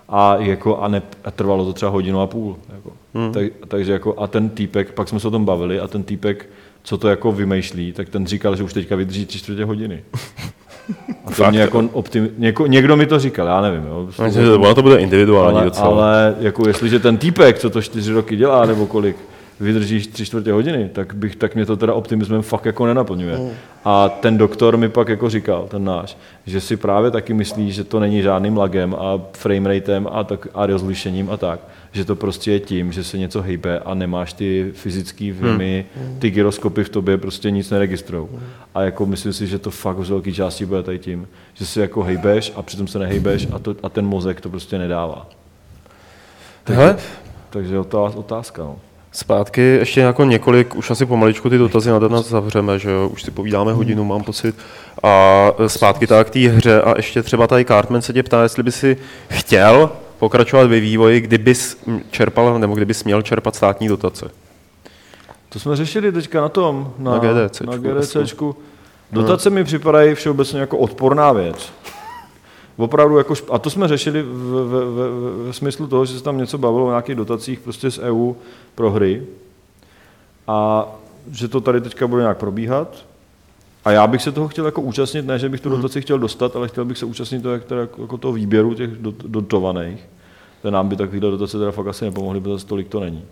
A, 0.10 0.36
jako, 0.36 0.78
a, 0.78 0.88
ne, 0.88 1.02
a 1.24 1.32
trvalo 1.32 1.66
to 1.66 1.74
třeba 1.74 1.92
hodinu 1.92 2.22
a 2.22 2.28
půl. 2.28 2.56
Jako. 2.76 2.92
Hmm. 3.14 3.32
Tak, 3.32 3.44
takže 3.68 3.92
jako, 3.92 4.16
a 4.18 4.28
ten 4.28 4.50
týpek, 4.50 4.92
pak 4.92 5.08
jsme 5.08 5.20
se 5.20 5.28
o 5.28 5.32
tom 5.32 5.46
bavili, 5.46 5.80
a 5.80 5.88
ten 5.88 6.04
týpek, 6.04 6.50
co 6.84 6.98
to 6.98 7.08
jako 7.08 7.32
vymýšlí, 7.32 7.94
tak 7.94 8.10
ten 8.10 8.28
říkal, 8.28 8.56
že 8.56 8.64
už 8.64 8.74
teďka 8.74 8.96
vydrží 8.96 9.26
tři 9.26 9.40
čtvrtě 9.40 9.66
hodiny. 9.66 10.04
A 11.26 11.30
to 11.30 11.32
Fakt, 11.32 11.52
mě 11.52 11.60
jako 11.60 11.90
optimi, 11.94 12.30
něko, 12.38 12.68
někdo 12.68 12.98
mi 12.98 13.06
to 13.06 13.20
říkal, 13.20 13.48
já 13.48 13.62
nevím. 13.62 13.84
Jo, 13.86 14.06
Myslím, 14.06 14.32
že 14.46 14.52
Ono 14.52 14.76
to 14.76 14.82
bude 14.82 14.98
individuální 14.98 15.58
ale, 15.58 15.66
docela. 15.66 15.88
ale 15.88 16.36
jako 16.40 16.68
jestliže 16.68 17.00
ten 17.00 17.18
týpek, 17.18 17.60
co 17.60 17.70
to 17.70 17.82
čtyři 17.82 18.14
roky 18.14 18.36
dělá, 18.36 18.66
nebo 18.66 18.86
kolik, 18.86 19.16
vydrží 19.60 20.08
tři 20.08 20.26
čtvrtě 20.26 20.52
hodiny, 20.52 20.90
tak, 20.94 21.14
bych, 21.14 21.36
tak 21.36 21.56
mě 21.56 21.66
to 21.66 21.78
teda 21.78 21.94
optimismem 21.94 22.42
fakt 22.42 22.66
jako 22.66 22.86
nenaplňuje. 22.86 23.38
Mm. 23.38 23.50
A 23.86 24.10
ten 24.10 24.38
doktor 24.38 24.78
mi 24.78 24.90
pak 24.90 25.10
jako 25.10 25.30
říkal, 25.30 25.68
ten 25.68 25.86
náš, 25.86 26.18
že 26.46 26.62
si 26.62 26.78
právě 26.78 27.12
taky 27.12 27.34
myslí, 27.34 27.72
že 27.72 27.84
to 27.84 28.00
není 28.00 28.22
žádným 28.22 28.58
lagem 28.58 28.96
a 29.00 29.22
frameratem 29.34 30.08
a, 30.12 30.24
tak, 30.24 30.48
a 30.54 30.66
rozlišením 30.66 31.30
a 31.32 31.38
tak, 31.38 31.60
že 31.92 32.06
to 32.06 32.16
prostě 32.16 32.52
je 32.52 32.60
tím, 32.60 32.92
že 32.92 33.04
se 33.04 33.18
něco 33.18 33.42
hejbe 33.42 33.80
a 33.80 33.94
nemáš 33.94 34.34
ty 34.34 34.72
fyzické 34.76 35.32
vimy, 35.32 35.86
ty 36.20 36.30
gyroskopy 36.30 36.84
v 36.84 36.90
tobě 36.90 37.18
prostě 37.18 37.52
nic 37.52 37.70
neregistrují. 37.70 38.28
A 38.76 38.82
jako 38.82 39.06
myslím 39.06 39.34
si, 39.34 39.48
že 39.48 39.60
to 39.60 39.72
fakt 39.72 40.06
z 40.06 40.10
velké 40.10 40.32
části 40.32 40.66
bude 40.66 40.84
tady 40.84 41.00
tím, 41.00 41.28
že 41.54 41.66
si 41.66 41.80
jako 41.80 42.04
hejbeš 42.04 42.54
a 42.56 42.62
přitom 42.62 42.88
se 42.88 43.00
nehejbeš 43.00 43.48
a, 43.52 43.60
to, 43.60 43.76
a 43.84 43.90
ten 43.90 44.06
mozek 44.06 44.42
to 44.42 44.50
prostě 44.50 44.78
nedává. 44.78 45.30
Hele, 46.66 46.98
Takže 47.50 47.80
otá- 47.80 48.14
otázka. 48.16 48.64
No. 48.64 48.76
Zpátky 49.12 49.62
ještě 49.62 50.02
jako 50.02 50.24
několik, 50.24 50.76
už 50.76 50.92
asi 50.92 51.06
pomaličku 51.06 51.50
ty 51.50 51.58
dotazy 51.58 51.90
na 51.90 52.00
nás 52.00 52.30
zavřeme, 52.30 52.80
že 52.80 52.90
jo, 52.92 53.08
už 53.08 53.24
si 53.24 53.32
povídáme 53.32 53.74
hodinu, 53.74 54.04
mám 54.04 54.24
pocit. 54.24 54.56
A 55.04 55.48
zpátky 55.68 56.08
tak 56.08 56.28
k 56.28 56.30
té 56.30 56.40
hře 56.40 56.82
a 56.82 56.94
ještě 56.98 57.24
třeba 57.24 57.48
tady 57.48 57.66
Cartman 57.66 58.02
se 58.02 58.14
tě 58.14 58.24
ptá, 58.24 58.44
jestli 58.44 58.64
by 58.64 58.72
si 58.72 58.98
chtěl 59.30 59.92
pokračovat 60.20 60.68
ve 60.68 60.80
vývoji, 60.80 61.22
kdybys 61.22 61.78
čerpal, 62.12 62.60
nebo 62.60 62.76
kdybys 62.76 63.04
měl 63.04 63.22
čerpat 63.22 63.56
státní 63.56 63.88
dotace. 63.88 64.32
To 65.50 65.60
jsme 65.60 65.76
řešili 65.76 66.12
teďka 66.12 66.42
na 66.42 66.50
tom, 66.50 66.94
na, 66.98 67.12
Na 67.12 67.20
GDCčku, 67.20 67.66
na 67.66 67.78
GDCčku. 67.78 68.56
Dotace 69.12 69.50
mi 69.50 69.64
připadají 69.64 70.16
všeobecně 70.16 70.60
jako 70.60 70.78
odporná 70.78 71.32
věc. 71.32 71.74
Opravdu 72.78 73.18
jako, 73.18 73.34
šp- 73.34 73.56
a 73.56 73.60
to 73.60 73.70
jsme 73.70 73.88
řešili 73.88 74.22
v, 74.22 74.26
v, 74.26 74.70
v, 74.70 75.52
v 75.52 75.56
smyslu 75.56 75.88
toho, 75.88 76.06
že 76.06 76.18
se 76.18 76.24
tam 76.24 76.38
něco 76.38 76.58
bavilo 76.58 76.86
o 76.86 76.90
nějakých 76.90 77.16
dotacích 77.16 77.60
prostě 77.60 77.92
z 77.92 78.00
EU 78.00 78.34
pro 78.76 78.92
hry 78.92 79.24
a 80.48 80.88
že 81.32 81.48
to 81.48 81.62
tady 81.62 81.82
teďka 81.82 82.08
bude 82.08 82.22
nějak 82.22 82.38
probíhat. 82.38 83.06
A 83.90 83.92
já 83.92 84.08
bych 84.08 84.22
se 84.22 84.32
toho 84.32 84.48
chtěl 84.48 84.66
jako 84.66 84.82
účastnit, 84.82 85.26
ne, 85.26 85.40
že 85.40 85.50
bych 85.50 85.62
tu 85.62 85.70
dotaci 85.70 86.02
chtěl 86.02 86.20
dostat, 86.20 86.56
ale 86.56 86.68
chtěl 86.68 86.86
bych 86.86 86.98
se 86.98 87.06
účastnit 87.06 87.42
toho, 87.42 87.54
jak 87.54 87.64
teda, 87.64 87.82
jako 87.82 88.18
toho 88.18 88.34
výběru 88.34 88.74
těch 88.74 88.90
dot- 88.90 89.24
dotovaných. 89.28 90.10
To 90.62 90.72
nám 90.72 90.90
by 90.90 90.96
takovýhle 90.96 91.32
dotace 91.32 91.58
teda 91.58 91.72
fakt 91.72 91.88
asi 91.88 92.06
nepomohly, 92.06 92.42
protože 92.42 92.66
tolik 92.66 92.88
to 92.88 93.00
není. 93.00 93.24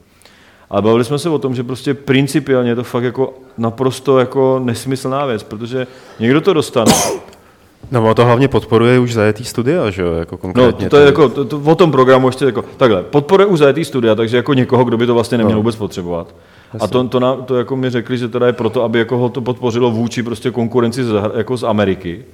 Ale 0.69 0.81
bavili 0.81 1.03
jsme 1.03 1.19
se 1.19 1.29
o 1.29 1.39
tom, 1.39 1.55
že 1.55 1.63
prostě 1.63 1.93
principiálně 1.93 2.69
je 2.69 2.75
to 2.75 2.83
fakt 2.83 3.03
jako 3.03 3.33
naprosto 3.57 4.19
jako 4.19 4.61
nesmyslná 4.63 5.25
věc, 5.25 5.43
protože 5.43 5.87
někdo 6.19 6.41
to 6.41 6.53
dostane. 6.53 6.91
No 7.91 8.03
ono 8.03 8.13
to 8.13 8.25
hlavně 8.25 8.47
podporuje 8.47 8.99
už 8.99 9.13
zajetý 9.13 9.45
studia, 9.45 9.89
že 9.89 10.01
jo, 10.01 10.13
jako 10.13 10.35
No, 10.35 10.37
konkrétně. 10.37 10.85
to, 10.85 10.89
to 10.89 10.97
je 10.97 11.05
jako, 11.05 11.29
to, 11.29 11.45
to, 11.45 11.59
o 11.65 11.75
tom 11.75 11.91
programu 11.91 12.27
ještě 12.27 12.45
jako, 12.45 12.63
takhle, 12.77 13.03
podporuje 13.03 13.45
už 13.45 13.59
zajetý 13.59 13.85
studia, 13.85 14.15
takže 14.15 14.37
jako 14.37 14.53
někoho, 14.53 14.83
kdo 14.83 14.97
by 14.97 15.05
to 15.05 15.13
vlastně 15.13 15.37
neměl 15.37 15.55
No. 15.55 15.59
vůbec 15.59 15.75
potřebovat. 15.75 16.35
A 16.79 16.87
to, 16.87 17.03
to, 17.07 17.19
nám, 17.19 17.43
to, 17.43 17.55
jako 17.57 17.75
mi 17.75 17.89
řekli, 17.89 18.17
že 18.17 18.27
teda 18.27 18.47
je 18.47 18.53
proto, 18.53 18.83
aby 18.83 18.99
jako 18.99 19.17
ho 19.17 19.29
to 19.29 19.41
podpořilo 19.41 19.91
vůči 19.91 20.23
prostě 20.23 20.51
konkurenci 20.51 21.03
z, 21.03 21.11
jako 21.35 21.57
z 21.57 21.63
Ameriky, 21.63 22.25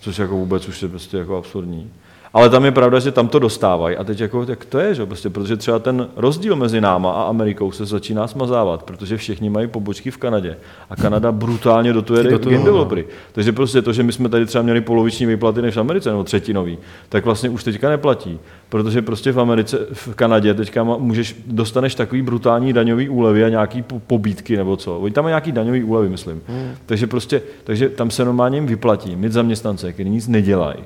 což 0.00 0.18
jako 0.18 0.34
vůbec 0.36 0.68
už 0.68 0.82
je 0.82 0.88
prostě 0.88 1.16
jako 1.16 1.36
absurdní. 1.36 1.90
Ale 2.34 2.50
tam 2.50 2.64
je 2.64 2.72
pravda, 2.72 2.98
že 2.98 3.12
tam 3.12 3.28
to 3.28 3.38
dostávají. 3.38 3.96
A 3.96 4.04
teď 4.04 4.20
jako, 4.20 4.46
jak 4.48 4.64
to 4.64 4.78
je, 4.78 4.94
že? 4.94 5.06
Prostě, 5.06 5.30
protože 5.30 5.56
třeba 5.56 5.78
ten 5.78 6.08
rozdíl 6.16 6.56
mezi 6.56 6.80
náma 6.80 7.12
a 7.12 7.22
Amerikou 7.22 7.72
se 7.72 7.84
začíná 7.84 8.26
smazávat, 8.26 8.82
protože 8.82 9.16
všichni 9.16 9.50
mají 9.50 9.66
pobočky 9.66 10.10
v 10.10 10.16
Kanadě. 10.16 10.56
A 10.90 10.96
Kanada 10.96 11.32
brutálně 11.32 11.92
dotuje 11.92 12.22
Ty 12.22 12.30
dotují, 12.30 12.54
game 12.54 12.64
no. 12.64 12.72
developery. 12.72 13.06
Takže 13.32 13.52
prostě 13.52 13.82
to, 13.82 13.92
že 13.92 14.02
my 14.02 14.12
jsme 14.12 14.28
tady 14.28 14.46
třeba 14.46 14.62
měli 14.62 14.80
poloviční 14.80 15.26
výplaty 15.26 15.62
než 15.62 15.76
v 15.76 15.80
Americe, 15.80 16.10
nebo 16.10 16.24
třetinový, 16.24 16.78
tak 17.08 17.24
vlastně 17.24 17.50
už 17.50 17.64
teďka 17.64 17.88
neplatí. 17.88 18.38
Protože 18.68 19.02
prostě 19.02 19.32
v 19.32 19.40
Americe, 19.40 19.78
v 19.92 20.14
Kanadě 20.14 20.54
teďka 20.54 20.82
můžeš, 20.82 21.36
dostaneš 21.46 21.94
takový 21.94 22.22
brutální 22.22 22.72
daňový 22.72 23.08
úlevy 23.08 23.44
a 23.44 23.48
nějaký 23.48 23.82
po- 23.82 23.98
pobídky 23.98 24.56
nebo 24.56 24.76
co. 24.76 24.98
Oni 24.98 25.12
tam 25.12 25.24
mají 25.24 25.30
nějaký 25.30 25.52
daňový 25.52 25.84
úlevy, 25.84 26.08
myslím. 26.08 26.42
Hmm. 26.46 26.70
Takže 26.86 27.06
prostě, 27.06 27.42
takže 27.64 27.88
tam 27.88 28.10
se 28.10 28.24
normálně 28.24 28.56
jim 28.56 28.66
vyplatí 28.66 29.16
mít 29.16 29.32
zaměstnance, 29.32 29.92
kteří 29.92 30.10
nic 30.10 30.28
nedělají. 30.28 30.78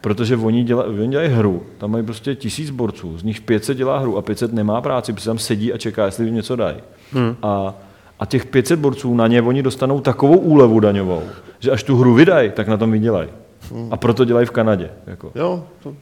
Protože 0.00 0.36
oni, 0.36 0.64
děla, 0.64 0.84
oni 0.84 1.08
dělají 1.08 1.28
hru, 1.28 1.62
tam 1.78 1.90
mají 1.90 2.04
prostě 2.04 2.34
tisíc 2.34 2.70
borců, 2.70 3.18
z 3.18 3.22
nich 3.22 3.40
500 3.40 3.76
dělá 3.76 3.98
hru 3.98 4.16
a 4.16 4.22
500 4.22 4.52
nemá 4.52 4.80
práci, 4.80 5.12
protože 5.12 5.26
tam 5.26 5.38
sedí 5.38 5.72
a 5.72 5.78
čeká, 5.78 6.04
jestli 6.04 6.24
jim 6.24 6.34
něco 6.34 6.56
dají. 6.56 6.76
Hmm. 7.12 7.36
A, 7.42 7.74
a 8.18 8.26
těch 8.26 8.46
500 8.46 8.78
borců, 8.78 9.14
na 9.14 9.26
ně 9.26 9.42
oni 9.42 9.62
dostanou 9.62 10.00
takovou 10.00 10.36
úlevu 10.36 10.80
daňovou, 10.80 11.22
že 11.58 11.70
až 11.70 11.82
tu 11.82 11.96
hru 11.96 12.14
vydají, 12.14 12.50
tak 12.50 12.68
na 12.68 12.76
tom 12.76 12.92
vydělají. 12.92 13.28
Hmm. 13.72 13.88
A 13.92 13.96
proto 13.96 14.24
dělají 14.24 14.46
v 14.46 14.50
Kanadě. 14.50 14.90
Jako. 15.06 15.32
Jo, 15.34 15.64
to, 15.82 15.94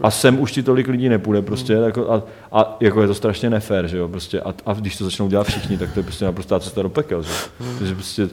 A 0.00 0.10
sem 0.10 0.40
už 0.40 0.52
ti 0.52 0.62
tolik 0.62 0.88
lidí 0.88 1.08
nepůjde 1.08 1.42
prostě, 1.42 1.72
jako, 1.72 2.12
a, 2.12 2.22
a, 2.52 2.76
jako 2.80 3.02
je 3.02 3.08
to 3.08 3.14
strašně 3.14 3.50
nefér, 3.50 3.86
že 3.86 3.98
jo, 3.98 4.08
prostě, 4.08 4.40
a, 4.40 4.54
a, 4.66 4.72
když 4.72 4.96
to 4.96 5.04
začnou 5.04 5.28
dělat 5.28 5.46
všichni, 5.46 5.78
tak 5.78 5.92
to 5.92 6.00
je 6.00 6.04
prostě 6.04 6.24
naprostá 6.24 6.60
cesta 6.60 6.82
do 6.82 6.88
pekel, 6.88 7.22
že? 7.22 7.32
Takže 7.78 7.94
prostě, 7.94 8.28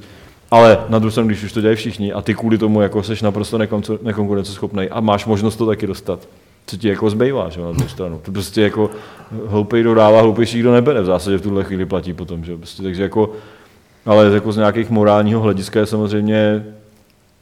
ale 0.54 0.80
na 0.90 1.00
druhou 1.00 1.12
stranu, 1.12 1.28
když 1.28 1.44
už 1.44 1.54
to 1.54 1.62
dělají 1.62 1.76
všichni 1.76 2.14
a 2.14 2.22
ty 2.22 2.34
kvůli 2.36 2.58
tomu 2.58 2.82
jako 2.82 3.04
seš 3.04 3.22
naprosto 3.22 3.58
nekonkurenceschopný 4.02 4.90
a 4.90 5.00
máš 5.00 5.26
možnost 5.26 5.56
to 5.56 5.66
taky 5.66 5.88
dostat, 5.88 6.28
co 6.66 6.78
ti 6.78 6.88
jako 6.88 7.10
zbývá, 7.10 7.50
že 7.50 7.62
na 7.62 7.72
druhou 7.72 7.90
stranu. 7.90 8.22
To 8.26 8.32
prostě 8.32 8.62
jako 8.62 8.90
hloupej 9.48 9.84
dodává, 9.84 10.22
hloupejší 10.22 10.60
kdo 10.60 10.74
nebere, 10.74 11.02
v 11.02 11.06
zásadě 11.06 11.38
v 11.38 11.42
tuhle 11.42 11.64
chvíli 11.64 11.86
platí 11.86 12.14
potom, 12.14 12.44
že 12.44 12.58
prostě, 12.58 12.84
takže 12.84 13.04
jako, 13.04 13.32
ale 14.06 14.32
jako 14.34 14.52
z 14.52 14.58
nějakých 14.58 14.90
morálního 14.90 15.42
hlediska 15.42 15.80
je 15.80 15.86
samozřejmě 15.86 16.66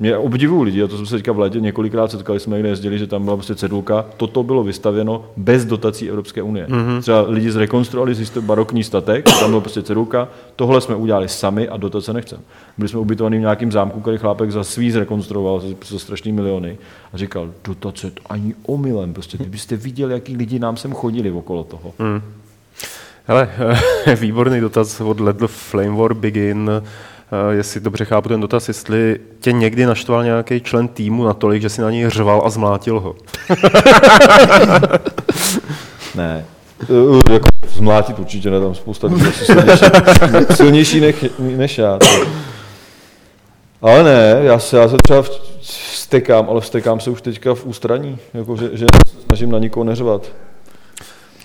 mě 0.02 0.18
obdivují 0.18 0.66
lidi, 0.66 0.84
a 0.84 0.88
to 0.88 0.97
jsme 0.97 1.06
se 1.06 1.16
teďka 1.16 1.32
v 1.32 1.39
létě 1.39 1.60
několikrát 1.60 2.12
setkali, 2.12 2.39
jsme 2.39 2.56
někde 2.56 2.70
jezdili, 2.70 2.99
že 2.99 3.08
tam 3.08 3.24
byla 3.24 3.38
prostě 3.38 3.56
cedulka, 3.56 4.06
toto 4.18 4.43
bylo 4.43 4.64
vystavěno 4.64 5.26
bez 5.38 5.66
dotací 5.66 6.10
Evropské 6.10 6.41
unie. 6.41 6.66
Mm-hmm. 6.66 7.02
Třeba 7.02 7.22
lidi 7.22 7.52
zrekonstruovali 7.52 8.16
barokní 8.39 8.84
statek, 8.84 9.26
tam 9.39 9.49
byla 9.49 9.62
prostě 9.62 9.82
cedulka, 9.82 10.28
tohle 10.56 10.82
jsme 10.82 10.95
udělali 10.95 11.28
sami 11.28 11.70
a 11.70 11.78
dotace 11.78 12.14
nechceme. 12.14 12.41
Byli 12.78 12.89
jsme 12.89 12.99
ubytovaní 12.99 13.38
v 13.38 13.41
nějakém 13.41 13.72
zámku, 13.72 13.99
který 14.02 14.18
chlápek 14.18 14.52
za 14.52 14.64
svý 14.64 14.91
zrekonstruoval 14.91 15.60
za, 15.60 15.68
za 15.86 15.99
strašný 15.99 16.32
miliony 16.32 16.78
a 17.14 17.18
říkal, 17.18 17.52
dotace 17.64 18.12
to 18.12 18.22
ani 18.30 18.56
omylem, 18.66 19.14
prostě 19.14 19.38
kdybyste 19.38 19.76
viděli, 19.76 20.14
jaký 20.14 20.38
lidi 20.38 20.60
nám 20.60 20.78
sem 20.78 20.93
chodili 20.93 21.32
okolo 21.32 21.64
toho. 21.64 21.93
Mm. 21.99 22.22
Hele, 23.26 23.49
výborný 24.20 24.60
dotaz 24.60 25.02
od 25.02 25.20
Ledl 25.20 25.47
Flame 25.47 25.97
War 25.97 26.14
Begin. 26.14 26.72
Eh, 27.32 27.54
Jestli 27.56 27.80
dobře 27.80 28.06
chápu 28.06 28.30
ten 28.30 28.42
dotaz, 28.42 28.68
jestli 28.68 29.20
tě 29.40 29.52
někdy 29.52 29.86
naštval 29.86 30.24
nějaký 30.24 30.62
člen 30.62 30.88
týmu 30.88 31.24
natolik, 31.24 31.62
že 31.62 31.70
si 31.70 31.82
na 31.82 31.92
něj 31.92 32.10
řval 32.10 32.42
a 32.46 32.50
zmlátil 32.50 33.00
ho. 33.00 33.16
Ne. 36.16 36.46
Uh, 36.90 37.22
jako 37.32 37.48
zmlátit 37.68 38.20
určitě 38.20 38.52
ne, 38.52 38.60
tam 38.60 38.76
spousta 38.76 39.08
lidí 39.08 39.26
silnější, 39.32 39.86
silnější 40.54 41.00
než, 41.00 41.16
než 41.40 41.78
já. 41.78 41.98
To. 41.98 42.06
Ale 43.82 44.04
ne, 44.04 44.40
já 44.42 44.60
se, 44.60 44.78
já 44.78 44.90
se 44.90 44.96
třeba 45.04 45.24
vstekám, 45.62 46.50
ale 46.50 46.62
vstekám 46.62 47.00
se 47.00 47.10
už 47.10 47.22
teďka 47.22 47.54
v 47.54 47.66
ústraní, 47.66 48.18
jako 48.34 48.56
že, 48.58 48.70
že 48.74 48.86
snažím 49.28 49.52
na 49.52 49.60
nikoho 49.60 49.84
neřvat. 49.84 50.32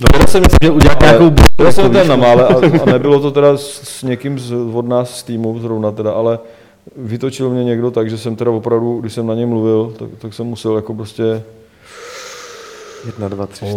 No, 0.01 0.27
jsem 0.27 0.43
měl 0.61 0.75
udělat 0.75 1.03
Ale 1.03 1.13
nějakou 1.13 1.37
byl 1.57 1.73
jsem 1.73 1.93
ten 1.93 2.09
na 2.09 2.17
mále 2.17 2.47
a, 2.47 2.55
a, 2.83 2.85
nebylo 2.93 3.21
to 3.21 3.31
teda 3.31 3.57
s, 3.57 3.81
s 3.83 4.03
někým 4.03 4.39
z, 4.39 4.53
od 4.75 4.89
nás 4.89 5.19
z 5.19 5.23
týmu 5.23 5.59
zrovna 5.59 5.91
teda, 5.91 6.13
ale 6.13 6.39
vytočil 6.97 7.51
mě 7.51 7.65
někdo 7.65 7.91
tak, 7.91 8.11
že 8.11 8.19
jsem 8.19 8.37
teda 8.37 8.51
opravdu, 8.51 9.01
když 9.01 9.13
jsem 9.13 9.27
na 9.27 9.35
něm 9.35 9.49
mluvil, 9.49 9.95
tak, 9.99 10.09
tak 10.19 10.35
jsem 10.35 10.47
musel 10.47 10.77
jako 10.77 10.95
prostě 10.95 11.43
1, 13.07 13.29
2, 13.29 13.47
3, 13.47 13.65
4, 13.67 13.77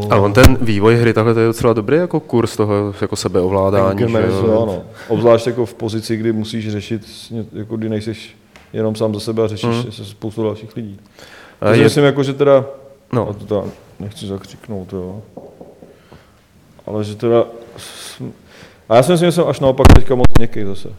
5. 0.00 0.12
A 0.12 0.16
on 0.16 0.32
ten 0.32 0.58
vývoj 0.60 0.96
hry 0.96 1.12
takhle 1.12 1.34
to 1.34 1.40
je 1.40 1.46
docela 1.46 1.72
dobrý 1.72 1.96
jako 1.96 2.20
kurz 2.20 2.56
toho 2.56 2.94
jako 3.00 3.16
sebeovládání. 3.16 3.98
že 3.98 4.18
jo? 4.18 4.46
Jo, 4.46 4.62
ano. 4.62 4.82
Obzvlášť 5.08 5.46
jako 5.46 5.66
v 5.66 5.74
pozici, 5.74 6.16
kdy 6.16 6.32
musíš 6.32 6.70
řešit, 6.70 7.02
jako 7.52 7.76
kdy 7.76 7.88
nejseš 7.88 8.36
jenom 8.72 8.94
sám 8.94 9.14
za 9.14 9.20
sebe 9.20 9.44
a 9.44 9.48
řešíš 9.48 9.84
mm. 9.84 9.92
se 9.92 10.04
spoustu 10.04 10.42
dalších 10.42 10.76
lidí. 10.76 10.98
A 11.60 11.64
Takže 11.64 11.82
je- 11.82 11.84
myslím, 11.84 12.04
jako, 12.04 12.22
že 12.22 12.32
teda, 12.32 12.64
no. 13.12 13.24
No. 13.24 13.28
a 13.28 13.32
to 13.32 13.44
teda 13.44 13.62
nechci 14.00 14.26
zakřiknout, 14.26 14.92
jo. 14.92 15.22
Ale 16.90 17.04
že 17.04 17.14
teda, 17.14 17.44
a 18.88 18.96
já 18.96 19.02
si 19.02 19.12
myslím, 19.12 19.28
že 19.28 19.32
jsem 19.32 19.44
až 19.48 19.60
naopak 19.60 19.86
teďka 19.94 20.14
moc 20.14 20.26
měkký 20.38 20.64
zase. 20.64 20.88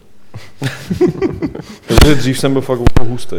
Protože 1.86 2.14
dřív 2.14 2.38
jsem 2.38 2.52
byl 2.52 2.62
fakt 2.62 2.80
úplně 2.80 3.10
hustý. 3.10 3.36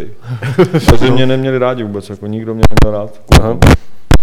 Takže 0.90 1.12
mě 1.12 1.26
neměli 1.26 1.58
rádi 1.58 1.84
vůbec, 1.84 2.10
jako 2.10 2.28
nikdo 2.28 2.54
mě 2.54 2.64
neměl 2.70 3.02
rád. 3.02 3.22
Aha. 3.40 3.58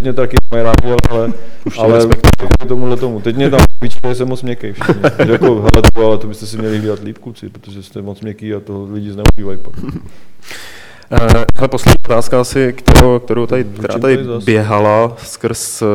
Mě 0.01 0.13
taky 0.13 0.37
mají 0.53 0.65
rád, 0.65 0.77
ale, 1.11 1.33
ale 1.79 2.07
kvůli 2.07 2.69
tomuhle 2.69 2.97
tomu. 2.97 3.21
Teď 3.21 3.37
mě 3.37 3.51
tam 3.51 3.61
vyčkali, 3.83 4.15
jsem 4.15 4.29
moc 4.29 4.43
měkký 4.43 4.73
všichni. 4.73 5.03
Jako, 5.33 5.55
hele, 5.55 5.83
to, 5.95 6.07
ale 6.07 6.19
to 6.19 6.27
byste 6.27 6.47
si 6.47 6.59
měli 6.59 6.79
hlídat 6.79 7.03
líp, 7.03 7.19
kluci, 7.19 7.49
protože 7.49 7.83
jste 7.83 8.03
moc 8.03 8.21
měkký 8.21 8.55
a 8.55 8.61
to 8.61 8.89
lidi 8.93 9.13
zneužívají 9.13 9.59
pak. 9.59 9.75
Eh, 11.13 11.45
Hele, 11.55 11.69
poslední 11.69 11.95
otázka 12.05 12.41
asi, 12.41 12.73
kterou, 12.73 13.19
kterou 13.19 13.47
tady, 13.47 13.65
která 13.65 13.99
tady 13.99 14.19
běhala 14.45 15.17
skrz 15.19 15.83
eh, 15.83 15.87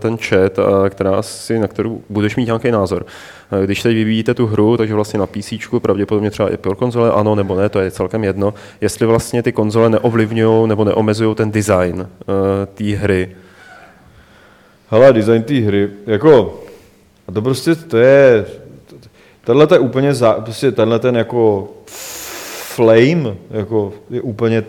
ten 0.00 0.18
chat 0.18 0.58
a 0.58 0.90
která 0.90 1.14
asi, 1.14 1.58
na 1.58 1.68
kterou 1.68 2.02
budeš 2.08 2.36
mít 2.36 2.44
nějaký 2.44 2.70
názor. 2.70 3.06
Eh, 3.52 3.64
Když 3.64 3.82
teď 3.82 3.94
vyvíjíte 3.94 4.34
tu 4.34 4.46
hru, 4.46 4.76
takže 4.76 4.94
vlastně 4.94 5.18
na 5.18 5.26
PC, 5.26 5.52
pravděpodobně 5.82 6.30
třeba 6.30 6.52
i 6.52 6.56
pro 6.56 6.76
konzole, 6.76 7.12
ano 7.12 7.34
nebo 7.34 7.54
ne, 7.56 7.68
to 7.68 7.80
je 7.80 7.90
celkem 7.90 8.24
jedno, 8.24 8.54
jestli 8.80 9.06
vlastně 9.06 9.42
ty 9.42 9.52
konzole 9.52 9.90
neovlivňují 9.90 10.68
nebo 10.68 10.84
neomezují 10.84 11.34
ten 11.34 11.50
design 11.50 12.08
eh, 12.20 12.66
té 12.66 12.84
hry. 12.84 13.36
Hele, 14.90 15.12
design 15.12 15.42
té 15.42 15.54
hry, 15.54 15.88
jako, 16.06 16.60
a 17.28 17.32
to 17.32 17.42
prostě, 17.42 17.74
to 17.74 17.96
je, 17.96 18.46
tenhle 19.44 19.66
je 19.72 19.78
úplně, 19.78 20.14
zá, 20.14 20.32
prostě 20.32 20.72
tenhle 20.72 20.98
ten 20.98 21.16
jako 21.16 21.68
flame, 22.84 23.34
jako 23.50 23.92
je 24.10 24.20
úplně 24.20 24.64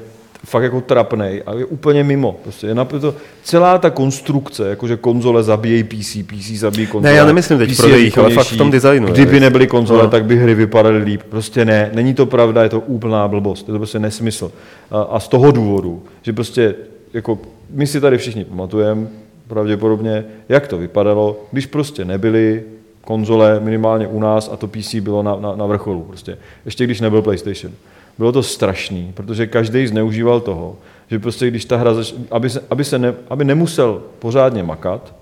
fakt 0.46 0.64
jako 0.64 0.82
trapnej 0.82 1.44
a 1.46 1.54
je 1.54 1.66
úplně 1.66 2.04
mimo. 2.04 2.40
Prostě 2.44 2.68
je 2.68 2.76
naprosto, 2.76 3.16
celá 3.44 3.78
ta 3.78 3.90
konstrukce, 3.90 4.70
jakože 4.70 4.98
konzole 4.98 5.44
zabíjejí 5.44 5.84
PC, 5.84 6.18
PC 6.28 6.50
zabíjí 6.60 6.88
konzole. 6.88 7.12
Ne, 7.12 7.18
já 7.18 7.26
nemyslím 7.26 7.58
teď 7.58 7.70
PC 7.70 7.78
v 7.78 7.82
prodejích, 7.82 8.18
je 8.18 8.24
ale 8.24 8.34
fakt 8.34 8.48
v 8.48 8.58
tom 8.58 8.72
designu, 8.72 9.08
Kdyby 9.08 9.36
je. 9.38 9.40
nebyly 9.40 9.68
konzole, 9.68 10.04
No. 10.04 10.10
tak 10.10 10.26
by 10.26 10.38
hry 10.38 10.56
vypadaly 10.56 10.98
líp. 10.98 11.22
Prostě 11.30 11.66
ne, 11.66 11.90
není 11.94 12.14
to 12.14 12.26
pravda, 12.26 12.64
je 12.64 12.70
to 12.70 12.80
úplná 12.80 13.28
blbost, 13.28 13.68
je 13.68 13.72
to 13.72 13.78
prostě 13.80 14.00
nesmysl. 14.00 14.52
A, 14.92 15.02
a 15.02 15.20
z 15.20 15.28
toho 15.28 15.52
důvodu, 15.52 16.04
že 16.22 16.34
prostě, 16.34 16.76
jako 17.14 17.40
my 17.70 17.88
si 17.88 18.02
tady 18.02 18.18
všichni 18.18 18.46
pamatujeme, 18.46 19.08
pravděpodobně, 19.48 20.26
jak 20.50 20.68
to 20.68 20.78
vypadalo, 20.78 21.40
když 21.52 21.66
prostě 21.66 22.06
nebyly 22.06 22.64
konzole 23.02 23.60
minimálně 23.60 24.08
u 24.08 24.20
nás 24.20 24.50
a 24.54 24.58
to 24.58 24.68
PC 24.68 24.96
bylo 24.96 25.24
na, 25.24 25.36
na, 25.40 25.56
na 25.56 25.66
vrcholu 25.66 26.02
prostě. 26.04 26.38
Ještě 26.66 26.84
když 26.84 27.02
nebyl 27.02 27.22
PlayStation. 27.22 27.74
Bylo 28.18 28.32
to 28.32 28.44
strašný, 28.44 29.12
protože 29.14 29.48
každý 29.48 29.88
zneužíval 29.88 30.40
toho, 30.40 30.76
že 31.12 31.20
prostě 31.20 31.48
když 31.48 31.66
ta 31.66 31.78
hra, 31.78 31.94
zač- 31.94 32.14
aby, 32.32 32.50
se, 32.50 32.64
aby, 32.70 32.84
se 32.84 33.00
ne, 33.00 33.14
aby 33.30 33.46
nemusel 33.46 34.02
pořádně 34.20 34.64
makat, 34.64 35.16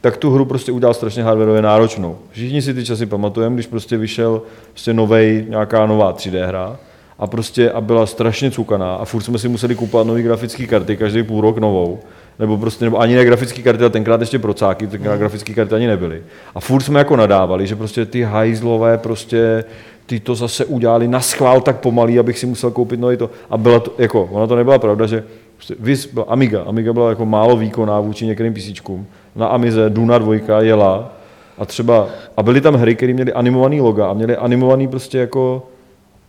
tak 0.00 0.16
tu 0.16 0.30
hru 0.30 0.44
prostě 0.44 0.72
udělal 0.72 0.94
strašně 0.94 1.22
hardwareově 1.22 1.62
náročnou. 1.62 2.18
Všichni 2.30 2.62
si 2.62 2.74
ty 2.74 2.84
časy 2.84 3.06
pamatujeme, 3.06 3.54
když 3.54 3.66
prostě 3.66 3.96
vyšel 3.96 4.42
prostě 4.70 4.94
novej, 4.94 5.46
nějaká 5.48 5.86
nová 5.86 6.14
3D 6.14 6.46
hra 6.46 6.78
a 7.18 7.26
prostě 7.26 7.70
a 7.70 7.80
byla 7.80 8.06
strašně 8.06 8.50
cukaná 8.50 8.94
a 8.94 9.04
furt 9.04 9.22
jsme 9.22 9.38
si 9.38 9.48
museli 9.48 9.74
kupovat 9.74 10.06
nové 10.06 10.22
grafické 10.22 10.66
karty, 10.66 10.96
každý 10.96 11.22
půl 11.22 11.40
rok 11.40 11.58
novou, 11.58 12.00
nebo 12.38 12.58
prostě, 12.58 12.84
nebo 12.84 13.00
ani 13.00 13.14
ne 13.14 13.24
grafické 13.24 13.62
karty, 13.62 13.82
ale 13.82 13.90
tenkrát 13.90 14.20
ještě 14.20 14.38
procáky, 14.38 14.86
tenkrát 14.86 15.16
grafické 15.16 15.54
karty 15.54 15.74
ani 15.74 15.86
nebyly. 15.86 16.22
A 16.54 16.60
furt 16.60 16.82
jsme 16.82 16.98
jako 17.00 17.16
nadávali, 17.16 17.66
že 17.66 17.76
prostě 17.76 18.06
ty 18.06 18.22
hajzlové 18.22 18.98
prostě 18.98 19.64
ty 20.06 20.20
to 20.20 20.34
zase 20.34 20.64
udělali 20.64 21.08
na 21.08 21.20
schvál 21.20 21.60
tak 21.60 21.80
pomalý, 21.80 22.18
abych 22.18 22.38
si 22.38 22.46
musel 22.46 22.70
koupit 22.70 23.00
nový 23.00 23.16
to. 23.16 23.30
A 23.50 23.56
byla 23.56 23.80
to, 23.80 23.92
jako, 23.98 24.28
ona 24.32 24.46
to 24.46 24.56
nebyla 24.56 24.78
pravda, 24.78 25.06
že 25.06 25.24
prostě, 25.56 25.74
Vys 25.80 26.06
byla 26.06 26.26
Amiga, 26.28 26.62
Amiga 26.62 26.92
byla 26.92 27.08
jako 27.08 27.26
málo 27.26 27.56
výkonná 27.56 28.00
vůči 28.00 28.26
některým 28.26 28.54
písíčkům. 28.54 29.06
Na 29.36 29.46
Amize 29.46 29.90
Duna 29.90 30.18
2 30.18 30.60
jela 30.60 31.12
a 31.58 31.66
třeba, 31.66 32.08
a 32.36 32.42
byly 32.42 32.60
tam 32.60 32.74
hry, 32.74 32.94
které 32.94 33.12
měly 33.12 33.32
animovaný 33.32 33.80
loga 33.80 34.10
a 34.10 34.12
měly 34.12 34.36
animovaný 34.36 34.88
prostě 34.88 35.18
jako 35.18 35.66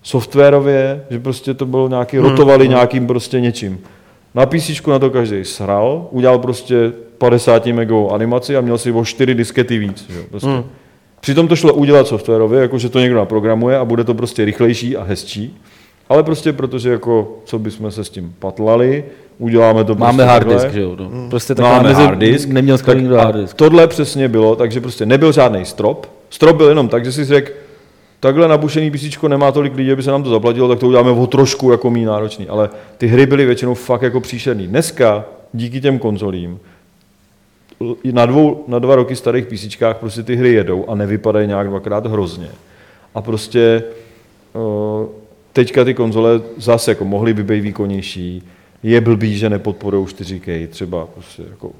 softwarově, 0.04 1.06
že 1.10 1.20
prostě 1.20 1.54
to 1.54 1.66
bylo 1.66 1.88
nějaký, 1.88 2.18
rotovali 2.18 2.68
nějakým 2.68 3.08
prostě 3.08 3.42
něčím. 3.42 3.80
Na 4.36 4.46
PC 4.46 4.88
na 4.88 5.00
to 5.00 5.10
každý 5.10 5.46
sral, 5.46 6.08
udělal 6.12 6.40
prostě 6.40 6.92
50 7.18 7.66
megovou 7.66 8.12
animaci 8.12 8.58
a 8.58 8.62
měl 8.62 8.78
si 8.78 8.92
o 8.92 9.06
4 9.06 9.36
diskety 9.36 9.78
víc. 9.78 10.06
Že? 10.10 10.18
jo, 10.18 10.24
Prostě. 10.30 10.50
Hmm. 10.50 10.64
Přitom 11.20 11.48
to 11.48 11.56
šlo 11.56 11.74
udělat 11.74 12.08
softwarově, 12.08 12.62
jakože 12.62 12.90
to 12.90 13.00
někdo 13.00 13.18
naprogramuje 13.18 13.78
a 13.78 13.86
bude 13.86 14.04
to 14.04 14.14
prostě 14.14 14.46
rychlejší 14.46 14.98
a 14.98 15.04
hezčí. 15.04 15.58
Ale 16.10 16.24
prostě 16.24 16.54
protože 16.54 16.90
jako, 16.90 17.40
co 17.46 17.60
bychom 17.60 17.92
se 17.92 18.04
s 18.04 18.10
tím 18.10 18.36
patlali, 18.40 19.04
uděláme 19.40 19.84
to 19.84 19.96
Máme 19.96 20.24
prostě 20.24 20.30
hard 20.30 20.48
disk, 20.48 20.74
že 20.74 20.82
jo? 20.82 20.96
No. 21.00 21.30
Prostě 21.30 21.54
Máme 21.54 21.74
taková 21.74 21.90
mezi, 21.90 22.04
hard 22.04 22.20
disk, 22.20 22.50
neměl 22.50 22.78
nikdo 22.96 23.20
a 23.20 23.24
hard 23.24 23.38
disk. 23.38 23.56
Tohle 23.56 23.88
přesně 23.88 24.28
bylo, 24.28 24.56
takže 24.56 24.82
prostě 24.82 25.06
nebyl 25.06 25.32
žádný 25.32 25.66
strop. 25.66 26.08
Strop 26.30 26.58
byl 26.58 26.70
jenom 26.70 26.88
tak, 26.88 27.06
že 27.06 27.12
si 27.12 27.26
řekl, 27.26 27.52
takhle 28.24 28.48
nabušený 28.48 28.92
PC 28.92 29.24
nemá 29.28 29.52
tolik 29.52 29.76
lidí, 29.76 29.92
aby 29.92 30.04
se 30.04 30.12
nám 30.12 30.24
to 30.24 30.30
zaplatilo, 30.30 30.68
tak 30.68 30.80
to 30.80 30.88
uděláme 30.88 31.12
o 31.12 31.28
trošku 31.28 31.72
jako 31.72 31.90
méně 31.90 32.06
náročný. 32.06 32.48
Ale 32.48 32.70
ty 32.98 33.08
hry 33.08 33.26
byly 33.26 33.46
většinou 33.46 33.74
fakt 33.74 34.02
jako 34.02 34.20
příšerný. 34.22 34.68
Dneska, 34.68 35.26
díky 35.54 35.82
těm 35.82 36.00
konzolím, 36.00 36.60
na, 38.12 38.26
dvou, 38.26 38.64
na 38.68 38.80
dva 38.80 38.96
roky 38.96 39.16
starých 39.16 39.46
PC 39.46 39.78
prostě 40.00 40.24
ty 40.24 40.36
hry 40.36 40.54
jedou 40.54 40.90
a 40.90 40.96
nevypadají 40.96 41.48
nějak 41.48 41.68
dvakrát 41.68 42.06
hrozně. 42.06 42.50
A 43.16 43.22
prostě 43.22 43.84
uh, 44.54 45.08
teďka 45.54 45.86
ty 45.86 45.94
konzole 45.94 46.42
zase 46.58 46.92
jako 46.92 47.06
mohly 47.06 47.34
by 47.34 47.44
být 47.44 47.62
výkonnější. 47.62 48.44
Je 48.84 49.02
blbý, 49.02 49.38
že 49.38 49.50
nepodporují 49.50 50.06
4K 50.06 50.68
třeba 50.68 51.06
prostě 51.06 51.44
jako 51.50 51.72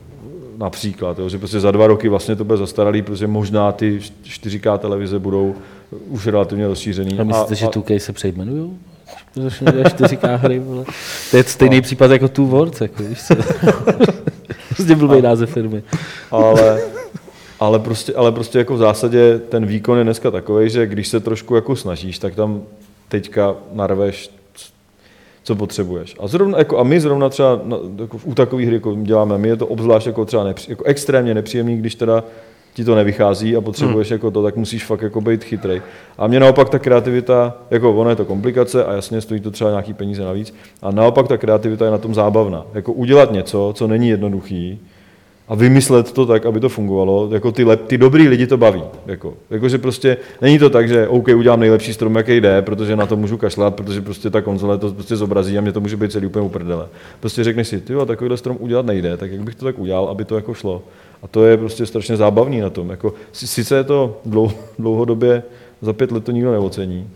například, 0.58 1.20
jo, 1.20 1.30
že 1.30 1.38
prostě 1.38 1.60
za 1.60 1.72
dva 1.72 1.88
roky 1.88 2.10
vlastně 2.10 2.36
to 2.36 2.44
bude 2.44 2.58
zastaralý, 2.58 3.02
protože 3.02 3.28
možná 3.28 3.72
ty 3.72 4.00
4K 4.24 4.78
televize 4.78 5.20
budou 5.20 5.56
už 6.08 6.28
relativně 6.28 6.68
rozšířený. 6.68 7.20
A 7.20 7.24
myslíte, 7.24 7.56
že 7.56 7.68
2K 7.68 8.00
se 9.50 9.66
dělat 9.72 10.00
4K 10.00 10.36
hry, 10.36 10.60
vole. 10.60 10.86
To 11.32 11.38
je 11.38 11.44
stejný 11.44 11.82
případ 11.82 12.12
jako 12.12 12.28
Two 12.28 12.46
Worlds, 12.46 12.82
jako 12.82 13.04
víš 13.04 13.24
co? 13.24 13.36
Prostě 14.70 14.96
blbý 14.96 15.22
název 15.22 15.50
firmy. 15.50 15.84
ale, 16.32 16.82
ale, 17.60 17.80
prostě, 17.80 18.14
ale 18.14 18.32
prostě 18.32 18.58
jako 18.58 18.74
v 18.74 18.78
zásadě 18.78 19.40
ten 19.50 19.66
výkon 19.66 19.98
je 19.98 20.04
dneska 20.04 20.32
takový, 20.32 20.70
že 20.70 20.88
když 20.88 21.08
se 21.08 21.20
trošku 21.20 21.56
jako 21.56 21.76
snažíš, 21.76 22.20
tak 22.20 22.36
tam 22.36 22.62
teďka 23.10 23.56
narveš, 23.74 24.32
co 25.44 25.56
potřebuješ. 25.56 26.16
A, 26.20 26.28
zrovna, 26.28 26.58
jako, 26.58 26.80
a 26.80 26.84
my 26.84 27.00
zrovna 27.00 27.30
třeba 27.30 27.60
na, 27.64 27.78
jako 28.02 28.20
u 28.24 28.34
takových 28.34 28.68
hry, 28.68 28.76
jako 28.76 28.96
děláme, 29.02 29.38
my 29.38 29.48
je 29.48 29.56
to 29.56 29.68
obzvlášť 29.68 30.08
jako 30.08 30.26
třeba 30.26 30.44
nepří, 30.44 30.72
jako 30.72 30.84
extrémně 30.84 31.34
nepříjemný, 31.34 31.78
když 31.78 31.96
teda 31.96 32.24
ti 32.74 32.84
to 32.84 32.96
nevychází 32.96 33.56
a 33.56 33.62
potřebuješ 33.62 34.10
hmm. 34.10 34.16
jako 34.16 34.32
to, 34.32 34.44
tak 34.44 34.56
musíš 34.56 34.86
fakt 34.86 35.02
jako 35.02 35.22
být 35.22 35.44
chytrej. 35.44 35.82
A 36.18 36.28
mě 36.28 36.40
naopak 36.40 36.70
ta 36.70 36.80
kreativita, 36.80 37.58
jako 37.72 37.94
ono 37.94 38.10
je 38.10 38.16
to 38.16 38.26
komplikace 38.26 38.86
a 38.86 38.94
jasně 38.94 39.22
stojí 39.22 39.40
to 39.40 39.52
třeba 39.52 39.70
nějaký 39.70 39.94
peníze 39.94 40.24
navíc, 40.24 40.56
a 40.82 40.92
naopak 40.92 41.28
ta 41.28 41.38
kreativita 41.38 41.86
je 41.86 41.92
na 41.92 41.98
tom 41.98 42.14
zábavná. 42.14 42.66
Jako 42.74 42.94
udělat 42.94 43.32
něco, 43.32 43.74
co 43.76 43.88
není 43.88 44.10
jednoduchý, 44.10 44.80
a 45.48 45.56
vymyslet 45.56 46.12
to 46.12 46.26
tak, 46.26 46.46
aby 46.46 46.60
to 46.60 46.70
fungovalo, 46.70 47.30
jako 47.32 47.52
ty, 47.52 47.64
lep, 47.64 47.88
ty 47.88 47.98
dobrý 47.98 48.28
lidi 48.28 48.48
to 48.48 48.58
baví. 48.58 48.84
Jako, 49.06 49.34
jako, 49.50 49.70
že 49.70 49.78
prostě 49.78 50.18
není 50.42 50.60
to 50.60 50.70
tak, 50.70 50.88
že 50.88 51.08
OK, 51.08 51.28
udělám 51.36 51.60
nejlepší 51.60 51.94
strom, 51.94 52.16
jaký 52.16 52.42
jde, 52.42 52.62
protože 52.62 52.96
na 52.96 53.06
to 53.06 53.16
můžu 53.16 53.38
kašlat, 53.38 53.76
protože 53.76 54.02
prostě 54.02 54.30
ta 54.30 54.42
konzole 54.42 54.78
to 54.78 54.94
prostě 54.94 55.16
zobrazí 55.16 55.58
a 55.58 55.62
mě 55.62 55.72
to 55.72 55.82
může 55.82 55.98
být 55.98 56.12
celý 56.12 56.26
úplně 56.26 56.46
uprdele. 56.46 56.88
Prostě 57.20 57.44
řekneš 57.44 57.68
si, 57.68 57.82
ty 57.82 57.94
takovýhle 58.06 58.38
strom 58.38 58.58
udělat 58.60 58.86
nejde, 58.86 59.18
tak 59.18 59.32
jak 59.32 59.42
bych 59.42 59.56
to 59.56 59.66
tak 59.66 59.80
udělal, 59.80 60.08
aby 60.08 60.26
to 60.26 60.36
jako 60.36 60.54
šlo. 60.54 60.82
A 61.24 61.28
to 61.28 61.46
je 61.46 61.58
prostě 61.58 61.86
strašně 61.86 62.18
zábavný 62.18 62.60
na 62.60 62.70
tom. 62.70 62.90
Jako, 62.90 63.14
sice 63.32 63.76
je 63.76 63.84
to 63.84 64.22
dlou, 64.26 64.52
dlouhodobě, 64.80 65.44
za 65.82 65.94
pět 65.94 66.12
let 66.12 66.24
to 66.24 66.32
nikdo 66.32 66.52
neocení. 66.52 67.10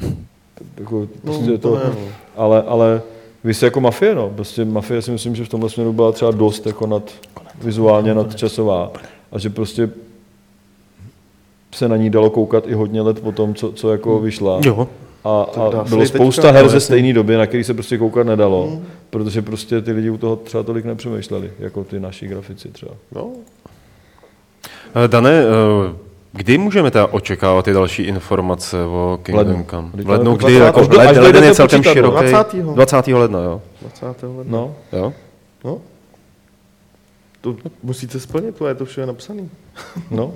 Jako, 0.79 1.07
prostě 1.21 1.51
No, 1.51 1.57
to, 1.57 1.69
to 1.69 1.75
no. 1.75 1.95
ale, 2.35 2.63
ale 2.67 3.01
vy 3.43 3.53
jste 3.53 3.65
jako 3.65 3.81
mafie, 3.81 4.15
no. 4.15 4.29
Prostě 4.29 4.65
mafie 4.65 5.01
si 5.01 5.11
myslím, 5.11 5.35
že 5.35 5.45
v 5.45 5.49
tomhle 5.49 5.69
směru 5.69 5.93
byla 5.93 6.11
třeba 6.11 6.31
dost 6.31 6.65
jako 6.65 6.87
nad, 6.87 7.11
vizuálně 7.63 8.13
nadčasová. 8.13 8.91
A 9.31 9.39
že 9.39 9.49
prostě 9.49 9.89
se 11.75 11.87
na 11.87 11.97
ní 11.97 12.09
dalo 12.09 12.29
koukat 12.29 12.67
i 12.67 12.73
hodně 12.73 13.01
let 13.01 13.19
po 13.19 13.31
tom, 13.31 13.55
co, 13.55 13.71
co 13.71 13.91
jako 13.91 14.19
vyšla. 14.19 14.59
Jo. 14.65 14.87
A, 15.23 15.41
a 15.41 15.69
bylo 15.69 16.01
teďka, 16.01 16.17
spousta 16.17 16.51
her 16.51 16.69
ze 16.69 16.79
stejné 16.79 17.13
doby, 17.13 17.35
na 17.35 17.45
který 17.45 17.63
se 17.63 17.73
prostě 17.73 17.97
koukat 17.97 18.27
nedalo, 18.27 18.79
protože 19.09 19.41
prostě 19.41 19.81
ty 19.81 19.91
lidi 19.91 20.09
u 20.09 20.17
toho 20.17 20.35
třeba 20.35 20.63
tolik 20.63 20.85
nepřemýšleli, 20.85 21.51
jako 21.59 21.83
ty 21.83 21.99
naši 21.99 22.27
grafici 22.27 22.69
třeba. 22.69 22.91
No, 23.15 23.31
Eh, 24.95 25.07
Dane, 25.07 25.31
eh, 25.31 26.06
kdy 26.37 26.57
můžeme 26.57 26.91
teda 26.91 27.05
očekávat 27.07 27.65
ty 27.65 27.73
další 27.73 28.03
informace 28.03 28.77
o 28.83 29.19
Kingdom 29.23 29.47
lednu. 29.47 29.65
Come? 29.69 29.87
Kdy 29.93 30.03
V 30.03 30.09
lednu, 30.09 30.35
kdy 30.35 30.45
20. 30.59 30.65
jako 30.65 30.79
až 30.79 30.87
do- 30.87 30.97
led, 30.97 31.07
až 31.07 31.17
leden 31.17 31.43
je 31.43 31.55
celkem 31.55 31.79
počítat, 31.79 31.93
široký. 31.93 32.29
20. 32.31 32.57
20. 32.75 33.07
ledna, 33.07 33.39
jo. 33.39 33.61
20. 33.81 34.05
ledna. 34.37 34.43
No, 34.57 34.75
jo. 34.93 35.13
No. 35.63 35.77
To 37.41 37.55
musíte 37.83 38.19
splnit, 38.19 38.55
to 38.55 38.67
je 38.67 38.75
to 38.75 38.85
vše 38.85 39.05
napsané. 39.05 39.43
no. 40.11 40.31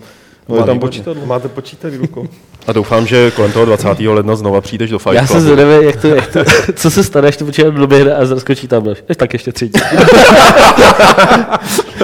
No 0.49 0.57
je 0.57 0.63
tam 0.63 0.79
počítadlo. 0.79 1.25
Máte 1.25 1.47
počítat 1.47 1.93
rukou. 1.93 2.27
A 2.67 2.73
doufám, 2.73 3.07
že 3.07 3.31
kolem 3.31 3.51
toho 3.51 3.65
20. 3.65 3.99
ledna 3.99 4.35
znova 4.35 4.61
přijdeš 4.61 4.89
do 4.89 4.99
Fight 4.99 5.15
Já 5.15 5.21
jsem 5.27 5.27
Clubu. 5.27 5.43
zvědavý, 5.45 5.85
jak 5.85 6.01
to, 6.01 6.07
jak 6.07 6.27
to, 6.33 6.39
co 6.73 6.91
se 6.91 7.03
stane, 7.03 7.27
až 7.27 7.37
to 7.37 7.45
počítám 7.45 7.75
hry 7.75 8.11
a 8.11 8.25
zaskočí 8.25 8.67
tam 8.67 8.89
až. 8.89 9.03
Tak 9.17 9.33
ještě 9.33 9.51
třetí. 9.51 9.79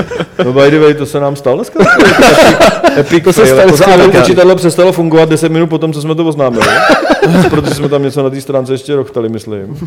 No 0.46 0.54
by 0.54 0.72
the 0.72 0.80
way, 0.80 0.94
to 0.94 1.06
se 1.06 1.20
nám 1.20 1.36
stalo 1.36 1.56
dneska. 1.58 1.80
Epic 2.98 3.24
To 3.24 3.34
se 3.34 3.48
stalo 3.48 3.64
dneska. 3.68 4.20
počítadlo 4.22 4.56
přestalo 4.56 4.92
fungovat 4.92 5.30
10 5.30 5.52
minut 5.52 5.68
potom, 5.68 5.94
co 5.94 6.02
jsme 6.02 6.16
to 6.16 6.26
oznámili. 6.26 6.68
protože 7.50 7.76
jsme 7.76 7.90
tam 7.90 8.04
něco 8.04 8.24
na 8.24 8.30
té 8.30 8.42
stránce 8.42 8.74
ještě 8.74 8.96
rochtali, 8.96 9.30
myslím. 9.30 9.78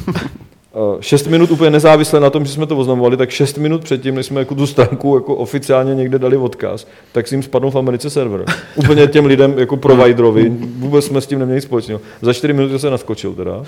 Uh, 0.73 1.01
šest 1.01 1.27
minut 1.27 1.51
úplně 1.51 1.71
nezávisle 1.71 2.21
na 2.21 2.31
tom, 2.31 2.45
že 2.47 2.53
jsme 2.53 2.67
to 2.67 2.77
oznamovali, 2.77 3.17
tak 3.17 3.31
šest 3.31 3.59
minut 3.59 3.85
předtím, 3.85 4.15
než 4.15 4.27
jsme 4.27 4.41
jako 4.41 4.55
tu 4.55 4.67
stránku 4.67 5.15
jako 5.15 5.35
oficiálně 5.35 5.95
někde 5.95 6.19
dali 6.19 6.37
odkaz, 6.37 6.87
tak 7.13 7.29
si 7.29 7.35
jim 7.35 7.43
spadl 7.43 7.71
v 7.71 7.77
Americe 7.79 8.11
server. 8.11 8.45
Úplně 8.75 9.07
těm 9.07 9.27
lidem 9.27 9.55
jako 9.59 9.77
providerovi, 9.77 10.53
vůbec 10.79 11.05
jsme 11.05 11.21
s 11.21 11.27
tím 11.27 11.39
neměli 11.39 11.61
společného. 11.61 12.01
Za 12.23 12.33
čtyři 12.33 12.53
minuty 12.53 12.79
se 12.79 12.91
naskočil 12.91 13.33
teda. 13.35 13.63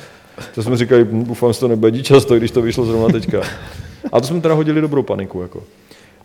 To 0.54 0.62
jsme 0.62 0.76
říkali, 0.76 1.04
hm, 1.10 1.24
doufám, 1.28 1.52
že 1.52 1.60
to 1.60 1.68
nebude 1.68 1.90
dít 1.90 2.06
často, 2.06 2.36
když 2.36 2.50
to 2.50 2.62
vyšlo 2.62 2.84
zrovna 2.84 3.08
teďka. 3.08 3.40
A 4.12 4.20
to 4.20 4.26
jsme 4.26 4.40
teda 4.40 4.54
hodili 4.54 4.80
dobrou 4.80 5.02
paniku. 5.02 5.42
Jako. 5.42 5.62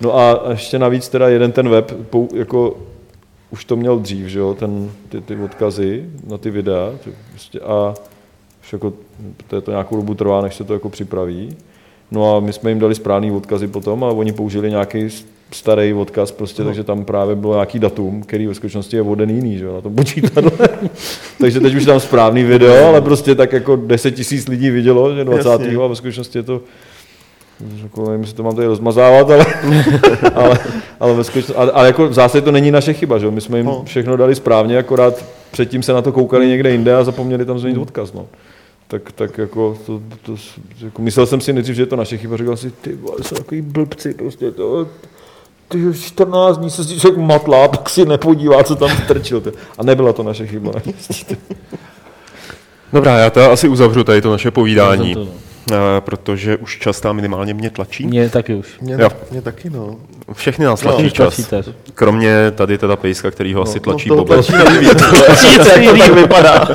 No 0.01 0.17
a 0.17 0.41
ještě 0.49 0.79
navíc 0.79 1.09
teda 1.09 1.29
jeden 1.29 1.51
ten 1.51 1.69
web, 1.69 1.91
jako 2.35 2.77
už 3.51 3.65
to 3.65 3.75
měl 3.75 3.99
dřív, 3.99 4.27
že 4.27 4.39
jo, 4.39 4.53
ten, 4.53 4.91
ty, 5.09 5.21
ty 5.21 5.35
odkazy 5.35 6.05
na 6.27 6.37
ty 6.37 6.49
videa, 6.49 6.91
prostě 7.31 7.59
a 7.59 7.93
už 8.61 8.73
jako, 8.73 8.93
to, 9.47 9.55
je 9.55 9.61
to 9.61 9.71
nějakou 9.71 9.95
dobu 9.95 10.13
trvá, 10.13 10.41
než 10.41 10.55
se 10.55 10.63
to 10.63 10.73
jako 10.73 10.89
připraví. 10.89 11.55
No 12.11 12.35
a 12.35 12.39
my 12.39 12.53
jsme 12.53 12.71
jim 12.71 12.79
dali 12.79 12.95
správný 12.95 13.31
odkazy 13.31 13.67
potom 13.67 14.03
a 14.03 14.07
oni 14.07 14.33
použili 14.33 14.69
nějaký 14.69 15.09
starý 15.51 15.93
odkaz 15.93 16.31
prostě, 16.31 16.63
takže 16.63 16.83
tam 16.83 17.05
právě 17.05 17.35
bylo 17.35 17.53
nějaký 17.53 17.79
datum, 17.79 18.21
který 18.21 18.47
ve 18.47 18.53
skutečnosti 18.53 18.95
je 18.95 19.01
voden 19.01 19.29
jiný, 19.29 19.57
že 19.57 19.65
jo, 19.65 19.73
na 19.73 19.81
tom 19.81 19.95
počítadle. 19.95 20.51
takže 21.41 21.59
teď 21.59 21.75
už 21.75 21.85
tam 21.85 21.99
správný 21.99 22.43
video, 22.43 22.87
ale 22.87 23.01
prostě 23.01 23.35
tak 23.35 23.53
jako 23.53 23.75
10 23.75 24.11
tisíc 24.11 24.47
lidí 24.47 24.69
vidělo, 24.69 25.15
že 25.15 25.23
20. 25.23 25.49
Jasně. 25.49 25.77
a 25.77 25.87
ve 25.87 25.95
skutečnosti 25.95 26.37
je 26.37 26.43
to 26.43 26.61
jako, 27.83 28.05
nevím, 28.05 28.21
jestli 28.21 28.35
to 28.37 28.43
mám 28.43 28.55
tady 28.55 28.67
rozmazávat, 28.67 29.31
ale, 29.31 29.45
ale, 30.35 30.59
ale, 30.99 31.13
ve 31.13 31.23
skutečnosti, 31.23 31.59
ale, 31.61 31.71
ale 31.71 31.87
jako 31.87 32.07
v 32.09 32.13
zásadě 32.13 32.41
to 32.41 32.51
není 32.51 32.71
naše 32.71 32.93
chyba, 32.93 33.17
že? 33.17 33.25
jo? 33.25 33.31
my 33.31 33.41
jsme 33.41 33.57
jim 33.57 33.65
No. 33.65 33.83
všechno 33.85 34.17
dali 34.17 34.35
správně, 34.35 34.77
akorát 34.77 35.25
předtím 35.51 35.83
se 35.83 35.93
na 35.93 36.01
to 36.01 36.11
koukali 36.11 36.47
někde 36.47 36.71
jinde 36.71 36.95
a 36.95 37.03
zapomněli 37.03 37.45
tam 37.45 37.59
změnit 37.59 37.77
odkaz. 37.79 38.13
No. 38.13 38.25
Tak, 38.87 39.11
tak 39.11 39.37
jako, 39.37 39.77
to, 39.85 40.01
to, 40.25 40.35
jako, 40.85 41.01
myslel 41.01 41.25
jsem 41.25 41.41
si 41.41 41.53
nejdřív, 41.53 41.75
že 41.75 41.81
je 41.81 41.85
to 41.85 41.95
naše 41.95 42.17
chyba, 42.17 42.37
říkal 42.37 42.57
si, 42.57 42.71
ty 42.71 42.95
vole, 42.95 43.17
jsou 43.21 43.35
takový 43.35 43.61
blbci, 43.61 44.13
prostě 44.13 44.51
to, 44.51 44.87
ty 45.67 45.79
14 46.01 46.57
dní 46.57 46.69
se 46.69 46.83
si 46.83 46.99
člověk 46.99 47.25
matlá, 47.25 47.67
tak 47.67 47.89
si 47.89 48.05
nepodívá, 48.05 48.63
co 48.63 48.75
tam 48.75 48.89
strčil. 49.05 49.41
ty. 49.41 49.51
A 49.77 49.83
nebyla 49.83 50.13
to 50.13 50.23
naše 50.23 50.47
chyba. 50.47 50.71
Dobrá, 52.93 53.17
já 53.17 53.29
to 53.29 53.51
asi 53.51 53.67
uzavřu 53.67 54.03
tady 54.03 54.21
to 54.21 54.31
naše 54.31 54.51
povídání, 54.51 55.13
To, 55.13 55.19
no. 55.19 55.31
Eh, 55.71 55.75
protože 55.99 56.57
už 56.57 56.79
čas 56.79 57.01
tam 57.01 57.15
minimálně 57.15 57.53
mě 57.53 57.69
tlačí. 57.69 58.05
Mě 58.07 58.29
taky 58.29 58.53
už. 58.53 58.79
Mě, 58.81 58.97
Jo. 58.99 59.09
mě 59.31 59.41
taky, 59.41 59.69
no. 59.69 59.95
Všechny 60.33 60.65
nás 60.65 60.81
No, 60.83 60.89
tlačí 60.91 61.01
Mě 61.03 61.11
čas. 61.11 61.35
tlačíte. 61.35 61.63
Kromě 61.93 62.51
tady 62.51 62.77
teda 62.77 62.95
pejska, 62.95 63.31
který 63.31 63.53
ho 63.53 63.61
asi 63.61 63.79
tlačí 63.79 64.09
no, 64.09 64.15
no, 64.15 64.23
toho 64.23 64.37
Bobe. 64.37 64.47
tlačí 64.47 64.69
nejvíc. 64.73 64.93
Tlačíte, 65.25 65.83
jak 65.83 65.93
to 65.95 65.99
tak 65.99 66.13
vypadá. 66.13 66.67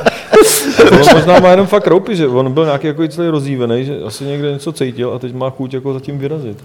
On 0.92 0.98
možná 1.14 1.38
má 1.40 1.50
jenom 1.50 1.66
fakt 1.66 1.86
roupy, 1.86 2.16
že 2.16 2.28
on 2.28 2.52
byl 2.52 2.64
nějaký 2.64 2.86
jako 2.86 3.08
celý 3.08 3.28
rozjívený, 3.28 3.84
že 3.84 3.96
asi 4.06 4.24
někde 4.24 4.52
něco 4.52 4.72
cítil 4.72 5.12
a 5.14 5.18
teď 5.18 5.34
má 5.34 5.50
chuť 5.50 5.74
jako 5.74 5.92
zatím 5.92 6.18
vyrazit. 6.18 6.64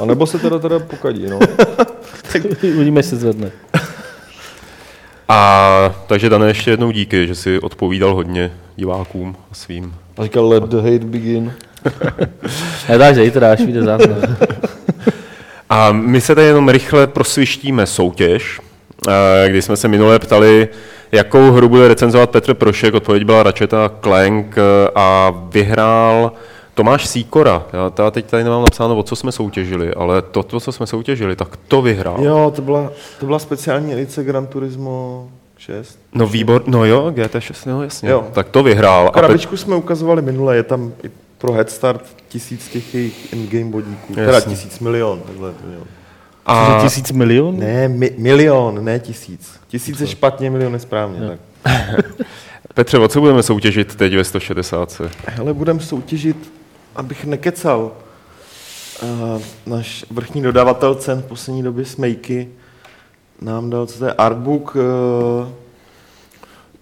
A 0.00 0.04
nebo 0.04 0.26
se 0.26 0.38
teda 0.38 0.58
teda 0.58 0.78
pokadí, 0.78 1.26
no. 1.28 1.38
Uvidíme, 2.74 2.98
jestli 2.98 3.10
se 3.10 3.16
zvedne. 3.16 3.50
A 5.28 5.94
takže 6.06 6.28
Dané, 6.28 6.46
ještě 6.48 6.70
jednou 6.70 6.90
díky, 6.90 7.26
že 7.26 7.34
si 7.34 7.60
odpovídal 7.60 8.14
hodně 8.14 8.52
divákům 8.76 9.36
a 9.52 9.54
svým. 9.54 9.94
A 10.16 10.22
říkal 10.22 10.48
let 10.48 10.62
the 10.62 10.76
hate 10.76 10.98
begin. 10.98 11.52
Nedáš 12.88 13.16
zítra, 13.16 13.52
až 13.52 13.60
vyjde 13.60 13.82
záznam. 13.82 14.18
A 15.70 15.92
my 15.92 16.20
se 16.20 16.34
tady 16.34 16.46
jenom 16.46 16.68
rychle 16.68 17.06
prosvištíme 17.06 17.86
soutěž, 17.86 18.60
eh, 19.08 19.48
kdy 19.48 19.62
jsme 19.62 19.76
se 19.76 19.88
minule 19.88 20.18
ptali, 20.18 20.68
jakou 21.12 21.50
hru 21.50 21.68
bude 21.68 21.88
recenzovat 21.88 22.30
Petr 22.30 22.54
Prošek, 22.54 22.94
odpověď 22.94 23.24
byla 23.24 23.42
Ratcheta 23.42 23.90
Clank 24.02 24.58
eh, 24.58 24.90
a 24.94 25.34
vyhrál 25.50 26.32
Tomáš 26.74 27.06
Sýkora. 27.06 27.64
Já 27.72 27.90
teda 27.90 28.10
teď 28.10 28.26
tady 28.26 28.44
nemám 28.44 28.62
napsáno, 28.62 28.96
o 28.96 29.02
co 29.02 29.16
jsme 29.16 29.32
soutěžili, 29.32 29.94
ale 29.94 30.22
to, 30.22 30.42
to 30.42 30.60
co 30.60 30.72
jsme 30.72 30.86
soutěžili, 30.86 31.36
tak 31.36 31.56
to 31.68 31.82
vyhrál. 31.82 32.16
Jo, 32.20 32.52
to 32.56 32.62
byla, 32.62 32.90
to 33.20 33.26
byla 33.26 33.38
speciální 33.38 33.92
edice 33.92 34.24
Gran 34.24 34.46
Turismo 34.46 35.28
6. 35.66 35.98
No 36.14 36.26
výbor, 36.26 36.62
no 36.66 36.84
jo, 36.84 37.10
GT6, 37.10 37.54
no 37.66 37.82
jasně. 37.82 38.10
Jo. 38.10 38.28
Tak 38.32 38.48
to 38.48 38.62
vyhrál. 38.62 39.08
A 39.08 39.10
Pet- 39.10 39.14
Krabičku 39.14 39.56
jsme 39.56 39.76
ukazovali 39.76 40.22
minule, 40.22 40.56
je 40.56 40.62
tam 40.62 40.92
i 41.04 41.10
pro 41.38 41.52
Head 41.52 41.70
Start 41.70 42.02
tisíc 42.28 42.68
těch 42.68 42.94
jejich 42.94 43.32
in-game 43.32 43.70
bodíků. 43.70 44.14
Teda 44.14 44.32
Jasně. 44.32 44.54
tisíc 44.54 44.78
milion. 44.78 45.20
Takhle, 45.20 45.54
milion. 45.64 45.86
A... 46.46 46.66
a, 46.66 46.82
tisíc 46.82 47.12
milionů? 47.12 47.58
Ne, 47.58 47.88
mi, 47.88 48.10
milion, 48.18 48.84
ne 48.84 48.98
tisíc. 48.98 49.60
Tisíc 49.68 50.00
je 50.00 50.06
špatně, 50.06 50.50
milion 50.50 50.72
je 50.72 50.78
správně. 50.78 51.20
Tak. 51.28 51.40
Petře, 52.74 52.98
o 52.98 53.08
co 53.08 53.20
budeme 53.20 53.42
soutěžit 53.42 53.96
teď 53.96 54.14
ve 54.14 54.24
160? 54.24 55.00
Hele, 55.26 55.54
budeme 55.54 55.80
soutěžit, 55.80 56.52
abych 56.96 57.24
nekecal. 57.24 57.92
Uh, 59.02 59.42
náš 59.66 60.04
vrchní 60.10 60.42
dodavatel 60.42 60.94
cen 60.94 61.22
v 61.22 61.24
poslední 61.24 61.62
době 61.62 61.84
Smejky 61.84 62.48
nám 63.40 63.70
dal, 63.70 63.86
co 63.86 63.98
to 63.98 64.04
je, 64.04 64.12
artbook 64.12 64.76
uh, 64.76 65.48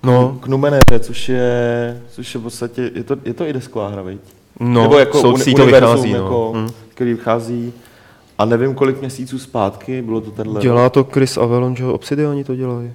No, 0.02 0.36
k 0.40 0.46
Numenere, 0.46 0.98
což 1.00 1.28
je, 1.28 2.00
což 2.10 2.34
je 2.34 2.40
v 2.40 2.42
podstatě, 2.42 2.90
je 2.94 3.04
to, 3.04 3.16
je 3.24 3.34
to 3.34 3.46
i 3.46 3.52
desková 3.52 3.88
hra, 3.88 4.02
veď? 4.02 4.18
no, 4.60 4.82
Nebo 4.82 4.98
jako 4.98 5.18
uni- 5.22 5.54
to 5.56 5.66
vychází, 5.66 6.12
no. 6.12 6.18
jako, 6.18 6.52
Hm. 6.56 6.68
který 6.88 7.14
vychází 7.14 7.72
a 8.38 8.44
nevím 8.44 8.74
kolik 8.74 9.00
měsíců 9.00 9.38
zpátky, 9.38 10.02
bylo 10.02 10.20
to 10.20 10.30
tenhle. 10.30 10.60
Dělá 10.60 10.90
to 10.90 11.04
Chris 11.04 11.36
Avalon, 11.36 11.76
že 11.76 11.84
Obsidiani 11.84 12.44
to 12.44 12.54
dělají. 12.56 12.92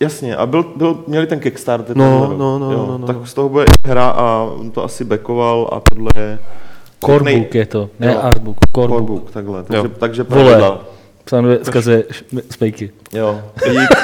Jasně, 0.00 0.36
a 0.36 0.46
byl, 0.46 0.64
byl, 0.76 1.04
měli 1.06 1.26
ten 1.26 1.40
Kickstarter. 1.40 1.96
No, 1.96 2.26
rok, 2.28 2.38
no, 2.38 2.58
no, 2.58 2.72
jo, 2.72 2.86
no, 2.88 2.98
no. 2.98 3.06
Tak 3.06 3.16
z 3.26 3.34
toho 3.34 3.48
bude 3.48 3.64
i 3.64 3.88
hra 3.88 4.08
a 4.08 4.42
on 4.56 4.70
to 4.70 4.84
asi 4.84 5.04
backoval 5.04 5.68
a 5.72 5.80
tohle 5.94 6.10
je... 6.16 6.38
Corebook 7.06 7.54
je 7.54 7.66
to, 7.66 7.90
ne 8.00 8.12
Jo. 8.12 8.20
artbook, 8.22 8.56
corebook. 8.74 8.98
Corebook, 8.98 9.30
takhle. 9.30 9.62
Takže, 9.62 9.88
Jo. 9.88 9.94
takže 9.98 10.22
Vole. 10.22 10.78
Psanuje, 11.26 11.58
zkazuje 11.62 12.04
šm- 12.10 12.42
spejky. 12.50 12.90
Jo. 13.12 13.40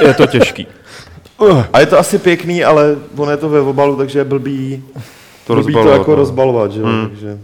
Je 0.06 0.14
to 0.14 0.26
těžký. 0.26 0.66
A 1.72 1.80
je 1.80 1.86
to 1.86 1.98
asi 1.98 2.18
pěkný, 2.18 2.64
ale 2.64 2.96
on 3.16 3.30
je 3.30 3.36
to 3.36 3.48
ve 3.48 3.60
obalu, 3.60 3.96
takže 3.96 4.18
je 4.18 4.24
blbý 4.24 4.82
To 5.46 5.54
blbý 5.54 5.72
to 5.72 5.78
rozbalovat, 5.78 5.98
jako 5.98 6.10
no. 6.10 6.16
rozbalovat, 6.16 6.72
že 6.72 6.80
jo, 6.80 6.86
Mm. 6.86 7.08
takže... 7.08 7.38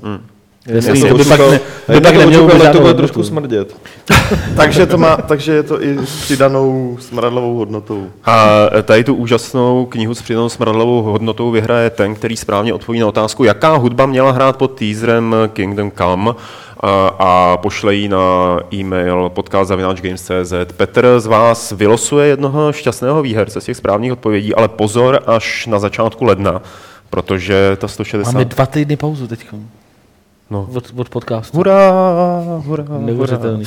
Jasný, 0.67 1.01
to 1.03 1.09
to 1.09 1.15
by 1.19 1.25
pak, 1.25 1.41
očekal- 1.41 1.51
ne, 1.51 1.61
A 1.89 1.93
by 1.93 2.01
pak 2.01 2.15
nemělo 2.17 2.45
ale 2.45 2.53
vůbec 2.55 2.73
to 2.73 2.81
bude 2.81 2.95
trošku 2.95 3.23
smrdět. 3.23 3.77
takže, 4.57 4.87
to 4.87 4.99
má, 4.99 5.17
takže 5.17 5.53
je 5.53 5.63
to 5.63 5.83
i 5.83 5.99
s 6.05 6.21
přidanou 6.21 6.97
smradlovou 7.01 7.55
hodnotou. 7.57 8.07
A 8.25 8.49
tady 8.83 9.05
tu 9.05 9.15
úžasnou 9.15 9.87
knihu 9.87 10.15
s 10.15 10.23
přidanou 10.23 10.49
smradlovou 10.49 11.03
hodnotou 11.03 11.51
vyhraje 11.51 11.91
ten, 11.91 12.15
který 12.15 12.37
správně 12.37 12.75
odpoví 12.75 12.99
na 13.01 13.07
otázku, 13.07 13.45
jaká 13.45 13.77
hudba 13.77 14.07
měla 14.07 14.31
hrát 14.31 14.57
pod 14.57 14.69
teaserem 14.79 15.37
Kingdom 15.53 15.91
Come 15.99 16.33
a, 16.81 17.09
a 17.19 17.57
pošle 17.57 17.95
ji 17.95 18.09
na 18.09 18.59
e-mail 18.75 19.29
podcast.games.cz. 19.29 20.53
Petr 20.77 21.21
z 21.21 21.27
vás 21.27 21.73
vylosuje 21.73 22.29
jednoho 22.29 22.73
šťastného 22.73 23.23
výherce 23.23 23.61
z 23.61 23.65
těch 23.65 23.77
správných 23.77 24.13
odpovědí, 24.13 24.55
ale 24.55 24.69
pozor 24.69 25.23
až 25.27 25.67
na 25.67 25.79
začátku 25.79 26.25
ledna, 26.25 26.63
protože 27.11 27.77
ta 27.81 27.89
160... 27.89 28.33
Máme 28.33 28.45
dva 28.45 28.67
týdny 28.67 28.97
pauzu 28.97 29.27
teď. 29.27 29.47
No. 30.51 30.69
Od, 30.75 30.93
od 30.97 31.09
podcastu. 31.09 31.57
Hurá, 31.57 31.91
hurá, 32.65 32.85
hurá. 32.89 32.99
Neuvěřitelný. 33.07 33.65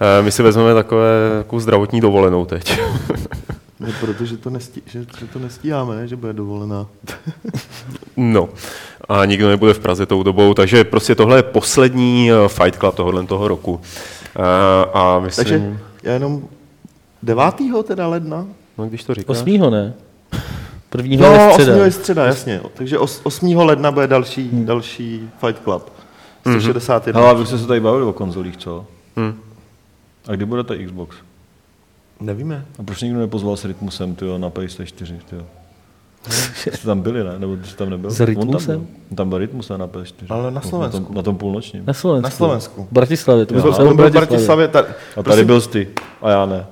Eh, 0.00 0.22
My 0.22 0.32
si 0.32 0.42
vezmeme 0.42 0.74
takové 0.74 1.08
takovou 1.38 1.60
zdravotní 1.60 2.00
dovolenou 2.00 2.44
teď. 2.44 2.80
No, 3.80 3.88
protože 4.00 4.36
to, 4.36 4.50
nestí, 4.50 4.82
že, 4.86 5.06
že 5.18 5.26
to 5.26 5.38
nestíháme, 5.38 5.96
ne? 5.96 6.08
že 6.08 6.16
bude 6.16 6.32
dovolená. 6.32 6.86
No, 8.16 8.48
a 9.08 9.24
nikdo 9.24 9.48
nebude 9.48 9.74
v 9.74 9.78
Praze 9.78 10.06
tou 10.06 10.22
dobou, 10.22 10.54
takže 10.54 10.84
prostě 10.84 11.14
tohle 11.14 11.38
je 11.38 11.42
poslední 11.42 12.30
eh, 12.32 12.48
Fight 12.48 12.78
Club 12.78 12.94
tohohle 12.94 13.26
toho 13.26 13.48
roku. 13.48 13.80
A, 14.36 14.82
a 14.82 15.18
myslím, 15.18 15.44
Takže 15.44 15.78
já 16.02 16.12
jenom 16.12 16.44
9. 17.22 17.44
teda 17.84 18.06
ledna? 18.08 18.46
no 18.78 18.86
když 18.88 19.04
to 19.04 19.14
říkáš. 19.14 19.36
Osmýho 19.36 19.70
ne? 19.70 19.94
Prvního 20.90 21.22
No, 21.22 21.32
je 21.32 21.46
8. 21.48 21.52
středa. 21.52 21.84
je 21.84 21.90
středa, 21.90 22.26
jasně. 22.26 22.60
Takže 22.74 22.98
os, 22.98 23.20
8. 23.22 23.56
ledna 23.56 23.90
bude 23.90 24.06
další, 24.06 24.50
další 24.52 25.30
Fight 25.38 25.62
Club. 25.64 25.92
161. 26.40 27.20
Hele, 27.20 27.34
vy 27.40 27.46
jste 27.46 27.58
se 27.58 27.66
tady 27.66 27.80
bavili 27.80 28.04
o 28.04 28.12
konzolích, 28.12 28.56
co? 28.56 28.86
Hm. 29.16 29.40
A 30.28 30.32
kdy 30.32 30.44
bude 30.44 30.64
ta 30.64 30.74
Xbox? 30.86 31.16
Nevíme. 32.20 32.64
A 32.78 32.82
proč 32.82 33.00
nikdo 33.02 33.20
nepozval 33.20 33.56
s 33.56 33.64
Rytmusem, 33.64 34.14
tyjo, 34.14 34.38
na 34.38 34.50
PS4, 34.50 35.18
tyjo? 35.30 35.42
Jste 36.54 36.86
tam 36.86 37.00
byli, 37.00 37.24
ne? 37.24 37.38
Nebo 37.38 37.56
jste 37.64 37.76
tam 37.76 37.90
nebyl? 37.90 38.10
S 38.10 38.20
On 38.20 38.26
Rytmusem? 38.26 38.78
Tam, 38.78 38.86
byl. 39.08 39.16
tam 39.16 39.28
byl 39.28 39.38
Rytmus 39.38 39.68
ne, 39.68 39.78
na 39.78 39.88
PS4. 39.88 40.26
Ale 40.28 40.50
na 40.50 40.60
Slovensku. 40.60 41.00
Na 41.00 41.06
tom, 41.06 41.14
na 41.14 41.22
tom 41.22 41.36
půlnočním. 41.36 41.86
Na 41.86 41.92
Slovensku. 41.92 42.26
Na 42.26 42.30
Slovensku. 42.30 42.84
V 42.90 42.92
Bratislavě. 42.92 43.46
To 43.46 43.54
on 43.54 43.96
byl 43.96 44.10
v 44.10 44.12
Bratislavě. 44.12 44.68
Tady, 44.68 44.88
A 45.16 45.22
tady 45.22 45.44
byl 45.44 45.60
ty. 45.60 45.88
A 46.22 46.30
já 46.30 46.46
ne. 46.46 46.66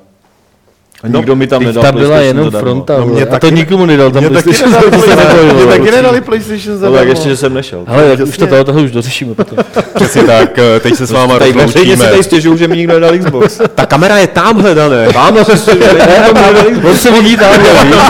A 1.02 1.06
No, 1.08 1.18
nikdo 1.18 1.36
mi 1.36 1.46
tam 1.46 1.58
Teď 1.58 1.66
nedal 1.66 1.82
tam 1.82 1.94
byla 1.94 2.08
PlayStation 2.08 2.36
jenom 2.36 2.44
zadarmo. 2.52 2.70
fronta. 2.70 2.98
No, 2.98 3.06
mě 3.06 3.24
a 3.26 3.38
to 3.38 3.48
nikomu 3.50 3.86
nedal. 3.86 4.10
Tam 4.10 4.22
Mě 4.22 4.30
taky 4.30 4.42
PlayStation 4.42 4.72
nedali 4.72 5.00
se 5.02 5.06
PlayStation- 5.06 5.28
nebojilo. 5.28 5.54
mě 5.54 5.66
taky 5.66 5.90
nedali 5.90 6.20
PlayStation 6.20 6.72
No, 6.74 6.78
zadarmo. 6.78 6.96
tak 6.98 7.08
ještě, 7.08 7.28
že 7.28 7.36
jsem 7.36 7.54
nešel. 7.54 7.84
Ale 7.86 8.16
už 8.16 8.38
to 8.38 8.46
toho, 8.46 8.64
toho 8.64 8.80
už 8.82 8.90
dořešíme 8.90 9.34
potom. 9.34 9.58
Přesně 9.94 10.22
tak, 10.22 10.58
eh, 10.58 10.80
teď 10.80 10.94
se 10.94 11.06
s 11.06 11.10
váma 11.10 11.38
Tady 11.38 11.52
veřejně 11.52 11.72
si 11.72 11.78
rozloučíme. 11.78 12.06
tady 12.10 12.22
stěžuju, 12.22 12.56
že 12.56 12.68
mi 12.68 12.76
nikdo 12.76 12.94
nedal 13.00 13.18
Xbox. 13.18 13.60
Ta 13.74 13.86
kamera 13.86 14.16
je 14.18 14.26
tamhle, 14.26 14.74
Dané. 14.74 15.08
Na 15.14 15.44
se 15.44 15.72
On 16.88 16.96
se 16.96 17.10
vidí 17.10 17.36
tam. 17.36 17.50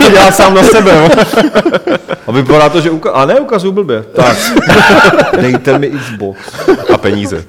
To 0.05 0.11
dělá 0.11 0.31
sám 0.33 0.55
na 0.55 0.63
sebe. 0.63 1.11
A 2.27 2.33
vypadá 2.33 2.69
to, 2.69 2.81
že 2.81 2.91
uka- 2.91 3.11
A 3.15 3.25
ne, 3.27 3.41
ukazuju 3.41 3.73
blbě. 3.73 4.05
Tak. 4.13 4.37
Dejte 5.41 5.79
mi 5.79 5.91
Xbox. 5.91 6.39
A 6.95 6.99
peníze. 6.99 7.45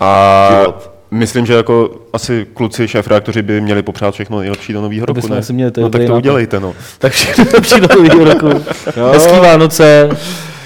A 0.00 0.48
Život. 0.60 0.93
Myslím, 1.14 1.46
že 1.46 1.52
jako 1.54 1.90
asi 2.12 2.46
kluci, 2.54 2.88
šéf 2.88 3.06
reaktoři 3.08 3.42
by 3.42 3.60
měli 3.60 3.82
popřát 3.82 4.14
všechno 4.14 4.38
nejlepší 4.40 4.72
do 4.72 4.80
nového 4.82 5.06
roku, 5.06 5.28
ne? 5.28 5.40
měli, 5.52 5.70
to 5.70 5.80
je 5.80 5.84
no 5.84 5.90
tak 5.90 6.00
to 6.00 6.06
nápad. 6.08 6.16
udělejte, 6.18 6.60
no. 6.60 6.74
Tak 6.98 7.12
všechno 7.12 7.44
lepší 7.54 7.80
do 7.80 7.88
nového 7.96 8.24
roku. 8.24 8.48
Hezký 9.12 9.36
Vánoce 9.40 10.08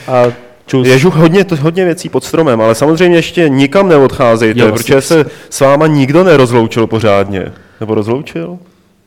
a 0.09 0.25
čus. 0.67 0.87
Ježu 0.87 1.11
hodně, 1.11 1.45
to, 1.45 1.57
hodně 1.57 1.85
věcí 1.85 2.09
pod 2.09 2.25
stromem, 2.25 2.61
ale 2.61 2.75
samozřejmě 2.75 3.19
ještě 3.19 3.49
nikam 3.49 3.89
neodcházejte, 3.89 4.61
Jo, 4.61 4.67
jo, 4.67 4.71
vlastně. 4.73 4.95
protože 4.95 5.01
se 5.07 5.25
s 5.51 5.61
váma 5.61 5.87
nikdo 5.87 6.25
nerozloučil 6.25 6.87
pořádně. 6.87 7.53
Nebo 7.81 7.95
rozloučil? 7.95 8.59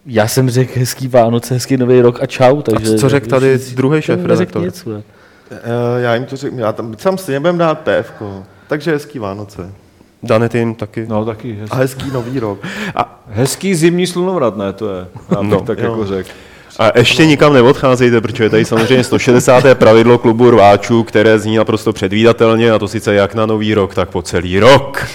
Já 0.05 0.27
jsem 0.27 0.49
řekl 0.49 0.72
hezký 0.80 1.07
Vánoce, 1.07 1.53
hezký 1.53 1.77
nový 1.77 2.01
rok 2.01 2.23
a 2.23 2.26
čau. 2.26 2.61
Takže, 2.61 2.95
co 2.97 3.09
řekl 3.09 3.27
tady 3.27 3.57
druhý 3.76 4.01
šéf 4.01 4.19
redaktor? 4.26 4.61
nic. 4.63 4.88
Eh, 5.51 6.01
Já 6.01 6.15
jim 6.15 6.26
to 6.26 6.35
řeknu, 6.35 6.59
já 6.59 6.72
tam 6.72 6.95
sám 6.97 7.18
si 7.18 7.31
nebudem 7.31 7.57
dát 7.57 7.80
PF, 7.80 8.11
takže 8.68 8.91
hezký 8.91 9.19
Vánoce. 9.19 9.72
Danet 10.23 10.56
jim 10.56 10.76
taky. 10.76 11.06
No 11.10 11.26
taky 11.26 11.52
A 11.52 11.61
hezký. 11.61 11.77
hezký 11.77 12.11
nový 12.14 12.39
rok. 12.39 12.60
Hezký 13.27 13.76
zimní 13.76 14.07
slunovrat, 14.07 14.57
ne, 14.57 14.73
to 14.73 14.89
je. 14.89 15.07
Já 15.31 15.41
bych 15.41 15.49
No, 15.52 15.61
tak 15.61 15.80
jo. 15.80 15.84
jako 15.85 16.06
řekl. 16.06 16.30
A 16.80 16.98
ještě 16.99 17.26
nikam 17.26 17.53
neodcházejte, 17.53 18.22
protože 18.22 18.43
je 18.43 18.49
tady 18.49 18.65
samozřejmě 18.65 19.03
160. 19.03 19.64
pravidlo 19.76 20.18
klubu 20.18 20.49
rváčů, 20.52 21.03
které 21.03 21.39
zní 21.39 21.56
naprosto 21.57 21.93
předvídatelně, 21.93 22.72
a 22.72 22.80
to 22.80 22.88
sice 22.88 23.14
jak 23.14 23.35
na 23.35 23.45
nový 23.45 23.73
rok, 23.73 23.95
tak 23.95 24.10
po 24.10 24.22
celý 24.22 24.60
rok. 24.60 25.06